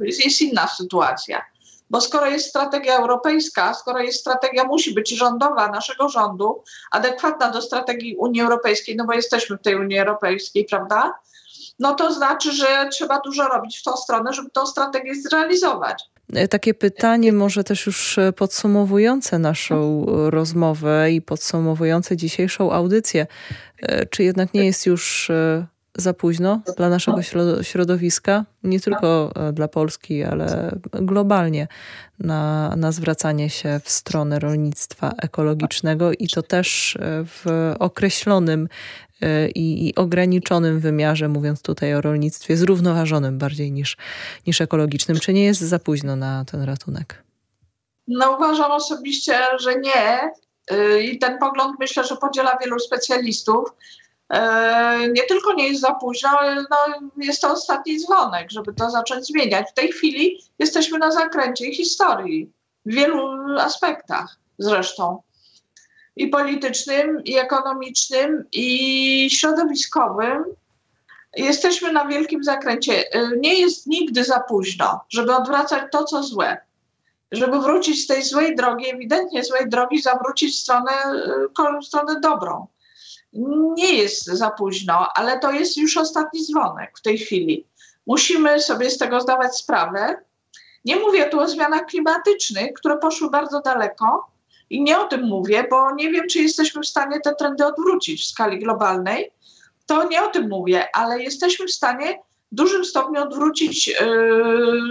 jest 0.02 0.42
inna 0.42 0.68
sytuacja. 0.68 1.46
Bo 1.94 2.02
skoro 2.02 2.26
jest 2.26 2.50
strategia 2.50 2.98
europejska, 2.98 3.74
skoro 3.74 4.00
jest 4.00 4.20
strategia, 4.20 4.64
musi 4.64 4.94
być 4.94 5.10
rządowa 5.10 5.68
naszego 5.68 6.10
rządu, 6.10 6.64
adekwatna 6.92 7.50
do 7.50 7.62
strategii 7.62 8.16
Unii 8.16 8.42
Europejskiej, 8.42 8.96
no 8.96 9.06
bo 9.06 9.14
jesteśmy 9.14 9.58
w 9.58 9.62
tej 9.62 9.76
Unii 9.76 9.98
Europejskiej, 9.98 10.66
prawda? 10.66 11.14
No 11.80 11.96
to 11.96 12.14
znaczy, 12.14 12.52
że 12.52 12.90
trzeba 12.92 13.20
dużo 13.20 13.48
robić 13.48 13.80
w 13.80 13.84
tą 13.84 13.98
stronę, 13.98 14.34
żeby 14.34 14.50
tą 14.50 14.66
strategię 14.66 15.16
zrealizować. 15.16 16.04
E, 16.34 16.48
takie 16.48 16.74
pytanie, 16.74 17.34
może 17.34 17.64
też 17.64 17.86
już 17.86 18.18
e, 18.18 18.34
podsumowujące 18.34 19.40
naszą 19.40 20.06
rozmowę 20.30 21.12
i 21.12 21.22
podsumowujące 21.22 22.18
dzisiejszą 22.18 22.72
audycję. 22.72 23.28
E, 23.82 24.06
czy 24.06 24.24
jednak 24.24 24.54
nie 24.54 24.66
jest 24.66 24.86
już 24.86 25.32
za 25.98 26.14
późno 26.14 26.62
dla 26.78 26.90
naszego 26.90 27.22
środowiska, 27.62 28.46
nie 28.64 28.80
tylko 28.80 29.32
e, 29.36 29.54
dla 29.54 29.68
Polski, 29.68 30.24
ale 30.24 30.76
globalnie 30.92 31.68
na, 32.20 32.74
na 32.76 32.92
zwracanie 32.92 33.50
się 33.50 33.80
w 33.84 33.90
stronę 33.90 34.40
rolnictwa 34.40 35.12
ekologicznego 35.22 36.12
i 36.12 36.28
to 36.28 36.44
też 36.44 36.96
e, 36.96 37.00
w 37.26 37.74
określonym 37.80 38.68
e, 39.22 39.50
i, 39.50 39.88
i, 39.88 39.96
ograniczonym 39.96 40.80
wymiarze, 40.80 41.28
mówiąc 41.28 41.62
tutaj 41.62 41.96
o 41.96 42.02
rolnictwie 42.02 42.58
zrównoważonym 42.58 43.38
bardziej 43.38 43.72
niż, 43.72 43.98
niż 44.48 44.62
ekologicznym. 44.62 45.20
Czy 45.20 45.34
nie 45.34 45.46
jest 45.46 45.62
za 45.62 45.80
późno 45.80 46.16
na 46.16 46.46
ten 46.46 46.64
ratunek? 46.64 47.24
No 48.08 48.32
uważam 48.32 48.72
osobiście, 48.72 49.40
że 49.60 49.76
nie. 49.76 50.32
I 51.02 51.20
ten 51.20 51.40
pogląd 51.40 51.80
myślę, 51.80 52.04
że 52.04 52.16
podziela 52.16 52.58
wielu 52.64 52.80
specjalistów. 52.80 53.70
E, 54.30 55.08
nie 55.08 55.24
tylko 55.24 55.54
nie 55.54 55.68
jest 55.68 55.82
za 55.82 55.92
późno, 55.92 56.30
ale 56.30 56.56
no, 56.56 57.10
jest 57.18 57.42
to 57.42 57.52
ostatni 57.52 58.00
dzwonek, 58.00 58.52
żeby 58.52 58.74
to 58.74 58.90
zacząć 58.90 59.26
zmieniać. 59.26 59.70
W 59.72 59.74
tej 59.74 59.92
chwili 59.92 60.44
jesteśmy 60.60 61.00
na 61.00 61.12
zakręcie 61.12 61.74
historii 61.74 62.52
w 62.86 62.94
wielu 62.94 63.30
aspektach 63.60 64.38
zresztą. 64.58 65.22
I 66.16 66.28
politycznym, 66.28 67.24
i 67.24 67.38
ekonomicznym, 67.38 68.46
i 68.52 69.30
środowiskowym. 69.32 70.44
Jesteśmy 71.36 71.92
na 71.92 72.06
wielkim 72.06 72.44
zakręcie. 72.44 73.14
E, 73.14 73.30
nie 73.38 73.60
jest 73.60 73.88
nigdy 73.88 74.24
za 74.24 74.40
późno, 74.40 75.02
żeby 75.10 75.36
odwracać 75.36 75.84
to, 75.92 76.04
co 76.04 76.24
złe. 76.24 76.58
Żeby 77.32 77.60
wrócić 77.60 78.04
z 78.04 78.08
tej 78.08 78.24
złej 78.24 78.56
drogi, 78.56 78.90
ewidentnie 78.90 79.44
złej 79.44 79.70
drogi, 79.70 80.02
zawrócić 80.02 80.56
w 80.56 80.60
stronę, 80.60 80.92
e, 81.60 81.80
w 81.82 81.86
stronę 81.86 82.20
dobrą 82.20 82.68
nie 83.76 83.94
jest 83.94 84.26
za 84.26 84.52
późno, 84.52 85.08
ale 85.16 85.40
to 85.40 85.52
jest 85.52 85.78
już 85.78 85.98
ostatni 85.98 86.46
dzwonek 86.46 86.98
w 86.98 87.02
tej 87.02 87.18
chwili. 87.18 87.68
Musimy 88.08 88.60
sobie 88.60 88.90
z 88.90 88.98
tego 88.98 89.22
zdawać 89.22 89.58
sprawę. 89.58 90.16
Nie 90.86 90.96
mówię 90.96 91.26
tu 91.30 91.40
o 91.40 91.48
zmianach 91.48 91.86
klimatycznych, 91.86 92.74
które 92.74 92.98
poszły 92.98 93.30
bardzo 93.30 93.62
daleko 93.62 94.28
i 94.70 94.84
nie 94.84 95.00
o 95.00 95.04
tym 95.04 95.24
mówię, 95.24 95.68
bo 95.70 95.96
nie 95.96 96.12
wiem, 96.12 96.28
czy 96.28 96.40
jesteśmy 96.40 96.82
w 96.82 96.88
stanie 96.88 97.20
te 97.20 97.36
trendy 97.36 97.66
odwrócić 97.66 98.24
w 98.24 98.28
skali 98.28 98.60
globalnej. 98.60 99.32
To 99.86 100.08
nie 100.08 100.24
o 100.24 100.28
tym 100.28 100.50
mówię, 100.50 100.88
ale 100.96 101.24
jesteśmy 101.24 101.66
w 101.66 101.72
stanie 101.72 102.20
w 102.52 102.56
dużym 102.56 102.86
stopniu 102.86 103.22
odwrócić 103.22 103.88
yy, 103.88 103.96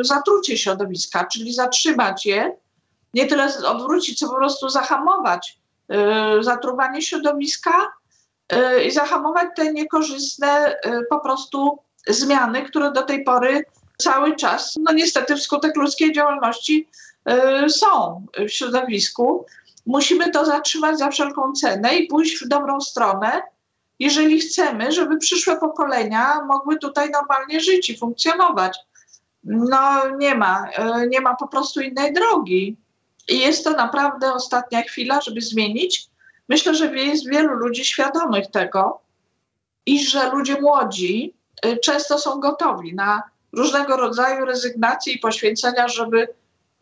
zatrucie 0.01 0.59
środowiska, 0.59 1.24
czyli 1.24 1.52
zatrzymać 1.52 2.27
je, 2.27 2.56
nie 3.14 3.27
tyle 3.27 3.48
odwrócić, 3.66 4.19
co 4.19 4.28
po 4.28 4.35
prostu 4.35 4.69
zahamować 4.69 5.59
yy, 5.89 6.44
zatruwanie 6.44 7.02
środowiska, 7.02 7.93
i 8.86 8.90
zahamować 8.90 9.48
te 9.56 9.73
niekorzystne 9.73 10.74
y, 10.86 11.01
po 11.10 11.20
prostu 11.20 11.78
zmiany, 12.06 12.62
które 12.62 12.93
do 12.93 13.02
tej 13.02 13.24
pory 13.24 13.64
cały 13.98 14.36
czas, 14.36 14.74
no 14.81 14.93
niestety 14.93 15.36
wskutek 15.36 15.77
ludzkiej 15.77 16.12
działalności 16.12 16.89
y, 17.66 17.70
są 17.70 18.27
w 18.48 18.48
środowisku. 18.48 19.47
Musimy 19.86 20.31
to 20.31 20.44
zatrzymać 20.44 20.98
za 20.98 21.10
wszelką 21.10 21.52
cenę 21.52 21.97
i 21.97 22.06
pójść 22.06 22.44
w 22.44 22.48
dobrą 22.48 22.81
stronę, 22.81 23.43
jeżeli 23.98 24.40
chcemy, 24.40 24.93
żeby 24.93 25.19
przyszłe 25.19 25.56
pokolenia 25.56 26.44
mogły 26.44 26.78
tutaj 26.78 27.10
normalnie 27.10 27.60
żyć 27.60 27.90
i 27.90 27.98
funkcjonować. 27.98 28.78
No 29.44 30.16
nie 30.19 30.35
ma, 30.35 30.69
nie 31.09 31.20
ma 31.20 31.36
po 31.36 31.48
prostu 31.48 31.81
innej 31.81 32.12
drogi. 32.12 32.77
I 33.28 33.39
jest 33.39 33.64
to 33.64 33.70
naprawdę 33.70 34.32
ostatnia 34.35 34.82
chwila, 34.82 35.20
żeby 35.20 35.40
zmienić 35.40 36.09
Myślę, 36.48 36.74
że 36.74 36.97
jest 36.97 37.28
wielu 37.28 37.55
ludzi 37.55 37.85
świadomych 37.85 38.51
tego 38.51 39.01
i 39.86 40.06
że 40.06 40.31
ludzie 40.31 40.60
młodzi 40.60 41.35
y, 41.66 41.77
często 41.77 42.19
są 42.19 42.40
gotowi 42.40 42.94
na 42.94 43.23
różnego 43.52 43.97
rodzaju 43.97 44.44
rezygnacje 44.44 45.12
i 45.12 45.19
poświęcenia, 45.19 45.89
żeby, 45.89 46.28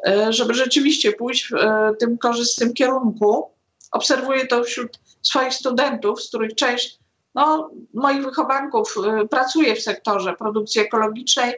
y, 0.08 0.32
żeby 0.32 0.54
rzeczywiście 0.54 1.12
pójść 1.12 1.50
w 1.50 1.54
y, 1.54 1.96
tym 1.98 2.18
korzystnym 2.18 2.74
kierunku. 2.74 3.50
Obserwuję 3.92 4.46
to 4.46 4.64
wśród 4.64 4.98
swoich 5.22 5.54
studentów, 5.54 6.22
z 6.22 6.28
których 6.28 6.54
część 6.54 6.98
no, 7.34 7.70
moich 7.94 8.24
wychowanków 8.24 8.94
pracuje 9.30 9.76
w 9.76 9.82
sektorze 9.82 10.32
produkcji 10.32 10.80
ekologicznej 10.80 11.54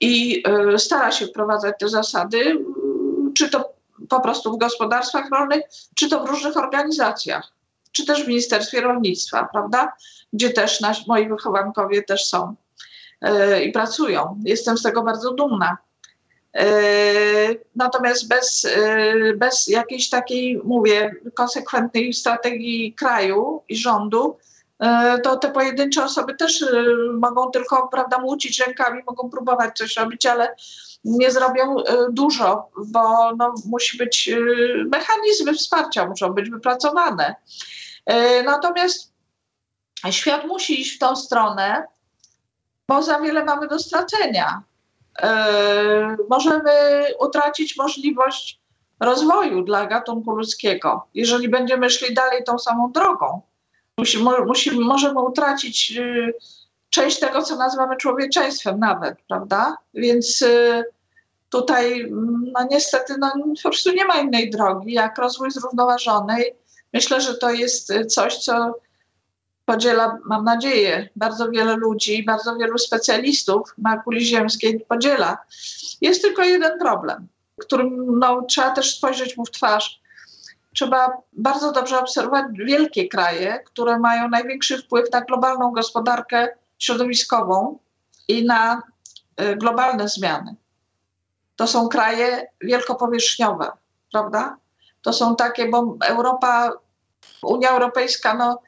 i 0.00 0.42
stara 0.76 1.12
się 1.12 1.26
wprowadzać 1.26 1.74
te 1.80 1.88
zasady, 1.88 2.64
czy 3.34 3.50
to 3.50 3.73
po 4.08 4.20
prostu 4.20 4.52
w 4.52 4.58
gospodarstwach 4.58 5.30
rolnych, 5.30 5.62
czy 5.94 6.08
to 6.08 6.24
w 6.24 6.30
różnych 6.30 6.56
organizacjach, 6.56 7.52
czy 7.92 8.06
też 8.06 8.24
w 8.24 8.28
Ministerstwie 8.28 8.80
Rolnictwa, 8.80 9.48
prawda? 9.52 9.92
Gdzie 10.32 10.50
też 10.50 10.80
nasi, 10.80 11.04
moi 11.08 11.28
wychowankowie 11.28 12.02
też 12.02 12.24
są 12.24 12.54
yy, 13.22 13.64
i 13.64 13.72
pracują. 13.72 14.40
Jestem 14.44 14.78
z 14.78 14.82
tego 14.82 15.02
bardzo 15.02 15.32
dumna. 15.32 15.76
Yy, 16.54 16.62
natomiast 17.76 18.28
bez, 18.28 18.62
yy, 18.62 19.36
bez 19.36 19.68
jakiejś 19.68 20.10
takiej, 20.10 20.60
mówię, 20.64 21.14
konsekwentnej 21.34 22.12
strategii 22.12 22.94
kraju 22.94 23.62
i 23.68 23.76
rządu, 23.76 24.36
to 25.22 25.36
te 25.36 25.50
pojedyncze 25.50 26.04
osoby 26.04 26.34
też 26.34 26.64
mogą 27.12 27.50
tylko, 27.50 27.88
prawda, 27.88 28.18
młócić 28.18 28.60
rękami, 28.60 29.02
mogą 29.06 29.30
próbować 29.30 29.78
coś 29.78 29.96
robić, 29.96 30.26
ale 30.26 30.54
nie 31.04 31.30
zrobią 31.30 31.78
y, 31.78 31.84
dużo, 32.10 32.68
bo 32.86 33.34
no, 33.36 33.54
musi 33.66 33.98
być 33.98 34.28
y, 34.28 34.84
mechanizmy 34.92 35.54
wsparcia, 35.54 36.06
muszą 36.06 36.32
być 36.32 36.50
wypracowane. 36.50 37.34
Y, 38.10 38.42
natomiast 38.42 39.12
świat 40.10 40.46
musi 40.46 40.80
iść 40.80 40.96
w 40.96 40.98
tą 40.98 41.16
stronę, 41.16 41.86
bo 42.88 43.02
za 43.02 43.20
wiele 43.20 43.44
mamy 43.44 43.68
do 43.68 43.78
stracenia. 43.78 44.62
Możemy 46.30 46.72
utracić 47.20 47.76
możliwość 47.76 48.60
rozwoju 49.00 49.62
dla 49.62 49.86
gatunku 49.86 50.30
ludzkiego, 50.36 51.06
jeżeli 51.14 51.48
będziemy 51.48 51.90
szli 51.90 52.14
dalej 52.14 52.44
tą 52.44 52.58
samą 52.58 52.92
drogą. 52.92 53.42
Musimy, 53.98 54.30
możemy 54.80 55.22
utracić 55.22 55.92
część 56.94 57.20
tego, 57.20 57.42
co 57.42 57.56
nazywamy 57.56 57.96
człowieczeństwem 57.96 58.78
nawet, 58.78 59.18
prawda? 59.28 59.76
Więc 59.94 60.42
y, 60.42 60.84
tutaj 61.50 62.06
no 62.52 62.66
niestety 62.70 63.14
no, 63.18 63.32
po 63.62 63.68
prostu 63.68 63.92
nie 63.92 64.04
ma 64.04 64.20
innej 64.20 64.50
drogi 64.50 64.92
jak 64.92 65.18
rozwój 65.18 65.50
zrównoważony. 65.50 66.44
Myślę, 66.92 67.20
że 67.20 67.34
to 67.34 67.50
jest 67.50 67.92
coś, 68.08 68.38
co 68.38 68.74
podziela, 69.64 70.18
mam 70.24 70.44
nadzieję, 70.44 71.08
bardzo 71.16 71.50
wiele 71.50 71.76
ludzi, 71.76 72.24
bardzo 72.24 72.56
wielu 72.56 72.78
specjalistów 72.78 73.74
na 73.78 73.96
kuli 73.96 74.24
ziemskiej 74.24 74.80
podziela. 74.80 75.38
Jest 76.00 76.22
tylko 76.22 76.42
jeden 76.42 76.78
problem, 76.78 77.28
którym 77.60 78.18
no, 78.18 78.42
trzeba 78.42 78.70
też 78.70 78.96
spojrzeć 78.96 79.36
mu 79.36 79.44
w 79.44 79.50
twarz. 79.50 80.00
Trzeba 80.74 81.12
bardzo 81.32 81.72
dobrze 81.72 82.00
obserwować 82.00 82.44
wielkie 82.54 83.08
kraje, 83.08 83.60
które 83.66 83.98
mają 83.98 84.28
największy 84.28 84.78
wpływ 84.78 85.12
na 85.12 85.20
globalną 85.20 85.70
gospodarkę 85.70 86.48
środowiskową 86.84 87.78
i 88.28 88.44
na 88.44 88.82
y, 89.40 89.56
globalne 89.56 90.08
zmiany. 90.08 90.56
To 91.56 91.66
są 91.66 91.88
kraje 91.88 92.46
wielkopowierzchniowe, 92.60 93.72
prawda? 94.12 94.56
To 95.02 95.12
są 95.12 95.36
takie, 95.36 95.68
bo 95.68 95.96
Europa, 96.06 96.72
Unia 97.42 97.70
Europejska, 97.70 98.34
no, 98.34 98.62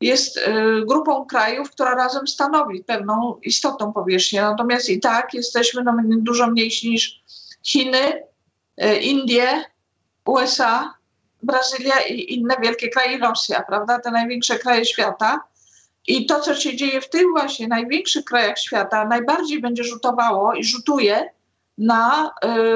jest 0.00 0.36
y, 0.36 0.42
grupą 0.86 1.26
krajów, 1.26 1.70
która 1.70 1.94
razem 1.94 2.28
stanowi 2.28 2.84
pewną 2.84 3.40
istotną 3.42 3.92
powierzchnię. 3.92 4.42
Natomiast 4.42 4.88
i 4.88 5.00
tak 5.00 5.34
jesteśmy 5.34 5.82
no, 5.82 5.96
dużo 6.04 6.46
mniejsi 6.46 6.90
niż 6.90 7.22
Chiny, 7.62 8.22
y, 8.84 8.96
Indie, 8.96 9.64
USA, 10.24 10.94
Brazylia 11.42 12.00
i 12.00 12.34
inne 12.34 12.56
wielkie 12.62 12.88
kraje, 12.88 13.18
Rosja, 13.18 13.62
prawda? 13.62 13.98
Te 13.98 14.10
największe 14.10 14.58
kraje 14.58 14.84
świata. 14.84 15.40
I 16.06 16.26
to, 16.26 16.40
co 16.40 16.54
się 16.54 16.76
dzieje 16.76 17.00
w 17.00 17.08
tych 17.08 17.24
właśnie 17.32 17.68
największych 17.68 18.24
krajach 18.24 18.58
świata, 18.58 19.04
najbardziej 19.04 19.60
będzie 19.60 19.84
rzutowało 19.84 20.54
i 20.54 20.64
rzutuje 20.64 21.30
na 21.78 22.34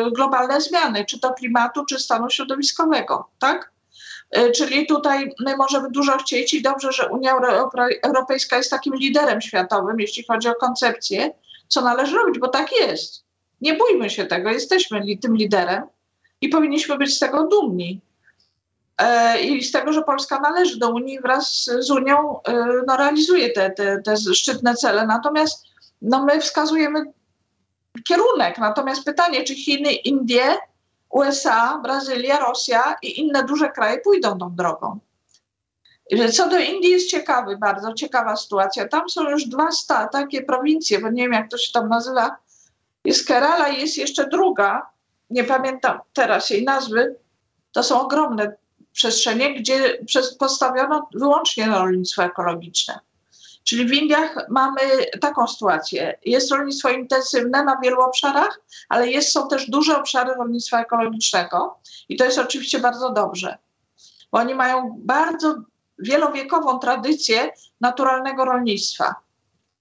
y, 0.08 0.10
globalne 0.10 0.60
zmiany, 0.60 1.04
czy 1.04 1.20
to 1.20 1.34
klimatu, 1.34 1.84
czy 1.84 1.98
stanu 1.98 2.30
środowiskowego, 2.30 3.28
tak? 3.38 3.72
Y, 4.36 4.52
czyli 4.52 4.86
tutaj 4.86 5.32
my 5.40 5.56
możemy 5.56 5.90
dużo 5.90 6.18
chcieć 6.18 6.54
i 6.54 6.62
dobrze, 6.62 6.92
że 6.92 7.08
Unia 7.08 7.34
Europejska 8.02 8.56
jest 8.56 8.70
takim 8.70 8.94
liderem 8.94 9.40
światowym, 9.40 10.00
jeśli 10.00 10.24
chodzi 10.24 10.48
o 10.48 10.54
koncepcję, 10.54 11.30
co 11.68 11.80
należy 11.80 12.16
robić, 12.16 12.38
bo 12.38 12.48
tak 12.48 12.72
jest. 12.72 13.24
Nie 13.60 13.74
bójmy 13.74 14.10
się 14.10 14.26
tego, 14.26 14.50
jesteśmy 14.50 15.00
li 15.00 15.18
tym 15.18 15.36
liderem 15.36 15.82
i 16.40 16.48
powinniśmy 16.48 16.98
być 16.98 17.16
z 17.16 17.18
tego 17.18 17.46
dumni. 17.46 18.00
E, 19.00 19.40
I 19.40 19.62
z 19.62 19.72
tego, 19.72 19.92
że 19.92 20.02
Polska 20.02 20.40
należy 20.40 20.78
do 20.78 20.90
Unii 20.90 21.20
wraz 21.20 21.70
z 21.78 21.90
Unią, 21.90 22.42
e, 22.42 22.66
no, 22.86 22.96
realizuje 22.96 23.50
te, 23.50 23.70
te, 23.70 24.02
te 24.02 24.16
szczytne 24.16 24.74
cele. 24.74 25.06
Natomiast 25.06 25.64
no, 26.02 26.24
my 26.24 26.40
wskazujemy 26.40 27.04
kierunek. 28.08 28.58
Natomiast 28.58 29.04
pytanie, 29.04 29.44
czy 29.44 29.54
Chiny, 29.54 29.92
Indie 29.92 30.58
USA, 31.10 31.80
Brazylia, 31.82 32.38
Rosja 32.38 32.96
i 33.02 33.20
inne 33.20 33.44
duże 33.44 33.68
kraje 33.68 33.98
pójdą 33.98 34.38
tą 34.38 34.54
drogą. 34.54 34.98
Co 36.32 36.48
do 36.48 36.58
Indii 36.58 36.90
jest 36.90 37.10
ciekawy, 37.10 37.56
bardzo 37.56 37.94
ciekawa 37.94 38.36
sytuacja. 38.36 38.88
Tam 38.88 39.10
są 39.10 39.30
już 39.30 39.44
dwa 39.44 39.72
sta, 39.72 40.08
takie 40.08 40.42
prowincje, 40.42 41.00
bo 41.00 41.10
nie 41.10 41.22
wiem 41.22 41.32
jak 41.32 41.50
to 41.50 41.58
się 41.58 41.72
tam 41.72 41.88
nazywa. 41.88 42.36
Jest 43.04 43.26
Kerala 43.26 43.68
i 43.68 43.80
jest 43.80 43.98
jeszcze 43.98 44.28
druga, 44.28 44.90
nie 45.30 45.44
pamiętam 45.44 46.00
teraz 46.12 46.50
jej 46.50 46.64
nazwy. 46.64 47.16
To 47.72 47.82
są 47.82 48.00
ogromne 48.00 48.56
przestrzenie, 48.92 49.54
gdzie 49.54 49.98
postawiono 50.38 51.08
wyłącznie 51.14 51.66
rolnictwo 51.66 52.24
ekologiczne. 52.24 53.00
Czyli 53.64 53.86
w 53.86 53.92
Indiach 53.92 54.46
mamy 54.48 54.80
taką 55.20 55.46
sytuację. 55.46 56.18
Jest 56.24 56.50
rolnictwo 56.50 56.88
intensywne 56.88 57.64
na 57.64 57.76
wielu 57.82 58.00
obszarach, 58.00 58.60
ale 58.88 59.10
jest, 59.10 59.32
są 59.32 59.48
też 59.48 59.70
duże 59.70 59.98
obszary 59.98 60.34
rolnictwa 60.34 60.80
ekologicznego 60.80 61.78
i 62.08 62.16
to 62.16 62.24
jest 62.24 62.38
oczywiście 62.38 62.78
bardzo 62.78 63.12
dobrze, 63.12 63.58
bo 64.32 64.38
oni 64.38 64.54
mają 64.54 64.96
bardzo 64.98 65.54
wielowiekową 65.98 66.78
tradycję 66.78 67.52
naturalnego 67.80 68.44
rolnictwa. 68.44 69.14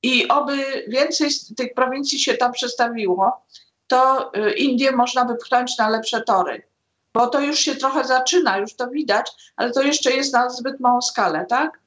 I 0.04 0.28
oby 0.28 0.86
więcej 0.88 1.32
z 1.32 1.56
tych 1.56 1.74
prowincji 1.74 2.20
się 2.20 2.34
tam 2.34 2.52
przestawiło, 2.52 3.46
to 3.88 4.32
y, 4.36 4.52
Indie 4.54 4.92
można 4.92 5.26
by 5.26 5.36
pchnąć 5.36 5.78
na 5.78 5.90
lepsze 5.90 6.22
tory. 6.22 6.69
Bo 7.14 7.28
to 7.28 7.40
już 7.40 7.60
się 7.60 7.76
trochę 7.76 8.04
zaczyna, 8.04 8.58
już 8.58 8.76
to 8.76 8.88
widać, 8.88 9.32
ale 9.56 9.72
to 9.72 9.82
jeszcze 9.82 10.12
jest 10.12 10.34
na 10.34 10.50
zbyt 10.50 10.80
małą 10.80 11.02
skalę, 11.02 11.46
tak? 11.50 11.80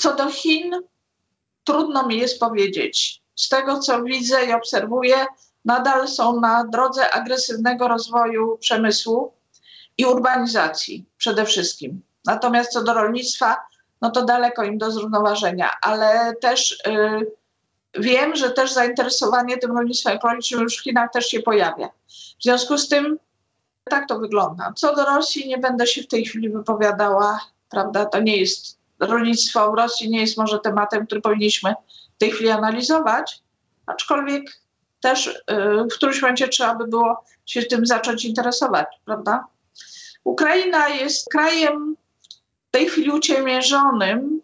Co 0.00 0.14
do 0.14 0.30
Chin, 0.30 0.80
trudno 1.64 2.06
mi 2.06 2.18
jest 2.18 2.40
powiedzieć. 2.40 3.22
Z 3.36 3.48
tego, 3.48 3.78
co 3.78 4.02
widzę 4.02 4.46
i 4.46 4.52
obserwuję, 4.52 5.26
nadal 5.64 6.08
są 6.08 6.40
na 6.40 6.64
drodze 6.64 7.10
agresywnego 7.10 7.88
rozwoju 7.88 8.58
przemysłu 8.58 9.32
i 9.98 10.04
urbanizacji 10.06 11.04
przede 11.16 11.44
wszystkim. 11.44 12.02
Natomiast 12.26 12.72
co 12.72 12.82
do 12.82 12.94
rolnictwa, 12.94 13.56
no 14.00 14.10
to 14.10 14.24
daleko 14.24 14.64
im 14.64 14.78
do 14.78 14.90
zrównoważenia, 14.90 15.70
ale 15.82 16.34
też 16.40 16.78
yy, 16.86 17.32
wiem, 17.98 18.36
że 18.36 18.50
też 18.50 18.72
zainteresowanie 18.72 19.56
tym 19.56 19.76
rolnictwem 19.76 20.16
ekologicznym 20.16 20.62
już 20.62 20.76
w 20.76 20.82
Chinach 20.82 21.10
też 21.12 21.26
się 21.26 21.40
pojawia. 21.40 21.88
W 22.40 22.42
związku 22.42 22.78
z 22.78 22.88
tym 22.88 23.18
tak 23.90 24.08
to 24.08 24.18
wygląda. 24.18 24.72
Co 24.76 24.96
do 24.96 25.04
Rosji, 25.04 25.48
nie 25.48 25.58
będę 25.58 25.86
się 25.86 26.02
w 26.02 26.08
tej 26.08 26.24
chwili 26.24 26.50
wypowiadała, 26.50 27.40
prawda? 27.70 28.06
To 28.06 28.20
nie 28.20 28.36
jest 28.36 28.78
rolnictwo 29.00 29.72
w 29.72 29.74
Rosji 29.74 30.10
nie 30.10 30.20
jest 30.20 30.36
może 30.36 30.58
tematem, 30.58 31.06
który 31.06 31.20
powinniśmy 31.20 31.74
w 32.16 32.18
tej 32.18 32.30
chwili 32.30 32.50
analizować, 32.50 33.42
aczkolwiek 33.86 34.44
też 35.00 35.26
y, 35.26 35.42
w 35.92 35.94
którymś 35.94 36.22
momencie 36.22 36.48
trzeba 36.48 36.74
by 36.74 36.86
było 36.86 37.24
się 37.46 37.62
tym 37.62 37.86
zacząć 37.86 38.24
interesować, 38.24 38.86
prawda? 39.04 39.46
Ukraina 40.24 40.88
jest 40.88 41.28
krajem 41.28 41.96
w 42.68 42.70
tej 42.70 42.86
chwili 42.86 43.10
uciemiężonym, 43.10 44.40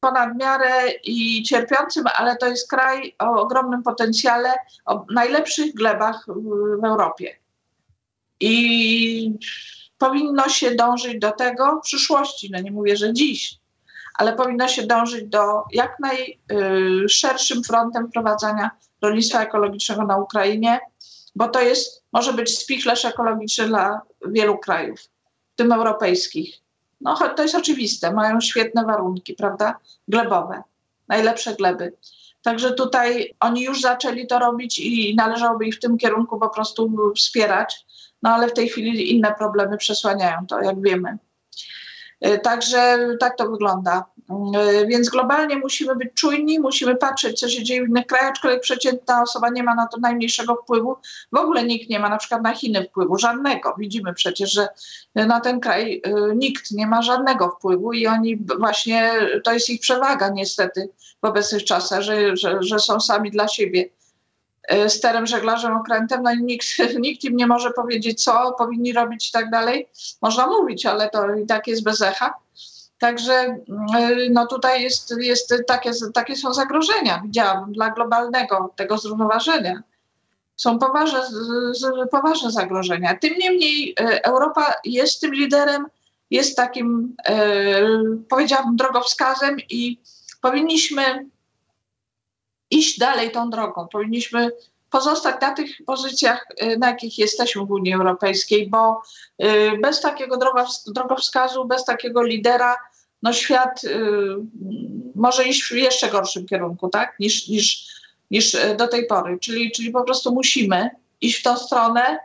ponad 0.00 0.36
miarę 0.36 0.88
i 1.04 1.42
cierpiącym, 1.42 2.04
ale 2.16 2.36
to 2.36 2.46
jest 2.46 2.70
kraj 2.70 3.14
o 3.18 3.40
ogromnym 3.40 3.82
potencjale, 3.82 4.54
o 4.86 5.06
najlepszych 5.10 5.74
glebach 5.74 6.24
w, 6.28 6.80
w 6.80 6.84
Europie. 6.84 7.36
I 8.40 9.38
powinno 9.98 10.48
się 10.48 10.74
dążyć 10.74 11.18
do 11.18 11.32
tego 11.32 11.80
w 11.80 11.86
przyszłości, 11.86 12.50
no 12.52 12.60
nie 12.60 12.70
mówię, 12.70 12.96
że 12.96 13.12
dziś, 13.12 13.54
ale 14.14 14.32
powinno 14.32 14.68
się 14.68 14.86
dążyć 14.86 15.24
do 15.24 15.62
jak 15.72 15.96
najszerszym 16.00 17.64
frontem 17.64 18.08
wprowadzania 18.08 18.70
rolnictwa 19.02 19.42
ekologicznego 19.42 20.04
na 20.04 20.16
Ukrainie, 20.16 20.80
bo 21.36 21.48
to 21.48 21.60
jest, 21.60 22.04
może 22.12 22.32
być 22.32 22.58
spichlerz 22.58 23.04
ekologiczny 23.04 23.66
dla 23.66 24.00
wielu 24.26 24.58
krajów, 24.58 25.00
w 25.52 25.56
tym 25.56 25.72
europejskich. 25.72 26.54
No 27.00 27.16
to 27.36 27.42
jest 27.42 27.54
oczywiste, 27.54 28.12
mają 28.12 28.40
świetne 28.40 28.84
warunki, 28.84 29.34
prawda, 29.34 29.78
glebowe, 30.08 30.62
najlepsze 31.08 31.54
gleby. 31.54 31.92
Także 32.42 32.72
tutaj 32.72 33.34
oni 33.40 33.62
już 33.62 33.80
zaczęli 33.80 34.26
to 34.26 34.38
robić 34.38 34.78
i 34.78 35.14
należałoby 35.16 35.66
ich 35.66 35.74
w 35.74 35.80
tym 35.80 35.98
kierunku 35.98 36.38
po 36.38 36.48
prostu 36.48 36.92
wspierać, 37.16 37.86
no 38.22 38.30
ale 38.30 38.48
w 38.48 38.52
tej 38.52 38.68
chwili 38.68 39.16
inne 39.16 39.34
problemy 39.34 39.76
przesłaniają 39.76 40.46
to, 40.46 40.62
jak 40.62 40.82
wiemy. 40.82 41.18
Y, 42.26 42.38
także 42.38 42.98
tak 43.20 43.36
to 43.36 43.50
wygląda. 43.50 44.04
Y, 44.30 44.86
więc 44.86 45.08
globalnie 45.08 45.56
musimy 45.56 45.96
być 45.96 46.08
czujni, 46.14 46.60
musimy 46.60 46.96
patrzeć, 46.96 47.40
co 47.40 47.48
się 47.48 47.62
dzieje 47.62 47.84
w 47.84 47.88
innych 47.88 48.06
krajach, 48.06 48.30
aczkolwiek 48.30 48.60
przeciętna 48.60 49.22
osoba 49.22 49.48
nie 49.50 49.62
ma 49.62 49.74
na 49.74 49.86
to 49.86 50.00
najmniejszego 50.00 50.56
wpływu. 50.56 50.96
W 51.32 51.36
ogóle 51.36 51.64
nikt 51.64 51.88
nie 51.88 51.98
ma 51.98 52.08
na 52.08 52.16
przykład 52.16 52.42
na 52.42 52.54
Chiny 52.54 52.84
wpływu, 52.84 53.18
żadnego. 53.18 53.74
Widzimy 53.78 54.14
przecież, 54.14 54.52
że 54.52 54.68
na 55.14 55.40
ten 55.40 55.60
kraj 55.60 56.02
y, 56.06 56.36
nikt 56.36 56.70
nie 56.70 56.86
ma 56.86 57.02
żadnego 57.02 57.48
wpływu 57.48 57.92
i 57.92 58.06
oni 58.06 58.36
właśnie, 58.58 59.12
to 59.44 59.52
jest 59.52 59.70
ich 59.70 59.80
przewaga 59.80 60.28
niestety 60.28 60.88
w 61.22 61.26
obecnych 61.26 61.64
czasach, 61.64 62.00
że, 62.00 62.36
że, 62.36 62.58
że 62.60 62.78
są 62.78 63.00
sami 63.00 63.30
dla 63.30 63.48
siebie. 63.48 63.88
E, 64.68 64.90
sterem, 64.90 65.26
żeglarzem, 65.26 65.76
okrętem, 65.76 66.22
no 66.22 66.32
i 66.32 66.42
nikt, 66.42 66.66
nikt 67.00 67.24
im 67.24 67.36
nie 67.36 67.46
może 67.46 67.70
powiedzieć, 67.70 68.24
co 68.24 68.54
powinni 68.58 68.92
robić 68.92 69.28
i 69.28 69.32
tak 69.32 69.50
dalej. 69.50 69.88
Można 70.22 70.46
mówić, 70.46 70.86
ale 70.86 71.10
to 71.10 71.34
i 71.34 71.46
tak 71.46 71.66
jest 71.66 71.82
bez 71.82 72.02
echa. 72.02 72.34
Także 72.98 73.32
e, 73.32 73.58
no 74.30 74.46
tutaj 74.46 74.82
jest, 74.82 75.14
jest 75.18 75.54
takie, 75.66 75.90
takie 76.14 76.36
są 76.36 76.54
zagrożenia, 76.54 77.22
widziałabym, 77.24 77.72
dla 77.72 77.90
globalnego 77.90 78.74
tego 78.76 78.98
zrównoważenia. 78.98 79.82
Są 80.56 80.78
poważne, 80.78 81.22
poważne 82.10 82.50
zagrożenia. 82.50 83.16
Tym 83.16 83.34
niemniej 83.38 83.94
e, 84.00 84.24
Europa 84.24 84.74
jest 84.84 85.20
tym 85.20 85.34
liderem, 85.34 85.86
jest 86.30 86.56
takim, 86.56 87.16
powiedziałabym, 88.28 88.76
drogowskazem 88.76 89.56
i 89.70 89.98
powinniśmy 90.40 91.26
iść 92.70 92.98
dalej 92.98 93.30
tą 93.30 93.50
drogą. 93.50 93.88
Powinniśmy 93.88 94.50
pozostać 94.90 95.40
na 95.40 95.54
tych 95.54 95.70
pozycjach, 95.86 96.46
na 96.78 96.86
jakich 96.86 97.18
jesteśmy 97.18 97.66
w 97.66 97.70
Unii 97.70 97.94
Europejskiej, 97.94 98.68
bo 98.70 99.02
bez 99.82 100.00
takiego 100.00 100.38
drogowskazu, 100.86 101.64
bez 101.64 101.84
takiego 101.84 102.22
lidera, 102.22 102.76
no 103.22 103.32
świat 103.32 103.84
y, 103.84 103.98
może 105.14 105.44
iść 105.44 105.62
w 105.64 105.70
jeszcze 105.70 106.08
gorszym 106.08 106.46
kierunku, 106.46 106.88
tak, 106.88 107.16
niż, 107.20 107.48
niż, 107.48 107.86
niż 108.30 108.56
do 108.76 108.88
tej 108.88 109.06
pory. 109.06 109.38
Czyli, 109.38 109.72
czyli 109.72 109.90
po 109.90 110.04
prostu 110.04 110.34
musimy 110.34 110.90
iść 111.20 111.40
w 111.40 111.42
tą 111.42 111.56
stronę. 111.56 112.18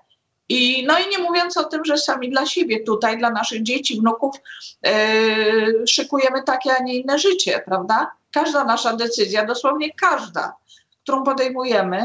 I, 0.50 0.86
no 0.88 1.00
i 1.00 1.10
nie 1.10 1.18
mówiąc 1.18 1.58
o 1.58 1.64
tym, 1.64 1.86
że 1.86 1.98
sami 1.98 2.30
dla 2.30 2.46
siebie 2.46 2.84
tutaj, 2.84 3.18
dla 3.18 3.30
naszych 3.30 3.64
dzieci, 3.64 4.00
wnuków 4.00 4.36
yy, 4.84 5.88
szykujemy 5.88 6.44
takie, 6.44 6.72
a 6.80 6.84
nie 6.84 6.96
inne 6.96 7.20
życie, 7.20 7.62
prawda? 7.66 8.12
Każda 8.32 8.64
nasza 8.64 8.96
decyzja, 8.96 9.46
dosłownie 9.46 9.94
każda, 9.94 10.56
którą 11.04 11.24
podejmujemy, 11.24 12.04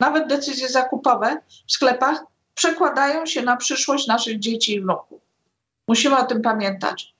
nawet 0.00 0.26
decyzje 0.28 0.68
zakupowe 0.68 1.40
w 1.66 1.72
sklepach, 1.72 2.24
przekładają 2.54 3.26
się 3.26 3.42
na 3.42 3.56
przyszłość 3.56 4.06
naszych 4.06 4.38
dzieci 4.38 4.74
i 4.74 4.80
wnuków. 4.80 5.20
Musimy 5.88 6.18
o 6.18 6.24
tym 6.24 6.42
pamiętać. 6.42 7.15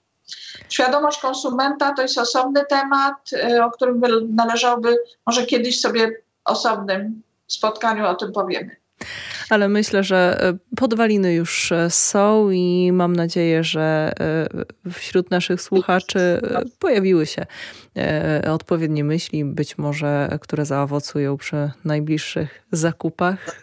Świadomość 0.69 1.21
konsumenta 1.21 1.95
to 1.95 2.03
jest 2.03 2.19
osobny 2.19 2.65
temat, 2.69 3.15
y, 3.33 3.65
o 3.65 3.71
którym 3.71 4.01
należałoby 4.29 4.97
może 5.27 5.47
kiedyś 5.47 5.81
sobie 5.81 6.11
osobnym 6.45 7.23
spotkaniu 7.47 8.07
o 8.07 8.15
tym 8.15 8.33
powiemy. 8.33 8.77
Ale 9.51 9.69
myślę, 9.69 10.05
że 10.05 10.39
e, 10.41 10.77
podwaliny 10.77 11.35
już 11.35 11.73
e, 11.73 11.91
są 11.91 12.51
i 12.51 12.91
mam 12.93 13.17
nadzieję, 13.17 13.65
że 13.65 14.13
wśród 14.93 15.31
naszych 15.31 15.63
słuchaczy 15.63 16.41
pojawiły 16.79 17.27
się 17.27 17.47
odpowiednie 18.53 19.05
myśli, 19.05 19.45
być 19.45 19.79
może, 19.79 20.39
które 20.41 20.65
zaowocują 20.65 21.37
przy 21.37 21.71
najbliższych 21.85 22.63
zakupach, 22.73 23.63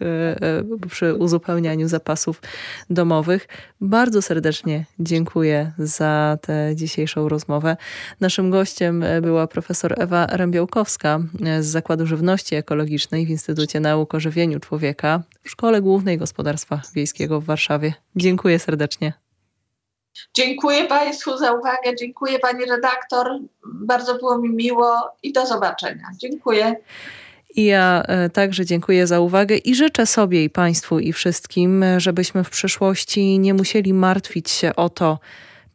przy 0.89 1.15
uzupełnianiu 1.15 1.87
zapasów 1.87 2.41
domowych. 2.89 3.47
Bardzo 3.81 4.21
serdecznie 4.21 4.85
dziękuję 4.99 5.71
za 5.77 6.37
tę 6.41 6.75
dzisiejszą 6.75 7.29
rozmowę. 7.29 7.77
Naszym 8.19 8.49
gościem 8.49 9.03
była 9.21 9.47
profesor 9.47 9.95
Ewa 9.97 10.27
Rębiałkowska 10.27 11.19
z 11.59 11.65
Zakładu 11.65 12.05
Żywności 12.05 12.55
Ekologicznej 12.55 13.25
w 13.25 13.29
Instytucie 13.29 13.79
Nauk 13.79 14.15
o 14.15 14.19
Żywieniu 14.19 14.59
Człowieka 14.59 15.23
w 15.43 15.49
Szkole 15.49 15.81
Głównej 15.81 16.17
Gospodarstwa 16.17 16.81
Wiejskiego 16.95 17.41
w 17.41 17.45
Warszawie. 17.45 17.93
Dziękuję 18.15 18.59
serdecznie. 18.59 19.22
Dziękuję 20.33 20.83
Państwu 20.83 21.37
za 21.37 21.53
uwagę, 21.53 21.95
dziękuję 21.99 22.39
Pani 22.39 22.65
redaktor. 22.65 23.39
Bardzo 23.65 24.15
było 24.15 24.37
mi 24.37 24.49
miło 24.49 25.11
i 25.23 25.33
do 25.33 25.45
zobaczenia. 25.45 26.05
Dziękuję. 26.17 26.75
I 27.55 27.65
ja 27.65 28.03
e, 28.07 28.29
także 28.29 28.65
dziękuję 28.65 29.07
za 29.07 29.19
uwagę 29.19 29.57
i 29.57 29.75
życzę 29.75 30.05
sobie 30.05 30.43
i 30.43 30.49
Państwu 30.49 30.99
i 30.99 31.13
wszystkim, 31.13 31.85
żebyśmy 31.97 32.43
w 32.43 32.49
przyszłości 32.49 33.39
nie 33.39 33.53
musieli 33.53 33.93
martwić 33.93 34.49
się 34.49 34.75
o 34.75 34.89
to, 34.89 35.19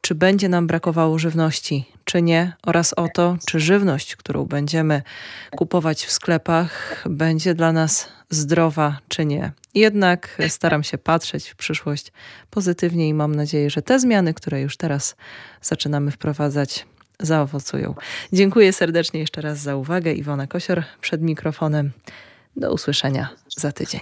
czy 0.00 0.14
będzie 0.14 0.48
nam 0.48 0.66
brakowało 0.66 1.18
żywności, 1.18 1.84
czy 2.04 2.22
nie, 2.22 2.52
oraz 2.66 2.92
o 2.92 3.08
to, 3.14 3.36
czy 3.46 3.60
żywność, 3.60 4.16
którą 4.16 4.44
będziemy 4.44 5.02
kupować 5.56 6.04
w 6.04 6.10
sklepach, 6.10 7.04
będzie 7.10 7.54
dla 7.54 7.72
nas 7.72 8.08
zdrowa, 8.30 8.98
czy 9.08 9.24
nie. 9.24 9.52
Jednak 9.74 10.38
staram 10.48 10.82
się 10.82 10.98
patrzeć 10.98 11.48
w 11.48 11.56
przyszłość 11.56 12.12
pozytywnie 12.50 13.08
i 13.08 13.14
mam 13.14 13.34
nadzieję, 13.34 13.70
że 13.70 13.82
te 13.82 14.00
zmiany, 14.00 14.34
które 14.34 14.60
już 14.60 14.76
teraz 14.76 15.16
zaczynamy 15.62 16.10
wprowadzać, 16.10 16.86
zaowocują. 17.20 17.94
Dziękuję 18.32 18.72
serdecznie 18.72 19.20
jeszcze 19.20 19.40
raz 19.40 19.58
za 19.58 19.76
uwagę. 19.76 20.12
Iwona 20.12 20.46
Kosior 20.46 20.84
przed 21.00 21.22
mikrofonem. 21.22 21.90
Do 22.56 22.72
usłyszenia 22.72 23.28
za 23.56 23.72
tydzień. 23.72 24.00